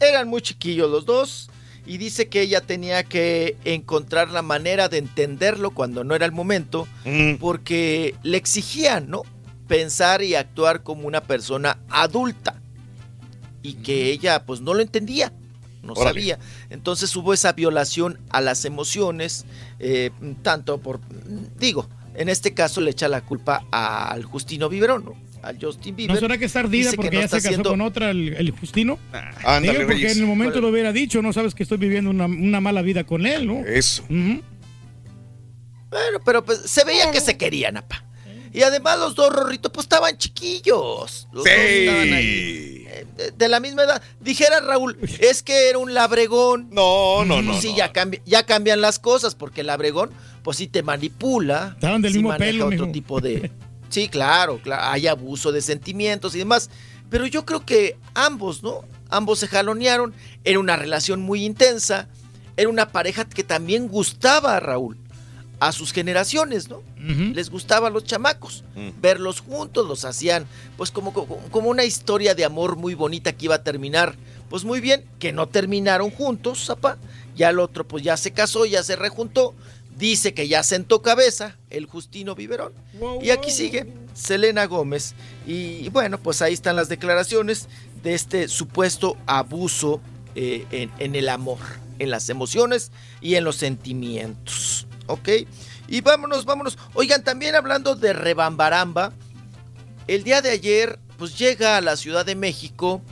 [0.00, 1.50] Eran muy chiquillos los dos
[1.86, 6.32] y dice que ella tenía que encontrar la manera de entenderlo cuando no era el
[6.32, 6.86] momento
[7.40, 9.22] porque le exigían, ¿no?
[9.68, 12.60] Pensar y actuar como una persona adulta
[13.62, 15.32] y que ella pues no lo entendía,
[15.82, 16.08] no Órale.
[16.08, 16.38] sabía.
[16.70, 19.44] Entonces hubo esa violación a las emociones,
[19.78, 20.10] eh,
[20.42, 21.00] tanto por,
[21.58, 21.88] digo,
[22.18, 25.28] en este caso le echa la culpa al Justino Viverón, ¿no?
[25.42, 26.14] Al Justin Bieber.
[26.16, 28.34] ¿No será que está ardida porque no ya se está casó haciendo- con otra, el,
[28.34, 28.98] el Justino?
[29.44, 30.16] Ándale, Digo, porque Reyes.
[30.16, 33.04] en el momento lo hubiera dicho, no sabes que estoy viviendo una, una mala vida
[33.04, 33.64] con él, ¿no?
[33.64, 34.02] Eso.
[34.08, 34.42] Bueno,
[36.24, 38.04] pero pues se veía que se querían, apa.
[38.52, 41.28] Y además los dos rorritos pues estaban chiquillos.
[41.32, 44.02] Los dos estaban ahí, eh, de, de la misma edad.
[44.20, 46.68] Dijera Raúl, es que era un labregón.
[46.72, 47.76] No, no, no, Sí, no.
[47.76, 50.10] Ya, cambi- ya cambian las cosas porque el labregón
[50.48, 51.72] pues sí te manipula.
[51.74, 52.92] Estaban del sí mismo pelo, otro mijo.
[52.92, 53.50] tipo de...
[53.90, 56.70] Sí, claro, claro, hay abuso de sentimientos y demás.
[57.10, 58.80] Pero yo creo que ambos, ¿no?
[59.10, 60.14] Ambos se jalonearon.
[60.44, 62.08] Era una relación muy intensa.
[62.56, 64.96] Era una pareja que también gustaba a Raúl.
[65.60, 66.82] A sus generaciones, ¿no?
[66.96, 68.64] Les gustaba a los chamacos.
[69.02, 70.46] Verlos juntos, los hacían,
[70.78, 74.16] pues como, como, como una historia de amor muy bonita que iba a terminar.
[74.48, 76.96] Pues muy bien, que no terminaron juntos, zapá.
[77.36, 79.54] Ya el otro, pues ya se casó, ya se rejuntó.
[79.98, 82.72] Dice que ya sentó cabeza el Justino Viverón.
[83.20, 85.14] Y aquí sigue Selena Gómez.
[85.46, 87.68] Y bueno, pues ahí están las declaraciones
[88.02, 90.00] de este supuesto abuso
[90.34, 91.58] eh, en, en el amor.
[91.98, 94.86] en las emociones y en los sentimientos.
[95.06, 95.28] ¿Ok?
[95.88, 96.78] Y vámonos, vámonos.
[96.94, 99.12] Oigan, también hablando de rebambaramba,
[100.06, 103.02] el día de ayer, pues llega a la Ciudad de México,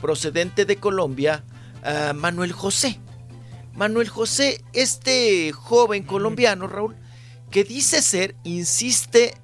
[0.00, 1.44] procedente de Colombia,
[1.82, 3.00] ah, Manuel José.
[3.74, 6.96] Manuel José, este joven colombiano, Raúl,
[7.50, 9.34] que dice ser, insiste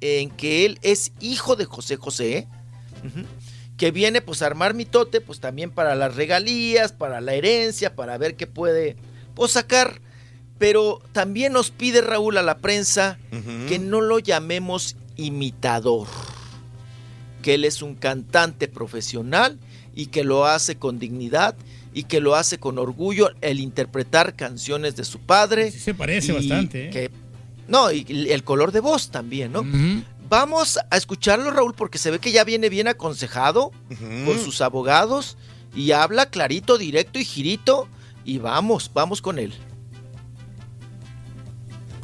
[0.00, 2.48] en que él es hijo de José José,
[3.04, 3.24] ujú,
[3.76, 8.18] que viene pues a armar mitote, pues también para las regalías, para la herencia, para
[8.18, 8.96] ver qué puede
[9.34, 10.00] pues, sacar.
[10.58, 13.18] Pero también nos pide Raúl a la prensa
[13.68, 16.08] que no lo llamemos imitador,
[17.42, 19.58] que él es un cantante profesional
[19.94, 21.56] y que lo hace con dignidad
[21.96, 25.70] y que lo hace con orgullo el interpretar canciones de su padre.
[25.70, 26.90] se parece y bastante, ¿eh?
[26.90, 27.10] que-
[27.68, 29.64] no, y el color de voz también, ¿no?
[30.28, 33.70] Vamos a escucharlo, Raúl, porque se ve que ya viene bien aconsejado
[34.26, 35.38] por sus abogados
[35.74, 37.88] y habla clarito, directo y girito.
[38.26, 39.54] Y vamos, vamos con él.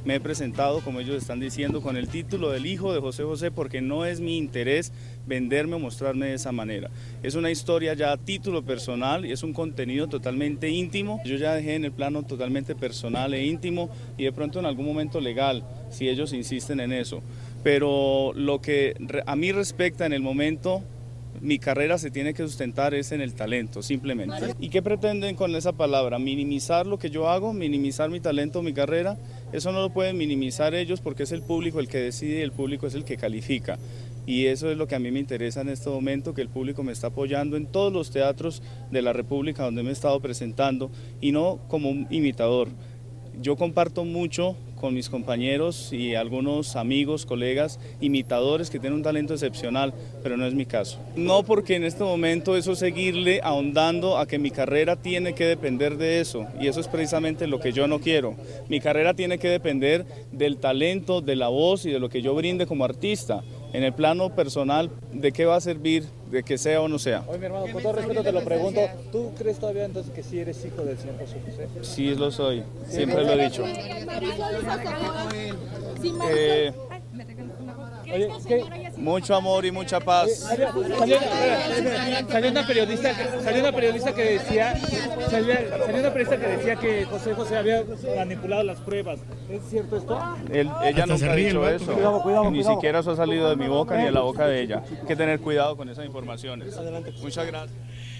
[0.04, 3.52] Me he presentado, como ellos están diciendo, con el título del hijo de José José
[3.52, 4.92] porque no es mi interés
[5.26, 6.90] venderme o mostrarme de esa manera.
[7.22, 11.20] Es una historia ya a título personal y es un contenido totalmente íntimo.
[11.24, 14.86] Yo ya dejé en el plano totalmente personal e íntimo y de pronto en algún
[14.86, 17.22] momento legal, si ellos insisten en eso.
[17.62, 20.82] Pero lo que a mí respecta en el momento
[21.40, 24.54] mi carrera se tiene que sustentar es en el talento, simplemente.
[24.60, 26.18] ¿Y qué pretenden con esa palabra?
[26.18, 27.52] ¿Minimizar lo que yo hago?
[27.52, 29.16] ¿Minimizar mi talento, mi carrera?
[29.52, 32.52] Eso no lo pueden minimizar ellos porque es el público el que decide y el
[32.52, 33.78] público es el que califica.
[34.26, 36.82] Y eso es lo que a mí me interesa en este momento, que el público
[36.82, 40.90] me está apoyando en todos los teatros de la República donde me he estado presentando
[41.20, 42.68] y no como un imitador.
[43.40, 49.32] Yo comparto mucho con mis compañeros y algunos amigos, colegas, imitadores que tienen un talento
[49.32, 49.94] excepcional,
[50.24, 50.98] pero no es mi caso.
[51.14, 55.44] No porque en este momento eso es seguirle ahondando a que mi carrera tiene que
[55.44, 58.34] depender de eso, y eso es precisamente lo que yo no quiero.
[58.68, 62.34] Mi carrera tiene que depender del talento, de la voz y de lo que yo
[62.34, 63.44] brinde como artista.
[63.72, 66.04] En el plano personal, ¿de qué va a servir?
[66.30, 67.24] De que sea o no sea.
[67.26, 70.38] Oye, mi hermano, con todo respeto te lo pregunto, ¿tú crees todavía entonces que sí
[70.38, 71.68] eres hijo del señor José José?
[71.82, 73.64] Sí lo soy, siempre lo he dicho.
[76.30, 76.72] Eh,
[78.96, 80.30] mucho amor y mucha paz.
[82.28, 84.74] Salió, una periodista, que- salió una periodista que decía,
[85.30, 87.82] salió, salió una periodista que decía que José José había
[88.16, 89.20] manipulado las pruebas.
[89.50, 90.18] ¿Es cierto esto?
[90.52, 91.92] Él- ella nunca ha dicho eso.
[91.92, 92.74] Cuidado, cuidado, ni cuidado.
[92.76, 94.82] siquiera eso ha salido de mi boca ni de la boca de ella.
[95.00, 96.74] Hay que tener cuidado con esas informaciones.
[97.22, 97.72] Muchas gracias.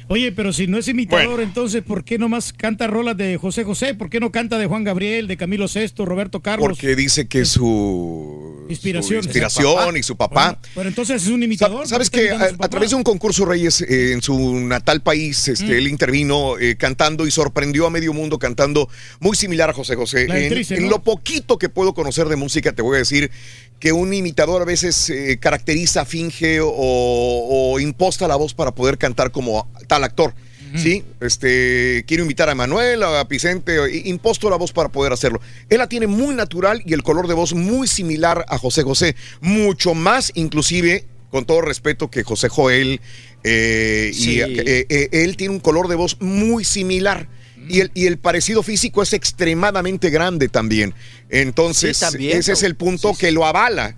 [0.08, 3.94] Oye, pero si no es imitador, entonces, ¿por qué nomás canta rolas de José José?
[3.94, 6.68] ¿Por qué no canta de Juan Gabriel, de Camilo VI, Roberto Carlos?
[6.68, 9.23] Porque dice que su Inspiración.
[9.23, 10.58] su inspiración y su papá.
[10.74, 11.86] Pero entonces es un imitador.
[11.86, 15.02] Sabes ¿por qué que a, a través de un concurso Reyes eh, en su natal
[15.02, 15.70] país, este, Mm.
[15.73, 18.89] él intervino eh, cantando y sorprendió a medio mundo cantando
[19.20, 20.23] muy similar a José José.
[20.28, 20.91] En, Trise, en ¿no?
[20.91, 23.31] lo poquito que puedo conocer de música, te voy a decir
[23.78, 28.97] que un imitador a veces eh, caracteriza, finge o, o imposta la voz para poder
[28.99, 30.34] cantar como tal actor.
[30.76, 35.41] Sí, este, quiero invitar a Manuel, a Vicente, imposto la voz para poder hacerlo.
[35.68, 39.15] Él la tiene muy natural y el color de voz muy similar a José José,
[39.41, 43.01] mucho más inclusive, con todo respeto, que José Joel.
[43.44, 44.36] eh, Sí.
[44.36, 47.28] y eh, eh, él tiene un color de voz muy similar.
[47.68, 50.94] Y el, y el parecido físico es extremadamente grande también.
[51.28, 53.97] Entonces, Sí, también, ese es el punto que lo avala.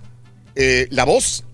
[0.54, 1.44] Eh, la voz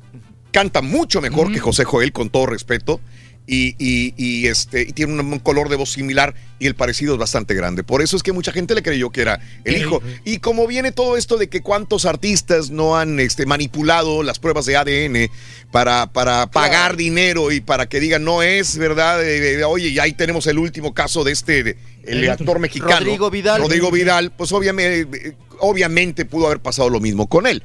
[0.53, 3.01] canta mucho mejor que José Joel, con todo respeto.
[3.47, 7.19] Y, y- y, este, y tiene un, color de voz similar y el parecido es
[7.19, 7.83] bastante grande.
[7.83, 10.01] Por eso es que mucha gente le creyó que era el hijo.
[10.25, 14.67] Y como viene todo esto de que cuántos artistas no han este, manipulado las pruebas
[14.67, 15.31] de ADN
[15.73, 19.99] para, para pagar dinero y para que digan no es verdad, eh, eh, oye, y
[19.99, 22.99] ahí tenemos el último caso de este, de- el, actor mexicano.
[23.01, 23.61] Rodrigo Vidal.
[23.63, 27.63] Rodrigo Vidal, pues obviamente, eh, obviamente pudo haber pasado lo mismo con él.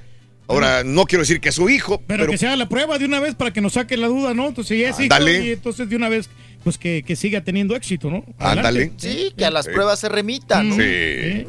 [0.48, 2.98] Ahora, no quiero decir que es su hijo, Pero, pero, que se haga la prueba
[2.99, 4.48] de una vez para que nos saque la duda, ¿no?
[4.48, 6.30] Entonces, si es hijo, y entonces de una vez,
[6.64, 8.24] pues que, que siga teniendo éxito, ¿no?
[8.38, 8.91] Ándale.
[8.98, 9.72] Sí, que a las Sí.
[9.72, 10.75] pruebas se remitan, ¿no?
[10.75, 11.48] Sí.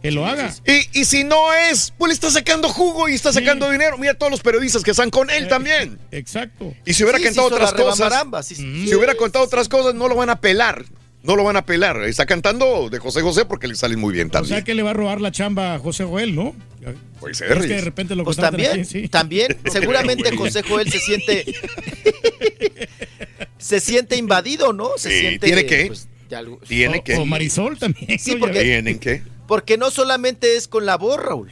[0.00, 0.54] Que lo haga.
[0.64, 3.98] Y, y si no es, pues le está sacando jugo y está sacando dinero.
[3.98, 5.98] Mira todos los periodistas que están con él también.
[6.12, 6.72] Exacto.
[6.86, 10.06] Y si hubiera Sí, cantado sí hizo otras cosas, si hubiera contado otras cosas, no
[10.08, 10.84] lo van a pelar.
[11.22, 12.02] No lo van a pelar.
[12.04, 14.56] Está cantando de José José porque le salen muy bien O también.
[14.56, 16.54] sea que le va a robar la chamba a José Joel, ¿no?
[17.20, 19.08] Puede Es ser, que de repente lo Pues también, aquí, sí.
[19.08, 21.44] también, seguramente José Joel se siente
[23.58, 24.90] se siente invadido, ¿no?
[24.96, 25.86] Se Sí, siente ¿tiene que?
[25.86, 27.16] pues, algo- Tiene que.
[27.16, 28.18] O Marisol también.
[28.18, 29.22] Sí, porque- ¿Tienen que?
[29.46, 31.50] Porque no solamente es con la voz, Raúl.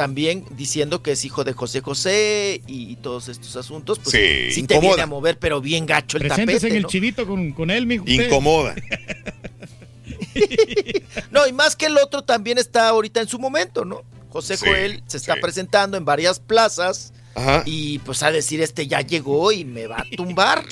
[0.00, 4.62] También diciendo que es hijo de José José y todos estos asuntos, pues Sí, sí,
[4.62, 4.94] te incomoda.
[4.94, 6.88] viene a mover, pero bien gacho el Preséntese tapete, en el ¿no?
[6.88, 8.04] chivito con, con él, mijo.
[8.06, 8.74] Incomoda.
[11.30, 14.00] no, y más que el otro también está ahorita en su momento, ¿no?
[14.30, 15.40] José Sí, Joel se está sí.
[15.42, 17.62] presentando en varias plazas Ajá.
[17.66, 20.64] y pues a decir este ya llegó y me va a tumbar,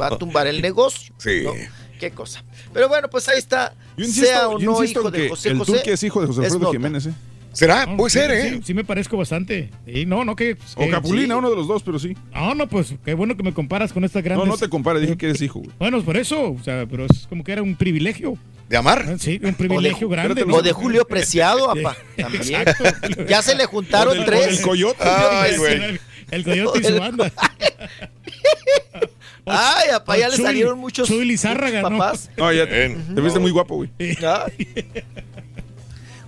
[0.00, 1.14] va a tumbar el negocio.
[1.18, 1.42] Sí.
[1.44, 1.52] ¿no?
[2.00, 2.42] Qué cosa.
[2.72, 3.74] Pero bueno, pues ahí está.
[3.96, 5.82] Yo insisto, sea o yo no insisto hijo en de José el José.
[5.92, 6.48] Es hijo de José.
[6.72, 7.12] Jiménez, ¿eh?
[7.52, 7.84] ¿Será?
[7.86, 8.60] No, Puede sí, ser, sí, ¿eh?
[8.64, 9.70] Sí, me parezco bastante.
[9.86, 10.56] Sí, no, no que.
[10.76, 11.38] O que- Capulina, sí.
[11.38, 12.16] uno de los dos, pero sí.
[12.32, 14.48] No, no, pues qué bueno que me comparas con estas No, grandes.
[14.48, 15.70] no te compares, dije que eres hijo, güey.
[15.78, 18.36] Bueno, por eso, o sea, pero es como que era un privilegio.
[18.68, 19.16] ¿De amar?
[19.18, 20.44] Sí, un privilegio grande.
[20.50, 21.94] O de Julio Preciado, apá.
[22.16, 22.42] También.
[22.42, 22.84] Exacto.
[23.28, 24.46] Ya se le juntaron O del- o tres.
[24.46, 25.04] del Coyote.
[25.04, 26.00] Ay, güey.
[26.30, 27.30] El, coyote y su banda.
[29.44, 31.90] Ay, apá, ya O le salieron muchos, Chuy Lizárraga, ¿no?
[31.90, 32.30] papás.
[32.38, 33.90] No, ya te, te viste muy guapo, güey.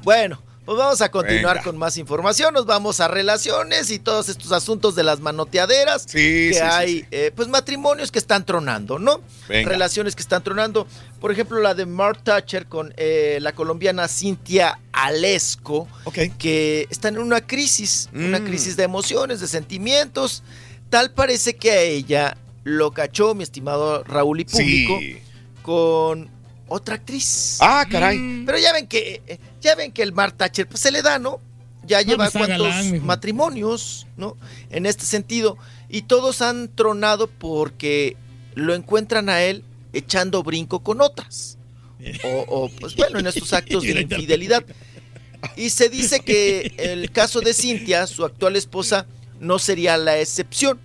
[0.02, 1.62] Bueno, pues vamos a continuar Venga.
[1.64, 2.54] con más información.
[2.54, 6.02] Nos vamos a relaciones y todos estos asuntos de las manoteaderas.
[6.02, 7.06] Sí, que sí, hay, sí.
[7.10, 9.20] eh, pues matrimonios que están tronando, ¿no?
[9.48, 9.68] Venga.
[9.68, 10.86] Relaciones que están tronando.
[11.20, 16.18] Por ejemplo, la de Mark Thatcher con eh, la colombiana Cintia Alesco, Ok.
[16.38, 18.44] que están en una crisis, una Mm.
[18.44, 20.42] crisis de emociones, de sentimientos.
[20.90, 25.18] Tal parece que a ella lo cachó, mi estimado Raúl y público, Sí.
[25.62, 26.30] con
[26.74, 27.58] otra actriz.
[27.60, 28.18] Ah, caray.
[28.18, 28.46] Mm.
[28.46, 31.40] Pero ya ven que ya ven que el Mark Thatcher pues se le da, ¿no?
[31.86, 34.36] Ya lleva pues, cuantos galán, matrimonios, ¿no?
[34.70, 38.16] En este sentido y todos han tronado porque
[38.54, 39.62] lo encuentran a él
[39.92, 41.56] echando brinco con otras.
[42.24, 44.64] O, o, pues bueno, en estos actos de infidelidad.
[45.56, 49.06] Y se dice que el caso de Cintia, su actual esposa,
[49.38, 50.80] no sería la excepción.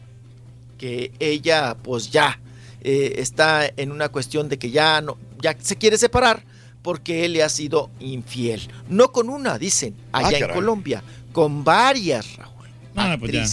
[0.77, 2.39] Que ella, pues ya
[2.81, 6.43] eh, está en una cuestión de que ya no, ya se quiere separar
[6.81, 8.61] porque él le ha sido infiel.
[8.89, 10.55] No con una, dicen, Ah, allá en caray.
[10.55, 12.53] Colombia, con varias, Raúl.
[12.95, 13.45] Ah, pues ya.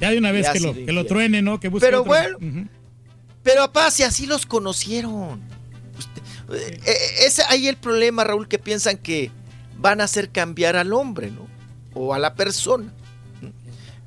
[0.00, 1.60] Ya de una vez que lo, que lo truene, ¿no?
[1.60, 2.10] Que busque Pero otro.
[2.12, 2.38] bueno.
[2.38, 2.68] Ujú.
[3.42, 5.40] Pero apá, si así los conocieron.
[5.98, 6.22] Usted-
[6.54, 9.30] eh, eh, es ahí el problema, Raúl, que piensan que
[9.78, 11.46] van a hacer cambiar al hombre, ¿no?
[11.94, 12.92] O a la persona.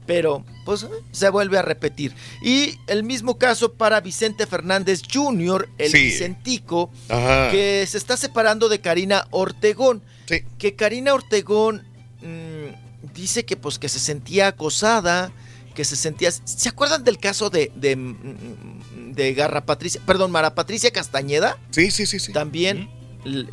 [0.06, 2.13] Pero, pues, eh, se vuelve a repetir.
[2.41, 5.97] Y el mismo caso para Vicente Fernández Jr., el Sí.
[6.03, 7.51] Vicentico, Ajá.
[7.51, 10.03] que se está separando de Karina Ortegón.
[10.27, 10.41] Sí.
[10.57, 11.87] Que Karina Ortegón
[12.21, 15.31] mm, dice que pues que se sentía acosada,
[15.73, 16.31] que se sentía...
[16.31, 21.57] ¿Se acuerdan del caso de, de, mm, de Garra Patricia, perdón, Mara Patricia Castañeda?
[21.71, 22.33] Sí, sí, sí, sí.
[22.33, 22.89] También,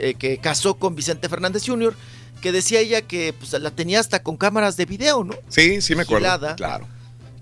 [0.01, 1.95] eh, que casó con Vicente Fernández Jr.,
[2.41, 5.37] que decía ella que pues, la tenía hasta con cámaras de video, ¿no?
[5.49, 6.25] Sí, sí me acuerdo.
[6.27, 6.57] Vigilada.
[6.57, 6.89] Claro.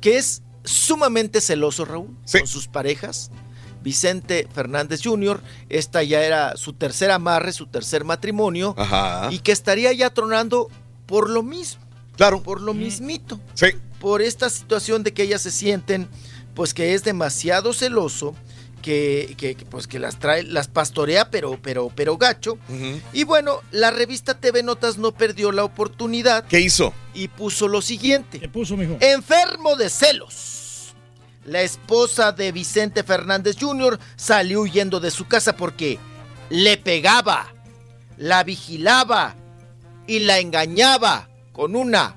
[0.03, 2.39] Que es sumamente celoso, Raúl, Sí.
[2.41, 3.31] con sus parejas.
[3.83, 9.29] Vicente Fernández Jr., esta ya era su tercer amarre, su tercer matrimonio, Ajá.
[9.33, 10.69] y que estaría ya tronando
[11.07, 11.83] por lo mismo,
[12.17, 12.43] Claro.
[12.43, 13.69] por lo mismito, Sí.
[13.99, 16.09] por esta situación de que ellas se sienten,
[16.55, 18.35] pues que es demasiado celoso,
[18.83, 22.59] que, que- que, pues que las trae, las pastorea, pero, pero, pero gacho.
[23.13, 26.93] Y bueno, la revista TV Notas no perdió la oportunidad ¿Qué hizo?
[27.15, 28.41] Y puso lo siguiente.
[28.41, 28.97] ¿Qué puso, mijo?
[29.01, 30.95] Enfermo de celos.
[31.45, 33.99] La esposa de Vicente Fernández Jr.
[34.17, 35.99] salió huyendo de su casa porque
[36.51, 37.53] le pegaba,
[38.17, 39.35] la vigilaba
[40.07, 42.17] y la engañaba con una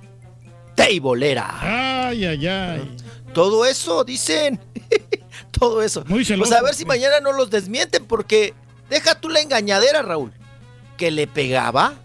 [0.76, 2.08] teibolera.
[2.08, 2.96] Ay, ay, ay.
[3.34, 4.60] Todo eso, dicen.
[5.52, 6.04] Todo eso.
[6.08, 6.50] Muy celoso.
[6.50, 8.54] Pues a ver si mañana no los desmienten porque
[8.90, 10.32] deja tú la engañadera, Raúl.
[10.98, 11.96] Que le pegaba.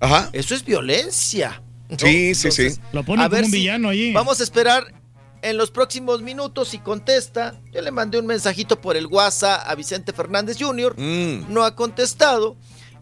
[0.00, 0.30] Ajá.
[0.32, 1.62] Eso es violencia.
[1.88, 1.96] ¿No?
[1.98, 2.68] Sí, sí, sí.
[2.92, 4.12] Lo pone a como ver un si- villano ahí.
[4.12, 4.92] Vamos a esperar
[5.42, 7.54] en los próximos minutos si contesta.
[7.72, 10.94] Yo le mandé un mensajito por el WhatsApp a Vicente Fernández Jr.
[10.98, 11.52] Mm.
[11.52, 12.56] No ha contestado,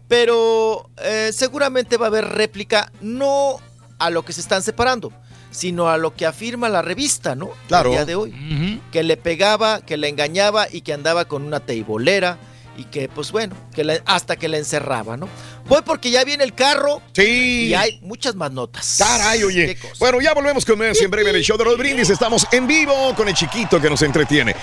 [0.07, 3.57] pero eh, seguramente va a haber réplica no
[3.99, 5.11] a lo que se están separando,
[5.51, 7.49] sino a lo que afirma la revista, ¿no?
[7.67, 7.89] Claro.
[7.89, 8.81] El día de hoy.
[8.91, 12.37] Que le pegaba, que le engañaba y que andaba con una teibolera
[12.77, 15.27] y que, pues bueno, que la- hasta que la encerraba, ¿no?
[15.67, 17.65] Voy porque ya viene el carro Sí.
[17.69, 18.95] y hay muchas más notas.
[18.99, 19.77] Caray, oye.
[19.99, 22.09] Bueno, ya volvemos con más en breve en el show de los brindis.
[22.09, 24.55] Estamos en vivo con el chiquito que nos entretiene.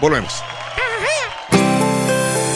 [0.00, 0.32] Volvemos.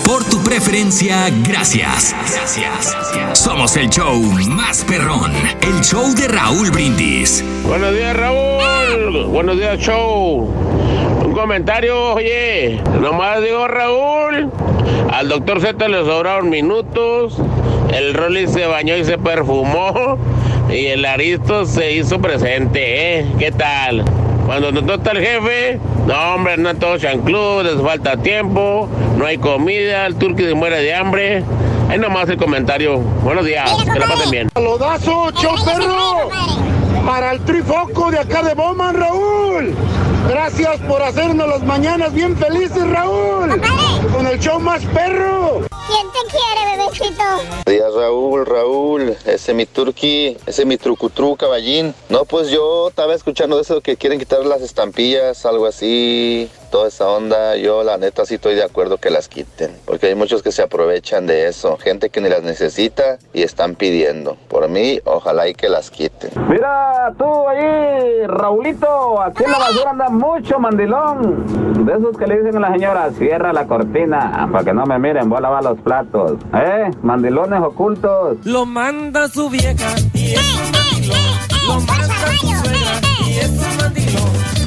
[0.05, 2.15] Por tu preferencia, gracias.
[2.33, 3.39] Gracias.
[3.39, 4.18] Somos el show
[4.49, 7.44] más perrón, el show de Raúl Brindis.
[7.62, 9.26] Buenos días, Raúl.
[9.28, 10.52] Buenos días, show.
[11.41, 12.78] Comentario, oye.
[13.01, 14.51] Nomás digo, Raúl.
[15.10, 17.39] Al doctor Z le sobraron minutos.
[17.94, 20.19] El Rolly se bañó y se perfumó.
[20.70, 23.27] Y el Aristo se hizo presente, ¿eh?
[23.39, 24.05] ¿Qué tal?
[24.47, 29.39] Cuando nos toca el jefe, no, hombre, no todo chanclú, les falta tiempo, no hay
[29.39, 31.44] comida, el turqui se muere de hambre.
[31.89, 32.99] Ahí nomás el comentario.
[32.99, 34.49] Buenos días, que la pasen bien.
[34.55, 36.28] ¡Saludazo, show perro!
[37.05, 39.75] Para el trifoco de acá de Bowman, Raúl.
[40.28, 43.60] Gracias por hacernos las mañanas bien felices, Raúl.
[44.12, 45.62] Con el show más perro.
[45.91, 47.25] ¿Quién te quiere, bebecito?
[47.67, 51.94] Días Raúl, Raúl, ese mi turqui, ese mi trucutru caballín.
[52.09, 57.08] No, pues yo estaba escuchando eso que quieren quitar las estampillas, algo así, toda esa
[57.08, 57.57] onda.
[57.57, 60.62] Yo la neta sí estoy de acuerdo que las quiten, porque hay muchos que se
[60.62, 64.36] aprovechan de eso, gente que ni las necesita y están pidiendo.
[64.49, 66.31] Por mí, ojalá y que las quiten.
[66.49, 71.84] Mira, tú ahí, Raulito, aquí en la basura anda mucho mandilón.
[71.84, 74.99] De esos que le dicen a la señora, cierra la cortina para que no me
[74.99, 76.39] miren, voy a lavar los platos.
[76.55, 76.90] ¿Eh?
[77.02, 78.39] Mandilones ocultos.
[78.44, 81.40] Lo manda su vieja y es un mandilón.
[81.66, 84.59] Lo manda su suegra y es un mandilón.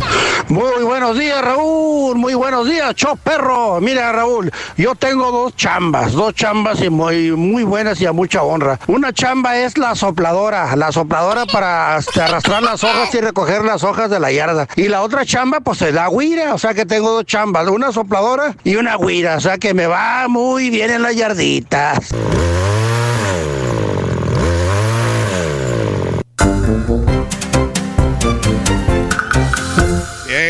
[0.53, 2.15] Muy buenos días, Raúl.
[2.15, 3.81] Muy buenos días, Cho Perro.
[3.81, 8.43] Mira, Raúl, yo tengo dos chambas, dos chambas y muy, muy buenas y a mucha
[8.43, 8.79] honra.
[8.85, 13.83] Una chamba es la sopladora, la sopladora para este, arrastrar las hojas y recoger las
[13.83, 14.67] hojas de la yarda.
[14.75, 17.91] Y la otra chamba, pues es la guira, o sea que tengo dos chambas, una
[17.91, 22.13] sopladora y una guira, o sea que me va muy bien en las yarditas.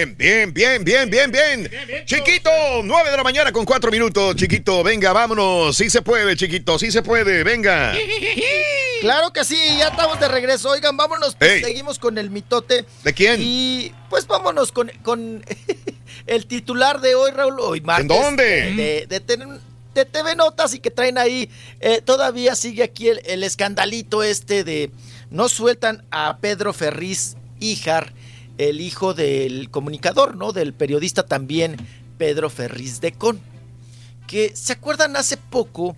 [0.06, 2.06] Bien, bien, bien, bien, bien, bien.
[2.06, 2.49] Chiquito,
[2.83, 4.35] 9 de la mañana con 4 minutos.
[4.35, 5.75] Chiquito, venga, vámonos.
[5.77, 7.93] Sí se puede, chiquito, sí se puede, venga.
[9.01, 10.69] Claro que sí, ya estamos de regreso.
[10.69, 12.85] Oigan, vámonos, pues, seguimos con el mitote.
[13.03, 13.35] ¿De quién?
[13.41, 15.43] Y pues vámonos con, con
[16.25, 17.59] el titular de hoy, Raúl.
[17.59, 18.69] Hoy martes, dónde?
[18.69, 19.59] eh, De, de, ten-
[19.93, 21.49] de TV Notas y que traen ahí.
[21.82, 24.90] eh, todavía sigue aquí el, el escandalito este de
[25.30, 28.14] no sueltan a Pedro Ferriz Híjar,
[28.57, 30.53] el hijo del comunicador, ¿no?
[30.53, 31.77] Del periodista también
[32.17, 33.40] Pedro Ferriz de Con.
[34.27, 35.95] Que se acuerdan hace poco.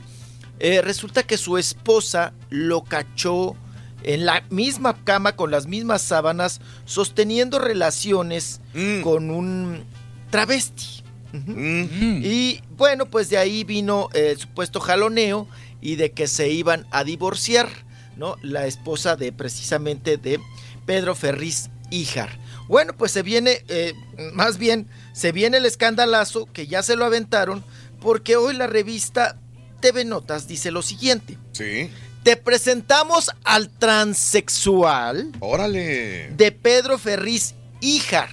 [0.59, 3.55] Eh, resulta que su esposa lo cachó
[4.03, 8.61] en la misma cama con las mismas sábanas sosteniendo relaciones
[9.03, 9.83] con un
[10.29, 11.03] travesti.
[11.33, 11.51] Ujú.
[11.51, 15.47] Y bueno, pues de ahí vino el supuesto jaloneo
[15.81, 17.67] y de que se iban a divorciar,
[18.15, 18.37] ¿no?
[18.41, 20.39] La esposa de precisamente de
[20.85, 22.39] Pedro Ferriz Híjar.
[22.67, 23.93] Bueno, pues se viene, eh,
[24.33, 27.63] más bien, se viene el escandalazo que ya se lo aventaron
[28.01, 29.37] porque hoy la revista
[29.81, 31.37] TV Notas dice lo siguiente.
[31.51, 31.91] Sí.
[32.23, 36.29] Te presentamos al transexual Órale.
[36.29, 38.29] de Pedro Ferriz Híjar.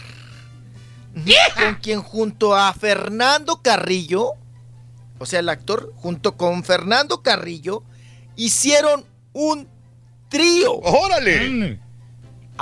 [1.56, 4.30] Con quien junto a Fernando Carrillo,
[5.18, 7.82] o sea, el actor, junto con Fernando Carrillo,
[8.34, 9.04] hicieron
[9.34, 9.68] un
[10.30, 10.72] trío.
[10.72, 11.78] ¡Órale!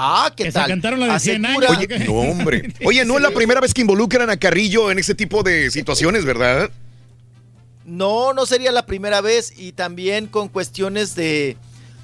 [0.03, 0.69] Ah, ¿qué Que se tal?
[0.69, 1.79] cantaron la de 100 Asegura- años.
[1.91, 2.73] Oye, no, hombre.
[2.85, 6.25] Oye, no es la primera vez que involucran a Carrillo en ese tipo de situaciones,
[6.25, 6.71] ¿verdad?
[7.85, 11.57] No, no sería la primera vez y también con cuestiones de,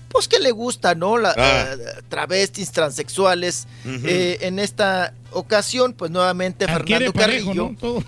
[0.09, 1.17] pues que le gusta, ¿no?
[1.17, 1.75] La, Ah.
[2.09, 3.67] travestis, transexuales.
[3.87, 7.77] Eh, en esta ocasión, pues nuevamente Adquiere Fernando parejo, Carrillo.
[7.83, 8.05] ¿no?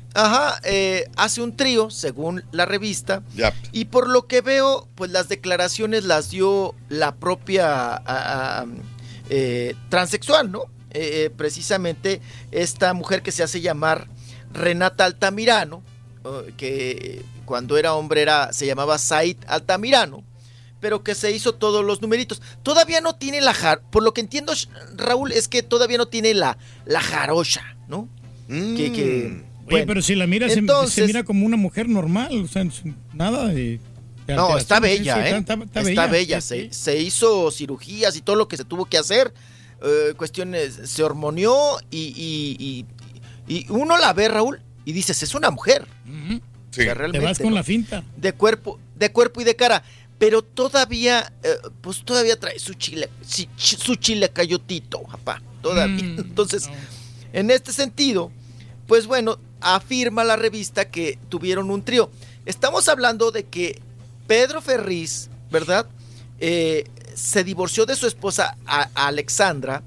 [0.16, 3.22] Ajá, eh, hace un trío, según la revista.
[3.34, 3.52] Ya.
[3.72, 8.00] Y por lo que veo, pues las declaraciones las dio la propia
[9.30, 10.62] eh, transexual, ¿no?
[10.90, 12.20] Eh, eh, precisamente
[12.52, 14.06] esta mujer que se hace llamar
[14.52, 15.82] Renata Altamirano,
[16.24, 20.22] eh, que cuando era hombre era, se llamaba Said Altamirano,
[20.80, 22.40] pero que se hizo todos los numeritos.
[22.62, 24.52] Todavía no tiene la jar, por lo que entiendo,
[24.96, 28.08] Raúl, es que todavía no tiene la, la jarocha, ¿no?
[28.48, 30.60] Que, que- Oye, pero si la mira, se-
[31.06, 32.64] mira como una mujer normal, o sea,
[33.14, 33.54] nada de...
[33.54, 33.80] de
[34.28, 35.36] No, está bella, Sí, sí, ¿eh?
[35.38, 36.40] está- está- Está, está bella.
[36.40, 39.32] sí, Se, se hizo cirugías y todo lo que se tuvo que hacer.
[39.86, 41.54] eh, cuestiones, se hormonió
[41.90, 42.86] y, y-
[43.46, 45.86] y- y uno la ve, Raúl, y dices, es una mujer.
[46.06, 47.56] O sea, Te vas con ¿no?
[47.56, 48.02] la finta.
[48.16, 49.82] De cuerpo, de cuerpo y de cara.
[50.18, 55.42] Pero todavía, eh, pues todavía trae su chile, su chile cayotito, papá.
[55.60, 56.02] Todavía.
[56.02, 56.70] Mm, Entonces,
[57.34, 58.30] en este sentido,
[58.86, 62.10] pues bueno, afirma la revista que tuvieron un trío.
[62.46, 63.82] Estamos hablando de que
[64.26, 65.86] Pedro Ferriz, ¿verdad?
[66.40, 69.82] Eh, se divorció de su esposa a- a Alexandra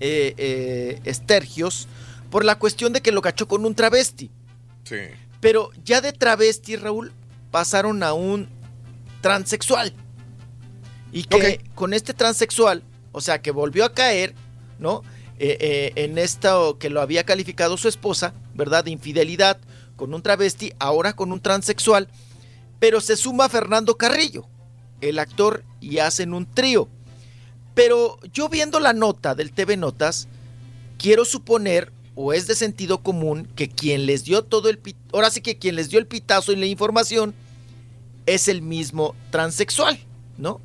[0.00, 1.88] eh, eh, Estergios
[2.30, 4.30] por la cuestión de que lo cachó con un travesti.
[4.84, 4.96] Sí.
[5.40, 7.12] Pero ya de travesti, Raúl,
[7.50, 8.48] pasaron a un
[9.22, 9.92] transexual.
[11.12, 12.82] Y que con este transexual,
[13.12, 14.34] o sea, que volvió a caer,
[14.78, 15.02] ¿no?
[15.38, 18.84] Eh, eh, en esto que lo había calificado su esposa, ¿verdad?
[18.84, 19.58] De infidelidad
[19.96, 22.08] con un travesti, ahora con un transexual.
[22.78, 24.46] Pero se suma Fernando Carrillo,
[25.00, 26.88] el actor, y hacen un trío.
[27.74, 30.28] Pero yo viendo la nota del TV Notas,
[30.98, 34.80] quiero suponer, o es de sentido común, que quien les dio todo el
[35.12, 37.34] ahora sí que quien les dio el pitazo y la información
[38.24, 39.98] es el mismo transexual,
[40.38, 40.60] ¿no?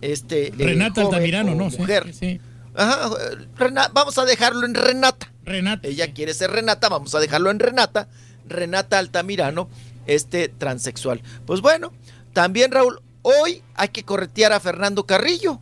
[0.00, 1.70] Este Renata joven Altamirano, ¿no?
[1.70, 2.12] Sí, Mujer.
[2.14, 2.40] sí.
[2.74, 5.30] Ajá, eh, Rena- vamos a dejarlo en Renata.
[5.44, 5.86] Renata.
[5.86, 8.08] Ella quiere ser Renata, vamos a dejarlo en Renata.
[8.48, 9.68] Renata Altamirano.
[10.06, 11.22] Este transexual.
[11.46, 11.92] Pues bueno,
[12.32, 15.60] también Raúl, hoy hay que corretear a Fernando Carrillo.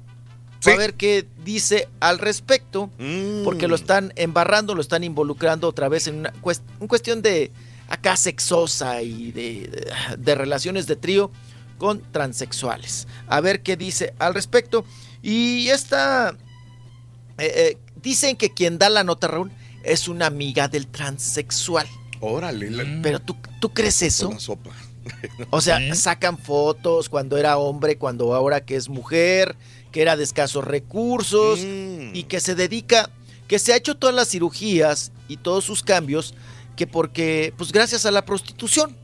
[0.74, 2.90] A ver qué dice al respecto,
[3.44, 7.50] porque lo están embarrando, lo están involucrando otra vez en una, cuest- una cuestión de
[7.88, 11.30] acá sexosa y de, de- de relaciones de trío
[11.78, 13.08] con transexuales.
[13.26, 14.84] A ver qué dice al respecto.
[15.22, 16.36] Y esta,
[17.38, 19.50] eh, eh, dicen que quien da la nota, Raúl,
[19.82, 21.86] es una amiga del transexual.
[22.20, 22.70] Órale.
[22.70, 24.28] la- Pero tú, ¿tú crees eso?
[24.28, 24.70] Una sopa.
[25.50, 29.56] O sea, sacan fotos cuando era hombre, cuando ahora que es mujer,
[29.92, 31.58] que era de escasos recursos
[32.12, 33.10] y que se dedica,
[33.48, 36.34] que se ha hecho todas las cirugías y todos sus cambios,
[36.76, 38.94] que porque, pues gracias a la prostitución,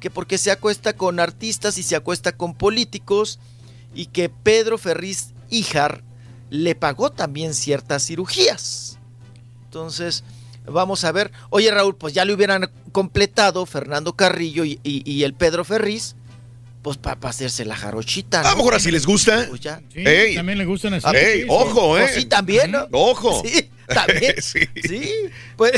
[0.00, 3.40] que porque se acuesta con artistas y se acuesta con políticos
[3.94, 6.04] y que Pedro Ferriz Híjar
[6.50, 8.98] le pagó también ciertas cirugías.
[9.64, 10.22] Entonces,
[10.70, 11.30] vamos a ver.
[11.50, 16.14] Oye, Raúl, pues ya le hubieran completado Fernando Carrillo y, y- y el Pedro Ferriz,
[16.82, 18.40] pues para hacerse la jarochita.
[18.42, 19.46] A lo mejor así les gusta.
[19.48, 19.80] Pues ya.
[19.92, 20.34] Sí, Ey.
[20.34, 21.06] también le gustan así.
[21.14, 22.20] Ey, Sí, ojo, Pues eh.
[22.20, 22.86] sí, también, ¿no?
[22.92, 23.42] Ojo.
[23.44, 24.34] Sí, también.
[24.42, 24.60] Sí.
[24.86, 25.10] sí.
[25.56, 25.72] Pues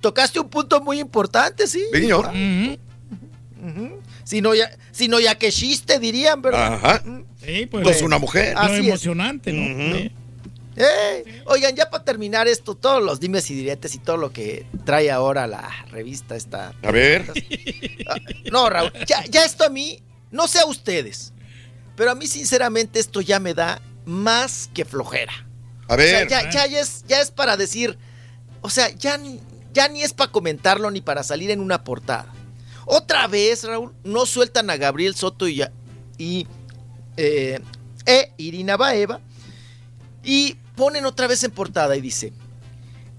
[0.00, 1.82] tocaste un punto muy importante, sí.
[1.92, 2.30] Señor.
[4.24, 6.74] Si no, ya, si no, ya que chiste, dirían, ¿verdad?
[6.74, 7.02] Ajá.
[7.44, 8.54] Sí, pues, Pues una mujer.
[8.54, 8.86] Lo Así es.
[8.86, 9.94] emocionante, ¿no?
[9.98, 10.12] Sí.
[10.76, 14.66] Eh, Oigan, ya para terminar esto, todos los dimes y diretes y todo lo que
[14.84, 16.72] trae ahora la revista esta.
[16.82, 17.30] A ver.
[18.08, 18.16] Ah,
[18.50, 21.32] No, Raúl, ya, ya esto a mí, no sé a ustedes,
[21.96, 25.32] pero a mí sinceramente esto ya me da más que flojera.
[25.88, 26.28] A O sea, ver.
[26.28, 27.96] ya, ya, ya es, ya es para decir,
[28.60, 29.40] o sea, ya, ni-
[29.72, 32.26] ya ni es para comentarlo ni para salir en una portada.
[32.86, 35.62] Otra vez, Raúl, no sueltan a Gabriel Soto y,
[36.18, 36.46] y
[37.16, 37.60] eh,
[38.06, 39.20] e Irina Baeva
[40.22, 42.32] y ponen otra vez en portada y dice,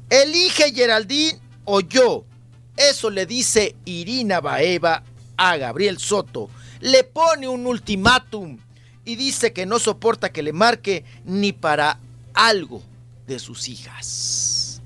[0.09, 2.25] elige Geraldine o yo.
[2.77, 5.03] Eso le dice Irina Baeva
[5.37, 6.49] a Gabriel Soto.
[6.81, 8.57] Le pone un ultimátum
[9.05, 11.99] y dice que no soporta que le marque ni para
[12.33, 12.81] algo
[13.27, 14.81] de sus hijas.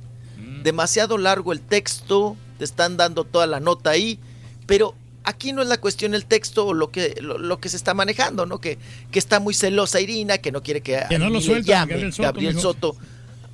[0.63, 4.19] Demasiado largo el texto, te están dando toda la nota ahí,
[4.65, 4.93] pero
[5.29, 7.93] aquí no es la cuestión el texto o lo que, lo, lo que se está
[7.93, 8.59] manejando, ¿no?
[8.59, 8.77] Que,
[9.11, 11.91] que está muy celosa Irina, que no quiere que, Que no lo le sueltan, llame
[11.93, 12.61] Gabriel Soto, Gabriel mijo.
[12.61, 12.97] Soto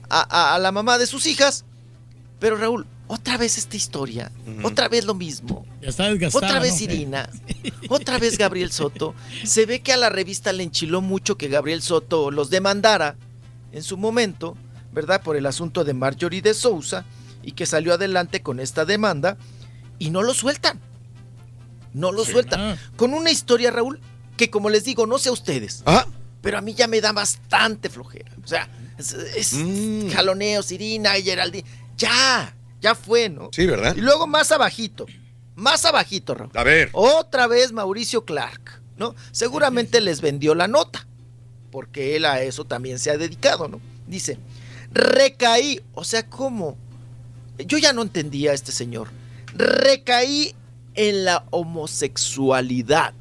[0.09, 0.21] a,
[0.51, 1.65] a- a la mamá de sus hijas.
[2.39, 4.31] Pero Raúl, otra vez esta historia,
[4.63, 5.65] otra vez lo mismo.
[5.81, 6.47] Ya está desgastada.
[6.47, 6.83] Otra vez ¿no?
[6.83, 7.29] Irina,
[7.89, 9.15] otra vez Gabriel Soto.
[9.45, 13.15] Se ve que a la revista le enchiló mucho que Gabriel Soto los demandara
[13.71, 14.57] en su momento,
[14.91, 15.21] ¿verdad?
[15.21, 17.05] Por el asunto de Marjorie de Sousa
[17.43, 19.37] y que salió adelante con esta demanda
[19.97, 20.79] y no lo sueltan.
[21.95, 22.77] No lo sueltan.
[22.97, 23.99] Con una historia, Raúl,
[24.37, 26.05] que como les digo, no sé a ustedes, Ah.
[26.41, 28.31] pero a mí ya me da bastante flojera.
[28.43, 30.09] O sea, es, es Mm.
[30.09, 31.65] jaloneos, Irina, Geraldine.
[31.97, 33.49] Ya, ya fue, ¿no?
[33.53, 33.95] Sí, ¿verdad?
[33.95, 35.05] Y luego más abajito,
[35.55, 36.51] más abajito, Raúl.
[36.53, 36.89] A ver.
[36.91, 39.15] Otra vez Mauricio Clark, ¿no?
[39.31, 41.07] Seguramente les vendió la nota,
[41.71, 43.79] porque él a eso también se ha dedicado, ¿no?
[44.05, 44.37] Dice,
[44.91, 46.77] recaí, o sea, ¿cómo?
[47.57, 49.07] Yo ya no entendía a este señor.
[49.53, 50.53] Recaí
[50.95, 53.13] en la homosexualidad.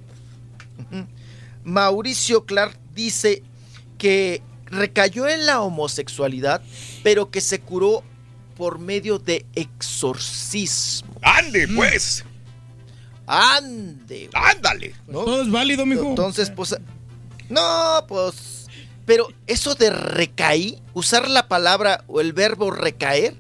[1.64, 3.42] Mauricio Clark dice
[3.98, 6.62] que recayó en la homosexualidad,
[7.02, 8.02] pero que se curó
[8.56, 11.14] por medio de exorcismo.
[11.22, 12.24] ¡Ande, pues!
[13.26, 14.30] ¡Ande!
[14.34, 14.94] ¡Ándale!
[15.06, 15.24] ¿no?
[15.24, 16.08] Todo es válido, mijo.
[16.10, 16.76] Entonces, pues.
[17.48, 18.66] No, pues.
[19.06, 23.36] Pero eso de recaí, usar la palabra o el verbo recaer.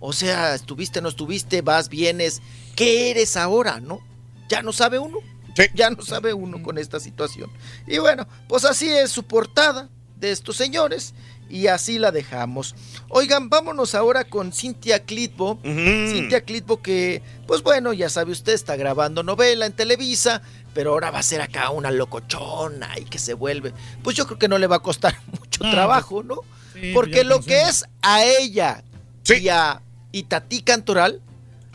[0.00, 2.40] O sea, estuviste, no estuviste, vas, vienes.
[2.76, 4.00] ¿Qué eres ahora, no?
[4.48, 5.18] Ya no sabe uno.
[5.74, 7.50] Ya no sabe uno con esta situación.
[7.86, 11.14] Y bueno, pues así es su portada de estos señores.
[11.48, 12.74] Y así la dejamos.
[13.08, 15.58] Oigan, vámonos ahora con Cintia Clitbo.
[15.62, 20.42] Cintia Clitbo que, pues bueno, ya sabe usted, está grabando novela en Televisa,
[20.74, 23.72] pero ahora va a ser acá una locochona y que se vuelve.
[24.02, 26.40] Pues yo creo que no le va a costar mucho Ah, trabajo, ¿no?
[26.74, 28.82] sí, Porque pues ya lo que es a ella
[29.26, 29.80] y a
[30.12, 31.22] Itatí Cantoral,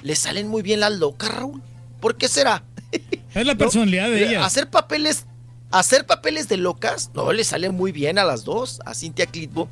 [0.02, 1.62] le salen muy bien las locas, Raúl.
[2.00, 2.64] ¿Por qué será?
[3.34, 4.46] Es la personalidad de ella.
[4.46, 5.26] Hacer papeles,
[5.72, 9.70] hacer papeles de locas, no, le sale muy bien a las dos, a Cintia Clitbo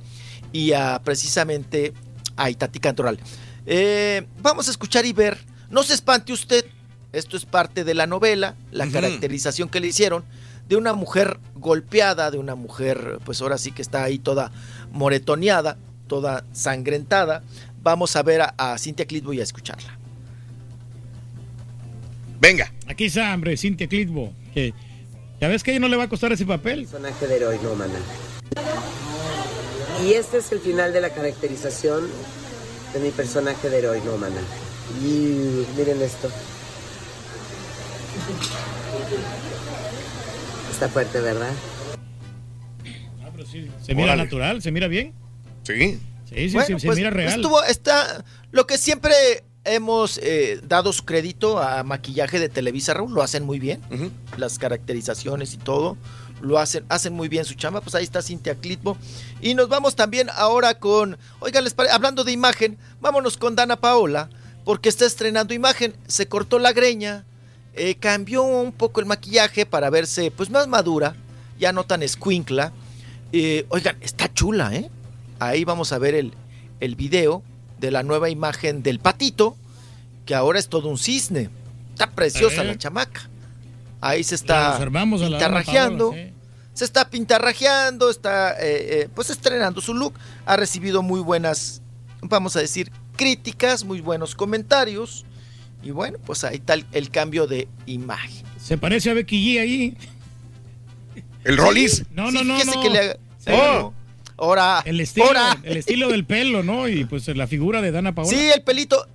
[0.53, 1.93] y a precisamente
[2.37, 3.19] a Itati Cantoral.
[3.65, 5.37] Eh, vamos a escuchar y ver.
[5.69, 6.65] No se espante usted,
[7.11, 10.23] esto es parte de la novela, la caracterización que le hicieron
[10.69, 14.53] de una mujer golpeada, de una mujer, pues ahora sí que está ahí toda
[14.93, 15.77] moretoneada,
[16.07, 17.43] toda sangrentada.
[17.81, 19.98] Vamos a ver a, a Cintia Clitbo y a escucharla.
[22.39, 22.71] Venga.
[22.87, 24.33] Aquí está, hombre, Cintia Clitbo.
[24.53, 24.73] Que
[25.39, 26.81] ya ves que a ella no le va a costar ese papel.
[26.81, 27.99] personaje de héroe, no, mana.
[30.05, 32.07] Y este es el final de la caracterización
[32.93, 34.41] de mi personaje de héroe, no, mana.
[35.03, 36.31] Y miren esto.
[40.71, 41.51] Está fuerte, ¿verdad?
[43.21, 44.23] Ah, pero sí, se mira Órale.
[44.23, 45.13] natural, se mira bien.
[45.63, 45.99] Sí.
[46.29, 47.35] Sí, sí, Bueno, sí, se pues, mira real.
[47.41, 49.13] Estuvo, está, lo que siempre
[49.63, 53.81] hemos eh, dado su crédito a maquillaje de Televisa, Raúl, lo hacen muy bien,
[54.37, 55.97] las caracterizaciones y todo,
[56.41, 58.97] lo hacen, hacen muy bien su chamba, pues ahí está Cintia Clitbo.
[59.41, 63.75] Y nos vamos también ahora con, oigan, les pare- hablando de imagen, vámonos con Dana
[63.75, 64.29] Paola,
[64.63, 67.25] porque está estrenando imagen, se cortó la greña,
[67.73, 71.15] eh, cambió un poco el maquillaje para verse pues más madura,
[71.59, 72.71] ya no tan escuincla.
[73.31, 74.89] Eh, oigan, está chula, ¿eh?
[75.39, 76.33] Ahí vamos a ver el,
[76.79, 77.43] el video
[77.79, 79.55] de la nueva imagen del patito,
[80.25, 81.49] que ahora es todo un cisne.
[81.93, 83.29] Está preciosa la chamaca.
[84.01, 86.11] Ahí se está pintarrajeando.
[86.11, 86.33] Paola, sí.
[86.73, 90.13] Se está pintarrajeando, está eh, eh, pues estrenando su look.
[90.45, 91.81] Ha recibido muy buenas,
[92.21, 95.25] vamos a decir, críticas, muy buenos comentarios.
[95.83, 98.45] Y bueno, pues ahí está el, cambio de imagen.
[98.61, 99.97] Se parece a Becky G ahí.
[101.43, 102.05] ¿El Rollis?
[102.11, 102.83] No, Sí, no, no, fíjese no.
[102.83, 103.51] que le haga- Sí.
[103.53, 103.93] Oh.
[104.39, 105.27] Ahora, El estilo,
[105.63, 106.87] el estilo del pelo, ¿no?
[106.87, 108.29] Y pues la figura de Dana Paola.
[108.29, 109.05] Sí, el pelito,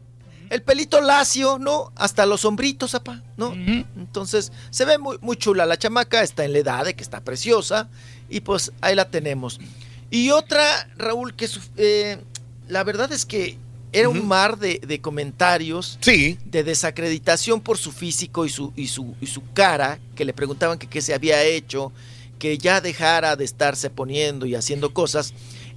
[0.50, 1.92] el pelito lacio, ¿no?
[1.96, 3.52] Hasta los hombritos, apa, ¿no?
[3.54, 7.20] Entonces, se ve muy, muy chula la chamaca, está en la edad de que está
[7.22, 7.88] preciosa,
[8.28, 9.58] y pues ahí la tenemos.
[10.10, 12.18] Y otra, Raúl, que eh,
[12.68, 13.58] la verdad es que
[13.92, 16.36] era un mar de, de comentarios Sí.
[16.46, 20.78] de desacreditación por su físico y su, y su, y su cara, que le preguntaban
[20.78, 21.92] que qué se había hecho,
[22.44, 25.32] que ya dejara de estarse poniendo y haciendo cosas,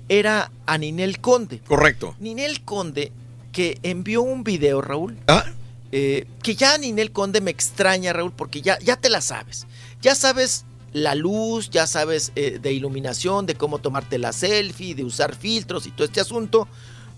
[0.10, 1.62] era a Ninel Conde.
[1.66, 2.14] Correcto.
[2.20, 3.14] Ninel Conde,
[3.54, 5.46] que envió un video, Raúl, Ah.
[5.94, 9.66] eh, que ya Ninel Conde me extraña, Raúl, porque ya, ya te la sabes.
[10.02, 15.06] Ya sabes la luz, ya sabes eh, de iluminación, de cómo tomarte la selfie, de
[15.06, 16.68] usar filtros y todo este asunto.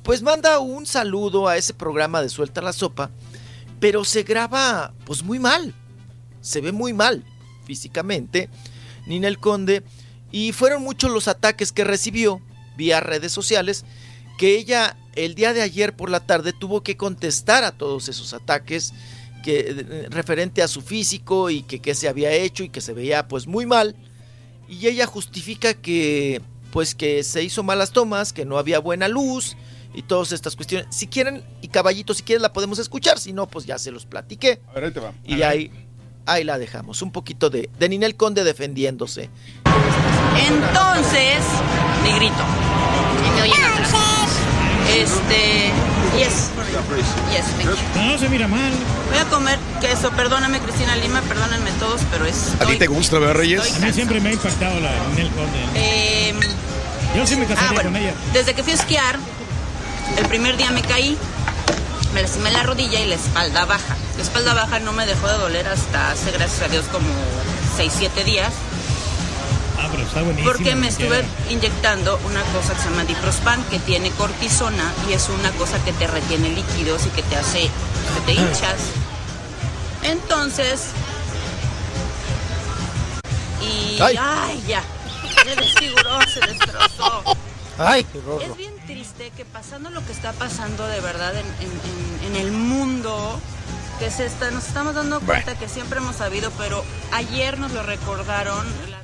[0.04, 3.10] Pues manda un saludo a ese programa de Suelta la Sopa,
[3.80, 5.74] pero se graba pues muy mal.
[6.40, 7.24] Se ve muy mal
[7.66, 8.48] físicamente
[9.10, 9.84] Ninel Conde
[10.32, 12.42] y fueron muchos los ataques que recibió
[12.78, 13.84] vía redes sociales
[14.38, 18.34] que ella el día de ayer por la tarde tuvo que contestar a todos esos
[18.34, 18.94] ataques
[19.44, 22.94] que eh, referente a su físico y que qué se había hecho y que se
[22.94, 23.96] veía pues muy mal
[24.70, 29.58] y ella justifica que pues que se hizo malas tomas, que no había buena luz
[29.94, 30.88] y todas estas cuestiones.
[30.92, 34.06] Si quieren y caballito, si quieren la podemos escuchar, si no pues ya se los
[34.06, 34.62] platiqué.
[34.68, 35.14] A ver, ahí te va.
[35.26, 35.72] Y ahí
[36.32, 39.30] ahí la dejamos, un poquito de de Ninel Conde defendiéndose.
[40.48, 41.40] Entonces,
[42.04, 42.44] negrito.
[43.26, 43.90] Y me oyen atrás.
[44.96, 45.72] Este.
[46.18, 46.50] Yes.
[47.32, 48.02] Yes, thank you.
[48.02, 48.72] No, se mira mal.
[49.10, 50.10] Voy a comer queso.
[50.12, 51.22] Perdóname, Cristina Lima.
[51.22, 52.54] Perdónenme todos, pero es.
[52.60, 53.76] ¿A ti te gusta, verdad, Reyes?
[53.76, 55.60] A mí siempre me ha impactado la Ninel Conde.
[55.76, 56.34] Eh,
[57.16, 58.14] Yo sí me casaría ah, bueno, con ella.
[58.34, 59.18] Desde que fui a esquiar,
[60.18, 61.18] el primer día me caí,
[62.14, 63.96] me lastimé la rodilla y la espalda baja.
[64.18, 67.08] La espalda baja no me dejó de doler hasta hace, gracias a Dios, como
[67.78, 68.54] 6, 7 días.
[69.78, 70.52] Ah, pero está buenísimo.
[70.52, 75.30] Porque me estuve inyectando una cosa que se llama Diprospan, que tiene cortisona y es
[75.30, 78.80] una cosa que te retiene líquidos y que te hace que te hinchas.
[80.04, 80.88] Entonces.
[83.62, 84.02] Y.
[84.02, 84.16] Ay.
[84.20, 84.84] ¡Ay, ya!
[85.44, 87.24] Se desfiguró, se destrozó.
[87.80, 92.30] Ay, qué Es bien triste que pasando lo que está pasando de verdad en, en-
[92.30, 93.40] en- en el mundo,
[94.00, 97.82] que se está, nos estamos dando cuenta que siempre hemos sabido, pero ayer nos lo
[97.84, 98.66] recordaron.
[98.92, 99.00] la-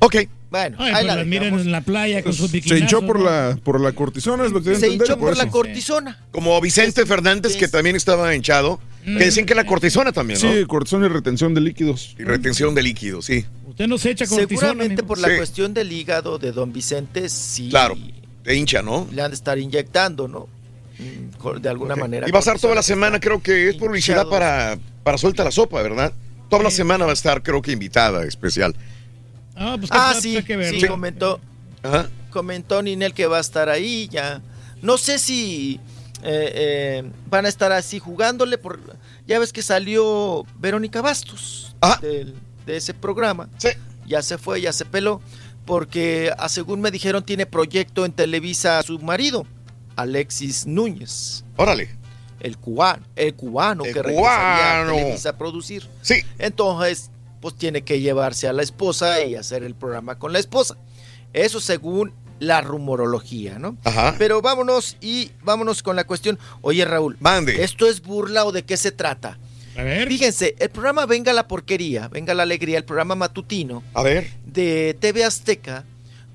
[0.00, 0.16] Ok.
[0.50, 3.24] Bueno, Ay, ahí pues la miren en la playa con sus Se hinchó por ¿no?
[3.24, 5.08] la, por la cortisona, es lo que Se entender.
[5.08, 6.18] hinchó por la cortisona.
[6.30, 10.52] Como Vicente Fernández, que también estaba hinchado, que decían que la cortisona también, ¿no?
[10.52, 12.14] Sí, cortisona y retención de líquidos.
[12.18, 13.46] Y retención de líquidos, sí.
[13.72, 14.68] Usted no se echa cortisona.
[14.70, 15.36] Seguramente por la Sí.
[15.36, 17.68] cuestión del hígado de don Vicente, sí.
[17.68, 17.96] Claro,
[18.42, 19.06] te hincha, ¿no?
[19.12, 20.48] Le han de estar inyectando, ¿no?
[20.98, 22.28] Mm, De alguna manera.
[22.28, 25.50] Y va a estar toda la semana, creo que es publicidad para, para Suelta la
[25.50, 26.12] Sopa, ¿verdad?
[26.48, 28.76] Toda la semana va a estar, creo que invitada especial.
[29.56, 30.78] Ah, pues Ah, sí, que verla.
[30.80, 31.40] sí, comentó,
[31.82, 32.08] Ajá.
[32.30, 34.40] comentó Ninel que va a estar ahí ya.
[34.82, 35.80] No sé si
[36.24, 36.52] eh,
[37.04, 38.78] eh, van a estar así jugándole, por
[39.26, 42.34] ya ves que salió Verónica Bastos del-
[42.66, 43.48] de ese programa.
[44.06, 45.20] Ya se fue, ya se peló,
[45.64, 49.46] porque a según me dijeron tiene proyecto en Televisa su marido,
[49.96, 51.44] Alexis Núñez.
[51.56, 51.96] Órale.
[52.40, 54.86] El cubano, el cubano El que regresaría a.
[54.86, 55.88] Televisa a producir.
[56.02, 56.24] Sí.
[56.38, 57.10] Entonces,
[57.40, 60.76] pues tiene que llevarse a la esposa y hacer el programa con la esposa.
[61.32, 63.76] Eso según la rumorología, ¿no?
[63.84, 64.16] Ajá.
[64.18, 66.38] Pero vámonos y vámonos con la cuestión.
[66.60, 67.62] Oye, Raúl, Mande.
[67.62, 69.38] ¿esto es burla o de qué se trata?
[69.76, 70.08] A ver.
[70.08, 74.30] Fíjense, el programa Venga la Porquería, Venga la Alegría, el programa matutino A ver.
[74.46, 75.84] de TV Azteca,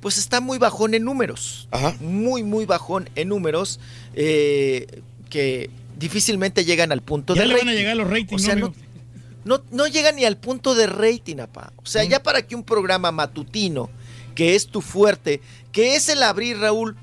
[0.02, 1.68] pues está muy bajón en números.
[2.00, 3.80] Muy, muy bajón en números
[4.16, 8.46] eh, que difícilmente llegan al punto Ya de le van a llegar los ratings, O
[8.46, 8.74] sea, ¿no,
[9.46, 11.72] no, no, llega ni al punto de rating, apa.
[11.78, 13.90] O sea, ya para que un programa matutino,
[14.36, 15.42] que es tu fuerte,
[15.72, 16.96] que es el abrir, Raúl,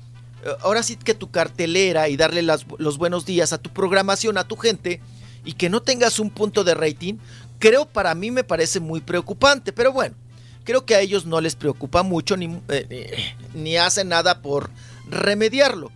[0.45, 4.37] eh, ahora sí que tu cartelera y darle las- los buenos días a tu programación,
[4.37, 5.01] a tu gente,
[5.45, 7.15] y que no tengas un punto de rating,
[7.59, 9.71] creo para mí me parece muy preocupante.
[9.71, 10.15] Pero bueno,
[10.63, 14.69] creo que a ellos no les preocupa mucho ni, eh, ni- hacen nada por
[15.07, 15.91] remediarlo.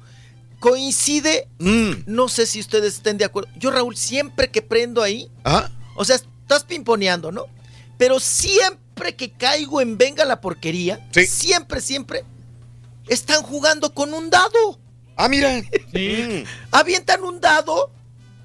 [0.60, 1.48] Coincide,
[2.06, 3.50] no sé si ustedes estén de acuerdo.
[3.58, 5.30] Yo, Raúl, siempre que prendo ahí,
[5.95, 7.45] o sea, estás pimponeando, ¿no?
[7.98, 12.26] Pero siempre que caigo en venga la porquería, siempre, siempre,
[13.08, 14.80] están jugando con un dado.
[15.16, 15.61] Ah, mira.
[16.72, 17.92] Avientan un dado,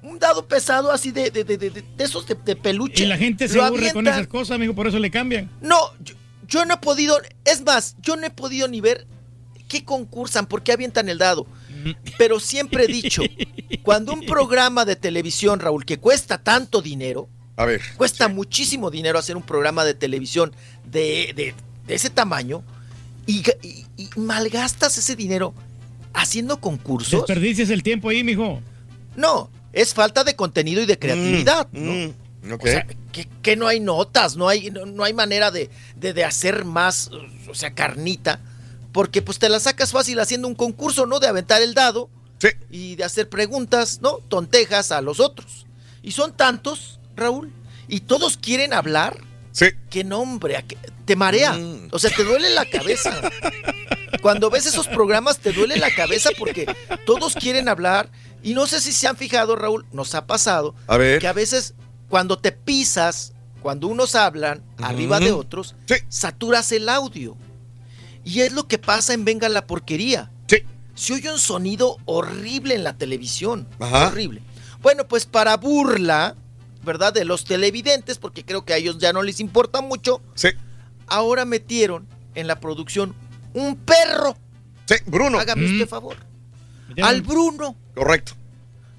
[0.05, 3.03] un dado pesado así de, de, de, de- de esos de, de peluche.
[3.03, 5.49] Y la gente se aburre con esas cosas, amigo, por eso le cambian.
[5.61, 6.15] No, yo,
[6.47, 9.07] yo no he podido, es más, yo no he podido ni ver
[9.67, 11.47] qué concursan, por qué avientan el dado.
[12.17, 13.21] Pero siempre he dicho,
[13.83, 17.27] cuando un programa de televisión, Raúl, que cuesta tanto dinero,
[17.57, 17.81] A ver.
[17.97, 20.51] cuesta muchísimo dinero hacer un programa de televisión
[20.83, 21.53] de, de-
[21.85, 22.63] de ese tamaño
[23.27, 25.53] y, y- y malgastas ese dinero
[26.13, 27.11] haciendo concursos.
[27.27, 28.61] Desperdicias el tiempo ahí, mijo.
[29.15, 31.67] No, es falta de contenido y de creatividad.
[31.71, 32.13] ¿no?
[32.55, 32.63] ok.
[32.63, 36.13] O sea, que, que no hay notas, no hay, no, no hay manera de, de-
[36.13, 37.11] de hacer más,
[37.47, 38.39] o sea, carnita,
[38.91, 41.19] porque pues te la sacas fácil haciendo un concurso, ¿no?
[41.19, 42.09] De aventar el dado
[42.69, 44.17] y de hacer preguntas, ¿no?
[44.27, 45.65] Tontejas a los otros.
[46.03, 47.51] Y son tantos, Raúl,
[47.87, 49.17] y todos quieren hablar.
[49.51, 49.67] Sí.
[49.89, 50.63] Qué nombre,
[51.05, 51.57] te marea.
[51.91, 53.21] O sea, te duele la cabeza.
[54.21, 56.65] Cuando ves esos programas te duele la cabeza porque
[57.05, 58.09] todos quieren hablar
[58.45, 61.19] y no sé si se han fijado, Raúl, nos ha pasado A ver.
[61.19, 61.73] que a veces
[62.09, 65.75] cuando te pisas, cuando unos hablan arriba de otros,
[66.07, 67.35] saturas el audio.
[68.23, 70.31] Y es lo que pasa en Venga la Porquería.
[70.97, 73.67] Se oye un sonido horrible en la televisión.
[73.81, 74.07] Ajá.
[74.07, 74.41] Horrible.
[74.81, 76.35] Bueno, pues para burla,
[76.85, 77.11] ¿verdad?
[77.11, 80.21] De los televidentes, porque creo que a ellos ya no les importa mucho.
[80.35, 80.49] Sí.
[81.07, 83.13] Ahora metieron en la producción
[83.53, 84.37] un perro.
[84.85, 85.37] Sí, Bruno.
[85.37, 85.71] Hágame Mm.
[85.73, 86.15] usted favor.
[87.01, 87.75] Al Bruno.
[87.93, 88.33] Correcto.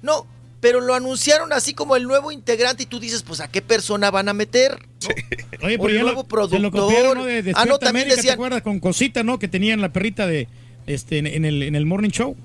[0.01, 0.25] No,
[0.59, 4.11] pero lo anunciaron así como el nuevo integrante y tú dices, pues ¿a qué persona
[4.11, 4.77] van a meter?
[5.03, 5.07] ¿No?
[5.67, 6.57] Oye, Un pero ya nuevo lo, productor.
[6.59, 7.25] se lo copiaron, ¿no?
[7.25, 8.61] De, de ah, no, también América, ¿te decían, acuerdas?
[8.61, 9.39] Con cosita, ¿no?
[9.39, 10.47] Que tenían la perrita de
[10.85, 12.35] este en, en el, en el morning show.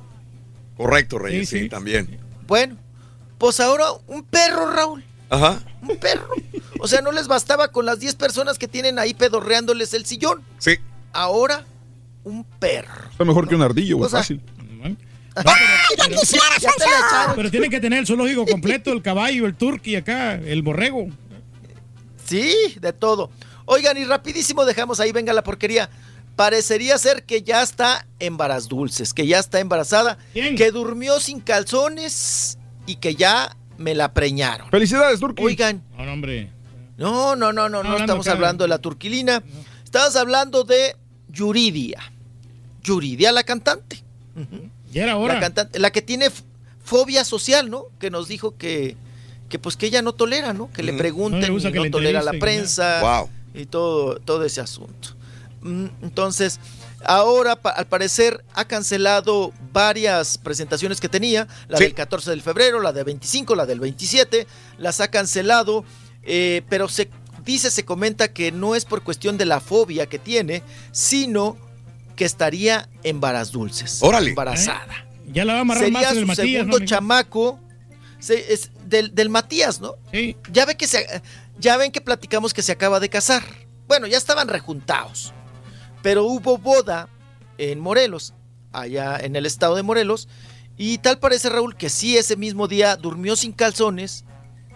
[0.76, 1.68] Correcto, Reyes, Sí, sí, sí.
[1.68, 2.18] también.
[2.46, 2.76] bueno,
[3.38, 5.04] pues ahora un perro, Raúl.
[5.30, 5.60] Ajá.
[5.82, 6.28] Un perro.
[6.80, 10.42] O sea, no les bastaba con las 10 personas que tienen ahí pedorreándoles el sillón.
[10.58, 10.76] Sí.
[11.12, 11.64] Ahora,
[12.24, 13.08] un perro.
[13.10, 14.40] Está mejor que un ardillo, O sea, fácil.
[15.36, 17.34] Echaron.
[17.36, 21.08] Pero tienen que tener el zoológico completo, el caballo, el turqui acá, el borrego.
[22.24, 23.30] Sí, de todo.
[23.64, 25.88] Oigan, y rapidísimo dejamos ahí, venga la porquería.
[26.36, 31.40] Parecería ser que ya está en varas dulces, que ya está embarazada, que durmió sin
[31.40, 34.70] calzones y que ya me la preñaron.
[34.70, 35.42] Felicidades, Turki.
[35.44, 36.50] Oigan, No, no, hombre.
[36.96, 38.34] no, no, no, no, no estamos acá.
[38.36, 39.42] hablando de la turquilina.
[39.84, 40.96] Estamos hablando de
[41.28, 42.00] Yuridia.
[42.82, 44.02] Yuridia, la cantante.
[44.92, 45.34] Ya era hora.
[45.34, 46.28] La cantante, la que tiene
[46.84, 47.86] fobia social, ¿no?
[47.98, 48.96] Que nos dijo que,
[49.48, 50.70] que pues que ella no tolera, ¿no?
[50.72, 53.30] Que le pregunten, No le gusta y que no le tolera la prensa Wow.
[53.54, 55.08] y todo, todo ese asunto.
[55.62, 56.58] Mm, Entonces,
[57.04, 61.84] ahora pa- al parecer ha cancelado varias presentaciones que tenía, la Sí.
[61.84, 64.46] del 14 de febrero, la del 25, la del 27,
[64.78, 65.84] las ha cancelado,
[66.24, 67.08] eh, pero se
[67.44, 70.62] dice, se comenta que no es por cuestión de la fobia que tiene,
[70.92, 71.56] sino
[72.22, 74.30] que estaría en varas dulces, Órale.
[74.30, 75.06] embarazada.
[75.32, 77.58] Ya la va a amarrar Sería más su el Matías, segundo chamaco
[78.20, 79.94] se- es del, del Matías, ¿no?
[80.12, 80.36] Sí.
[80.52, 81.04] Ya ve que se,
[81.58, 83.42] ya ven que platicamos que se acaba de casar.
[83.88, 85.32] Bueno, ya estaban rejuntados.
[86.02, 87.08] Pero hubo boda
[87.58, 88.34] en Morelos,
[88.72, 90.28] allá en el estado de Morelos,
[90.76, 94.24] y tal parece Raúl que sí ese mismo día durmió sin calzones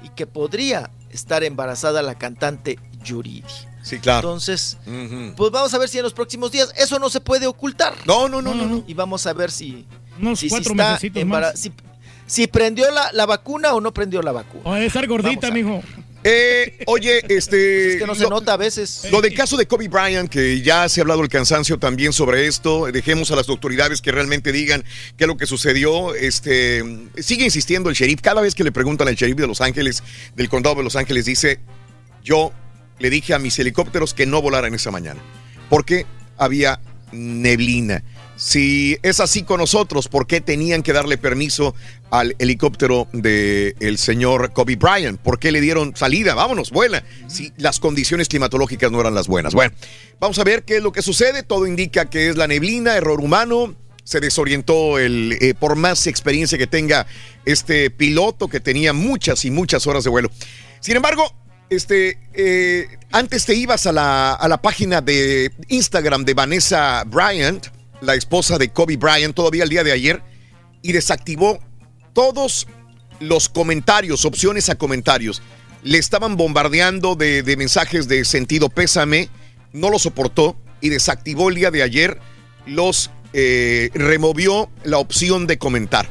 [0.02, 3.44] y que podría estar embarazada la cantante Yuridi.
[3.86, 4.30] Sí, claro.
[4.30, 4.76] Entonces,
[5.36, 7.94] pues vamos a ver si en los próximos días eso no se puede ocultar.
[8.04, 8.84] No, no, no, no, no.
[8.88, 9.86] Y vamos a ver si
[10.20, 11.60] Unos si, si cuatro está embara- más.
[11.60, 11.72] si,
[12.26, 14.62] si prendió la, la vacuna o no prendió la vacuna.
[14.64, 15.80] O debe estar gordita, mijo.
[16.24, 17.92] Eh, oye, este.
[17.92, 19.06] Es que no se nota a veces.
[19.12, 22.48] Lo del caso de Kobe Bryant, que ya se ha hablado el cansancio también sobre
[22.48, 24.82] esto, dejemos a las autoridades que realmente digan
[25.16, 26.16] qué es lo que sucedió.
[26.16, 26.82] Este,
[27.18, 30.02] sigue insistiendo el sheriff, cada vez que le preguntan al sheriff de Los Ángeles,
[30.34, 31.60] del condado de Los Ángeles, dice,
[32.24, 32.50] yo
[32.98, 35.20] le dije a mis helicópteros que no volaran esa mañana,
[35.68, 36.80] porque había
[37.12, 38.02] neblina.
[38.36, 41.74] Si es así con nosotros, ¿por qué tenían que darle permiso
[42.10, 45.18] al helicóptero del señor Kobe Bryant?
[45.18, 46.34] ¿Por qué le dieron salida?
[46.34, 47.02] Vámonos, vuela.
[47.28, 49.54] Si las condiciones climatológicas no eran las buenas.
[49.54, 49.74] Bueno,
[50.20, 51.42] vamos a ver qué es lo que sucede.
[51.42, 53.74] Todo indica que es la neblina, error humano.
[54.04, 57.06] Se desorientó el, eh, por más experiencia que tenga
[57.46, 60.30] este piloto que tenía muchas y muchas horas de vuelo.
[60.80, 61.34] Sin embargo,
[61.70, 67.66] este, eh, antes te ibas a la, a la página de Instagram de Vanessa Bryant,
[68.00, 70.22] la esposa de Kobe Bryant, todavía el día de ayer,
[70.82, 71.58] y desactivó
[72.12, 72.66] todos
[73.20, 75.42] los comentarios, opciones a comentarios.
[75.82, 79.28] Le estaban bombardeando de, de mensajes de sentido pésame,
[79.72, 82.18] no lo soportó y desactivó el día de ayer
[82.66, 86.08] los eh, removió la opción de comentar.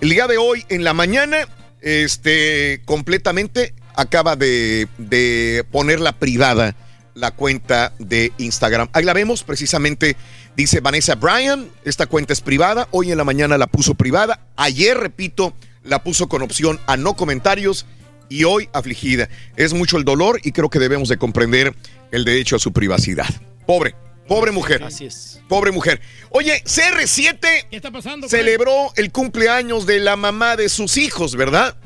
[0.00, 1.46] El día de hoy, en la mañana,
[1.80, 6.74] este, completamente acaba de, de ponerla privada
[7.14, 8.88] la cuenta de Instagram.
[8.92, 10.16] Ahí la vemos, precisamente
[10.56, 14.96] dice Vanessa Bryan, esta cuenta es privada, hoy en la mañana la puso privada, ayer,
[14.96, 15.54] repito,
[15.84, 17.86] la puso con opción a no comentarios
[18.28, 19.28] y hoy afligida.
[19.56, 21.74] Es mucho el dolor y creo que debemos de comprender
[22.12, 23.28] el derecho a su privacidad.
[23.66, 23.94] Pobre,
[24.26, 24.82] pobre mujer.
[24.82, 25.40] Así es.
[25.48, 26.00] Pobre mujer.
[26.30, 28.28] Oye, CR7 ¿Qué está pasando?
[28.28, 31.76] celebró el cumpleaños de la mamá de sus hijos, ¿verdad?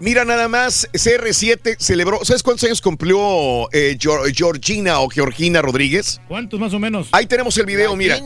[0.00, 6.20] Mira nada más, CR7 celebró, ¿sabes cuántos años cumplió eh, Geor- Georgina o Georgina Rodríguez?
[6.28, 7.08] ¿Cuántos más o menos?
[7.10, 8.16] Ahí tenemos el video, mira.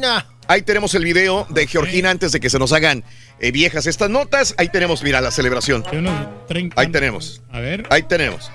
[0.49, 3.05] Ahí tenemos el video de Georgina antes de que se nos hagan
[3.41, 4.55] eh, viejas estas notas.
[4.59, 5.83] Ahí tenemos, mira, la celebración.
[5.91, 7.41] De unos 30 Ahí tenemos.
[7.51, 7.87] A ver.
[7.89, 8.51] Ahí tenemos.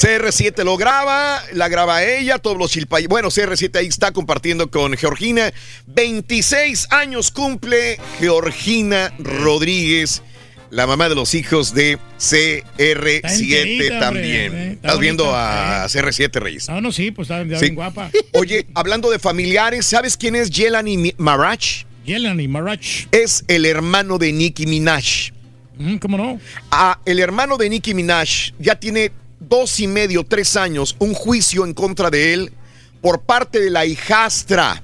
[0.00, 3.06] CR7 lo graba, la graba ella, todos los chilpay.
[3.06, 5.52] Bueno, CR7 ahí está compartiendo con Georgina.
[5.86, 10.22] 26 años cumple Georgina Rodríguez,
[10.68, 14.46] la mamá de los hijos de CR7 enterita, también.
[14.52, 16.68] hombre, eh, está Estás viendo a CR7 Reyes.
[16.68, 17.64] Ah, no, sí, pues está Sí.
[17.64, 18.10] bien guapa.
[18.34, 21.84] Oye, hablando de familiares, ¿sabes quién es Jelani Mi- Marach?
[22.04, 23.06] Jelani Marach.
[23.12, 25.30] Es el hermano de Nicki Minaj.
[25.78, 26.38] Mm, ¿Cómo no?
[26.70, 31.64] Ah, el hermano de Nicki Minaj ya tiene dos y medio, tres años, un juicio
[31.64, 32.52] en contra de él
[33.00, 34.82] por parte de la hijastra,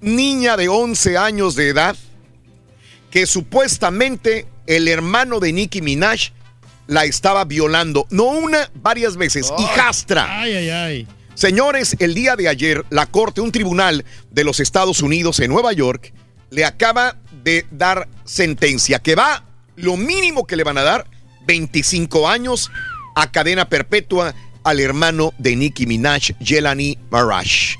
[0.00, 1.96] niña de 11 años de edad,
[3.10, 6.30] que supuestamente el hermano de Nicki Minaj
[6.86, 8.06] la estaba violando.
[8.10, 9.52] No una, varias veces.
[9.58, 10.40] Hijastra.
[10.40, 11.08] Ay, ay, ay.
[11.34, 15.72] Señores, el día de ayer, la Corte, un tribunal de los Estados Unidos en Nueva
[15.72, 16.12] York,
[16.50, 19.44] le acaba de dar sentencia que va,
[19.76, 21.06] lo mínimo que le van a dar,
[21.46, 22.70] 25 años
[23.20, 27.76] a cadena perpetua al hermano de Nicki Minaj, Jelani Marash.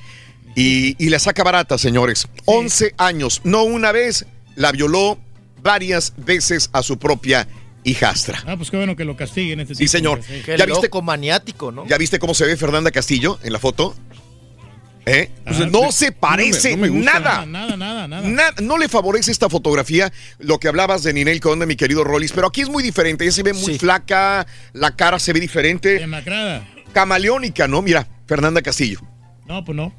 [0.56, 2.26] Y, y la saca barata, señores.
[2.46, 4.26] 11 años, no una vez,
[4.56, 5.18] la violó
[5.62, 7.46] varias veces a su propia
[7.84, 8.42] hijastra.
[8.46, 10.20] Ah, pues qué bueno que lo castiguen este Sí, tipo, señor.
[10.26, 10.42] sí.
[10.46, 11.86] ¿Ya viste- loco maniático, ¿no?
[11.86, 13.94] ¿Ya viste cómo se ve Fernanda Castillo en la foto?
[15.08, 15.30] ¿Eh?
[15.46, 17.18] Ah, no se parece no me gusta.
[17.20, 17.46] nada.
[17.46, 18.28] Nada, nada, nada.
[18.28, 22.32] Na- no le favorece esta fotografía lo que hablabas de Ninel Conde, mi querido Rollis,
[22.32, 23.24] pero aquí es muy diferente.
[23.24, 23.78] Ella se ve muy Sí.
[23.78, 26.66] flaca, la cara se ve diferente, Demacrada.
[26.92, 27.80] camaleónica, ¿no?
[27.82, 29.00] Mira, Fernanda Castillo.
[29.46, 29.92] No, pues no.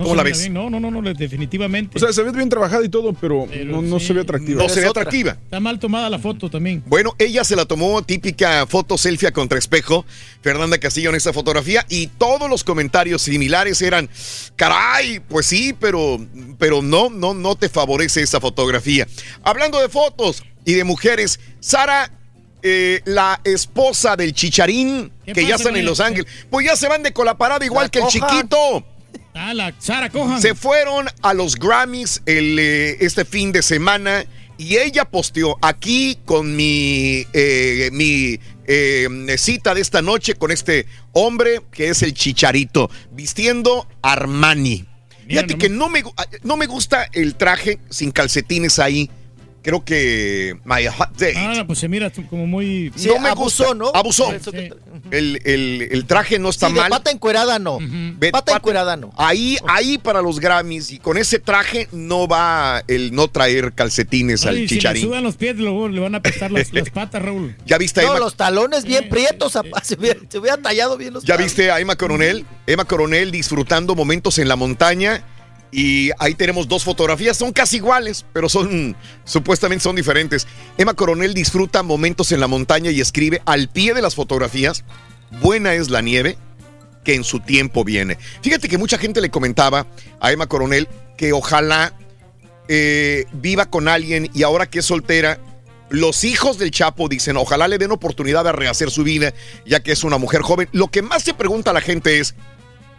[0.00, 0.40] No ¿Cómo se la ves?
[0.40, 0.54] bien.
[0.54, 1.98] No, no, no, no, definitivamente.
[1.98, 4.62] O sea, se ve bien trabajada y todo, pero, Pero no, no se ve atractiva.
[4.62, 5.32] No se ve atractiva.
[5.32, 6.82] Está mal tomada la foto también.
[6.86, 10.06] Bueno, ella se la tomó típica foto selfie contra espejo,
[10.40, 14.08] Fernanda Castillo en esta fotografía, y todos los comentarios similares eran,
[14.56, 16.18] caray, pues sí, pero,
[16.58, 19.06] pero no, no, no te favorece esta fotografía.
[19.42, 22.10] Hablando de fotos y de mujeres, Sara,
[22.62, 25.84] eh, la esposa del chicharín, ¿Qué que ya están en?
[25.84, 28.86] Los Ángeles, pues ya se van de colaparada igual La que el chiquito.
[29.42, 30.40] Ah, la Sara Cojan.
[30.42, 34.24] Se fueron a los Grammys el, eh, este fin de semana
[34.58, 40.86] y ella posteó aquí con mi, eh, mi eh, cita de esta noche con este
[41.12, 44.84] hombre que es el Chicharito, vistiendo Armani.
[45.26, 46.12] Fíjate que no me, gu-
[46.42, 49.08] no me gusta el traje sin calcetines ahí.
[49.62, 51.34] Creo que My Hot Date.
[51.36, 52.90] Ah, no, pues se mira como muy.
[52.96, 53.74] Sí, no me abusó, gusta.
[53.78, 53.90] ¿no?
[53.94, 54.32] Abusó.
[54.42, 54.70] Sí.
[55.10, 56.88] El, el- el traje no está Sí, de mal.
[56.90, 57.78] pata encuerada no.
[58.32, 59.12] Pata encuerada no.
[59.18, 64.44] Ahí, ahí para los Grammys y con ese traje no va el no traer calcetines
[64.44, 65.02] Ay, al si le chicharín.
[65.02, 67.54] sudan los pies, luego le van a apestar las, las patas, Raúl.
[67.66, 70.38] ¿Ya viste a No, Emma, los talones bien Sí, prietos, sí, apa, se, hubiera, se
[70.38, 71.54] hubiera tallado bien los ¿Ya talones.
[71.54, 72.46] viste a Emma Coronel?
[72.66, 75.22] Emma Coronel disfrutando momentos en la montaña.
[75.72, 80.46] Y ahí tenemos dos fotografías, son casi iguales, pero son supuestamente son diferentes.
[80.76, 84.84] Emma Coronel disfruta momentos en la montaña y escribe al pie de las fotografías,
[85.40, 86.36] buena es la nieve
[87.04, 88.18] que en su tiempo viene.
[88.42, 89.86] Fíjate que mucha gente le comentaba
[90.20, 91.94] a Emma Coronel que ojalá
[92.68, 95.38] eh, viva con alguien y ahora que es soltera,
[95.88, 99.34] los hijos del Chapo dicen, ojalá le den oportunidad de rehacer su vida,
[99.66, 100.68] ya que es una mujer joven.
[100.72, 102.34] Lo que más se pregunta a la gente es,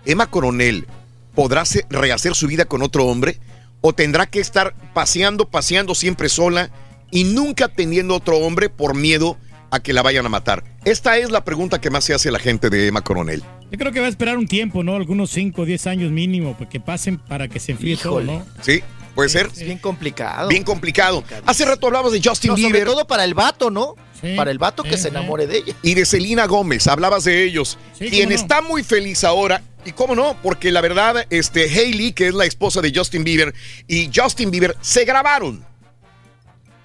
[0.05, 0.87] ¿Emma Coronel
[1.33, 3.37] podrá rehacer su vida con otro hombre?
[3.81, 6.69] ¿O tendrá que estar paseando, paseando siempre sola
[7.09, 9.37] y nunca teniendo otro hombre por miedo
[9.71, 10.63] a que la vayan a matar?
[10.85, 13.43] Esta es la pregunta que más se hace la gente de Emma Coronel.
[13.71, 14.95] Yo creo que va a esperar un tiempo, ¿no?
[14.95, 18.25] Algunos 5 o 10 años mínimo, porque pasen para que se enfríe Híjole.
[18.27, 18.45] todo, ¿no?
[18.61, 18.83] ¿Sí?
[19.15, 19.47] ¿Puede ser?
[19.47, 20.47] Es bien complicado.
[20.49, 21.23] Bien complicado.
[21.45, 22.87] Hace rato hablabas de Justin No, sobre Bieber.
[22.87, 23.95] todo para el vato, ¿no?
[24.21, 24.35] Sí.
[24.35, 25.07] Para el vato que Sí, se sí.
[25.09, 25.75] enamore de ella.
[25.81, 27.77] y de Selena Gómez, hablabas de ellos.
[27.97, 28.35] Sí, quien no.
[28.35, 32.45] está muy feliz ahora, y cómo no, porque la verdad, este, Hailey, que es la
[32.45, 33.53] esposa de Justin Bieber,
[33.87, 35.65] y Justin Bieber se grabaron.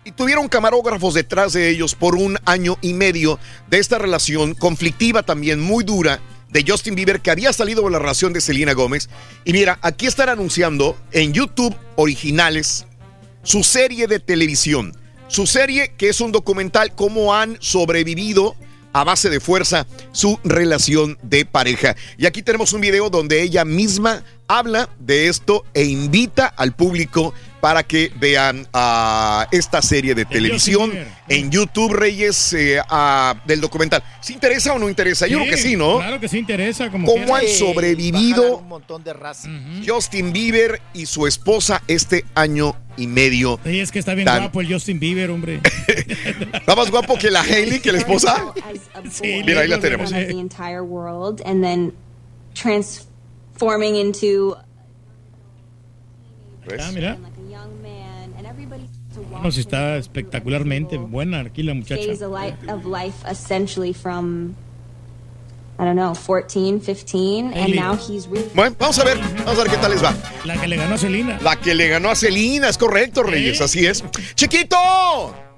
[0.05, 3.39] Y tuvieron camarógrafos detrás de ellos por un año y medio
[3.69, 7.99] de esta relación conflictiva también, muy dura, de Justin Bieber, que había salido de la
[7.99, 9.09] relación de Selena Gómez.
[9.45, 12.87] Y mira, aquí están anunciando en YouTube originales
[13.43, 14.97] su serie de televisión.
[15.29, 18.55] Su serie que es un documental cómo han sobrevivido
[18.93, 21.97] a base de fuerza su relación de pareja.
[22.17, 27.35] Y aquí tenemos un video donde ella misma habla de esto e invita al público
[27.67, 30.93] para que vean ah, esta serie de televisión
[31.27, 34.05] en YouTube Reyes eh, ah, del documental.
[34.21, 35.27] ¿Se interesa o no interesa?
[35.27, 35.97] Yo creo que sí, ¿no?
[35.97, 36.93] Claro que sí interesa.
[36.93, 37.41] Como ¿Cómo quiera.
[37.41, 39.49] han sobrevivido Un montón de raza.
[39.85, 43.59] Justin Bieber y su esposa este año y medio?
[43.65, 45.61] Sí, es que está bien Tan- guapo el Justin Bieber, hombre.
[46.53, 48.55] ¿Está más guapo que la Hailey, que la esposa?
[49.11, 50.13] Sí, Mira, ahí la tenemos.
[50.13, 50.27] hombre.
[50.27, 51.93] the entire world and then
[52.55, 54.57] transforming into
[56.69, 57.17] Ah, mira.
[57.23, 61.75] like a young man and everybody to watch Bueno, sí está espectacularmente buena aquí la
[61.75, 62.03] muchacha.
[62.03, 64.55] phase of life, of life essentially from
[65.79, 69.63] I don't know 14 15 and now he's really Bueno, vamos a ver, vamos a
[69.63, 70.15] ver qué tal les va.
[70.45, 71.39] La que le ganó a Celina.
[71.43, 74.03] La que le ganó a Celina, es correcto, Reyes, así es.
[74.35, 74.77] Chiquito,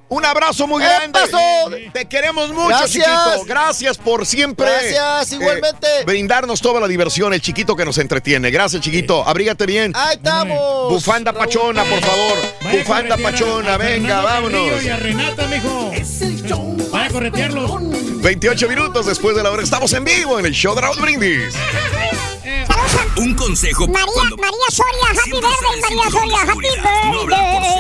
[0.09, 1.19] un abrazo muy ¡Eh, grande.
[1.21, 1.71] pasó!
[1.93, 2.93] Te queremos mucho, Gracias.
[2.93, 3.45] chiquito.
[3.47, 4.67] Gracias por siempre.
[4.67, 5.87] Gracias, igualmente.
[6.07, 8.51] brindarnos toda la diversión, el chiquito que nos entretiene.
[8.51, 9.27] Gracias, chiquito.
[9.27, 9.93] Abrígate bien.
[9.95, 10.91] Ahí estamos.
[10.93, 12.39] Bufanda pachona, por favor.
[12.63, 14.83] Vaya Bufanda pachona, a venga, vámonos.
[14.85, 15.93] Y a Renata, mijo.
[16.91, 17.71] Vaya a corretearlos.
[18.23, 19.63] 28 minutos después de la hora.
[19.63, 21.55] Estamos en vivo en el show de Raúl Brindis.
[23.17, 26.67] Un consejo María, cuando María Soria, happy en María Soria, happy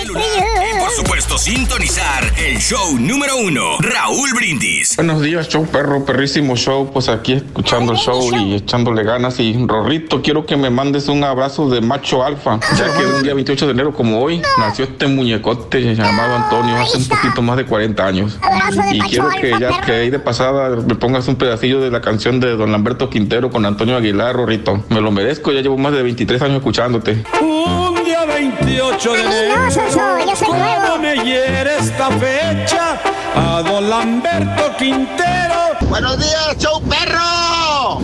[0.03, 4.97] seguridad, no por supuesto sintonizar el show número uno, Raúl Brindis.
[4.97, 6.91] Buenos días, show perro, perrísimo show.
[6.93, 9.39] Pues aquí escuchando el show y echándole ganas.
[9.39, 12.59] Y Rorrito, quiero que me mandes un abrazo de macho alfa.
[12.77, 16.97] Ya que un día 28 de enero, como hoy, nació este muñecote llamado Antonio hace
[16.97, 18.39] un poquito más de 40 años.
[18.43, 19.87] Abrazo de Y macho quiero que alfa, ya perro.
[19.87, 23.51] que ahí de pasada me pongas un pedacillo de la canción de Don Lamberto Quintero
[23.51, 24.83] con Antonio Aguilar, Rorrito.
[24.89, 27.25] Me lo merezco, ya llevo más de 23 años escuchándote.
[27.41, 29.57] Un día 28 de enero.
[29.57, 30.83] No, Soso, yo soy nuevo.
[30.87, 33.01] ¿Cómo me hiere esta fecha?
[33.35, 35.55] A don Lamberto Quintero.
[35.89, 38.01] Buenos días, show perro.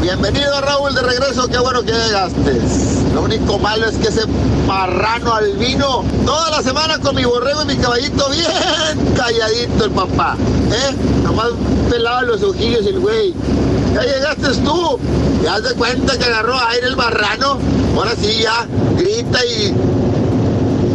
[0.00, 2.60] Bienvenido Raúl de regreso, qué bueno que llegaste.
[3.14, 4.26] Lo único malo es que ese
[4.66, 10.36] marrano albino, toda la semana con mi borrego y mi caballito bien calladito el papá.
[10.72, 10.96] ¿Eh?
[11.22, 11.50] Nomás
[11.88, 13.34] pelado los ojillos el güey.
[13.94, 14.98] Ya llegaste tú.
[15.42, 17.58] Ya de cuenta que agarró aire el marrano.
[17.96, 19.74] Ahora sí ya, grita y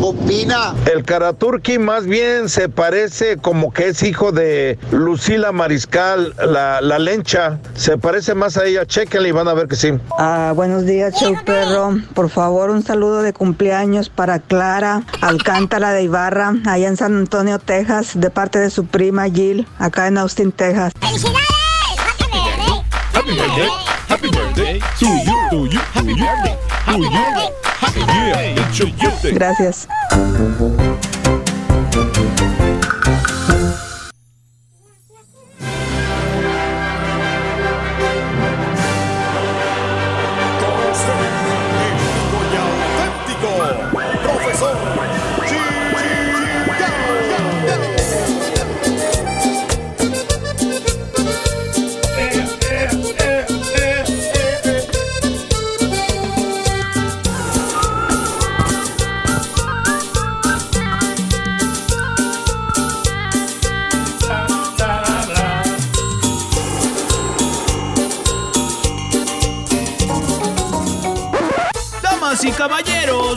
[0.01, 0.73] opina.
[0.91, 6.97] El Karaturki más bien se parece como que es hijo de Lucila Mariscal, la, la
[6.97, 7.59] lencha.
[7.75, 8.85] Se parece más a ella.
[8.85, 9.89] Chequenle y van a ver que sí.
[10.17, 11.97] Ah, buenos días, show perro.
[12.13, 17.59] Por favor, un saludo de cumpleaños para Clara Alcántara de Ibarra, allá en San Antonio,
[17.59, 20.93] Texas, de parte de su prima Jill, acá en Austin, Texas.
[20.99, 21.66] ¡Felicidades!
[23.17, 23.67] ¡Happy birthday!
[24.07, 26.55] Happy birthday to you, to you, happy birthday
[26.85, 27.09] to you.
[27.65, 29.31] Happy yeah, it's your birthday.
[29.33, 29.87] Gracias.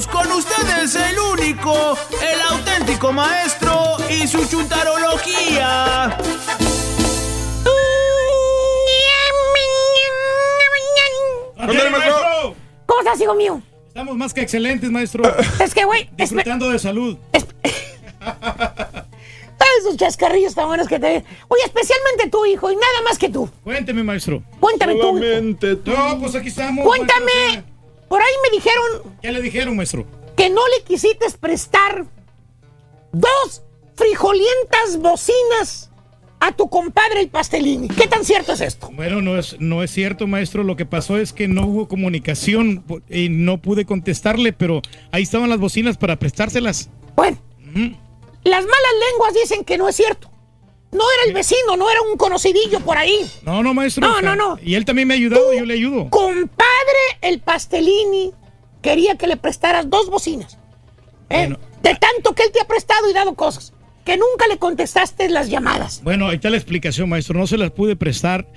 [0.07, 6.17] Con ustedes el único, el auténtico maestro y su chuntarología.
[11.91, 12.55] Maestro.
[12.87, 13.63] ¿Cómo estás, hijo mío?
[13.89, 15.23] Estamos más que excelentes, maestro.
[15.61, 17.17] Es que, güey, Disfrutando de salud.
[19.81, 21.25] esos chascarrillos tan buenos que te...
[21.49, 23.49] Oye, especialmente tú, hijo, y nada más que tú.
[23.65, 24.43] Cuénteme, maestro.
[24.59, 25.19] Cuéntame tú.
[25.19, 25.91] Solamente tú.
[25.91, 26.85] No, pues aquí estamos.
[26.85, 27.70] Cuéntame.
[28.11, 30.05] Por ahí me dijeron ¿Qué le dijeron, maestro?
[30.37, 32.07] que no le quisiste prestar
[33.13, 33.63] dos
[33.95, 35.91] frijolientas bocinas
[36.41, 37.87] a tu compadre el Pastelini.
[37.87, 38.91] ¿Qué tan cierto es esto?
[38.95, 40.65] Bueno, no es, no es cierto, maestro.
[40.65, 44.83] Lo que pasó es que no hubo comunicación y no pude contestarle, pero
[45.13, 46.89] ahí estaban las bocinas para prestárselas.
[47.15, 47.39] Bueno,
[48.43, 50.31] las malas lenguas dicen que no es cierto.
[50.93, 53.25] No era el vecino, no era un conocidillo por ahí.
[53.43, 54.07] No, no, maestro.
[54.07, 54.59] No, no, no.
[54.63, 56.11] Y él también me ha ayudado, yo le ayudo.
[56.11, 56.59] Compadre
[57.21, 58.33] el Pastelini
[58.83, 60.59] quería que le prestaras dos bocinas.
[61.29, 61.55] ¿eh?
[61.83, 63.73] De tanto que él te ha prestado y dado cosas.
[64.05, 66.01] Que nunca le contestaste las llamadas.
[66.03, 67.39] Bueno, ahí está la explicación, maestro.
[67.39, 68.49] No se las pude prestar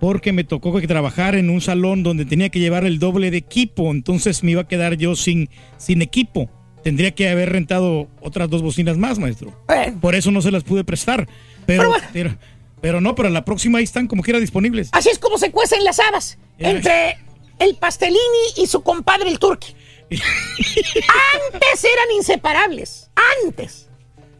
[0.00, 3.36] porque me tocó que trabajar en un salón donde tenía que llevar el doble de
[3.36, 3.90] equipo.
[3.90, 6.48] Entonces me iba a quedar yo sin, sin equipo.
[6.82, 9.52] Tendría que haber rentado otras dos bocinas más, maestro.
[10.00, 11.28] Por eso no se las pude prestar.
[11.66, 12.36] Pero, pero,
[12.80, 14.88] pero no, pero la próxima ahí están como quiera disponibles.
[14.92, 16.38] Así es como se cuecen las habas.
[16.58, 17.18] Entre
[17.58, 18.18] el Pastelini
[18.56, 19.74] y su compadre el Turqui.
[20.10, 23.10] Antes eran inseparables.
[23.44, 23.88] Antes.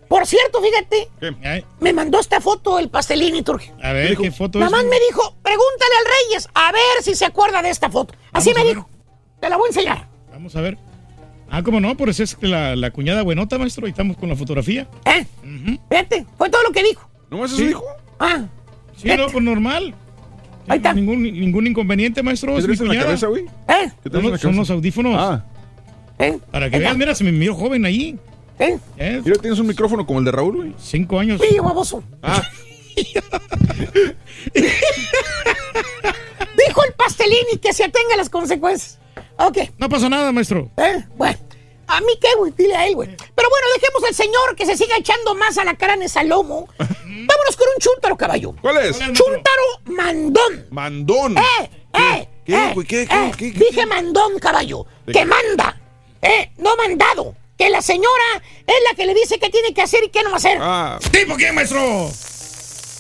[0.08, 1.08] Por cierto, fíjate,
[1.80, 3.70] me mandó esta foto el Pastelini Turqui.
[3.82, 4.64] A ver, ¿qué foto es?
[4.64, 8.14] Nada más me dijo, pregúntale al Reyes a ver si se acuerda de esta foto.
[8.30, 8.86] Así me dijo.
[9.40, 10.08] Te la voy a enseñar.
[10.30, 10.76] Vamos a ver.
[11.50, 11.96] Ah, ¿cómo no?
[11.96, 13.86] Pues es la, la cuñada buenota, maestro.
[13.86, 14.86] Ahí estamos con la fotografía.
[15.04, 15.26] ¿Eh?
[15.90, 17.08] Fíjate, fue todo lo que dijo.
[17.32, 17.68] ¿No eso Sí.
[17.68, 17.82] dijo?
[18.20, 18.44] Ah.
[18.96, 19.94] Sí, no, pues normal.
[20.68, 20.92] Ahí está.
[20.92, 22.52] Ningún, ningún inconveniente, maestro.
[22.52, 23.44] ¿Qué es mi traes en la cabeza, güey?
[23.44, 23.90] ¿Eh?
[24.02, 25.14] ¿Qué traes en la son los audífonos.
[25.18, 25.42] Ah.
[26.50, 28.18] Para que veas, mira, se me miró joven ahí.
[28.58, 28.78] ¿Eh?
[29.24, 30.74] Mira, tienes un micrófono como el de Raúl, güey.
[30.78, 31.40] Cinco años.
[31.40, 32.04] Sí, baboso.
[32.22, 32.42] Ah.
[34.54, 34.74] Dijo
[36.86, 38.98] el Pastelini que se atenga a las consecuencias.
[39.38, 39.56] Ok.
[39.78, 40.70] No pasa nada, maestro.
[40.76, 41.02] ¿Eh?
[41.16, 41.38] Bueno.
[41.92, 43.08] A mí qué, güey, dile a él, güey.
[43.34, 46.22] Pero bueno, dejemos al señor que se siga echando más a la cara en esa
[46.22, 46.66] lomo.
[46.78, 48.54] Vámonos con un chúntaro, caballo.
[48.62, 48.98] ¿Cuál es?
[48.98, 50.66] Chúntaro mandón.
[50.70, 51.36] Mandón.
[51.36, 51.70] ¡Eh!
[51.92, 52.28] ¡Eh!
[52.46, 52.86] ¿Qué, eh, güey?
[52.86, 54.86] ¿Qué, eh, Dije mandón, caballo.
[55.04, 55.24] ¿De Que qué?
[55.26, 55.78] manda.
[56.22, 56.50] ¿Eh?
[56.56, 57.34] No mandado.
[57.58, 60.34] Que la señora es la que le dice qué tiene que hacer y qué no
[60.34, 60.56] hacer.
[60.62, 60.98] Ah.
[61.10, 62.10] ¿Tipo qué, maestro?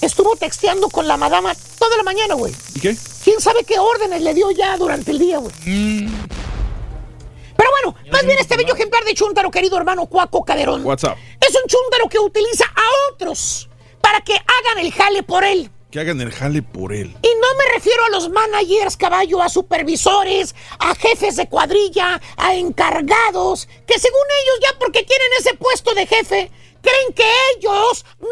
[0.02, 2.52] Estuvo texteando con la madama toda la mañana, güey.
[2.74, 2.96] ¿Y qué?
[3.24, 5.52] ¿Quién sabe qué órdenes le dio ya durante el día, güey?
[5.64, 6.08] Mm.
[7.82, 10.84] Bueno, más bien este bello ejemplar de chúntaro, querido hermano Cuaco Caderón.
[10.84, 11.16] WhatsApp.
[11.40, 13.68] Es un chúntaro que utiliza a otros
[14.00, 15.70] para que hagan el jale por él.
[15.90, 17.14] Que hagan el jale por él.
[17.22, 22.54] Y no me refiero a los managers, caballo, a supervisores, a jefes de cuadrilla, a
[22.54, 28.28] encargados, que según ellos ya porque tienen ese puesto de jefe, creen que ellos no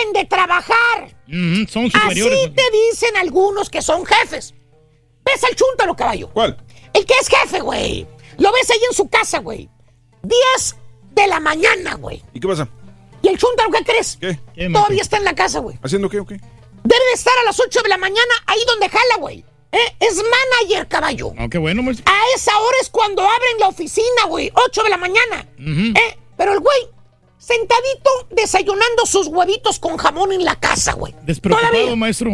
[0.00, 1.14] deben de trabajar.
[1.28, 2.38] Ujú, son superiores.
[2.38, 4.54] Así te dicen algunos que son jefes.
[5.24, 6.30] ¿Ves al chúntaro, caballo?
[6.30, 6.56] ¿Cuál?
[6.92, 8.06] El que es jefe, güey.
[8.38, 9.68] Lo ves ahí en su casa, güey.
[10.22, 10.76] 10
[11.12, 12.22] de la mañana, güey.
[12.32, 12.68] ¿Y qué pasa?
[13.22, 14.18] ¿Y el chúntaro qué crees?
[14.20, 14.38] ¿Qué?
[14.72, 15.78] Todavía está en la casa, güey.
[15.82, 16.34] ¿Haciendo qué o qué?
[16.34, 19.44] Debe de estar a las 8 de la mañana ahí donde jala, güey.
[19.72, 19.96] ¿Eh?
[20.00, 21.32] Es manager, caballo.
[21.34, 22.04] No, qué bueno, maestro.
[22.12, 24.52] A esa hora es cuando abren la oficina, güey.
[24.54, 25.48] 8 de la mañana.
[25.58, 26.18] ¿Eh?
[26.36, 26.78] Pero el güey,
[27.38, 31.14] sentadito, desayunando sus huevitos con jamón en la casa, güey.
[31.22, 31.96] Despreocupado, Todavía.
[31.96, 32.30] maestro.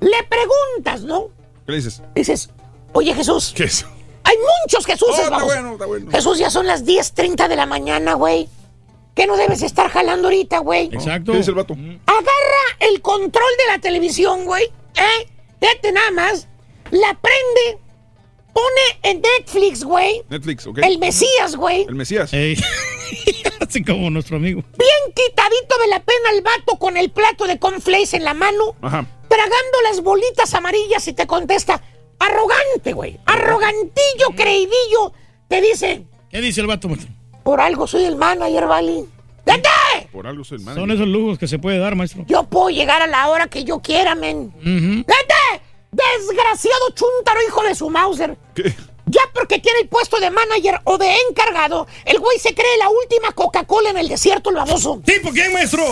[0.00, 1.28] Le preguntas, ¿no?
[1.66, 2.02] ¿Qué le dices?
[2.14, 2.50] Dices,
[2.92, 3.52] oye Jesús.
[3.56, 3.84] ¿Qué es?
[4.24, 5.46] Hay muchos Jesuses, Oh, está vamos.
[5.46, 6.10] bueno, está bueno.
[6.10, 8.48] Jesús, ya son las 10.30 de la mañana, güey.
[9.14, 10.86] ¿Qué no debes estar jalando ahorita, güey?
[10.92, 11.32] Exacto.
[11.32, 11.74] ¿Qué dice el vato?
[11.74, 14.64] Agarra el control de la televisión, güey.
[14.64, 15.26] ¿Eh?
[15.60, 16.46] Fíjate nada más.
[16.90, 17.82] La prende.
[18.52, 20.22] Pone en Netflix, güey.
[20.28, 20.78] Netflix, ¿ok?
[20.78, 21.82] El Mesías, güey.
[21.82, 22.32] El Mesías.
[22.32, 22.56] Ey.
[23.60, 24.62] Así como nuestro amigo.
[24.78, 28.74] Bien quitadito de la pena el vato con el plato de cornflakes en la mano.
[28.80, 29.06] Ajá.
[29.28, 31.82] Tragando las bolitas amarillas y te contesta.
[32.20, 33.18] Arrogante, güey.
[33.26, 35.12] Arrogantillo, creidillo.
[35.48, 36.04] Te dice.
[36.30, 37.10] ¿Qué dice el vato, maestro?
[37.42, 39.04] Por algo soy el manager, ¿vale?
[39.44, 39.68] ¡Vete!
[40.12, 40.94] Por algo soy el Son manager.
[40.94, 42.24] esos lujos que se puede dar, maestro.
[42.28, 44.52] Yo puedo llegar a la hora que yo quiera, men.
[44.58, 45.04] Ujú.
[45.08, 45.62] ¡Vete!
[45.90, 48.36] Desgraciado chúntaro, hijo de su Mauser.
[48.54, 48.72] ¿Qué?
[49.06, 52.88] Ya porque tiene el puesto de manager o de encargado, el güey se cree la
[52.90, 55.00] última Coca-Cola en el desierto, el baboso.
[55.04, 55.82] ¿Tipo qué, maestro?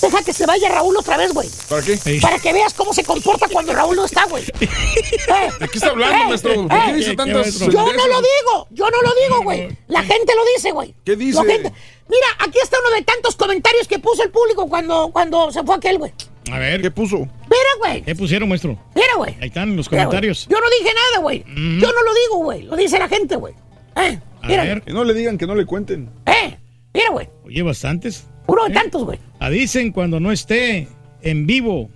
[0.00, 1.48] Deja que se vaya Raúl otra vez, güey.
[1.68, 1.98] ¿Para qué?
[2.22, 4.44] Para que veas cómo se comporta cuando Raúl no está, güey.
[4.60, 4.68] Eh,
[5.60, 6.54] ¿De qué está hablando, maestro?
[6.54, 7.58] ¿Por qué eh, dice ¿qué, tantas?
[7.58, 9.76] Yo no lo digo, yo no lo digo, güey.
[9.88, 10.94] La gente lo dice, güey.
[11.04, 11.38] ¿Qué dice?
[11.44, 11.72] Gente-
[12.08, 15.74] Mira, aquí está uno de tantos comentarios que puso el público cuando, cuando se fue
[15.76, 16.12] aquel, güey.
[16.50, 17.18] A ver, ¿Qué puso?
[17.18, 18.02] Mira, güey.
[18.02, 18.78] ¿qué pusieron, maestro?
[18.94, 19.36] Mira, güey.
[19.42, 20.46] Ahí están los Mira, comentarios.
[20.48, 21.44] Yo no dije nada, güey.
[21.46, 22.62] Yo no lo digo, güey.
[22.62, 23.52] Lo dice la gente, güey.
[23.96, 24.80] Eh, A mira, ver.
[24.82, 26.08] Que no le digan, que no le cuenten.
[26.24, 26.56] eh,
[26.94, 27.28] mira, güey.
[27.44, 28.24] Oye, bastantes.
[28.48, 29.18] Uno de tantos, güey.
[29.40, 30.88] Ah, dicen cuando no esté
[31.20, 31.90] en vivo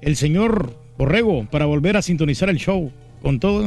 [0.00, 3.60] el señor Borrego para volver a sintonizar el show con todo.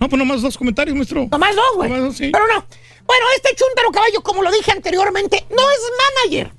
[0.00, 1.26] No, pues nomás dos comentarios, maestro.
[1.30, 1.90] Nomás dos, güey.
[1.90, 2.30] Nomás dos, sí.
[2.32, 2.64] Pero no.
[3.04, 5.80] Bueno, este chúntaro caballo, como lo dije anteriormente, no es
[6.24, 6.52] manager.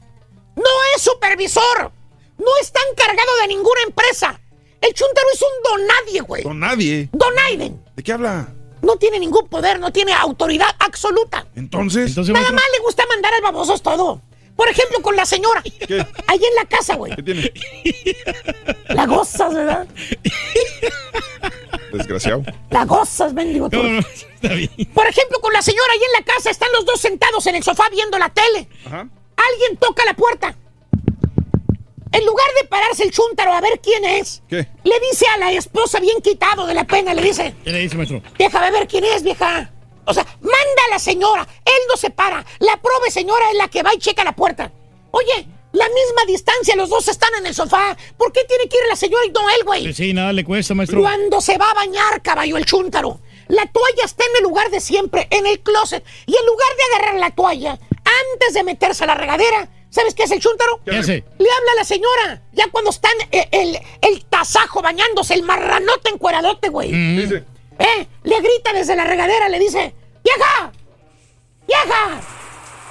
[0.58, 0.64] No
[0.96, 1.92] es supervisor.
[2.38, 4.40] No está encargado de ninguna empresa.
[4.82, 6.44] El chúntaro es un donadie, güey.
[6.44, 7.10] Con nadie.
[7.14, 7.82] Donaiden.
[7.96, 8.50] ¿De qué habla?
[8.82, 11.48] No tiene ningún poder, no tiene autoridad absoluta.
[11.56, 12.10] Entonces.
[12.10, 14.22] Entonces, Nada maestro, más le gusta mandar al baboso es todo.
[14.56, 15.62] Por ejemplo, con la señora.
[16.28, 17.14] Ahí en la casa, güey.
[17.16, 17.52] ¿Qué tiene?
[18.90, 19.88] La gozas, ¿verdad?
[21.92, 22.44] Desgraciado.
[22.70, 23.70] La gozas, mendigo.
[23.70, 23.78] tú.
[24.94, 27.64] Por ejemplo, con la señora ahí en la casa están los dos sentados en el
[27.64, 28.70] sofá viendo la tele.
[28.86, 29.08] Ajá.
[29.52, 30.56] Alguien toca la puerta.
[32.12, 34.68] En lugar de pararse el chúntaro a ver quién es, ¿Qué?
[34.86, 37.98] le dice a la esposa bien quitado de la pena, le dice, ¿Qué le dice,
[37.98, 38.22] maestro?
[38.40, 39.70] a ver quién es, vieja.
[40.06, 41.48] O sea, manda a la señora.
[41.66, 42.46] Él no se para.
[42.60, 44.72] La prove señora es la que va y checa la puerta.
[45.12, 47.98] Oye, la misma distancia, los dos están en el sofá.
[48.18, 49.94] ¿Por qué tiene que ir la señora y no él, güey?
[49.94, 51.02] Sí, nada le cuesta, maestro.
[51.02, 53.20] Cuando se va a bañar, caballo, el chúntaro.
[53.48, 56.04] La toalla está en el lugar de siempre, en el closet.
[56.26, 60.24] Y en lugar de agarrar la toalla, antes de meterse a la regadera, ¿sabes qué
[60.24, 60.80] es el chúntaro?
[60.86, 61.24] ¿Qué hace?
[61.38, 62.42] Le habla a la señora.
[62.54, 66.92] Ya cuando están eh, el, el tasajo bañándose, el marranote encueradote, güey.
[66.92, 67.44] Dice.
[67.80, 68.08] ¿Eh?
[68.24, 70.72] Le grita desde la regadera, le dice, ¡Vieja!
[71.68, 72.22] ¡Vieja!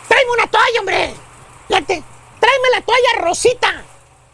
[0.08, 1.14] ¡Tráeme una toalla, hombre!
[1.68, 2.02] Fíjate,
[2.40, 3.84] tráeme la toalla rosita.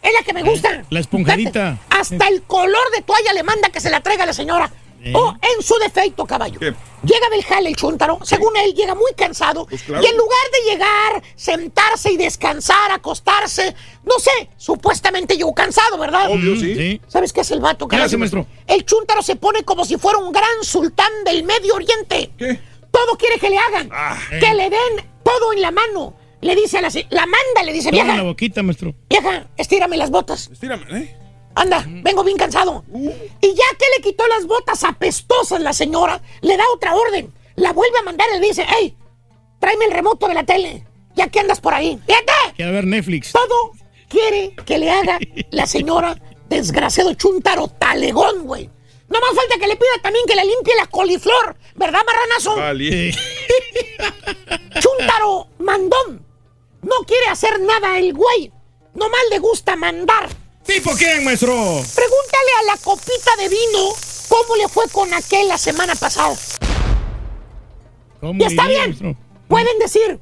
[0.01, 0.83] Es la que me gusta.
[0.89, 1.77] La esponjadita.
[1.89, 4.71] Hasta el color de toalla le manda que se la traiga la señora.
[5.03, 5.13] Eh.
[5.15, 6.59] O en su defecto, caballo.
[6.59, 6.73] ¿Qué?
[7.03, 9.65] Llega del jale el chúntaro, según él, llega muy cansado.
[9.65, 10.03] Pues claro.
[10.03, 16.29] Y en lugar de llegar, sentarse y descansar, acostarse, no sé, supuestamente llegó cansado, ¿verdad?
[16.29, 16.75] Obvio, sí.
[16.75, 17.01] Sí.
[17.07, 18.05] ¿Sabes qué es el vato, ¿Qué caballo?
[18.05, 18.45] hace, maestro?
[18.67, 22.31] El chúntaro se pone como si fuera un gran sultán del Medio Oriente.
[22.37, 22.59] ¿Qué?
[22.91, 23.89] Todo quiere que le hagan.
[23.91, 24.19] Ah.
[24.29, 26.13] que le den todo en la mano.
[26.41, 26.89] Le dice a la...
[27.09, 28.93] La manda, le dice, en la vieja, boquita, maestro.
[29.09, 30.49] vieja, estírame las botas.
[30.51, 31.15] Estírame, ¿eh?
[31.55, 32.83] Anda, vengo bien cansado.
[32.89, 33.09] Uh.
[33.41, 37.33] Y ya que le quitó las botas apestosas la señora, le da otra orden.
[37.55, 38.95] La vuelve a mandar y le dice, hey,
[39.59, 40.85] tráeme el remoto de la tele.
[41.15, 41.99] Ya que andas por ahí.
[42.07, 43.31] Fíjate, Quiere ver Netflix.
[43.33, 43.73] todo
[44.07, 45.19] quiere que le haga
[45.51, 46.15] la señora
[46.47, 48.69] desgraciado chuntaro talegón, güey.
[49.09, 52.55] No más falta que le pida también que le limpie la coliflor, ¿verdad, marranazo?
[52.55, 53.11] Vale.
[54.79, 56.25] Chuntaro mandón.
[56.81, 58.51] No quiere hacer nada el güey.
[58.93, 60.29] Nomás le gusta mandar.
[60.73, 61.53] ¿Tipo quién, maestro?
[61.93, 63.93] Pregúntale a la copita de vino
[64.29, 66.33] cómo le fue con aquel la semana pasada.
[68.21, 68.89] ¿Cómo Y está bien.
[68.89, 69.17] maestro?
[69.49, 70.19] Pueden decir,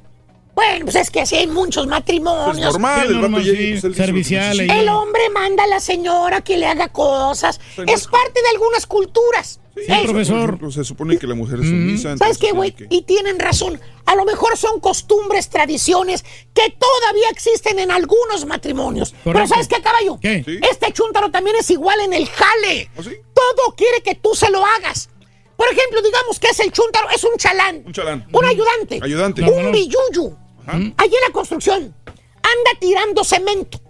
[0.54, 2.58] bueno, pues es que así hay muchos matrimonios.
[2.58, 4.58] Es normal, el normal, sí, pues, servicial.
[4.58, 7.60] El hombre manda a la señora que le haga cosas.
[7.86, 9.60] Es parte de algunas culturas.
[9.76, 10.44] Sí, profesor.
[10.48, 12.02] Ejemplo, se supone que la mujer es sumisa.
[12.02, 12.72] ¿Sabes entonces qué, güey?
[12.72, 13.80] que- Y tienen razón.
[14.06, 19.14] A lo mejor son costumbres, tradiciones que todavía existen en algunos matrimonios.
[19.24, 19.46] Pero.
[19.46, 20.18] ¿sabes qué, caballo?
[20.20, 20.42] ¿Qué?
[20.44, 20.58] Sí.
[20.70, 22.90] Este chúntaro también es igual en el jale.
[22.96, 23.12] ¿Ah, sí?
[23.32, 25.08] Todo quiere que tú se lo hagas.
[25.56, 27.82] Por ejemplo, digamos que es el chúntaro, es un chalán.
[27.86, 28.26] Un chalán.
[28.32, 28.98] Un ayudante.
[29.02, 29.42] Ayudante.
[29.42, 30.36] Un billuyu.
[30.66, 31.94] Allí en la construcción.
[32.06, 33.80] Anda tirando cemento.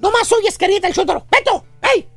[0.00, 1.26] Nomás oyes que grita el chúntaro.
[1.30, 1.64] ¡Beto!
[1.94, 2.08] ¡Ey!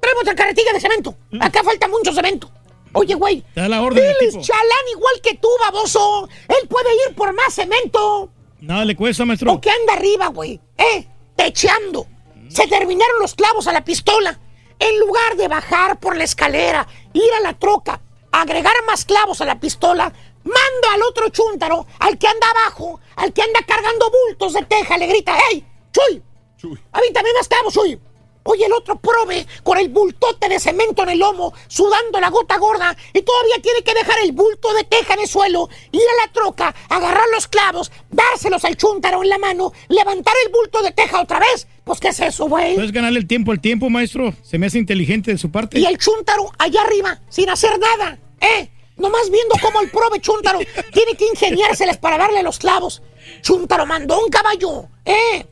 [0.00, 1.14] Tráeme otra carretilla de cemento.
[1.40, 2.50] Acá falta mucho cemento.
[2.92, 3.44] Oye, güey.
[3.54, 4.40] Te da la orden tipo.
[4.42, 6.28] chalán igual que tú, baboso.
[6.48, 8.30] Él puede ir por más cemento.
[8.60, 9.52] Nada le cuesta, maestro.
[9.52, 10.60] O que anda arriba, güey.
[10.76, 11.06] ¿Eh?
[11.36, 12.06] Techeando.
[12.48, 14.38] Se terminaron los clavos a la pistola.
[14.78, 18.00] En lugar de bajar por la escalera, ir a la troca,
[18.32, 20.10] agregar más clavos a la pistola,
[20.42, 24.96] mando al otro chúntaro, al que anda abajo, al que anda cargando bultos de teja,
[24.96, 25.66] le grita, ¡Ey!
[25.92, 26.22] ¡Chuy!
[26.56, 26.78] Chuy.
[26.92, 28.00] Avíntame más clavos, Chuy.
[28.44, 32.56] Oye, el otro prove con el bultote de cemento en el lomo, sudando la gota
[32.58, 36.26] gorda, y todavía tiene que dejar el bulto de teja en el suelo, ir a
[36.26, 40.92] la troca, agarrar los clavos, dárselos al chúntaro en la mano, levantar el bulto de
[40.92, 41.66] teja otra vez.
[41.84, 42.76] Pues, ¿qué es eso, güey?
[42.76, 44.32] Puedes ganarle el tiempo al tiempo, maestro.
[44.42, 45.78] Se me hace inteligente de su parte.
[45.78, 48.70] Y el chúntaro allá arriba, sin hacer nada, ¿eh?
[48.96, 50.60] Nomás viendo cómo el prove chúntaro
[50.92, 53.02] tiene que ingeniárselas para darle los clavos.
[53.42, 55.44] Chúntaro mandó un caballo, ¿eh?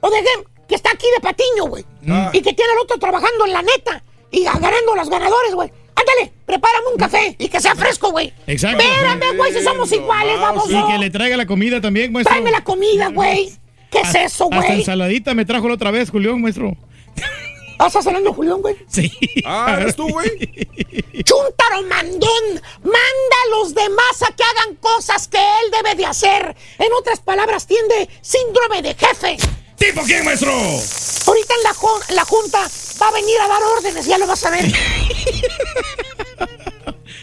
[0.00, 0.22] O de
[0.68, 1.84] que está aquí de patiño, güey.
[2.08, 2.30] Ah.
[2.32, 5.72] Y que tiene al otro trabajando en la neta y agarrando los ganadores, güey.
[5.94, 8.32] Ándale, prepárame un café y que sea fresco, güey.
[8.46, 8.82] Exacto.
[8.82, 10.70] Espérame, güey, si somos iguales, vamos.
[10.70, 12.32] Y que le traiga la comida también, maestro.
[12.32, 13.52] Tráeme la comida, güey.
[13.90, 14.78] ¿Qué es eso, Hasta güey?
[14.78, 16.76] ensaladita me trajo la otra vez, Julián, maestro.
[17.86, 18.76] ¿Estás hablando, Julián, güey?
[18.88, 19.10] Sí.
[19.44, 20.28] Ah, ¿eres tú, güey?
[21.24, 22.44] Chúntaro mandón,
[22.82, 26.54] manda a los demás a que hagan cosas que él debe de hacer.
[26.78, 29.38] En otras palabras, tiene síndrome de jefe.
[29.80, 30.52] ¿Tipo quién, maestro?
[30.52, 32.58] Ahorita en la, ju- la junta
[33.02, 34.64] va a venir a dar órdenes, ya lo vas a ver.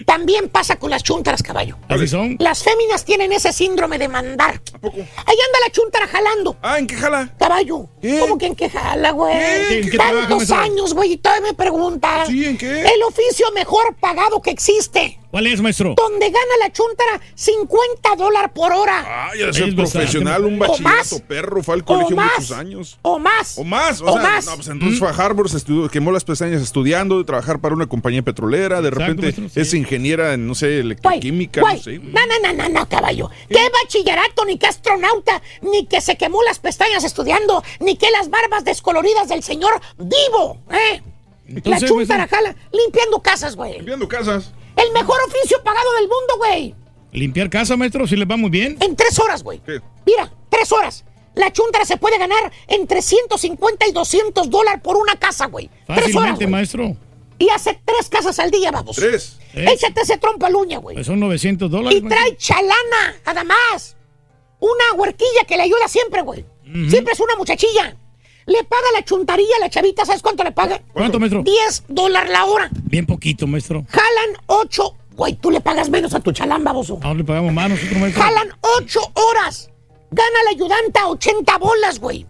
[0.06, 1.78] También pasa con las chuntaras, caballo.
[1.90, 2.38] Así son.
[2.40, 4.62] Las féminas tienen ese síndrome de mandar.
[4.74, 4.98] ¿A poco?
[4.98, 6.56] Ahí anda la chuntara jalando.
[6.62, 7.34] Ah, ¿en qué jala?
[7.38, 8.20] Caballo, ¿Qué?
[8.20, 9.36] ¿cómo que en qué jala, güey?
[9.36, 10.58] ¿En qué trabaja, Tantos maestro?
[10.58, 12.28] años, güey, y todavía me preguntas.
[12.28, 12.82] Sí, ¿en qué?
[12.86, 15.20] El oficio mejor pagado que existe.
[15.38, 15.94] ¿Cuál es, maestro?
[15.96, 19.06] Donde gana la chuntara 50 dólares por hora.
[19.06, 22.40] Ah, ya ser profesional, un bachillerato, perro, fue al colegio más.
[22.40, 22.98] muchos años.
[23.04, 23.56] O más.
[23.56, 24.46] O más, o, O sea, más.
[24.48, 27.76] no, pues entonces fue a Harvard, se estudió, quemó las pestañas estudiando, de trabajar para
[27.76, 29.60] una compañía petrolera, de repente maestro, sí.
[29.60, 32.00] es ingeniera en, no sé, electroquímica, no sé.
[32.00, 33.30] no, no, no, no, no, caballo.
[33.48, 38.32] ¿Qué bachillerato, ni qué astronauta, ni que se quemó las pestañas estudiando, ni que las
[38.32, 41.04] barbas descoloridas del señor vivo, ¿eh?
[41.48, 43.74] Entonces, la chuntara jala limpiando casas, güey.
[43.74, 44.52] Limpiando casas.
[44.78, 46.76] El mejor oficio pagado del mundo, güey.
[47.12, 48.78] limpiar casa, maestro, si les va muy bien.
[48.80, 49.62] En tres horas, güey.
[50.06, 51.04] Mira, tres horas.
[51.36, 55.68] La chuntara se puede ganar entre 150 y 200 dólares por una casa, güey.
[55.68, 56.52] Tres horas, Fácilmente, güey.
[56.52, 56.96] maestro.
[57.40, 58.96] Y hace tres casas al día, vamos.
[58.96, 59.38] Tres.
[59.54, 60.96] Échate ese trompo al uña, güey.
[60.96, 62.00] Pues son 900 dólares.
[62.00, 63.96] Y trae chalana, nada más.
[64.60, 66.46] Una huerquilla que le ayuda siempre, güey.
[66.90, 67.96] Siempre es una muchachilla.
[68.48, 70.82] Le paga la chuntarilla a la chavita, ¿sabes cuánto le paga?
[70.94, 71.44] ¿Cuánto, maestro?
[71.44, 72.70] 10 dólares la hora.
[72.84, 73.86] Bien poquito, maestro.
[73.90, 74.96] Jalan 8.
[75.16, 76.98] Güey, tú le pagas menos a tu chalán, baboso.
[77.04, 78.24] Ahora le pagamos más nosotros, maestro.
[78.24, 79.70] Jalan 8 horas.
[80.12, 82.26] Gana la ayudanta 80 bolas, güey.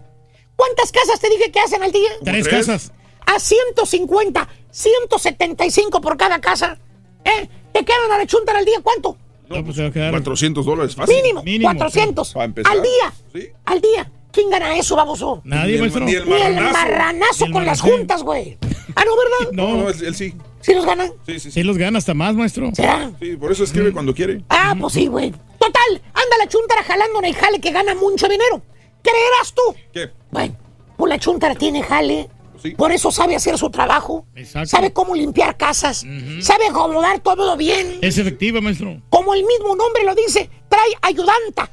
[0.55, 2.09] ¿Cuántas casas te dije que hacen al día?
[2.23, 2.91] Tres casas.
[3.27, 6.79] A 150, 175 por cada casa.
[7.23, 7.47] ¿Eh?
[7.73, 9.17] ¿Te quedan a la chuntara al día cuánto?
[9.49, 10.11] No, pues se va a quedar.
[10.11, 11.15] 400 dólares, fácil.
[11.15, 12.33] Mínimo, Mínimo, 400.
[12.33, 12.71] Para empezar.
[12.71, 13.13] Al día.
[13.33, 13.49] Sí.
[13.65, 14.11] Al día.
[14.37, 15.41] ¿Quién gana eso, baboso?
[15.45, 16.05] Nadie, Ni el- maestro.
[16.05, 17.45] ni el Ni el marranazo.
[17.51, 18.55] con las juntas, güey.
[18.95, 19.51] Ah, no, ¿verdad?
[19.51, 20.35] No, No, él, él sí.
[20.61, 21.07] ¿Sí los ganan?
[21.25, 21.51] Sí, sí, sí.
[21.53, 22.69] sí los gana hasta más, maestro.
[22.75, 23.11] ¿Será?
[23.19, 24.43] Sí, por eso escribe cuando quiere.
[24.49, 25.31] Ah, pues sí, güey.
[25.31, 28.61] Total, anda la chuntara jalando en el jale que gana mucho dinero.
[29.01, 29.75] ¿Creerás tú?
[29.91, 30.11] ¿Qué?
[30.29, 30.55] Bueno,
[30.97, 32.29] pues la chuntara tiene jale.
[32.61, 32.71] Sí.
[32.71, 34.27] Por eso sabe hacer su trabajo.
[34.35, 34.69] Exacto.
[34.69, 36.05] Sabe cómo limpiar casas.
[36.41, 37.97] Sabe acomodar todo bien.
[38.01, 39.01] Es efectiva, maestro.
[39.09, 41.71] Como el mismo nombre lo dice, trae ayudanta.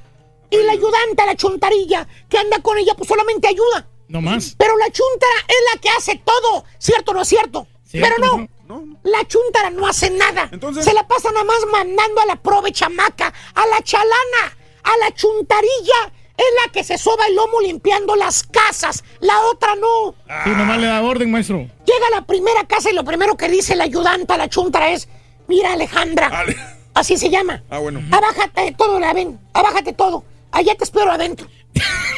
[0.51, 3.89] Y la ayudanta, la chuntarilla, que anda con ella, pues solamente ayuda.
[4.09, 4.55] No más.
[4.59, 6.65] Pero la chuntara es la que hace todo.
[6.79, 7.67] ¿Cierto o no es cierto?
[7.85, 8.39] Cierto, Pero no.
[8.39, 8.49] ¿no?
[8.67, 8.99] No, no.
[9.03, 10.49] La chuntara no hace nada.
[10.53, 14.97] Entonces- Se la pasa nada más mandando a la prove chamaca, a la chalana, a
[14.99, 16.13] la chuntarilla.
[16.37, 19.05] Es la que se soba el lomo limpiando las casas.
[19.21, 20.15] La otra no.
[20.45, 21.59] Sí, nomás le da orden, maestro.
[21.59, 25.09] Llega a la primera casa y lo primero que dice la ayudanta, la chuntara, es:
[25.47, 26.27] Mira, Alejandra.
[26.27, 26.57] Ale-
[26.95, 27.63] Así se llama.
[27.71, 28.01] Ah, bueno.
[28.13, 29.39] Abájate todo, la ven.
[29.53, 30.25] Abájate todo.
[30.55, 31.49] Allá te espero adentro.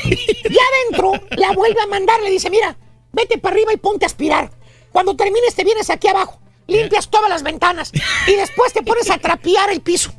[0.04, 2.20] y adentro la vuelve a mandar.
[2.20, 2.76] Le dice: Mira,
[3.12, 4.50] vete para arriba y ponte a aspirar.
[4.92, 6.38] Cuando termines, te vienes aquí abajo.
[6.66, 7.92] Limpias todas las ventanas.
[8.26, 10.12] Y después te pones a trapear el piso.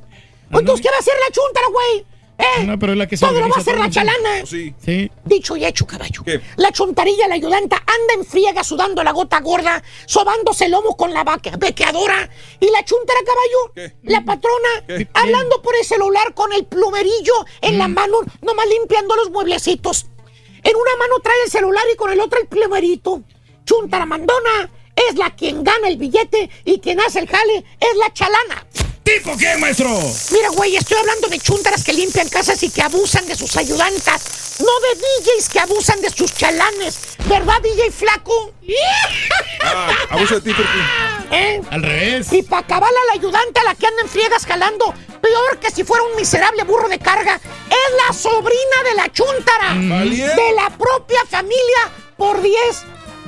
[0.52, 2.06] Entonces, ¿qué va a hacer la chuntara, güey?
[2.40, 2.64] ¿Eh?
[2.66, 4.46] No, pero es la que se todo lo va a hacer la chalana.
[4.46, 4.74] Sí.
[4.84, 5.10] Sí.
[5.26, 6.22] Dicho y hecho, caballo.
[6.24, 6.40] ¿Qué?
[6.58, 11.12] La chontarilla, la ayudanta, anda en friega sudando la gota gorda, sobándose el lomo con
[11.14, 12.30] la vaca, bequeadora.
[12.60, 13.96] Y la chuntara, caballo, ¿Qué?
[14.04, 15.08] la patrona, ¿Qué?
[15.14, 17.80] hablando por el celular con el plumerillo en Mm.
[17.80, 20.06] la mano, nomás limpiando los mueblecitos.
[20.64, 23.24] En una mano trae el celular y con el otro el plumerito.
[23.66, 28.14] Chuntara mandona es la quien gana el billete y quien hace el jale es la
[28.14, 28.68] chalana.
[29.08, 29.98] ¿Tipo qué, maestro?
[30.34, 34.58] Mira, güey, estoy hablando de chuntaras que limpian casas y que abusan de sus ayudantas.
[34.60, 37.16] No de DJs que abusan de sus chalanes.
[37.26, 38.52] ¿Verdad, DJ Flaco?
[39.64, 40.80] Ah, abusa de ti, Turki.
[41.32, 41.62] ¿Eh?
[41.72, 42.34] Al revés.
[42.34, 45.72] Y para acabar a la ayudante a la que anda en friegas jalando, peor que
[45.72, 49.68] si fuera un miserable burro de carga, es la sobrina de la chuntara.
[49.88, 50.36] Valiente.
[50.36, 52.58] De la propia familia por 10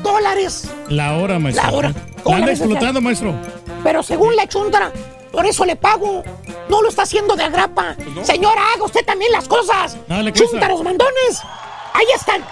[0.03, 0.65] dólares.
[0.89, 1.63] La hora, maestro.
[1.63, 1.89] La hora.
[1.89, 3.33] La ¿Cómo anda explotando, maestro.
[3.81, 4.91] Pero según la chuntara,
[5.31, 6.23] por eso le pago.
[6.69, 7.95] No lo está haciendo de agrapa.
[8.15, 8.25] no.
[8.25, 9.97] Señora, haga usted también las cosas.
[10.33, 11.41] Chúntaros mandones.
[11.93, 12.45] Ahí están.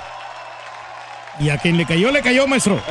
[1.39, 2.81] Y a quien le cayó, le cayó, maestro.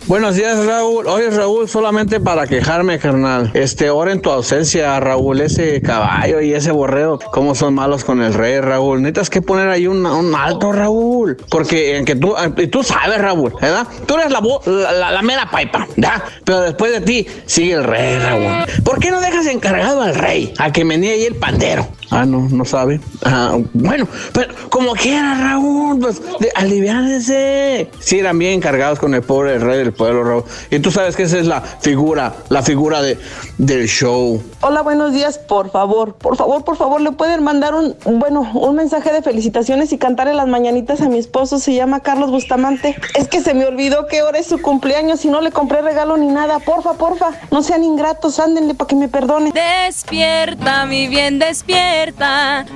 [0.07, 1.09] Buenos días, Raúl.
[1.09, 3.51] Oye, Raúl, solamente para quejarme, carnal.
[3.55, 8.23] Este, ahora en tu ausencia, Raúl, ese caballo y ese borreo, cómo son malos con
[8.23, 9.03] el rey, Raúl.
[9.03, 11.37] Necesitas que poner ahí un, un alto, Raúl.
[11.51, 13.85] Porque en que tú, y tú sabes, Raúl, ¿verdad?
[14.07, 16.23] Tú eres la, la, la- la mera paipa, ¿ya?
[16.45, 18.65] Pero después de ti sigue el rey, Raúl.
[18.85, 21.89] ¿Por qué no dejas encargado al rey a que venía ahí el pandero?
[22.11, 23.01] Ah, no, no sabe.
[23.25, 27.91] Ah, bueno, pero como quiera, Raúl, pues de, aliviánese.
[27.99, 30.45] Sí, eran bien encargados con el pobre rey del pueblo, Raúl.
[30.71, 33.19] Y tú sabes que esa es la figura, la figura de,
[33.59, 34.41] del show.
[34.61, 35.39] Hola, buenos días.
[35.39, 39.93] Por favor, por favor, por favor, le pueden mandar un, bueno, un mensaje de felicitaciones
[39.93, 41.59] y cantarle las mañanitas a mi esposo.
[41.59, 42.97] Se llama Carlos Bustamante.
[43.15, 46.17] Es que se me olvidó que ahora es su cumpleaños y no le compré regalo
[46.17, 46.61] ni nada.
[46.61, 49.53] Porfa, porfa, no sean ingratos, ándenle para que me perdone.
[49.53, 51.96] Despierta, mi bien, despierta.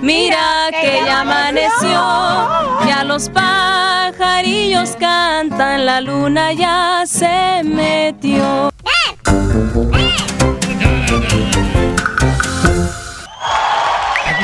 [0.01, 2.01] Mira que ya amaneció,
[2.87, 8.71] ya los pajarillos cantan, la luna ya se metió.
[9.93, 10.40] Aquí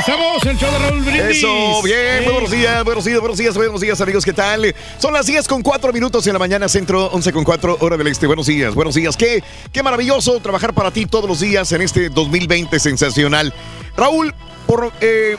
[0.07, 1.37] estamos, el show de Raúl Brindis.
[1.37, 4.73] Eso, bien, muy buenos días, buenos días, buenos días, buenos días, amigos, ¿qué tal?
[4.99, 8.07] Son las 10 con 4 minutos en la mañana, centro 11 con 4, hora del
[8.07, 8.25] este.
[8.25, 9.17] Buenos días, buenos días.
[9.17, 13.53] Qué, qué maravilloso trabajar para ti todos los días en este 2020 sensacional.
[13.97, 14.33] Raúl,
[14.65, 14.93] por.
[15.01, 15.35] Eh,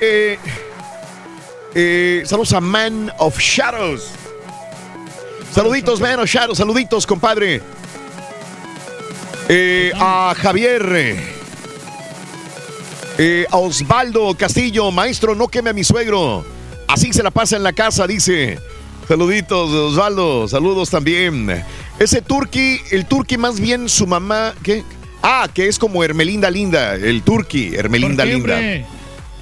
[0.00, 0.38] eh,
[1.74, 4.10] eh, saludos a Man of Shadows.
[5.52, 7.60] Saluditos, Man of Shadows, saluditos, compadre.
[9.48, 11.45] Eh, a Javier.
[13.18, 16.44] Eh, a Osvaldo Castillo, maestro, no queme a mi suegro.
[16.86, 18.58] Así se la pasa en la casa, dice.
[19.08, 20.48] Saluditos, Osvaldo.
[20.48, 21.64] Saludos también.
[21.98, 24.84] Ese turqui, el turqui más bien su mamá, ¿qué?
[25.22, 28.54] Ah, que es como Hermelinda Linda, el turqui, Hermelinda ¿Por qué, Linda.
[28.54, 28.86] hombre?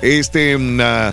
[0.00, 1.12] Este, mm, ah,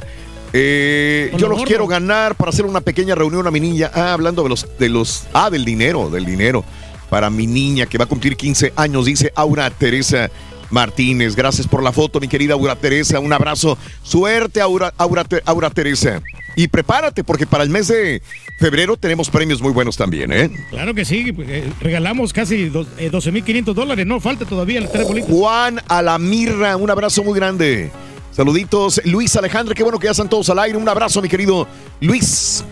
[0.54, 1.64] eh, yo lo los gordo.
[1.68, 3.90] quiero ganar para hacer una pequeña reunión a mi niña.
[3.94, 6.64] Ah, hablando de los, de los, ah, del dinero, del dinero.
[7.10, 10.30] Para mi niña que va a cumplir 15 años, dice Aura Teresa
[10.72, 11.36] Martínez.
[11.36, 13.20] Gracias por la foto, mi querida Aura Teresa.
[13.20, 13.78] Un abrazo.
[14.04, 16.22] Suerte, Aura, Aura, Aura Teresa.
[16.56, 18.22] Y prepárate, porque para el mes de
[18.60, 20.50] febrero tenemos premios muy buenos también, ¿eh?
[20.70, 24.90] Claro que sí, pues, eh, regalamos casi dos- eh, 12.500 dólares, no, falta todavía el
[24.90, 25.30] tres bolitas.
[25.32, 27.90] Juan Alamirra, un abrazo muy grande.
[28.34, 29.02] Saluditos.
[29.06, 30.78] Luis Alejandro, qué bueno que ya están todos al aire.
[30.78, 31.68] Un abrazo, mi querido
[32.02, 32.64] Luis.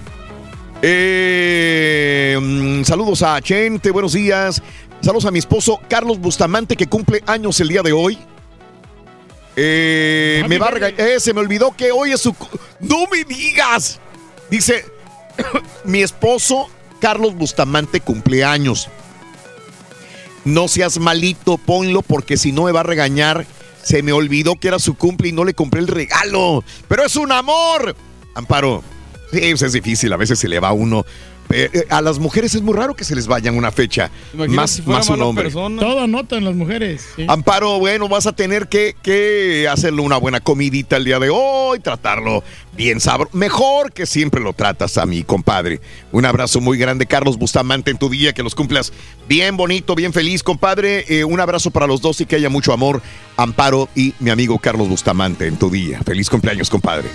[0.82, 4.62] Eh, mm, saludos a Chente, buenos días.
[5.02, 8.18] Saludos a mi esposo Carlos Bustamante, que cumple años el día de hoy.
[9.56, 11.00] Eh, me va a regañar.
[11.00, 12.36] Eh, se me olvidó que hoy es su.
[12.80, 14.00] ¡No me digas!
[14.50, 14.86] Dice:
[15.86, 16.70] Mi esposo
[17.00, 18.90] Carlos Bustamante cumple años.
[20.46, 23.46] No seas malito, ponlo porque si no me va a regañar.
[23.82, 26.64] Se me olvidó que era su cumple y no le compré el regalo.
[26.88, 27.96] Pero es un amor.
[28.36, 28.84] Amparo,
[29.32, 31.06] sí, pues es difícil, a veces se le va a uno.
[31.52, 34.12] Eh, eh, a las mujeres es muy raro que se les vaya en una fecha.
[34.34, 35.50] Imagínate Más, si más un hombre.
[35.52, 37.04] Todo anotan las mujeres.
[37.16, 37.26] sí.
[37.28, 41.80] Amparo, bueno, vas a tener que, que hacerle una buena comidita el día de hoy,
[41.80, 42.44] tratarlo
[42.76, 43.36] bien sabroso.
[43.38, 45.80] Mejor que siempre lo tratas a mi compadre.
[46.12, 48.94] Un abrazo muy grande, Carlos Bustamante, en tu día, que los cumplas
[49.28, 51.06] bien bonito, bien feliz, compadre.
[51.08, 53.02] Eh, un abrazo para los dos y que haya mucho amor,
[53.38, 56.02] Amparo y mi amigo Carlos Bustamante en tu día.
[56.06, 57.10] Feliz cumpleaños, compadre.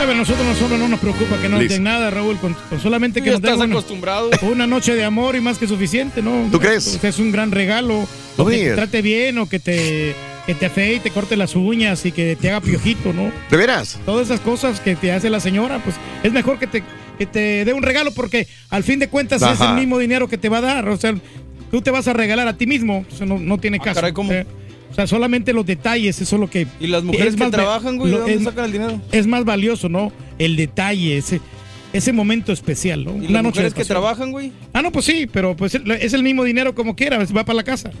[0.00, 2.80] A ver, nosotros no solo no nos preocupa que no den nada, Raúl, con, con
[2.80, 4.30] solamente que ya nos estás acostumbrado.
[4.42, 6.48] una noche de amor y más que suficiente, ¿no?
[6.50, 6.98] ¿Tú crees?
[7.00, 8.06] Pues es un gran regalo.
[8.38, 10.14] No que te trate bien o que te,
[10.50, 13.30] que te afeite, corte las uñas y que te haga piojito, ¿no?
[13.50, 14.00] ¿De veras?
[14.04, 16.82] Todas esas cosas que te hace la señora, pues es mejor que te,
[17.18, 20.38] que te dé un regalo porque al fin de cuentas es el mismo dinero que
[20.38, 20.88] te va a dar.
[20.88, 21.14] O sea,
[21.70, 23.04] tú te vas a regalar a ti mismo.
[23.12, 23.90] Eso no, no tiene caso.
[23.90, 24.32] Ah, caray, ¿cómo?
[24.32, 24.44] Eh,
[24.90, 26.66] O sea, solamente los detalles, eso es lo que...
[26.80, 29.00] ¿Y las mujeres que va- trabajan, güey, de lo- dónde es- sacan el dinero?
[29.12, 30.10] Es más valioso, ¿no?
[30.36, 31.40] El detalle, ese,
[31.92, 33.22] ese momento especial, ¿no?
[33.22, 34.50] ¿Y las mujeres que trabajan, güey?
[34.72, 37.62] Ah, no, pues sí, pero pues es el mismo dinero como quiera, va para la
[37.62, 37.92] casa.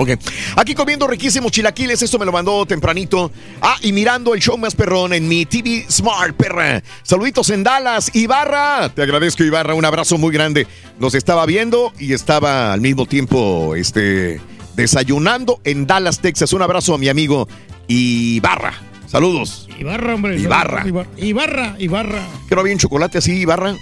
[0.00, 0.12] Ok.
[0.56, 3.30] Aquí comiendo riquísimos chilaquiles, esto me lo mandó tempranito.
[3.60, 6.82] Ah, y mirando el show más perrón en mi TV Smart, perra.
[7.02, 8.88] Saluditos en Dallas, Ibarra.
[8.94, 10.66] Te agradezco, Ibarra, un abrazo muy grande.
[10.98, 14.40] Nos estaba viendo y estaba al mismo tiempo, este,
[14.74, 16.54] desayunando en Dallas, Texas.
[16.54, 17.46] Un abrazo a mi amigo
[17.86, 18.72] Ibarra.
[19.06, 19.68] Saludos.
[19.78, 20.40] Ibarra, hombre.
[20.40, 20.82] Ibarra.
[20.86, 21.74] Ibarra, Ibarra.
[21.78, 22.26] Ibarra.
[22.48, 23.76] ¿Que no había un chocolate así, Ibarra?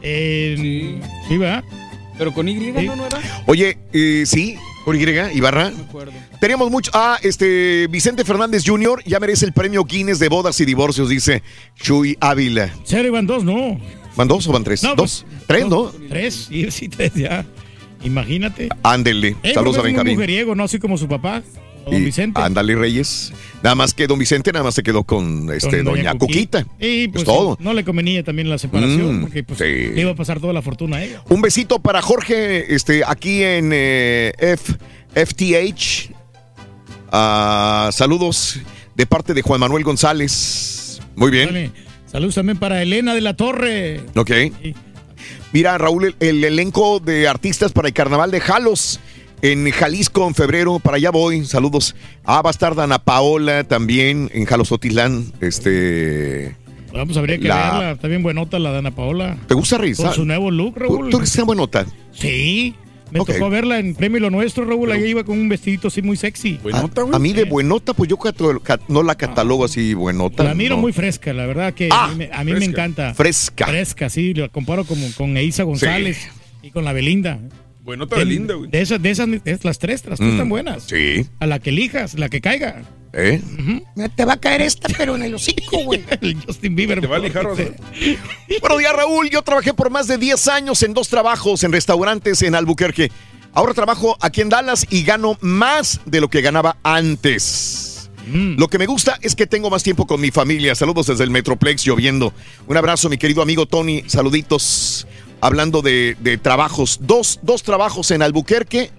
[0.00, 0.98] Eh,
[1.28, 1.36] sí.
[1.36, 1.64] ¿verdad?
[2.16, 3.18] Pero con Y, ¿no, no era?
[3.46, 5.00] Oye, eh, sí, por Y,
[5.34, 5.70] Ibarra.
[5.70, 6.12] Me acuerdo.
[6.40, 6.90] Teníamos mucho.
[6.94, 9.02] Ah, este Vicente Fernández Jr.
[9.04, 11.42] ya merece el premio Guinness de bodas y divorcios, dice
[11.76, 12.70] Chuy Ávila.
[12.84, 13.78] Cero iban dos, no.
[14.16, 14.82] ¿Van dos o van tres?
[14.82, 15.24] No, dos.
[15.46, 15.92] Tres, ¿no?
[16.08, 17.44] Tres, sí, sí, tres ya.
[18.02, 18.68] Imagínate.
[18.82, 19.36] Ándele.
[19.42, 20.14] Eh, Saludos a porque es muy Benjamín.
[20.14, 21.42] mujeriego, no así como su papá,
[21.84, 22.40] don Y Vicente.
[22.40, 23.32] Ándale, Reyes.
[23.62, 26.66] Nada más que don Vicente nada más se quedó con este Con doña, Cuquita.
[26.78, 27.56] Y pues es todo.
[27.60, 29.64] no le convenía también la separación, Mm, porque pues sí.
[29.94, 31.22] le iba a pasar toda la fortuna a ella.
[31.28, 34.74] Un besito para Jorge, este, aquí en eh, F-
[35.14, 36.12] FTH.
[37.12, 38.60] Ah, saludos
[38.94, 41.00] de parte de Juan Manuel González.
[41.16, 41.46] Muy bien.
[41.46, 41.70] Vale.
[42.10, 44.00] Saludos también para Elena de la Torre.
[44.16, 44.30] Ok.
[45.52, 49.00] Mira, Raúl, el, el elenco de artistas para el carnaval de Jalos
[49.42, 50.78] en Jalisco en febrero.
[50.78, 51.44] Para allá voy.
[51.44, 51.94] Saludos.
[52.24, 55.32] Ah, va a estar Dana Paola también en Jalostotitlán.
[55.40, 56.56] Este.
[56.92, 57.90] Vamos, habría que La- verla.
[57.92, 59.36] Está bien buenota la Dana Paola.
[59.46, 60.04] ¿Te gusta Risa?
[60.04, 61.10] Con su nuevo look, Raúl.
[61.10, 61.86] ¿Tú crees que sea buenota?
[62.12, 62.74] Sí.
[63.12, 64.92] Me tocó verla en Premio Lo Nuestro, Raúl.
[64.92, 66.60] Ahí iba con un vestidito así muy sexy.
[66.72, 68.16] A, a mí de buenota, pues yo
[68.88, 70.44] no la catalogo así buenota.
[70.44, 70.82] La miro no.
[70.82, 73.12] muy fresca, la verdad que Ah, a mí, me, a mí me encanta.
[73.14, 73.66] Fresca.
[73.66, 76.28] Fresca, sí, la comparo como con Eiza González
[76.62, 77.40] y con la Belinda.
[77.82, 78.70] Buenota De- Belinda, güey.
[78.70, 80.84] De esas, de esas, de las tres, las tres Mm, están buenas.
[80.84, 81.26] Sí.
[81.38, 82.82] A la que elijas, la que caiga.
[83.12, 83.40] ¿Eh?
[84.14, 86.04] Te va a caer esta, pero en el hocico, güey.
[86.20, 87.00] el Justin Bieber.
[87.00, 87.44] Te va a lijar.
[87.46, 89.30] Buenos días, Raúl.
[89.30, 93.10] Yo trabajé por más de 10 años en dos trabajos en restaurantes en Albuquerque.
[93.52, 98.10] Ahora trabajo aquí en Dallas y gano más de lo que ganaba antes.
[98.32, 100.76] Lo que me gusta es que tengo más tiempo con mi familia.
[100.76, 102.32] Saludos desde el Metroplex lloviendo.
[102.68, 104.04] Un abrazo, mi querido amigo Tony.
[104.06, 105.08] Saluditos.
[105.40, 106.98] Hablando de, de trabajos.
[107.02, 108.90] Dos, dos trabajos en Albuquerque,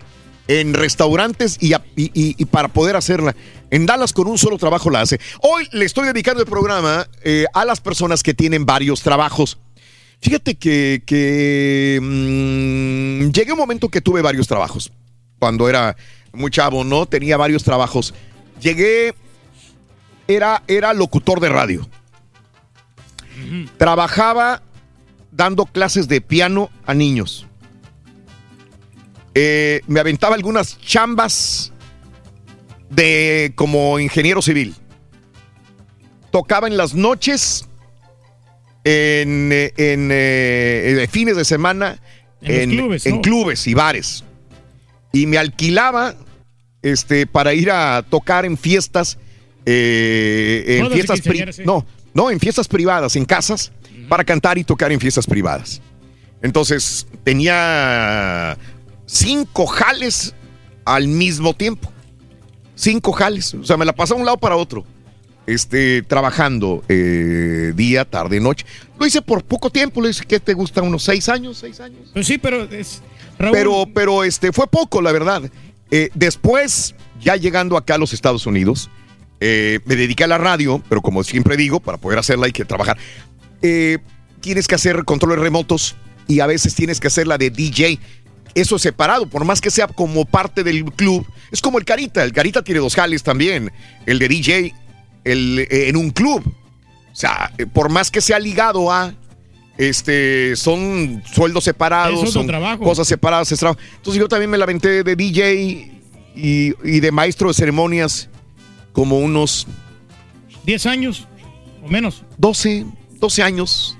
[0.47, 3.35] en restaurantes y, a- y- y- y para poder hacerla.
[3.69, 5.19] En Dallas con un solo trabajo la hace.
[5.41, 9.59] Hoy le estoy dedicando el programa eh, a las personas que tienen varios trabajos.
[10.21, 14.91] Fíjate que, que, mm, llegué a un momento que tuve varios trabajos.
[15.39, 15.95] Cuando era
[16.33, 17.05] muy chavo, ¿no?
[17.05, 18.13] Tenía varios trabajos.
[18.61, 19.13] Llegué,
[20.27, 21.87] era, era locutor de radio.
[23.77, 24.61] Trabajaba
[25.31, 27.47] dando clases de piano a niños.
[29.33, 31.71] Eh, me aventaba algunas chambas
[32.89, 34.75] de como ingeniero civil.
[36.31, 37.67] Tocaba en las noches,
[38.83, 41.99] en, eh, en, eh, fines de semana,
[42.41, 43.21] En clubes, en ¿no?
[43.21, 44.23] clubes y bares.
[45.13, 46.15] Y me alquilaba
[46.81, 49.17] este, para ir a tocar en fiestas,
[49.65, 51.61] eh, en fiestas sí.
[51.65, 53.71] no, no, en fiestas privadas, en casas,
[54.09, 55.81] para cantar y tocar en fiestas privadas.
[56.41, 58.57] Entonces tenía
[59.05, 60.33] cinco jales
[60.85, 61.91] al mismo tiempo.
[62.75, 63.53] Cinco jales.
[63.53, 64.83] O sea, me la pasaba de un lado para otro.
[65.45, 68.65] Este, trabajando eh, día, tarde, noche.
[68.99, 70.01] Lo hice por poco tiempo.
[70.01, 70.81] Le dije, ¿qué te gusta?
[70.81, 71.57] ¿Unos seis años?
[71.57, 72.09] ¿Seis años?
[72.13, 73.01] Pues sí, pero es.
[73.37, 75.43] Raúl, Pero, pero este, fue poco, la verdad.
[75.89, 78.89] Eh, después, ya llegando acá a los Estados Unidos,
[79.43, 82.63] eh, me dediqué a la radio, pero como siempre digo, para poder hacerla hay que
[82.63, 82.97] trabajar.
[83.63, 83.97] Eh,
[84.39, 85.95] tienes que hacer controles remotos
[86.27, 87.99] y a veces tienes que hacer la de DJ.
[88.53, 91.25] Eso es separado, por más que sea como parte del club.
[91.51, 92.23] Es como el Carita.
[92.23, 93.71] El Carita tiene dos jales también.
[94.05, 94.75] El de DJ
[95.23, 96.43] el, eh, en un club.
[97.11, 99.15] O sea, por más que sea ligado a
[99.77, 102.83] este son sueldos separados, son trabajo.
[102.83, 103.51] cosas separadas.
[103.51, 105.53] Entonces yo también me la aventé de DJ
[106.35, 108.29] y, y de maestro de ceremonias
[108.91, 109.67] como unos
[110.65, 111.27] 10 años
[111.83, 112.23] o menos.
[112.37, 112.85] 12,
[113.19, 113.97] 12 años.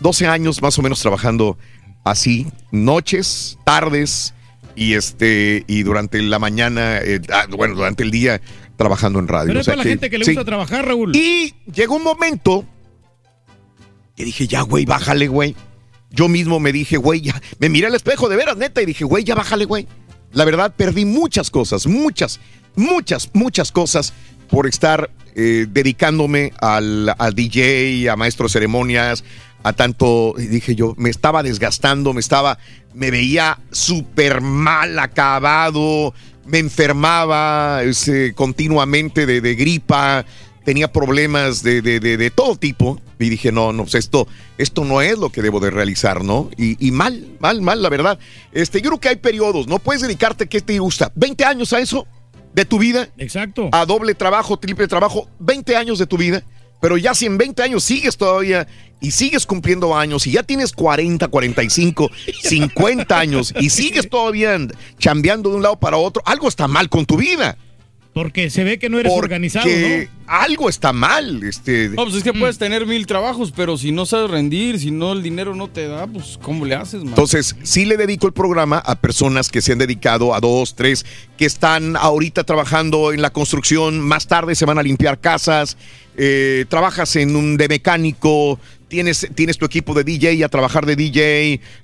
[0.00, 1.56] 12 años más o menos trabajando
[2.04, 4.34] así, noches, tardes
[4.74, 8.40] y este y durante la mañana, eh, ah, bueno, durante el día
[8.76, 9.48] trabajando en radio.
[9.48, 10.32] Pero O es para la gente que le sí.
[10.32, 11.16] gusta trabajar, Raúl.
[11.16, 12.64] Y llegó un momento
[14.16, 15.54] que dije, ya, güey, bájale, güey.
[16.10, 17.40] Yo mismo me dije, güey, ya.
[17.58, 19.86] Me miré al espejo de veras, neta, y dije, güey, ya bájale, güey.
[20.32, 22.40] La verdad, perdí muchas cosas, muchas,
[22.76, 24.12] muchas, muchas cosas
[24.48, 29.24] por estar eh, dedicándome al, al DJ, a maestro de ceremonias,
[29.62, 32.58] a tanto, dije yo, me estaba desgastando, me estaba,
[32.94, 36.14] me veía súper mal acabado,
[36.46, 40.24] me enfermaba este, continuamente de, gripa,
[40.64, 43.00] tenía problemas de, de- de- de todo tipo.
[43.18, 46.50] Y dije, no, no, pues esto, esto no es lo que debo de realizar, ¿no?
[46.58, 48.18] Y, y mal, mal, mal, la verdad.
[48.52, 51.12] Este, yo creo que hay periodos, no puedes dedicarte, ¿qué te gusta?
[51.14, 52.06] ¿20 años a eso
[52.56, 53.08] de tu vida?
[53.18, 53.68] Exacto.
[53.70, 56.42] A doble trabajo, triple trabajo, 20 años de tu vida.
[56.80, 58.66] Pero ya si en 20 años sigues todavía
[58.98, 62.10] y sigues cumpliendo años y ya tienes 40, 45,
[62.42, 64.58] 50 años y sigues todavía
[64.98, 67.58] chambeando de un lado para otro, algo está mal con tu vida.
[68.16, 70.06] Porque se ve que no eres Porque organizado, ¿no?
[70.26, 71.42] algo está mal.
[71.42, 74.90] Este, No, pues es que puedes tener mil trabajos, pero si no sabes rendir, si
[74.90, 77.10] no el dinero no te da, pues ¿cómo le haces, man?
[77.10, 81.04] Entonces, sí le dedico el programa a personas que se han dedicado a dos, tres,
[81.36, 85.76] que están ahorita trabajando en la construcción, más tarde se van a limpiar casas,
[86.16, 90.96] eh, trabajas en un de mecánico, tienes, tienes tu equipo de DJ a trabajar de
[90.96, 91.20] DJ,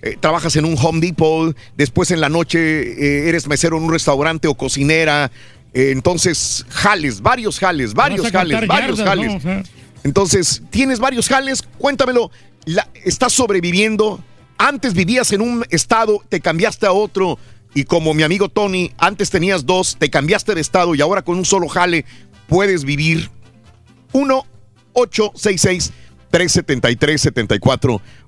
[0.00, 3.92] eh, trabajas en un Home Depot, después en la noche eh, eres mesero en un
[3.92, 5.30] restaurante o cocinera.
[5.74, 9.30] Entonces, jales, varios jales, varios jales, varios yardas, jales.
[9.30, 9.36] ¿no?
[9.36, 9.62] O sea,
[10.04, 12.30] Entonces, tienes varios jales, cuéntamelo.
[12.64, 14.22] La- ¿Estás sobreviviendo?
[14.58, 17.38] Antes vivías en un estado, te cambiaste a otro.
[17.74, 21.38] Y como mi amigo Tony, antes tenías dos, te cambiaste de estado y ahora con
[21.38, 22.04] un solo jale
[22.46, 23.30] puedes vivir.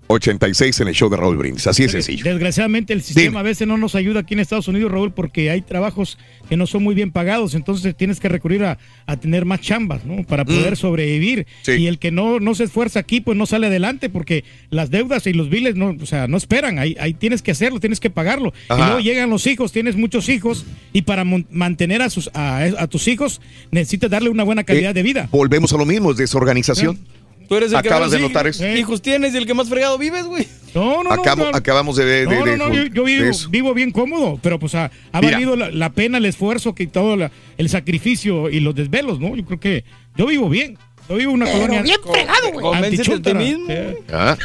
[0.09, 1.67] 1-866-373-7486 en el show de Raúl Brindis.
[1.67, 2.25] Así de sencillo.
[2.25, 5.63] Desgraciadamente el sistema a veces no nos ayuda aquí en Estados Unidos, Raúl, porque hay
[5.63, 6.19] trabajos
[6.49, 10.05] que no son muy bien pagados, entonces tienes que recurrir a, a tener más chambas,
[10.05, 10.25] ¿no?
[10.25, 10.77] Para poder Mm.
[10.77, 11.47] sobrevivir.
[11.63, 11.73] Sí.
[11.73, 15.27] Y el que no, no se esfuerza aquí, pues no sale adelante, porque las deudas
[15.27, 18.11] y los biles no, o sea, no esperan, ahí, ahí tienes que hacerlo, tienes que
[18.11, 18.53] pagarlo.
[18.69, 18.83] Ajá.
[18.83, 22.87] Y luego llegan los hijos, tienes muchos hijos, y para mantener a, sus, a, a
[22.89, 25.29] tus hijos necesitas darle una buena calidad Eh, de vida.
[25.31, 26.99] Volvemos a lo mismo, es desorganización.
[27.49, 28.67] Tú eres el que Acabas menos de notar eso.
[28.67, 30.47] hijos tienes y el que más fregado vives, güey.
[30.75, 31.57] No, no, Acabo- no, no.
[31.57, 34.91] acabamos de, de- No, de- no, no, yo, vivo, vivo bien cómodo, pero pues ha,
[35.13, 39.21] ha valido la, la pena, el esfuerzo, que todo la- el sacrificio y los desvelos,
[39.21, 39.37] ¿no?
[39.37, 39.85] Yo creo que
[40.17, 40.79] yo vivo bien.
[41.09, 41.83] Yo vivo en una Pero colonia.
[41.83, 42.63] bien fregado, güey.
[42.65, 43.39] Convéncete de ti antichúntara.
[43.41, 43.67] mismo.
[44.11, 44.37] Ah.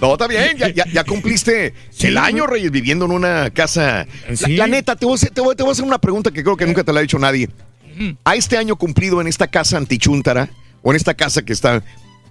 [0.00, 2.46] No, está bien, ya, ya- ya cumpliste Sí, el año.
[2.46, 4.06] Reyes, viviendo en una casa.
[4.28, 4.56] La, Sí.
[4.56, 6.42] la neta, te voy, a hacer, te voy- te voy a hacer una pregunta que
[6.42, 7.48] creo que nunca te la ha dicho nadie.
[8.24, 10.48] A este año cumplido en esta casa antichuntara,
[10.82, 11.82] o en esta casa que está,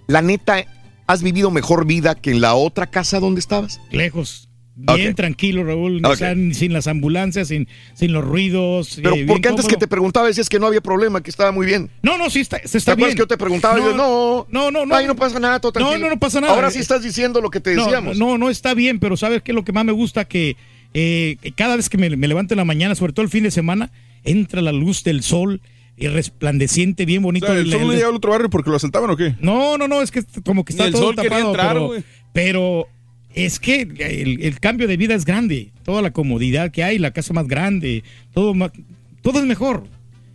[0.06, 0.64] la neta,
[1.06, 3.80] ¿has vivido mejor vida que en la otra casa donde estabas?
[3.90, 4.46] Lejos.
[4.76, 5.98] Bien tranquilo, Raúl.
[6.02, 6.12] Ok.
[6.12, 8.94] o sea, sin las ambulancias, sin, sin los ruidos.
[8.96, 11.52] Pero eh, bien porque antes que te preguntaba decías que no había problema, que estaba
[11.52, 11.90] muy bien.
[12.00, 13.16] No, no, sí está, se ¿Te está acuerdas bien.
[13.16, 13.78] que yo te preguntaba?
[13.78, 14.94] y yo, no, no, no, no.
[14.94, 16.08] Ay, no pasa nada, todo No, tranquilo.
[16.08, 16.54] no, no pasa nada.
[16.54, 18.16] Ahora sí estás diciendo lo que te No, decíamos.
[18.16, 20.24] No, no está bien, pero ¿sabes qué es lo que más me gusta?
[20.24, 20.56] Que
[20.94, 23.50] eh, cada vez que me, me levanto en la mañana, sobre todo el fin de
[23.50, 23.92] semana,
[24.24, 25.60] entra la luz del sol
[26.00, 27.46] y resplandeciente, bien O bonito.
[27.46, 29.36] sea, ¿El el- sol no llegaba al otro barrio porque lo asaltaban o qué?
[29.40, 31.76] no, no, no, es que como que está el todo sol tapado, entrar,
[32.32, 32.88] pero,
[33.34, 37.12] es que el, el cambio de vida es grande, toda la comodidad que hay, la
[37.12, 38.02] casa más grande,
[38.34, 38.72] todo más,
[39.22, 39.84] todo es mejor.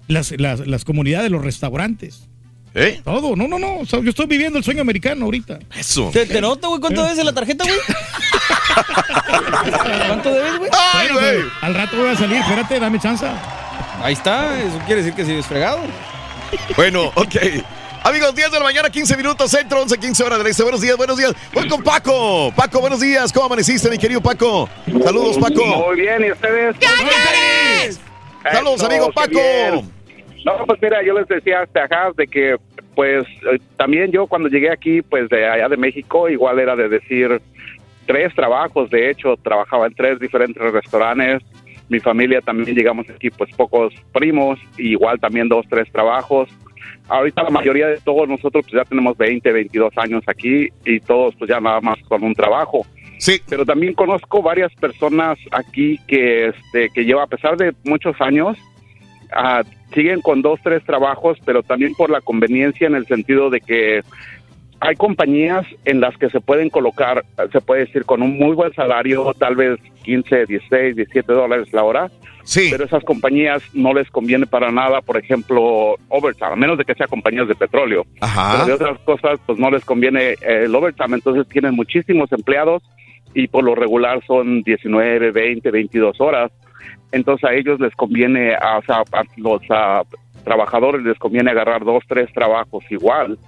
[0.08, 2.28] Las, las, las comunidades, los restaurantes,
[2.76, 3.02] ¿Eh?
[3.04, 5.58] todo, no, no, no, o sea, yo estoy viviendo el sueño americano ahorita.
[5.78, 6.12] Eso.
[6.14, 6.80] ¿Te, te nota, güey?
[6.80, 7.04] ¿Cuánto Eh.
[7.06, 7.76] debes en la tarjeta, güey?
[10.08, 10.70] ¿Cuánto debes, güey?
[10.94, 11.38] Bueno, güey.
[11.62, 13.26] al rato voy a salir, espérate, dame chance.
[14.06, 15.80] Ahí está, eso quiere decir que sigues fregado.
[16.76, 17.38] Bueno, ok.
[18.04, 20.62] Amigos, 10 de la mañana, 15 minutos, centro, 11, 15 horas del este.
[20.62, 21.34] Buenos días, buenos días.
[21.52, 22.54] Voy con Paco.
[22.56, 23.34] Paco, buenos días.
[23.34, 24.70] ¿Cómo amaneciste, mi querido Paco?
[25.04, 25.88] Saludos, Paco.
[25.88, 26.76] Muy bien, ¿y ustedes?
[28.44, 29.84] Saludos, Eso, amigo qué Paco.
[30.46, 32.58] No, pues mira, yo les decía hasta acá de que,
[32.94, 36.90] pues, eh, también yo cuando llegué aquí, pues, de allá de México, igual era de
[36.90, 37.42] decir
[38.06, 41.42] tres trabajos, de hecho, trabajaba en tres diferentes restaurantes.
[41.90, 46.50] Mi familia también llegamos aquí, pues, pocos primos, igual también dos, tres trabajos.
[47.08, 51.36] Ahorita la mayoría de todos nosotros, pues, ya tenemos 20, 22 años aquí, y todos,
[51.36, 52.86] pues, ya nada más con un trabajo.
[53.18, 53.40] Sí.
[53.48, 58.58] Pero también conozco varias personas aquí que, este, que lleva, a pesar de muchos años,
[59.32, 63.62] ah, siguen con dos, tres trabajos, pero también por la conveniencia en el sentido de
[63.62, 64.02] que
[64.80, 68.74] hay compañías en las que se pueden colocar, se puede decir, con un muy buen
[68.74, 72.12] salario, tal vez 15, 16, 17 dólares la hora.
[72.44, 72.68] Sí.
[72.70, 76.94] Pero esas compañías no les conviene para nada, por ejemplo, overtime, a menos de que
[76.94, 78.06] sean compañías de petróleo.
[78.22, 78.52] Ajá.
[78.54, 81.16] Pero de otras cosas, pues no les conviene eh, el overtime.
[81.16, 82.84] Entonces tienen muchísimos empleados
[83.34, 86.52] y por lo regular son 19, 20, 22 horas.
[87.12, 88.80] Entonces a ellos les conviene, a,
[89.38, 90.04] los a,
[90.44, 93.40] trabajadores les conviene agarrar dos, tres trabajos igual.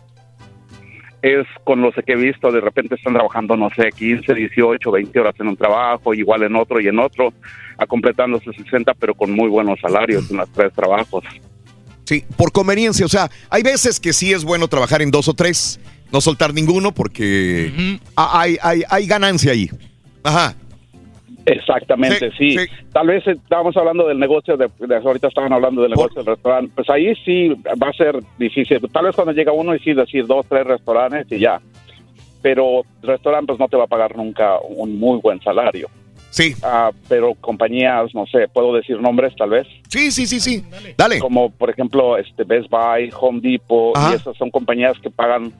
[1.22, 5.20] Es con los que he visto, de repente están trabajando, no sé, 15, 18, 20
[5.20, 7.34] horas en un trabajo, igual en otro y en otro,
[7.78, 11.24] a completándose 60, pero con muy buenos salarios en los tres trabajos.
[12.06, 13.06] Sí, por conveniencia.
[13.06, 15.80] O sea, hay veces que sí es bueno trabajar en dos o tres,
[16.12, 19.70] no soltar ninguno porque ha- hay, hay, hay ganancia ahí.
[20.24, 20.56] Ajá.
[21.48, 22.56] Exactamente, sí.
[22.94, 26.72] Tal vez estábamos hablando del negocio, de, de- ahorita estaban hablando del negocio del restaurante.
[26.76, 28.80] Pues ahí sí va a ser difícil.
[28.92, 31.60] Tal vez cuando llega uno y sí decir dos, tres restaurantes y ya.
[32.42, 35.90] Pero el restaurante pues no te va a pagar nunca un muy buen salario.
[36.30, 36.54] Sí.
[36.62, 39.66] Ah, pero compañías, no sé, puedo decir nombres tal vez.
[39.88, 40.64] Sí, sí, sí, sí.
[40.98, 41.20] Dale.
[41.20, 44.12] Como por ejemplo este Best Buy, Home Depot Ajá.
[44.12, 45.52] y esas son compañías que pagan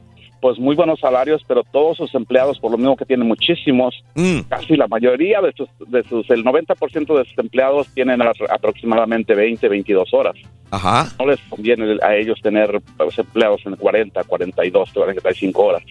[0.42, 4.40] pues muy buenos salarios, pero todos sus empleados, por lo mismo que tienen muchísimos, Mm.
[4.50, 9.34] casi la mayoría de sus, de sus el 90% de sus empleados tienen a- aproximadamente
[9.36, 10.36] 20, 22 horas.
[10.72, 11.12] Ajá.
[11.20, 15.84] No les conviene a ellos tener pues, empleados en 40, 42, 45 horas.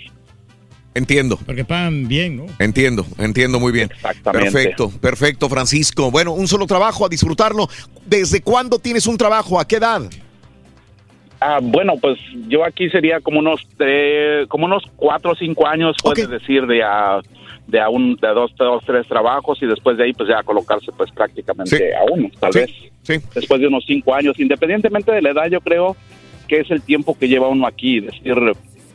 [0.94, 1.39] Entiendo.
[1.44, 2.47] Porque pagan bien, ¿no?
[2.58, 3.91] Entiendo, entiendo muy bien.
[3.94, 4.50] Exactamente.
[4.50, 6.10] Perfecto, perfecto, Francisco.
[6.10, 7.68] Bueno, un solo trabajo, a disfrutarlo.
[8.07, 9.60] ¿Desde cuándo tienes un trabajo?
[9.60, 10.02] ¿A qué edad?
[11.41, 15.97] Ah, bueno, pues yo aquí sería como unos eh, como unos cuatro o cinco años,
[16.03, 17.21] puedes decir, de a,
[17.67, 20.91] de a un, de dos, dos, tres trabajos y después de ahí pues ya colocarse
[20.97, 21.85] pues prácticamente Sí.
[21.93, 22.71] a uno, tal Sí, vez.
[23.03, 23.15] Sí.
[23.35, 25.95] Después de unos cinco años, independientemente de la edad, yo creo
[26.49, 28.35] que es el tiempo que lleva uno aquí, decir,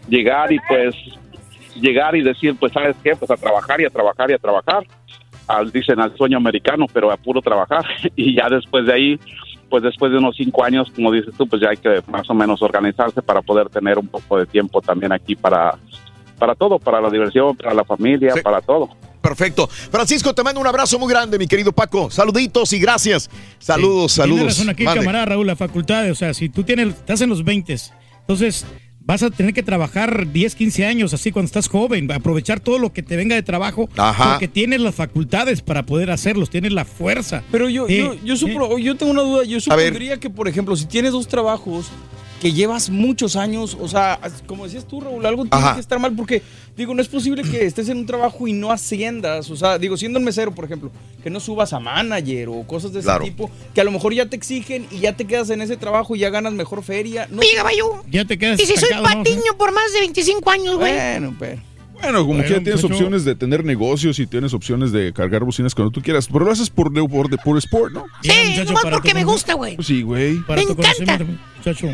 [0.10, 0.96] llegar y pues
[1.80, 4.84] llegar y decir, pues sabes qué, pues a trabajar y a trabajar y a trabajar.
[5.48, 7.84] Al, dicen al sueño americano, pero a puro trabajar.
[8.16, 9.20] Y ya después de ahí,
[9.72, 12.34] pues después de unos cinco años, como dices tú, pues ya hay que más o
[12.34, 15.80] menos organizarse para poder tener un poco de tiempo también aquí para,
[16.38, 18.90] para todo, para la diversión, para la familia, para todo.
[19.22, 19.68] Perfecto.
[19.68, 22.12] Francisco, te mando un abrazo muy grande, mi querido Paco.
[22.12, 23.30] Saluditos y gracias.
[23.60, 24.44] Saludos, Tienes saludos.
[24.44, 25.00] razón aquí, Mande.
[25.00, 27.74] camarada Raúl, la facultad, o sea, si tú tienes, estás en los 20,
[28.20, 28.66] entonces
[29.04, 32.94] vas a tener que trabajar 10, 15 años, así cuando estás joven, aprovechar todo lo
[32.94, 34.32] que te venga de trabajo, Ajá.
[34.32, 37.44] porque tienes las facultades para poder hacerlos, tienes la fuerza.
[37.52, 39.44] Pero yo, yo, yo, supro- yo tengo una duda.
[39.44, 41.88] Yo supondría que, por ejemplo, si tienes dos trabajos,
[42.42, 45.76] que llevas muchos años, o sea, como decías tú, Raúl, algo tiene Ajá.
[45.76, 46.42] que estar mal porque,
[46.76, 49.96] digo, no es posible que estés en un trabajo y no asciendas, o sea, digo,
[49.96, 50.92] siendo el mesero, por ejemplo,
[51.24, 53.26] que no subas a manager o cosas de ese Claro.
[53.26, 56.16] tipo, que a lo mejor ya te exigen y ya te quedas en ese trabajo
[56.16, 57.28] y ya ganas mejor feria.
[57.30, 58.04] No, Oye, caballo.
[58.10, 60.92] Ya te quedas Y si soy patiño por más de 25 años, güey.
[60.94, 61.62] Bueno, pero...
[62.02, 65.76] Bueno, como Bueno, quiera tienes opciones de tener negocios y tienes opciones de cargar bocinas
[65.76, 66.28] cuando tú quieras.
[66.34, 68.06] Pero lo haces por, por, por sport, ¿no?
[68.24, 68.32] Sí,
[68.66, 69.76] nomás porque me gusta, güey.
[69.76, 70.38] Pues sí, güey.
[70.40, 70.94] Para Me tu encanta.
[70.98, 71.88] conocimiento, muchacho.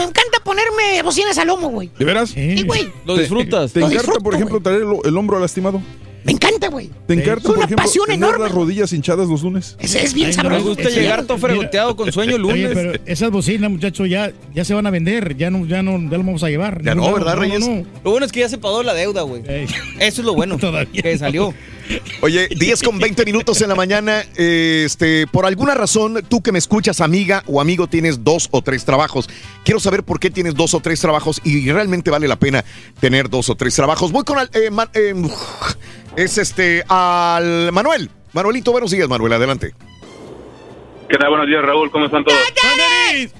[0.00, 1.90] Me encanta ponerme bocinas al lomo, güey.
[1.98, 2.30] ¿De veras?
[2.30, 2.90] Sí, güey.
[3.04, 3.72] Lo disfrutas.
[3.72, 5.80] ¿Te encanta, disfruto, por ejemplo, traer el, el hombro lastimado?
[6.22, 6.90] Me encanta, güey.
[7.06, 8.44] ¿Te encanta, Es por una ejemplo, pasión tener enorme.
[8.44, 9.76] las rodillas hinchadas los lunes?
[9.78, 10.64] Ese es bien Ay, no, sabroso.
[10.64, 12.70] Me gusta llegar todo fregoteado con sueño el Oye, lunes.
[12.74, 15.34] pero esas bocinas, muchachos, ya, ya se van a vender.
[15.38, 16.82] Ya no, ya no, ya lo vamos a llevar.
[16.82, 17.66] Ya no, ¿verdad, Reyes?
[18.04, 19.42] Lo bueno es que ya se pagó la deuda, güey.
[19.48, 19.64] Ey.
[19.98, 20.58] Eso es lo bueno.
[20.60, 21.18] Todavía Que no.
[21.18, 21.54] salió.
[22.22, 24.22] Oye, 10 con 20 minutos en la mañana.
[24.36, 28.84] Este, por alguna razón, tú que me escuchas, amiga o amigo, tienes dos o tres
[28.84, 29.28] trabajos.
[29.64, 32.64] Quiero saber por qué tienes dos o tres trabajos y realmente vale la pena
[33.00, 34.12] tener dos o tres trabajos.
[34.12, 35.14] Voy con al- eh, eh,
[36.16, 38.10] es este al Manuel.
[38.32, 39.74] Manuelito, buenos días, Manuel, adelante.
[41.08, 41.28] ¿Qué tal?
[41.30, 41.90] Buenos días, Raúl.
[41.90, 42.38] ¿Cómo están todos?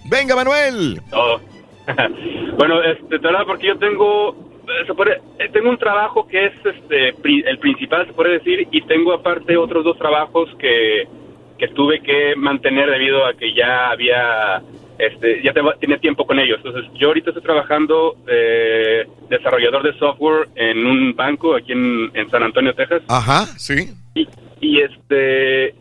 [0.07, 1.01] Venga, Manuel.
[1.11, 1.41] Todo.
[2.59, 4.50] bueno, este, te hablaba porque yo tengo,
[4.87, 7.09] se puede- eh, tengo un trabajo que es este
[7.49, 11.07] el principal, se puede decir, y tengo aparte otros dos trabajos que,
[11.59, 14.63] que tuve que mantener debido a que ya había,
[14.99, 16.59] este, ya te- tenía tiempo con ellos.
[16.65, 22.31] Entonces, yo ahorita estoy trabajando de desarrollador de software en un banco aquí en, en
[22.31, 23.03] San Antonio, Texas.
[23.09, 23.91] Ajá, sí.
[24.15, 24.27] Y,
[24.61, 25.75] y este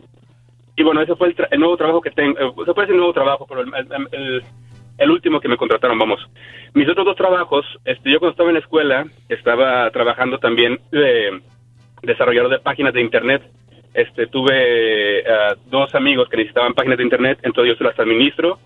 [0.76, 2.96] y bueno ese fue el, tra- el nuevo trabajo que tengo eh, se puede decir
[2.96, 3.70] nuevo trabajo pero el,
[4.12, 4.42] el-
[5.00, 6.20] el- último que me contrataron vamos
[6.74, 11.40] mis otros dos trabajos este yo cuando estaba en la escuela estaba trabajando también de
[12.02, 13.42] desarrollador de páginas de internet
[13.94, 15.24] este tuve eh,
[15.66, 18.58] dos amigos que necesitaban páginas de internet entonces yo se las administro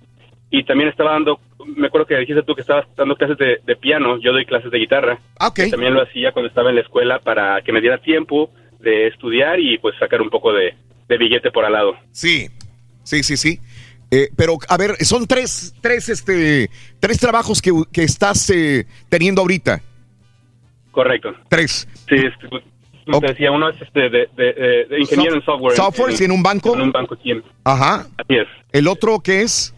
[0.51, 1.41] y también estaba dando
[1.77, 4.71] me acuerdo que dijiste tú que estabas dando clases de, de piano yo doy clases
[4.71, 5.61] de guitarra Ah, ok.
[5.71, 9.59] también lo hacía cuando estaba en la escuela para que me diera tiempo de estudiar
[9.61, 10.75] y pues sacar un poco de,
[11.09, 11.97] de billete por al lado.
[12.13, 12.49] Sí,
[13.03, 13.59] sí, sí, sí.
[14.11, 19.41] Eh, pero, a ver, son tres, tres, este, tres trabajos que, que estás eh, teniendo
[19.43, 19.81] ahorita.
[20.93, 21.35] Correcto.
[21.49, 21.89] Tres.
[22.09, 22.63] Sí, este, pues,
[23.05, 25.77] como te decía, uno es este de, de- de- de ingeniero en software.
[25.77, 26.75] Software, sí, en un banco.
[26.75, 28.07] En un banco en- Ajá.
[28.17, 28.47] Así es.
[28.73, 29.75] ¿El otro qué es?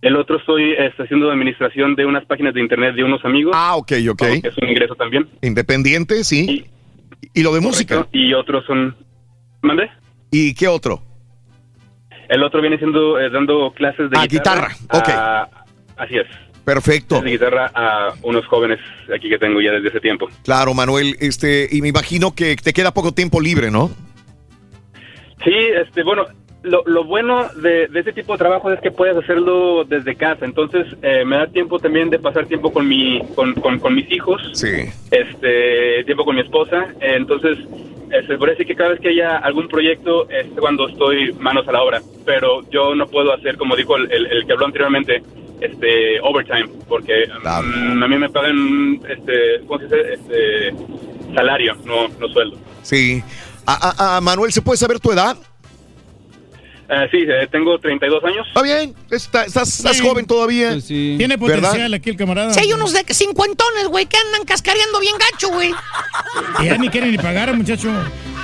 [0.00, 3.52] El otro estoy este, haciendo administración de unas páginas de internet de unos amigos.
[3.56, 4.18] Ah, ok, ok.
[4.42, 5.28] que Es un ingreso también.
[5.42, 6.66] Independiente, sí.
[7.32, 8.06] ¿Y, lo de música?
[8.12, 8.94] Y otros son...
[9.62, 9.90] ¿Mande?
[10.30, 11.02] ¿Y qué otro?
[12.28, 14.68] El otro viene siendo eh, dando clases de Ah, guitarra.
[14.90, 15.08] Ok.
[15.08, 15.48] a-
[15.96, 16.26] así es.
[16.64, 17.20] Perfecto.
[17.20, 18.78] De guitarra a unos jóvenes
[19.14, 20.28] aquí que tengo ya desde ese tiempo.
[20.44, 23.90] Claro, Manuel, este, y me imagino que te queda poco tiempo libre, ¿no?
[25.44, 26.24] Sí, este, bueno,
[26.64, 30.44] lo, lo bueno de, de este tipo de trabajo es que puedes hacerlo desde casa,
[30.44, 34.10] entonces eh, me da tiempo también de pasar tiempo con mi, con, con, con mis
[34.10, 34.72] hijos, Sí.
[35.10, 37.58] este, tiempo con mi esposa, entonces
[38.26, 41.72] se puede decir que cada vez que haya algún proyecto es cuando estoy manos a
[41.72, 45.22] la obra, pero yo no puedo hacer, como dijo el, el- el que habló anteriormente,
[45.60, 50.12] este, overtime, porque mm, a mí me pagan, este, ¿cómo se dice?
[50.14, 50.74] Este,
[51.34, 52.56] salario, no, no sueldo.
[52.82, 53.22] Sí.
[53.66, 53.72] A,
[54.12, 55.36] a- a Manuel, ¿se puede saber tu edad?
[56.88, 58.46] Eh, sí, eh, tengo 32 años.
[58.48, 60.76] Está bien, está- estás, estás joven todavía.
[60.86, 61.38] Tiene ¿Verdad?
[61.38, 62.52] potencial aquí el camarada.
[62.52, 65.72] Si hay unos de cincuentones, güey, que andan cascareando bien gacho, güey.
[66.58, 67.90] Que ya ni quieren ni pagar, muchacho.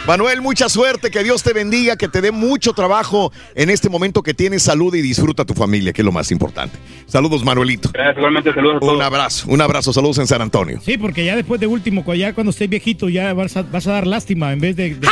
[0.07, 4.23] Manuel, mucha suerte, que Dios te bendiga, que te dé mucho trabajo en este momento
[4.23, 6.79] que tienes salud y disfruta a tu familia, que es lo más importante.
[7.07, 7.91] Saludos, Manuelito.
[7.93, 8.95] Gracias, igualmente, saludos a todos.
[8.97, 10.81] Un abrazo, un abrazo, saludos en San Antonio.
[10.83, 13.93] Sí, porque ya después de último, ya cuando estés viejito, ya vas a, vas a
[13.93, 15.07] dar lástima en vez de, de que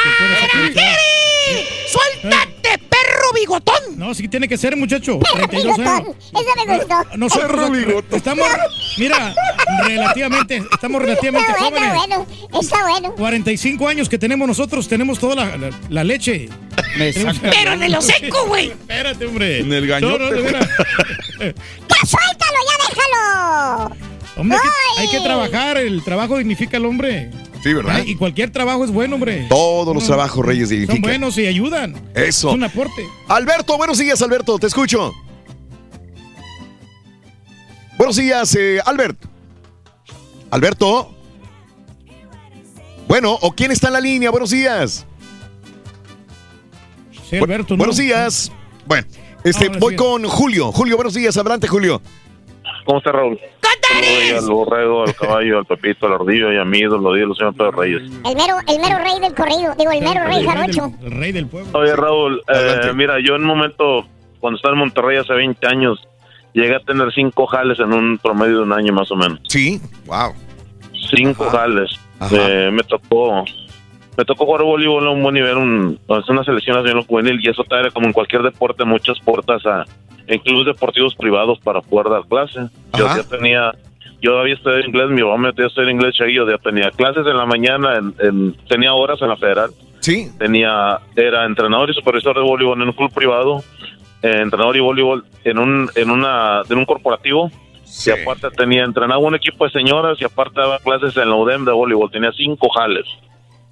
[4.09, 5.19] No, sí tiene que ser, muchacho.
[5.19, 6.01] Perro 32 años.
[6.03, 6.17] bigotón.
[6.33, 7.17] Eso me gustó.
[7.19, 8.17] Nosotros Perro bigotón.
[8.17, 8.47] estamos,
[8.97, 9.35] mira,
[9.87, 12.27] relativamente, estamos relativamente Está bueno, jóvenes.
[12.49, 12.61] bueno.
[12.63, 13.15] Está bueno.
[13.17, 16.49] 45 años que tenemos nosotros, tenemos toda la, la- la leche.
[16.97, 18.69] Tenemos- Pero en el hocico, güey.
[18.69, 19.59] Espérate, hombre.
[19.61, 20.19] En el No, gañote.
[20.25, 20.69] no, de veras.
[21.39, 23.98] ¡Ya suéltalo, ya déjalo!
[24.39, 25.11] Hombre, hay que- hay Ay.
[25.19, 27.31] que trabajar, el trabajo dignifica al hombre.
[27.63, 28.03] Sí, ¿verdad?
[28.07, 29.47] Y cualquier trabajo es bueno, hombre.
[29.49, 31.03] Todos los No, trabajos, Reyes, Son dignifican.
[31.03, 31.95] buenos y ayudan.
[32.15, 32.49] Eso.
[32.51, 33.03] Es un aporte.
[33.27, 35.13] Alberto, buenos días, Alberto, te escucho.
[37.97, 39.19] Buenos días, eh, Albert.
[40.51, 41.15] Alberto.
[43.09, 44.31] Bueno, ¿o quién está en la línea?
[44.31, 45.05] Buenos días.
[47.29, 47.79] Sí, Alberto, ¿no?
[47.79, 48.53] Buenos días.
[48.87, 49.07] Bueno,
[49.45, 50.71] este, voy con Julio.
[50.73, 51.37] Julio, buenos días.
[51.37, 52.01] Adelante, Julio.
[52.85, 53.39] ¿Cómo está Raúl?
[53.89, 57.55] Saludos al borrego, al caballo, al pepito, al ardillo y a mi ídolo, ídolo, señor
[57.55, 58.03] Pedro Reyes.
[58.03, 59.75] El mero, el mero rey del corrido.
[59.79, 60.93] Digo, el mero rey jarocho.
[61.03, 61.79] El rey del pueblo.
[61.79, 64.07] Oye, Raúl, eh, mira, yo en un momento,
[64.41, 66.07] cuando estaba en Monterrey hace 20 años,
[66.53, 69.41] llegué a tener cinco jales en un promedio de un año más o menos.
[69.49, 70.35] Sí, wow.
[71.15, 71.91] Cinco jales.
[72.33, 73.45] Eh, me tocó
[74.19, 77.63] me tocó jugar voleibol a un buen nivel, un, una selección nacional juvenil y eso
[77.63, 79.85] te abre como en cualquier deporte muchas puertas a
[80.29, 82.71] en clubes deportivos privados para poder dar clases.
[82.97, 83.73] Yo ya tenía,
[84.23, 87.27] yo había estudiado inglés, mi mamá me metió a estudiar inglés yo ya tenía clases
[87.27, 89.71] en la mañana, en- en- tenía horas en la federal.
[90.01, 90.31] Sí.
[90.39, 93.65] Tenía, era entrenador y supervisor de voleibol en un club privado,
[94.23, 97.51] eh, entrenador y voleibol en un, en una, en un corporativo.
[98.17, 101.65] Y aparte tenía, entrenaba un equipo de señoras y aparte daba clases en la UDEM
[101.65, 102.11] de voleibol.
[102.11, 103.07] Tenía cinco jales.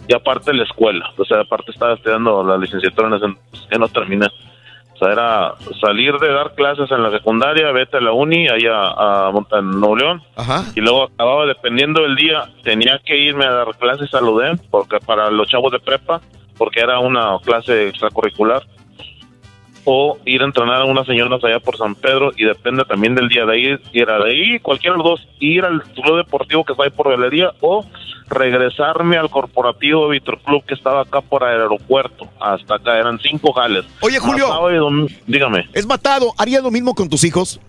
[0.08, 1.10] Y aparte la escuela.
[1.18, 3.36] O sea, aparte estaba estudiando la licenciatura en
[3.70, 4.26] que no terminé.
[4.96, 8.72] O sea, era salir de dar clases en la secundaria, vete a la uni, allá
[8.74, 10.22] a, en Nuevo León.
[10.74, 14.98] Y luego acababa, dependiendo del día, tenía que irme a dar clases al UDEM, porque
[15.00, 16.20] para los chavos de prepa,
[16.56, 18.62] porque era una clase extracurricular.
[19.88, 23.28] O ir a entrenar a unas señoras allá por San Pedro, y depende también del
[23.28, 26.64] día de ahí, ir a de ahí, cualquiera de los dos, ir al club deportivo
[26.64, 27.84] que está ahí por galería, o
[28.28, 32.28] regresarme al corporativo Víctor Club que estaba acá por el aeropuerto.
[32.40, 33.84] Hasta acá eran cinco jales.
[34.00, 34.48] Oye, Julio.
[34.48, 35.68] Dom- Dígame.
[35.72, 36.32] Es matado.
[36.36, 37.60] ¿Harías lo mismo con tus hijos?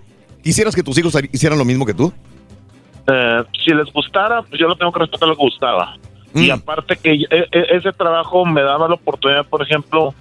[0.43, 2.11] ¿Quisieras que tus hijos hicieran lo mismo que tú?
[3.07, 5.95] Eh, si les gustara, pues yo lo tengo que respetar lo que gustaba.
[6.33, 6.41] Mm.
[6.43, 10.13] Y aparte que e- e- ese trabajo me daba la oportunidad, por ejemplo,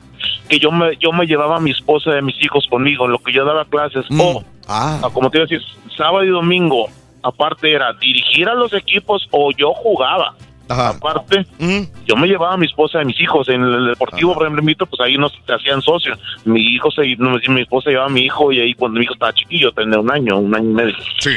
[0.48, 3.12] que yo me yo me llevaba a mi esposa y a mis hijos conmigo, en
[3.12, 4.04] lo que yo daba clases.
[4.18, 5.00] O, Ah.
[5.04, 5.62] ah, como te iba a decir,
[5.96, 6.88] sábado y domingo,
[7.22, 10.34] aparte era dirigir a los equipos o yo jugaba.
[10.68, 11.46] Aparte,
[12.06, 13.48] yo me llevaba a mi esposa y a mis hijos.
[13.48, 16.18] En el deportivo, por ejemplo, pues ahí nos hacían socios.
[16.44, 19.14] Mi hijo, se, no, mi esposa llevaba a mi hijo y ahí cuando mi hijo
[19.14, 20.94] estaba chiquillo, tenía un año, un año y medio.
[21.20, 21.36] Sí.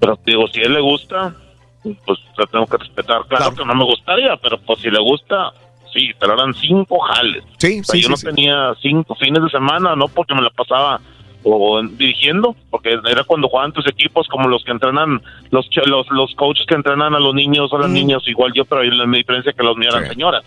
[0.00, 1.34] Pero digo, si a él le gusta,
[1.82, 3.20] pues la tengo que respetar.
[3.28, 5.52] Claro, que no me gustaría, pero pues si le gusta,
[5.92, 7.42] sí, pero eran cinco jales.
[7.58, 8.26] Sí, O sea, sí, yo sí, no sí.
[8.26, 11.00] tenía cinco fines de semana, no porque me la pasaba
[11.42, 16.06] o en- dirigiendo, porque era cuando jugaban tus equipos como los que entrenan, los los,
[16.10, 19.52] los coaches que entrenan a los niños o las niñas, igual yo, pero la diferencia
[19.52, 20.42] que los míos eran señoras.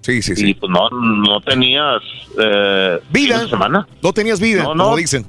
[0.00, 2.02] Sí, sí, Y pues no, no tenías
[2.36, 3.34] eh, Vida.
[3.36, 3.86] fines de semana.
[4.02, 4.84] No tenías vida, No, no.
[4.86, 5.24] como dicen.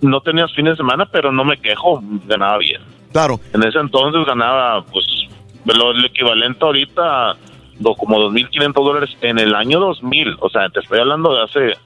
[0.00, 2.80] No tenías fines de semana, pero no me quejo, ganaba bien.
[3.12, 3.38] Claro.
[3.52, 5.04] En ese entonces ganaba, pues,
[5.66, 7.36] lo, el equivalente ahorita,
[7.82, 10.36] como 2.500 dólares en el año 2000.
[10.40, 11.78] O sea, te estoy hablando de hace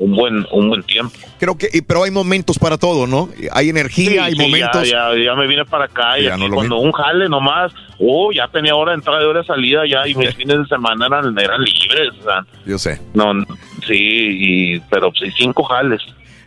[0.00, 1.12] un buen un buen tiempo.
[1.40, 3.28] Creo que, pero hay momentos para todo, ¿no?
[3.52, 4.88] Hay energía, Sí, hay sí, momentos.
[4.88, 7.72] Ya, ya, ya me vine para acá y Ya aquí no cuando un jale nomás,
[7.98, 10.66] oh, ya tenía hora de entrada y hora de salida ya y mis fines de
[10.66, 12.10] semana eran, eran libres.
[12.20, 13.00] O sea, Yo sé.
[13.14, 13.32] no,
[13.86, 16.00] sí, y, pero sí, cinco jales.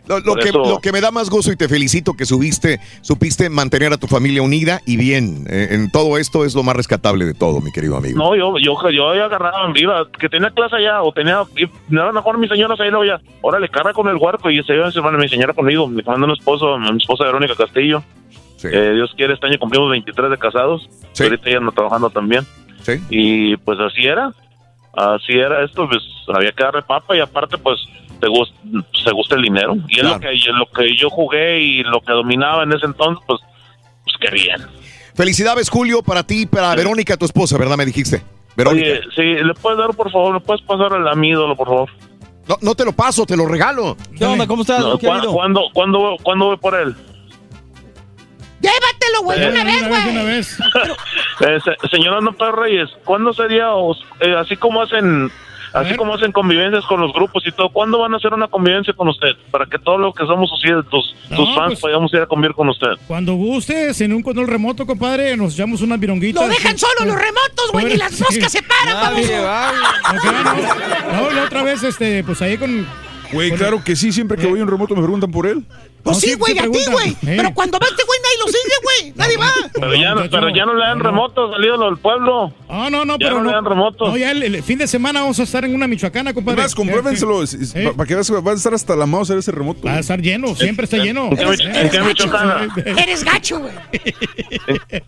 [0.08, 3.48] Lo, que, eso- lo que me da más gozo y te felicito que subiste, supiste
[3.48, 5.44] mantener a tu familia unida y bien.
[5.48, 8.18] Eh, en todo esto es lo más rescatable de todo, mi querido amigo.
[8.18, 11.42] No, yo, yo, yo había agarrado en viva, que tenía clase allá, o tenía,
[11.88, 14.90] daban mejor mis señoras ahí, luego ya, órale, carga con el huerco, y se iba
[14.90, 18.02] semana mi señora conmigo, me manda un esposo, mi esposa Verónica Castillo,
[18.64, 20.88] Eh, Dios quiere, este año cumplimos 23 de casados,
[21.24, 22.44] ahorita ya ando trabajando también,
[23.10, 24.32] y pues así era,
[24.94, 26.02] así era esto, pues
[26.34, 27.78] había que darle papa, y aparte pues
[28.20, 28.54] te gusta,
[29.04, 32.12] se gusta el dinero, y es lo que, lo que yo jugué y lo que
[32.12, 33.40] dominaba en ese entonces, pues,
[34.04, 34.60] pues qué bien.
[35.14, 37.76] Felicidades, Julio, para ti y para Verónica, tu esposa, ¿verdad?
[37.76, 38.22] Me dijiste.
[38.56, 38.86] Verónica.
[38.86, 41.90] Oye, sí, ¿le puedes dar, por favor, le puedes pasar a mi ídolo, por favor?
[42.48, 43.96] No, no te lo paso, te lo regalo.
[44.16, 44.46] ¿Qué onda?
[44.46, 44.80] ¿Cómo estás?
[44.80, 45.32] No, ¿Qué ha ¿cuándo?
[45.32, 46.94] ¿cuándo, cuándo, voy- cuándo voy por él?
[48.62, 50.26] Llévatelo, güey, de Eh, una vez, güey.
[50.26, 50.58] vez.
[51.40, 55.30] Eh, se- señora No Pedro Reyes, ¿cuándo sería, os- eh, así como hacen,
[55.72, 58.92] así como hacen convivencias con los grupos y todo, ¿cuándo van a hacer una convivencia
[58.94, 59.32] con usted?
[59.50, 62.26] Para que todos los que somos sus, tus, tus No, fans pues- podamos ir a
[62.26, 62.88] convivir con usted.
[63.08, 66.42] Cuando gustes, en un control remoto, compadre, nos echamos unas vironguitas.
[66.42, 68.22] Lo dejan solo los remotos, güey, ni las Sí.
[68.22, 69.80] moscas se paran, Nadie vamos.
[71.16, 72.86] No, la otra vez, este, pues ahí con.
[73.32, 75.64] Güey, claro que sí, siempre que voy a un remoto me preguntan por él.
[76.02, 77.10] Pues sí, güey, a ti, güey.
[77.10, 77.16] Eh.
[77.36, 79.12] Pero cuando va este güey, nadie lo sigue, güey.
[79.16, 79.70] Nadie va.
[79.72, 82.52] Pero ya, no, pero ya no le dan remotos al ídolo del pueblo.
[82.68, 83.48] Ah, no, no, Ya pero no no.
[83.50, 84.08] le dan remotos.
[84.08, 86.62] No, ya el, el fin de semana vamos a estar en una michoacana, compadre.
[86.62, 87.40] Además, compruébenselo,
[87.96, 89.82] para que veas que va a estar hasta la mouse ese remoto.
[89.86, 91.26] Va a estar lleno, siempre está lleno.
[91.30, 92.68] ¿En qué, mich- en qué Michoacana?
[92.96, 93.72] Eres gacho, güey.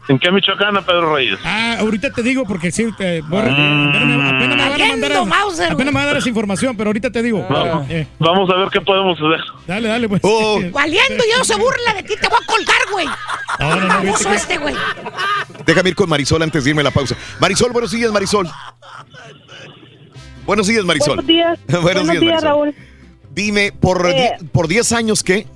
[0.08, 1.39] ¿En qué Michoacana, Pedro Reyes?
[1.44, 3.89] Ah, ahorita te digo porque sí, te, voy a- Mm.
[4.36, 7.10] apenas, me van a mandar, Mauser, apenas me van a dar esa información, pero ahorita
[7.10, 7.44] te digo.
[7.48, 9.40] Vamos, Eh, vamos a ver qué podemos hacer.
[9.66, 10.23] dale, dale, pues.
[10.84, 13.06] Valiendo, ya no se burla de ti, te voy a colgar, güey.
[13.58, 14.74] No, no, no, Baboso viste que- este, güey.
[15.64, 17.16] Déjame ir con Marisol antes de irme a la pausa.
[17.40, 18.48] Marisol, buenos días, Marisol.
[20.46, 21.16] Buenos días, Marisol.
[21.16, 21.58] Buenos días.
[21.82, 22.42] buenos, días, Marisol.
[22.42, 22.74] Raúl.
[23.32, 24.34] Dime, ¿por, Eh.
[24.40, 25.46] die- ¿por 10 años qué?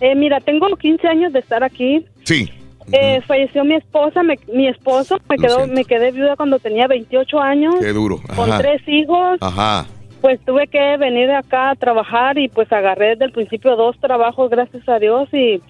[0.00, 2.04] Eh, mira, tengo 15 años de estar aquí.
[2.24, 2.50] Sí.
[2.92, 5.74] Eh, falleció mi esposa, me- mi esposo, me Lo quedó, siento.
[5.74, 8.20] me quedé viuda cuando tenía 28 años, Qué duro.
[8.34, 9.38] con tres hijos.
[9.40, 9.86] Ajá.
[10.24, 14.48] Pues tuve que venir acá a trabajar y pues agarré desde el principio dos trabajos,
[14.48, 15.60] gracias a Dios, y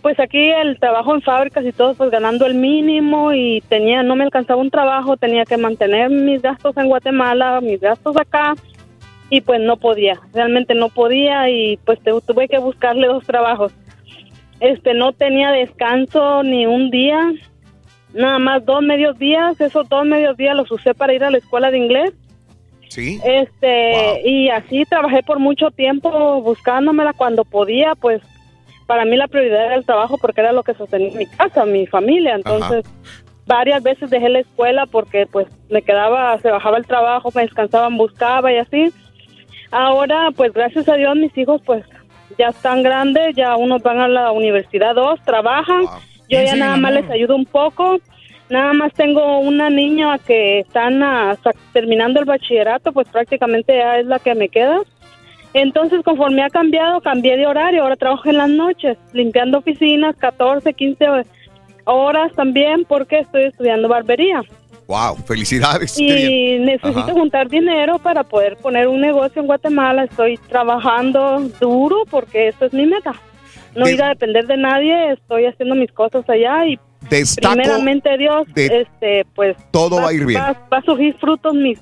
[0.00, 4.16] pues aquí el trabajo en fábricas y todo, pues ganando el mínimo y tenía, no
[4.16, 8.54] me alcanzaba un trabajo, tenía que mantener mis gastos en Guatemala, mis gastos acá
[9.28, 13.74] y pues no podía, realmente no podía y pues tuve que buscarle dos trabajos.
[14.60, 17.30] Este, no tenía descanso ni un día,
[18.14, 21.36] nada más dos medios días, esos dos medios días los usé para ir a la
[21.36, 22.14] escuela de inglés.
[22.92, 23.18] Sí.
[23.24, 28.20] Este, y así trabajé por mucho tiempo buscándomela cuando podía, pues
[28.86, 31.86] para mí la prioridad era el trabajo porque era lo que sostenía mi casa, mi
[31.86, 32.84] familia, entonces
[33.46, 37.96] varias veces dejé la escuela porque pues me quedaba, se bajaba el trabajo, me descansaban,
[37.96, 38.92] buscaba y así.
[39.70, 41.86] Ahora, pues gracias a Dios mis hijos pues
[42.38, 45.84] ya están grandes, ya unos van a la universidad, dos trabajan,
[46.28, 47.98] yo ya Sí, nada más les ayudo un poco.
[48.52, 51.00] Nada más tengo una niña que están
[51.72, 54.80] terminando el bachillerato, pues prácticamente ya es la que me queda.
[55.54, 57.82] Entonces, conforme ha cambiado, cambié de horario.
[57.82, 61.06] Ahora trabajo en las noches, limpiando oficinas, 14, 15
[61.84, 64.42] horas también, porque estoy estudiando barbería.
[64.86, 65.98] Wow, felicidades.
[65.98, 67.12] Y necesito Ajá.
[67.12, 70.04] juntar dinero para poder poner un negocio en Guatemala.
[70.04, 73.14] Estoy trabajando duro porque eso es mi meta.
[73.74, 76.78] No ir a depender de nadie, estoy haciendo mis cosas allá y
[77.10, 80.40] Destaco primeramente Dios, de- este, pues Todo va a ir bien.
[80.40, 81.78] Va, va a surgir frutos mis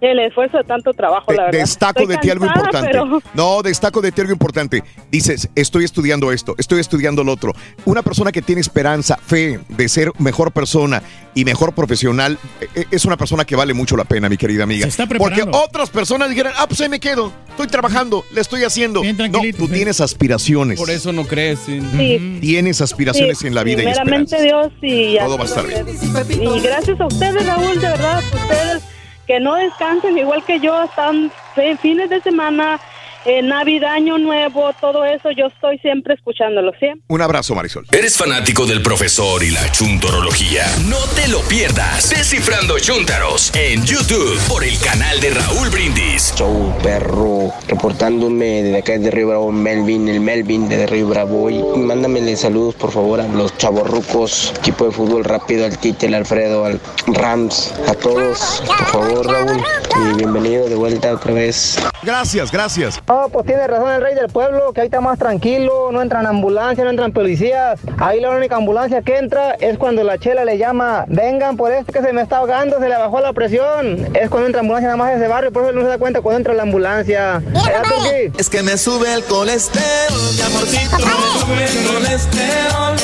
[0.00, 1.60] el esfuerzo de tanto trabajo, la verdad.
[1.60, 2.88] Destaco Estoy de ti algo importante.
[2.90, 4.82] pero- No, destaco de ti algo importante.
[5.12, 7.52] Dices, estoy estudiando esto, estoy estudiando lo otro.
[7.84, 11.04] Una persona que tiene esperanza, fe de ser mejor persona
[11.36, 12.36] y mejor profesional,
[12.74, 14.82] eh, es una persona que vale mucho la pena, mi querida amiga.
[14.90, 17.32] Se está Porque otras personas dijeran, ah, pues ahí me quedo,
[17.62, 19.02] estoy trabajando, le estoy haciendo.
[19.04, 20.78] No, tú tienes aspiraciones.
[20.78, 21.60] Por eso no crees.
[21.60, 21.80] Sí.
[21.96, 22.38] Sí.
[22.40, 24.68] Tienes aspiraciones Sí, en la vida y primeramente esperanza.
[24.68, 25.86] Dios y Todo va a estar bien.
[26.42, 28.82] Y gracias a ustedes, Raúl, de verdad, ustedes
[29.26, 31.30] que no descansen igual que yo, están
[31.80, 32.80] fines de semana,
[33.24, 37.04] eh, Navidad, Año Nuevo, todo eso, yo estoy siempre escuchándolo, siempre.
[37.08, 37.86] Un abrazo, Marisol.
[37.90, 40.64] ¿Eres fanático del profesor y la chuntorología?
[40.88, 42.10] No te lo pierdas.
[42.10, 46.34] Descifrando Chuntaros en YouTube por el canal de Raúl Brindis.
[46.36, 51.50] Show perro, reportándome desde acá de Río Bravo, Melvin, el Melvin de Río Bravo.
[51.50, 56.14] Y mándamele saludos por favor a los chavorrucos, equipo de fútbol rápido, al Tite, al
[56.14, 59.62] Alfredo, al Rams, a todos, por favor Raúl.
[60.12, 61.78] Y bienvenido de vuelta otra vez.
[62.02, 63.00] Gracias, gracias.
[63.12, 66.24] No, pues tiene razón el rey del pueblo, que ahí está más tranquilo, no entran
[66.24, 67.78] ambulancias, no entran policías.
[67.98, 71.92] Ahí la única ambulancia que entra es cuando la chela le llama, vengan por este
[71.92, 74.08] que se me está ahogando, se le bajó la presión.
[74.14, 75.98] Es cuando entra ambulancia nada más de ese barrio, por eso él no se da
[75.98, 77.42] cuenta cuando entra la ambulancia.
[78.38, 79.84] Es que me sube el colesterol,
[80.34, 82.96] mi amorcito, me sube el colesterol.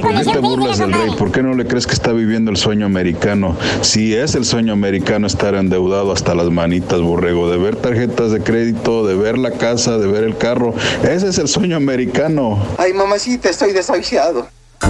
[0.00, 1.10] ¿Por qué te burlas del rey?
[1.18, 3.56] ¿Por qué no le crees que está viviendo el sueño americano?
[3.80, 8.40] Si es el sueño americano estar endeudado hasta las manitas, borrego, de ver tarjetas de
[8.40, 12.62] crédito, de ver la casa, de ver el carro, ese es el sueño americano.
[12.78, 14.46] Ay mamacita, estoy desahuciado.
[14.82, 14.88] ¿Ya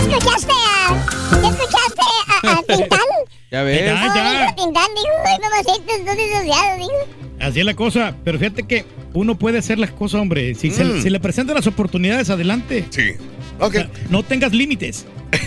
[0.00, 1.40] escuchaste a...
[1.42, 2.00] ¿Ya escuchaste
[2.42, 2.98] a, a Tintán?
[3.50, 3.82] Ya, Ya ves.
[3.82, 4.40] No, ya.
[4.42, 6.92] dijo Tintán, dijo, ay, mamacita, estoy disociado, dijo.
[7.40, 10.54] Así es la cosa, pero fíjate que uno puede hacer las cosas, hombre.
[10.54, 11.02] Si, se, Mm.
[11.02, 12.84] si le presentan las oportunidades, adelante.
[12.90, 13.12] Sí.
[13.60, 13.76] Ok.
[14.10, 15.06] no tengas límites.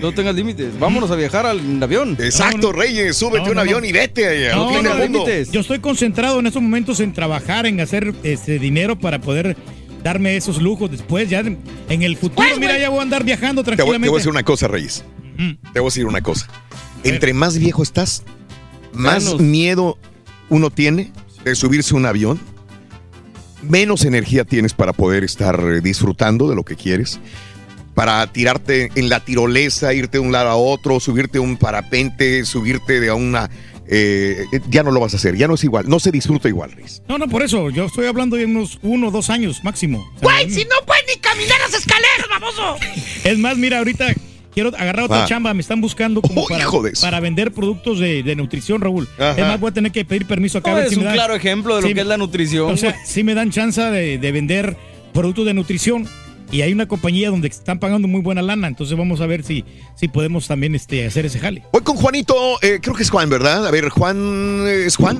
[0.00, 0.78] No tengas límites.
[0.78, 2.14] Vámonos a viajar al avión.
[2.20, 5.30] Exacto, Reyes, súbete a un avión y vete allá, No, al fin no, del mundo.
[5.50, 9.56] Yo estoy concentrado en estos momentos en trabajar, en hacer este dinero para poder
[10.02, 11.30] darme esos lujos después.
[11.30, 14.10] Ya en el futuro, mira, ya voy a andar viajando Te voy, te tranquilamente.
[14.10, 15.04] voy a decir una cosa, Reyes.
[15.72, 16.46] Te voy a decir una cosa.
[17.02, 18.24] Entre más viejo estás,
[18.92, 19.40] más Menos.
[19.40, 19.96] miedo
[20.50, 21.12] uno tiene
[21.44, 22.38] de subirse a un avión,
[23.68, 27.20] menos energía tienes para poder estar eh, disfrutando de lo que quieres,
[27.94, 32.44] para tirarte en la tirolesa, irte de un lado a otro, subirte a un parapente,
[32.44, 33.50] subirte de a una...
[33.86, 36.72] eh, ya no lo vas a hacer, ya no es igual, no se disfruta igual,
[36.72, 37.02] Reyes.
[37.08, 37.70] No, no, por eso.
[37.70, 40.10] Yo estoy hablando de unos uno o dos años máximo.
[40.22, 42.76] Güey, si no puedes ni caminar las escaleras, baboso.
[43.24, 44.12] Es más, mira, ahorita
[44.54, 45.26] quiero agarrar otra Ah.
[45.26, 45.52] chamba.
[45.52, 46.46] Me están buscando como Oh,
[47.00, 49.08] para, vender productos de, de nutrición, Raúl.
[49.18, 49.32] Ajá.
[49.32, 50.70] Es más, voy a tener que pedir permiso acá.
[50.70, 52.16] a No, ver es si un me dan- claro ejemplo de lo que es la
[52.16, 52.72] nutrición.
[52.72, 53.02] O sea, güey.
[53.06, 54.76] sí me dan chance de, de vender
[55.12, 56.06] productos de nutrición.
[56.52, 58.68] Y hay una compañía donde están pagando muy buena lana.
[58.68, 59.64] Entonces vamos a ver si,
[59.96, 61.62] si podemos también este, hacer ese jale.
[61.72, 63.66] Voy con Juanito, eh, creo que es Juan, ¿verdad?
[63.66, 65.18] A ver, Juan, eh, ¿es Juan?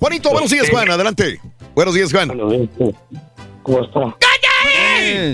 [0.00, 1.40] Juanito, buenos días, Juan, adelante.
[1.74, 2.28] Buenos días, Juan.
[3.62, 4.16] ¿Cómo está?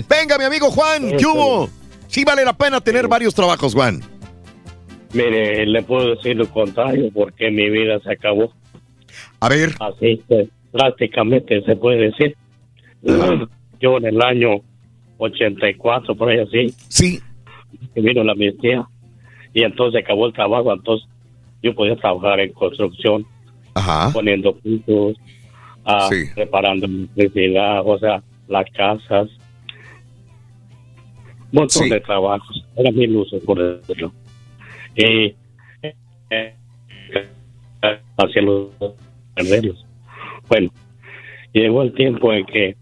[0.07, 1.69] Venga, mi amigo Juan, ¿qué hubo?
[2.15, 3.99] Sí vale la pena tener varios trabajos, Juan.
[5.11, 8.53] Mire, le puedo decir lo contrario porque mi vida se acabó.
[9.41, 9.71] A ver.
[9.81, 12.37] Así que prácticamente se puede decir.
[13.81, 14.61] Yo en el año
[15.17, 16.73] 84, por ahí así.
[16.87, 17.19] Sí.
[17.93, 18.87] Que vino la amnistía
[19.53, 20.71] y entonces acabó el trabajo.
[20.71, 21.09] Entonces
[21.61, 23.25] yo podía trabajar en construcción,
[23.73, 24.11] Ajá.
[24.13, 25.17] poniendo pisos,
[25.83, 26.29] ah, Sí.
[26.37, 29.27] reparando electricidad, o sea, las casas,
[31.51, 31.89] un montón Sí.
[31.89, 32.65] de trabajos.
[32.75, 34.11] Era mi uso, por decirlo.
[34.95, 35.35] Y
[36.31, 36.55] eh,
[38.17, 38.69] hacia los
[39.35, 39.85] perderlos.
[40.47, 40.69] Bueno,
[41.53, 42.75] llegó el tiempo en que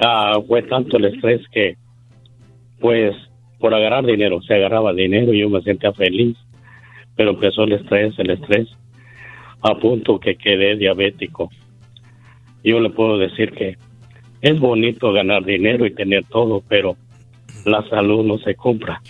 [0.00, 1.76] ah, fue tanto el estrés que,
[2.80, 3.14] pues,
[3.58, 6.36] por agarrar dinero, se agarraba dinero y yo me sentía feliz,
[7.16, 8.68] pero empezó el estrés, el estrés,
[9.62, 11.50] a punto que quedé diabético.
[12.64, 13.76] Yo le puedo decir que
[14.40, 16.96] es bonito ganar dinero y tener todo, pero
[17.64, 19.02] la salud no se compra,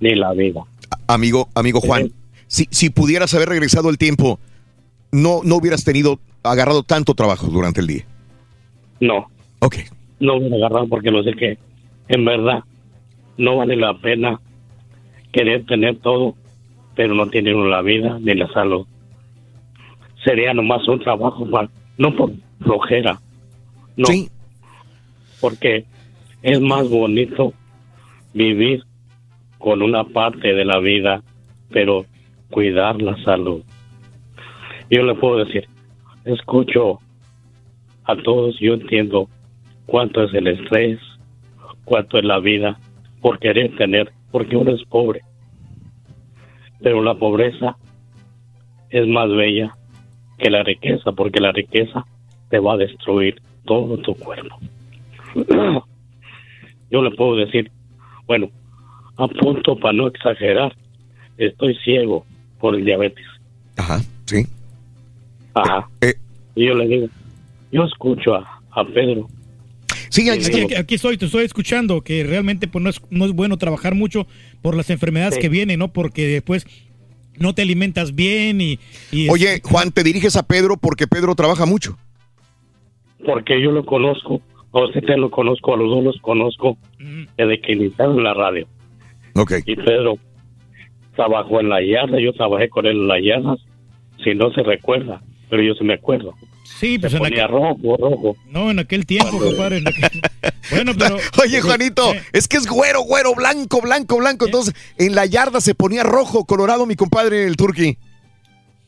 [0.00, 0.62] ni la vida.
[1.06, 2.10] Amigo, amigo Juan,
[2.46, 4.38] si, si pudieras haber regresado el tiempo,
[5.12, 8.04] no, no hubieras tenido, agarrado tanto trabajo durante el día.
[9.00, 9.26] No.
[9.60, 9.76] Ok.
[10.20, 11.58] No me agarrado porque no sé qué.
[12.08, 12.64] En verdad,
[13.36, 14.40] no vale la pena
[15.32, 16.34] querer tener todo,
[16.94, 18.86] pero no tener la vida ni la salud.
[20.24, 21.68] Sería nomás un trabajo, para,
[21.98, 23.20] no por flojera.
[23.96, 24.08] No.
[25.40, 25.84] Porque
[26.42, 27.52] es más bonito
[28.36, 28.84] vivir
[29.58, 31.22] con una parte de la vida,
[31.70, 32.04] pero
[32.50, 33.62] cuidar la salud.
[34.90, 35.66] Yo le puedo decir,
[36.24, 37.00] escucho
[38.04, 39.28] a todos, yo entiendo
[39.86, 41.00] cuánto es el estrés,
[41.84, 42.78] cuánto es la vida
[43.22, 45.22] por querer tener, porque uno es pobre.
[46.82, 47.76] Pero la pobreza
[48.90, 49.74] es más bella
[50.38, 52.04] que la riqueza, porque la riqueza
[52.50, 54.58] te va a destruir todo tu cuerpo.
[56.90, 57.72] Yo le puedo decir,
[58.26, 58.50] bueno,
[59.16, 60.74] a punto para no exagerar,
[61.38, 62.24] estoy ciego
[62.60, 63.24] por el diabetes.
[63.76, 64.46] Ajá, sí.
[65.54, 65.88] Ajá.
[66.54, 67.08] Y yo le digo,
[67.72, 69.28] yo escucho a, a Pedro.
[70.08, 73.32] Sí, aquí, aquí- aquí estoy, te estoy escuchando, que realmente pues, no, es, no es
[73.32, 74.26] bueno trabajar mucho
[74.62, 75.40] por las enfermedades Sí.
[75.40, 75.88] que vienen, ¿no?
[75.92, 76.66] Porque después
[77.38, 78.78] no te alimentas bien y...
[79.12, 81.98] y Oye, Juan, te diriges a Pedro porque Pedro trabaja mucho.
[83.24, 84.40] porque yo lo conozco,
[84.84, 86.76] usted te lo conozco, a los dos los conozco
[87.36, 88.68] desde que iniciaron la radio.
[89.34, 89.52] Ok.
[89.66, 90.18] Y Pedro
[91.14, 93.56] trabajó en la yarda, yo trabajé con él en la yarda,
[94.22, 96.34] si no se recuerda, pero yo sí me acuerdo.
[96.64, 98.36] Sí, pues se en ponía aquel- rojo, rojo.
[98.50, 99.78] No, en aquel tiempo, compadre.
[99.78, 100.20] aquel-
[100.70, 101.16] Bueno, pero...
[101.42, 104.46] Oye, Juanito, es que es güero, güero, blanco, blanco, blanco.
[104.46, 107.96] Entonces, en la yarda se ponía rojo, colorado, mi compadre, el turqui.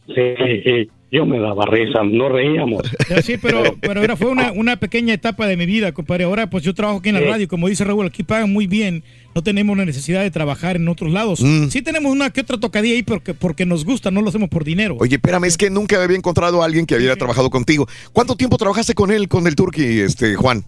[0.06, 0.34] Sí,
[0.64, 2.82] sí, yo me daba risa, no reíamos.
[3.22, 6.24] Sí, pero, pero era, fue una, una pequeña etapa de mi vida, compadre.
[6.24, 7.26] Ahora, pues yo trabajo aquí en la Sí.
[7.26, 9.02] radio, como dice Raúl, aquí pagan muy bien.
[9.34, 11.40] No tenemos la necesidad de trabajar en otros lados.
[11.42, 11.68] Mm.
[11.68, 14.64] Sí tenemos una que otra tocadilla ahí porque, porque nos gusta, no lo hacemos por
[14.64, 14.96] dinero.
[15.00, 17.86] Oye, espérame, es que nunca había encontrado a alguien que había trabajado contigo.
[18.12, 20.64] ¿Cuánto tiempo trabajaste con él, con el turqui, este, Juan?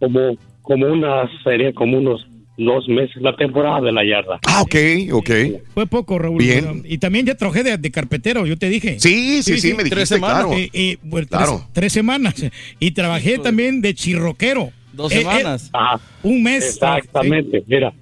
[0.00, 4.38] Como, como una serie, como unos dos meses, la temporada de la yarda.
[4.46, 4.74] Ah, ok,
[5.12, 5.30] ok.
[5.74, 6.38] Fue poco, Raúl.
[6.38, 6.82] Bien.
[6.86, 9.00] Y también ya trabajé de, de carpetero, yo te dije.
[9.00, 10.44] Sí, sí, sí, me Tres dijiste, semanas.
[10.46, 10.58] claro.
[10.58, 11.56] Y- y, bueno, Claro.
[11.58, 12.34] Tres, tres semanas.
[12.78, 14.70] Y trabajé también de chirroquero.
[14.92, 15.70] Dos Eh, eh, semanas.
[15.72, 16.66] Ah, un mes.
[16.66, 17.92] Exactamente, mira,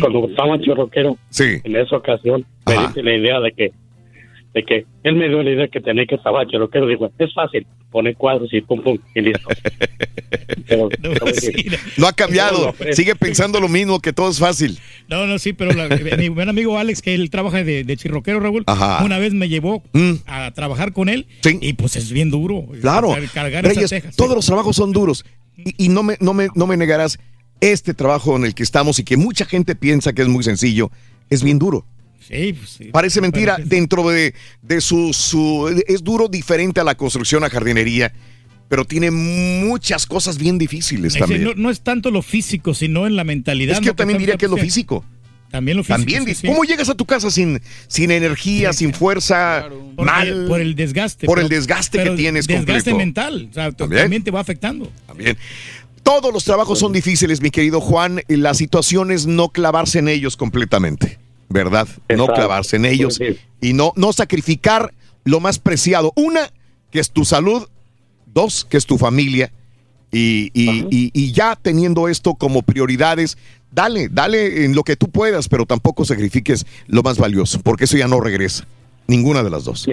[0.00, 3.70] cuando estaba en chorroquero, en esa ocasión me diste la idea de que,
[4.54, 7.66] de que él me dio la idea que tenía que estar chorroquero, dijo, es fácil,
[7.90, 9.48] poner cuadros y pum pum y listo.
[10.68, 10.88] Pero,
[11.96, 12.74] No ha cambiado.
[12.78, 14.78] No, no, Sigue pensando lo mismo, que todo es fácil.
[15.08, 18.38] No, no, sí, pero la- mi buen amigo Alex, que él trabaja de, de chirroquero,
[18.40, 19.04] Raúl, Ajá.
[19.04, 20.12] una vez me llevó Mm.
[20.26, 21.26] a trabajar con él
[21.60, 22.66] y pues es bien duro.
[22.80, 23.10] Claro.
[23.10, 24.14] O sea, Cargar esas tejas.
[24.16, 25.24] todos los trabajos son duros.
[25.56, 27.18] Y, y no, me, no, me, no me negarás,
[27.60, 30.90] este trabajo en el que estamos y que mucha gente piensa que es muy sencillo,
[31.28, 31.84] es bien duro.
[32.30, 32.84] Sí, pues sí.
[32.92, 35.82] Parece mentira, Parece- dentro de, de su, su...
[35.88, 38.12] Es duro diferente a la construcción, a jardinería,
[38.68, 41.42] pero tiene muchas cosas bien difíciles también.
[41.42, 43.72] No, no es tanto lo físico, sino en la mentalidad.
[43.74, 45.04] Es que yo también diría que es lo físico.
[45.50, 45.96] También lo físico.
[45.98, 46.46] También, sí.
[46.46, 50.44] ¿cómo llegas a tu casa sin, sin energía, sin fuerza, mal?
[50.46, 51.26] por el desgaste.
[51.26, 52.96] Por el pero- desgaste que tienes Desgaste completo.
[52.96, 53.48] mental.
[53.50, 54.02] O sea, También.
[54.02, 54.92] también te va afectando.
[55.08, 55.36] También.
[56.04, 58.22] Todos los trabajos son difíciles, mi querido Juan.
[58.28, 61.18] La situación es no clavarse en ellos completamente,
[61.50, 61.86] ¿verdad?
[62.16, 66.12] No clavarse en ellos Sí, y no, no sacrificar lo más preciado.
[66.16, 66.48] Una,
[66.90, 67.68] que es tu salud.
[68.32, 69.52] Dos, que es tu familia.
[70.12, 73.36] Y, y- y- y ya teniendo esto como prioridades,
[73.72, 77.96] dale, dale en lo que tú puedas, pero tampoco sacrifiques lo más valioso, porque eso
[77.96, 78.66] ya no regresa.
[79.08, 79.88] Ninguna de las dos.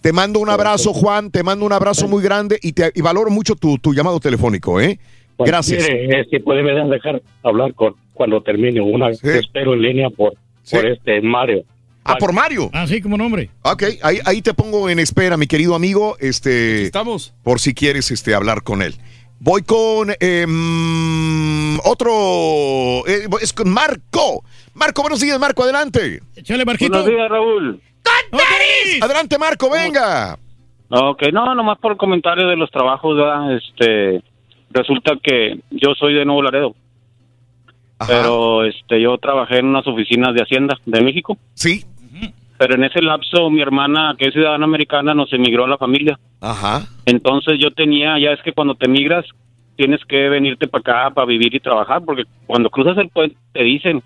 [0.00, 3.30] Te mando un abrazo, Juan, te mando un abrazo muy grande y, te, y valoro
[3.30, 4.98] mucho tu, tu llamado telefónico, ¿eh?
[5.36, 5.82] Pues, Gracias.
[5.82, 10.08] mire, es que puede me dejar hablar con cuando termine una te espero en línea
[10.10, 10.34] por,
[10.70, 11.64] por este Mario.
[12.04, 12.70] Ah, por Mario.
[12.72, 13.50] Ah, sí, como nombre.
[13.62, 16.16] Ok, ahí, ahí te pongo en espera, mi querido amigo.
[16.18, 17.32] Este, estamos.
[17.44, 18.94] Por si quieres este, hablar con él.
[19.38, 22.10] Voy con em, otro.
[23.06, 24.44] eh, es con Marco.
[24.74, 26.20] Marco, buenos días, Marco, adelante.
[26.36, 26.92] Échale, Marquito.
[26.92, 27.80] Buenos días, Raúl.
[28.30, 28.40] ¡Con
[29.02, 30.38] Adelante, Marco, venga.
[30.90, 33.56] Ok, no, nomás por el comentario de los trabajos, ¿verdad?
[33.56, 34.22] Este,
[34.70, 36.74] resulta que yo soy de Nuevo Laredo.
[38.06, 41.36] Pero este, yo trabajé en unas oficinas de Hacienda de México.
[41.54, 41.84] Sí.
[42.58, 46.16] Pero en ese lapso mi hermana, que es ciudadana americana, nos emigró a la familia.
[46.40, 46.86] Ajá.
[47.06, 49.24] Entonces yo tenía, ya es que cuando te migras,
[49.76, 53.64] tienes que venirte para acá para vivir y trabajar, porque cuando cruzas el puente te
[53.64, 54.00] dicen,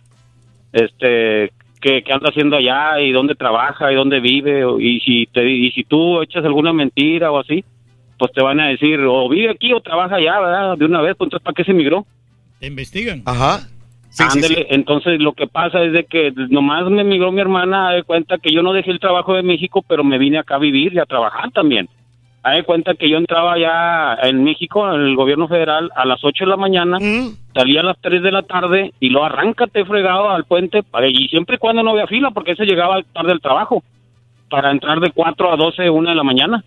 [0.72, 5.48] este, qué, qué anda haciendo allá y dónde trabaja y dónde vive y si te,
[5.48, 7.62] y si tú echas alguna mentira o así,
[8.18, 10.78] pues te van a decir o vive aquí o trabaja allá, ¿verdad?
[10.78, 12.06] De una vez, pues entonces ¿para qué se emigró?
[12.58, 13.22] Te investigan.
[13.26, 13.68] Ajá.
[14.70, 18.52] Entonces lo que pasa es de que nomás me emigró mi hermana, de cuenta que
[18.52, 21.04] yo no dejé el trabajo de México, pero me vine acá a vivir y a
[21.06, 21.88] trabajar también.
[22.44, 26.44] De cuenta que yo entraba ya en México, en el gobierno federal, a las 8
[26.44, 26.96] de la mañana,
[27.52, 31.26] salía a las 3 de la tarde y lo arráncate fregado al puente, para- y
[31.28, 33.82] siempre y cuando no había fila, porque ese llegaba tarde del trabajo,
[34.48, 36.62] para entrar de 4 a 12, 1 de la mañana.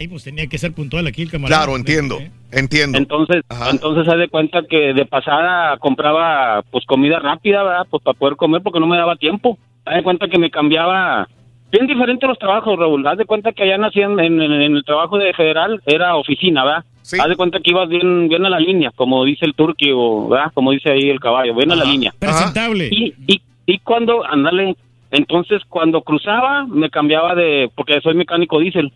[0.00, 1.64] Sí, pues tenía que ser puntual aquí el camarada.
[1.64, 2.16] Claro, entiendo,
[2.52, 2.96] entiendo.
[2.96, 7.86] Entonces, entonces haz de cuenta que de pasada compraba pues comida rápida, ¿verdad?
[7.90, 9.58] Pues para poder comer porque no me daba tiempo.
[9.84, 11.28] Haz de cuenta que me cambiaba
[11.70, 13.06] bien diferente los trabajos, Raúl.
[13.06, 16.64] Haz de cuenta que allá nací en, en- en el trabajo de federal era oficina,
[16.64, 16.84] ¿verdad?
[17.20, 20.28] Haz de cuenta que ibas bien, bien a la línea, como dice el turqui o,
[20.30, 20.50] ¿verdad?
[20.54, 22.14] Como dice ahí el caballo, bien a la línea.
[22.18, 22.88] Presentable.
[22.90, 24.76] Y, y, y cuando, ándale,
[25.10, 28.92] entonces cuando cruzaba me cambiaba de, porque soy mecánico diésel.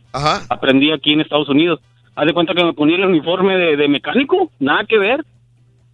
[0.51, 1.81] Aprendí aquí en Estados Unidos.
[2.17, 5.25] Haz de cuenta que me ponía el uniforme de, de mecánico, nada que ver.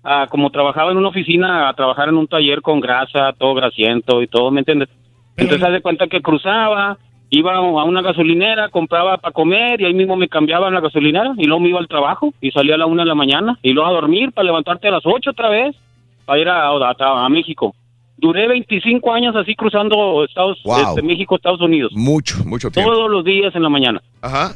[0.02, 4.23] Ah, como trabajaba en una oficina, a trabajar en un taller con grasa, todo grasiento
[4.23, 4.89] y todo, ¿me entiendes?
[5.36, 6.97] Entonces haz de cuenta que cruzaba,
[7.28, 11.32] iba a una gasolinera, compraba para comer y ahí mismo me cambiaba en la gasolinera
[11.36, 13.73] y luego me iba al trabajo y salía a la una de la mañana y
[13.73, 15.76] luego a dormir para levantarte a las ocho otra vez
[16.24, 17.74] para ir a, a- a México.
[18.20, 20.90] Duré 25 años así cruzando Estados Wow.
[20.90, 21.90] este, México, Estados Unidos.
[21.94, 22.90] Mucho, mucho tiempo.
[22.92, 24.02] Todos los días en la mañana.
[24.20, 24.52] Ajá.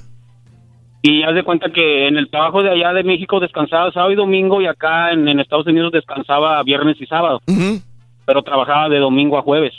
[1.03, 4.17] Y haz de cuenta que en el trabajo de allá de México descansaba sábado y
[4.17, 7.41] domingo y acá en, en Estados Unidos descansaba viernes y sábado.
[8.27, 9.73] Pero trabajaba de domingo a jueves.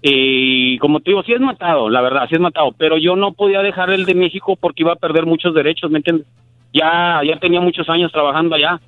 [0.00, 2.72] Y como te digo, sí es matado, la verdad, sí es matado.
[2.78, 5.98] Pero yo no podía dejar el de México porque iba a perder muchos derechos, ¿me
[5.98, 6.26] entiendes?
[6.72, 8.80] Ya, ya tenía muchos años trabajando allá.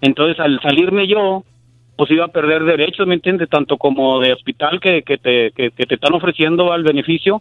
[0.00, 1.44] Entonces al salirme yo,
[1.96, 3.48] pues iba a perder derechos, ¿me entiendes?
[3.48, 7.40] Tanto como de hospital que, que, te, que, que te están ofreciendo al beneficio,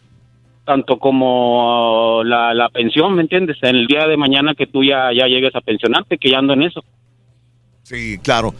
[0.66, 3.58] tanto como uh, la, la pensión, ¿me entiendes?
[3.62, 6.54] En el día de mañana que tú ya, ya llegues a pensionarte, que ya ando
[6.54, 6.84] en eso.
[7.82, 8.54] Sí, claro,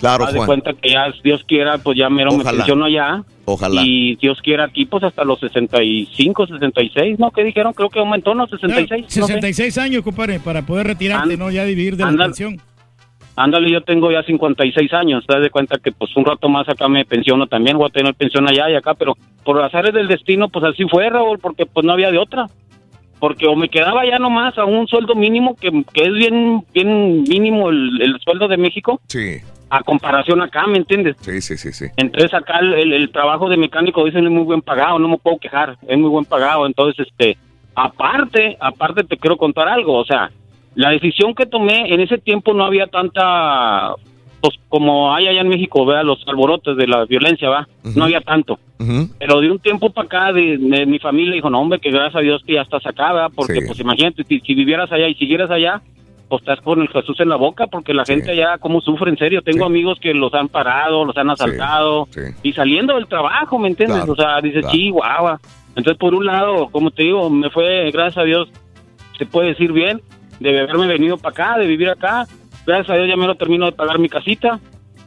[0.00, 2.58] claro, Haz de cuenta que ya, Dios quiera, pues ya mero me Ojalá.
[2.58, 3.22] pensiono allá.
[3.44, 3.82] Ojalá.
[3.84, 7.30] Y Dios quiera aquí, pues hasta los 65, 66, ¿no?
[7.30, 7.74] ¿Qué dijeron?
[7.74, 8.46] Creo que aumentó, ¿no?
[8.46, 9.02] 66.
[9.18, 9.34] no sé.
[9.34, 11.50] 66 años, compadre, para poder retirarte, ¿no?
[11.50, 12.58] Ya vivir de la pensión.
[13.36, 15.24] Ándale, yo tengo ya 56 años.
[15.26, 17.76] Te das de cuenta que pues un rato más acá me pensiono también.
[17.76, 19.14] Voy a tener pensión allá y acá, pero
[19.44, 22.46] por azares del destino, pues así fue, Raúl, porque pues no había de otra.
[23.18, 27.22] Porque o me quedaba ya nomás a un sueldo mínimo, que, que es bien bien
[27.22, 29.38] mínimo el, el sueldo de México, Sí,
[29.70, 31.16] a comparación acá, ¿me entiendes?
[31.20, 31.86] sí, sí, sí, sí.
[31.96, 35.16] Entonces acá el, el- el trabajo de mecánico dicen es muy buen pagado, no me
[35.18, 36.66] puedo quejar, es muy buen pagado.
[36.66, 37.36] Entonces, este,
[37.74, 40.30] aparte, aparte te quiero contar algo, o sea,
[40.74, 43.94] la decisión que tomé en ese tiempo no había tanta,
[44.40, 48.20] pues como hay allá en México, vea, los alborotes de la violencia, va, no había
[48.20, 48.58] tanto.
[49.18, 52.16] Pero de un tiempo para acá, de, de mi familia dijo, no, hombre, que gracias
[52.16, 53.30] a Dios que ya estás acá, ¿verdad?
[53.34, 53.66] Porque, Sí.
[53.66, 55.80] pues imagínate, si, si vivieras allá y siguieras allá,
[56.28, 59.16] pues estás con el Jesús en la boca, porque la gente allá, cómo sufre, en
[59.16, 59.42] serio.
[59.42, 62.08] Tengo amigos que los han parado, los han asaltado,
[62.42, 63.98] y saliendo del trabajo, ¿me entiendes?
[63.98, 64.76] Claro, o sea, dices, claro.
[64.76, 65.40] chihuahua.
[65.76, 68.48] Entonces, por un lado, como te digo, me fue, gracias a Dios,
[69.18, 70.02] se puede decir bien,
[70.40, 72.26] de haberme venido para acá, de vivir acá.
[72.66, 74.60] Gracias a Dios ya me lo termino de pagar mi casita.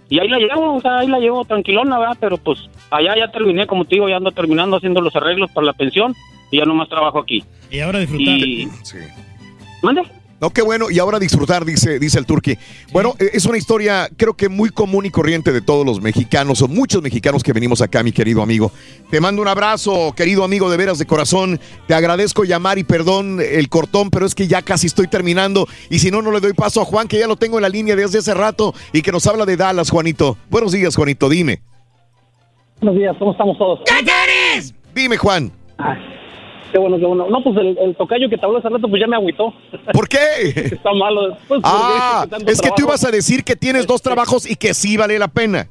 [0.09, 2.17] Y ahí la llevo, o sea, ahí la llevo tranquilona, ¿verdad?
[2.19, 2.59] Pero pues
[2.91, 6.15] allá ya terminé, como te digo, ya ando terminando haciendo los arreglos para la pensión
[6.49, 7.43] y ya nomás trabajo aquí.
[7.69, 8.25] Y ahora disfrutar.
[8.25, 8.69] Y...
[8.83, 8.97] Sí.
[9.83, 10.03] ¿Mande?
[10.39, 10.91] No, qué bueno.
[10.91, 12.57] Y ahora disfrutar, dice, dice el turqui.
[12.91, 16.61] Bueno, eh, es una historia creo que muy común y corriente de todos los mexicanos
[16.61, 18.71] o muchos mexicanos que venimos acá, mi querido amigo.
[19.09, 21.59] Te mando un abrazo, querido amigo, de veras de corazón.
[21.87, 25.67] Te agradezco llamar y perdón el cortón, pero es que ya casi estoy terminando.
[25.89, 27.69] Y si no, no le doy paso a Juan, que ya lo tengo en la
[27.69, 30.37] línea desde hace rato y que nos habla de Dallas, Juanito.
[30.49, 31.61] Buenos días, Juanito, dime.
[32.79, 33.79] Buenos días, ¿cómo estamos todos?
[34.93, 35.51] Dime, Juan.
[36.71, 37.27] Qué bueno, qué bueno.
[37.29, 39.53] No, pues el, el tocayo que te habló hace rato, pues ya me agüitó.
[39.93, 40.17] ¿Por qué?
[40.55, 41.37] Está malo.
[41.47, 42.81] Pues, Ah, es que tú trabajo.
[42.81, 45.67] ibas a decir que tienes dos trabajos y que sí vale la pena.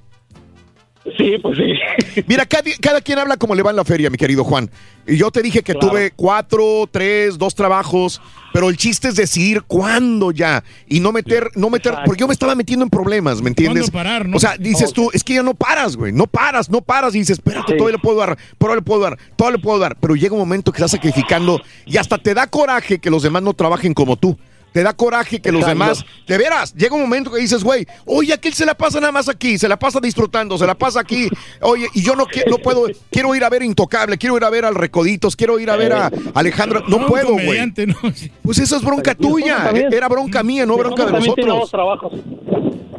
[1.17, 2.23] Sí, pues sí.
[2.27, 4.71] Mira, cada, cada quien habla como le va en la feria, mi querido Juan.
[5.07, 5.89] Y yo te dije que Claro.
[5.89, 8.21] tuve cuatro, tres, dos trabajos,
[8.53, 12.33] pero el chiste es decidir cuándo ya y no meter, no meter, porque yo me
[12.33, 13.91] estaba metiendo en problemas, ¿me entiendes?
[13.91, 14.37] ¿Cuándo parar, no?
[14.37, 17.19] O sea, dices tú, es que ya no paras, güey, no paras, no paras y
[17.21, 20.17] dices, espérate, todavía le puedo dar, todavía le puedo dar, todavía le puedo dar, pero
[20.17, 23.53] llega un momento que estás sacrificando y hasta te da coraje que los demás no
[23.53, 24.37] trabajen como tú.
[24.77, 25.79] Te da coraje que los Exacto.
[25.79, 29.11] demás, de veras, llega un momento que dices, güey, oye, aquel se la pasa nada
[29.11, 31.31] más aquí, se la pasa disfrutando, se la pasa aquí,
[31.63, 34.67] oye, y yo no, no puedo, quiero ir a ver Intocable, quiero ir a ver
[34.67, 37.73] al Recoditos, quiero ir a ver a Alejandro, no puedo, güey.
[38.43, 41.71] Pues eso es bronca tuya, era bronca mía, no bronca de nosotros.
[41.71, 42.13] trabajos.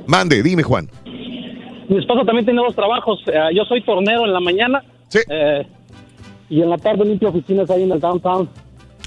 [0.07, 0.89] Mande, dime, Juan.
[1.06, 3.19] Mi esposa también tiene dos trabajos.
[3.27, 4.83] Eh, yo soy tornero en la mañana.
[5.30, 5.67] eh,
[6.49, 8.49] y en la tarde limpio oficinas ahí en el downtown.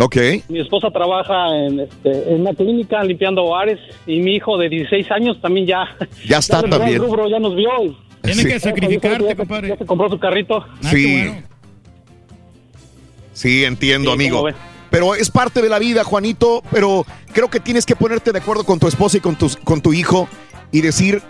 [0.03, 0.17] Ok.
[0.49, 3.79] Mi esposa trabaja en, este, en una clínica limpiando bares.
[4.07, 5.85] Y mi hijo de 16 años también ya.
[6.27, 6.99] Ya está al también.
[7.03, 7.70] rubro, ya nos vio.
[7.85, 9.69] y- Tienes que Ya- sacrificarte, ya- compadre.
[9.69, 10.65] Ya se compró su carrito.
[10.83, 11.31] Sí.
[13.33, 14.47] Sí, entiendo, Sí, amigo.
[14.91, 18.65] Pero es parte de la vida, Juanito, pero creo que tienes que ponerte de acuerdo
[18.65, 20.29] con tu esposa y con tu, con tu hijo
[20.73, 21.23] y decir,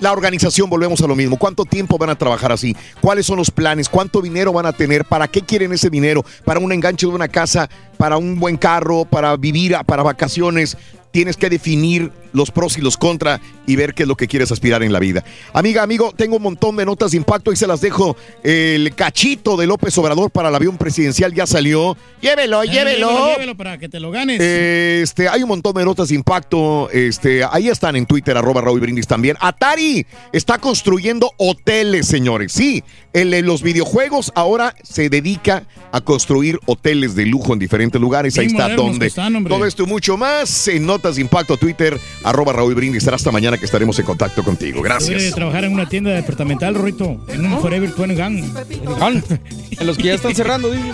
[0.00, 1.38] la organización, volvemos a lo mismo.
[1.38, 2.76] ¿Cuánto tiempo van a trabajar así?
[3.00, 3.88] ¿Cuáles son los planes?
[3.88, 5.04] ¿Cuánto dinero van a tener?
[5.04, 6.24] ¿Para qué quieren ese dinero?
[6.44, 7.68] ¿Para un enganche de una casa?
[7.96, 9.04] ¿Para un buen carro?
[9.04, 9.76] ¿Para vivir?
[9.86, 10.76] ¿Para vacaciones?
[11.10, 14.52] Tienes que definir los pros y los contra y ver qué es lo que quieres
[14.52, 15.24] aspirar en la vida.
[15.54, 18.16] Amiga, amigo, tengo un montón de notas de impacto y se las dejo.
[18.42, 21.96] El cachito de López Obrador para el avión presidencial ya salió.
[22.20, 23.08] Llévelo, Eh, llévelo.
[23.08, 24.40] llévelo, llévelo para que te lo ganes.
[24.40, 26.90] Este, hay un montón de notas de impacto.
[26.90, 29.36] Este, ahí están en Twitter, arroba Raúl Brindis también.
[29.40, 32.52] Atari está construyendo hoteles, señores.
[32.52, 32.82] Sí,
[33.12, 38.36] el de los videojuegos ahora se dedica a construir hoteles de lujo en diferentes lugares.
[38.38, 39.06] Ahí está donde.
[39.06, 39.44] están.
[39.44, 43.04] Todo esto y mucho más en notas de impacto Twitter, arroba Raúl Brindis.
[43.04, 44.82] Será hasta mañana que estaremos en contacto contigo.
[44.82, 45.34] Gracias.
[45.34, 47.24] trabajar en una tienda departamental, Rito.
[47.28, 49.24] En un Forever 20 Gun.
[49.70, 50.92] En los que ya están cerrando, dile.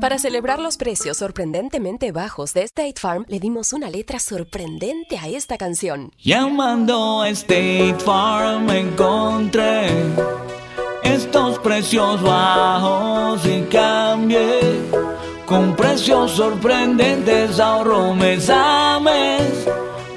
[0.00, 5.28] Para celebrar los precios sorprendentemente bajos de State Farm, le dimos una letra sorprendente a
[5.28, 6.10] esta canción.
[6.18, 9.88] Llamando a State Farm encontré
[11.02, 14.60] estos precios bajos y cambié.
[15.44, 19.68] Con precios sorprendentes ahorro mes a mes.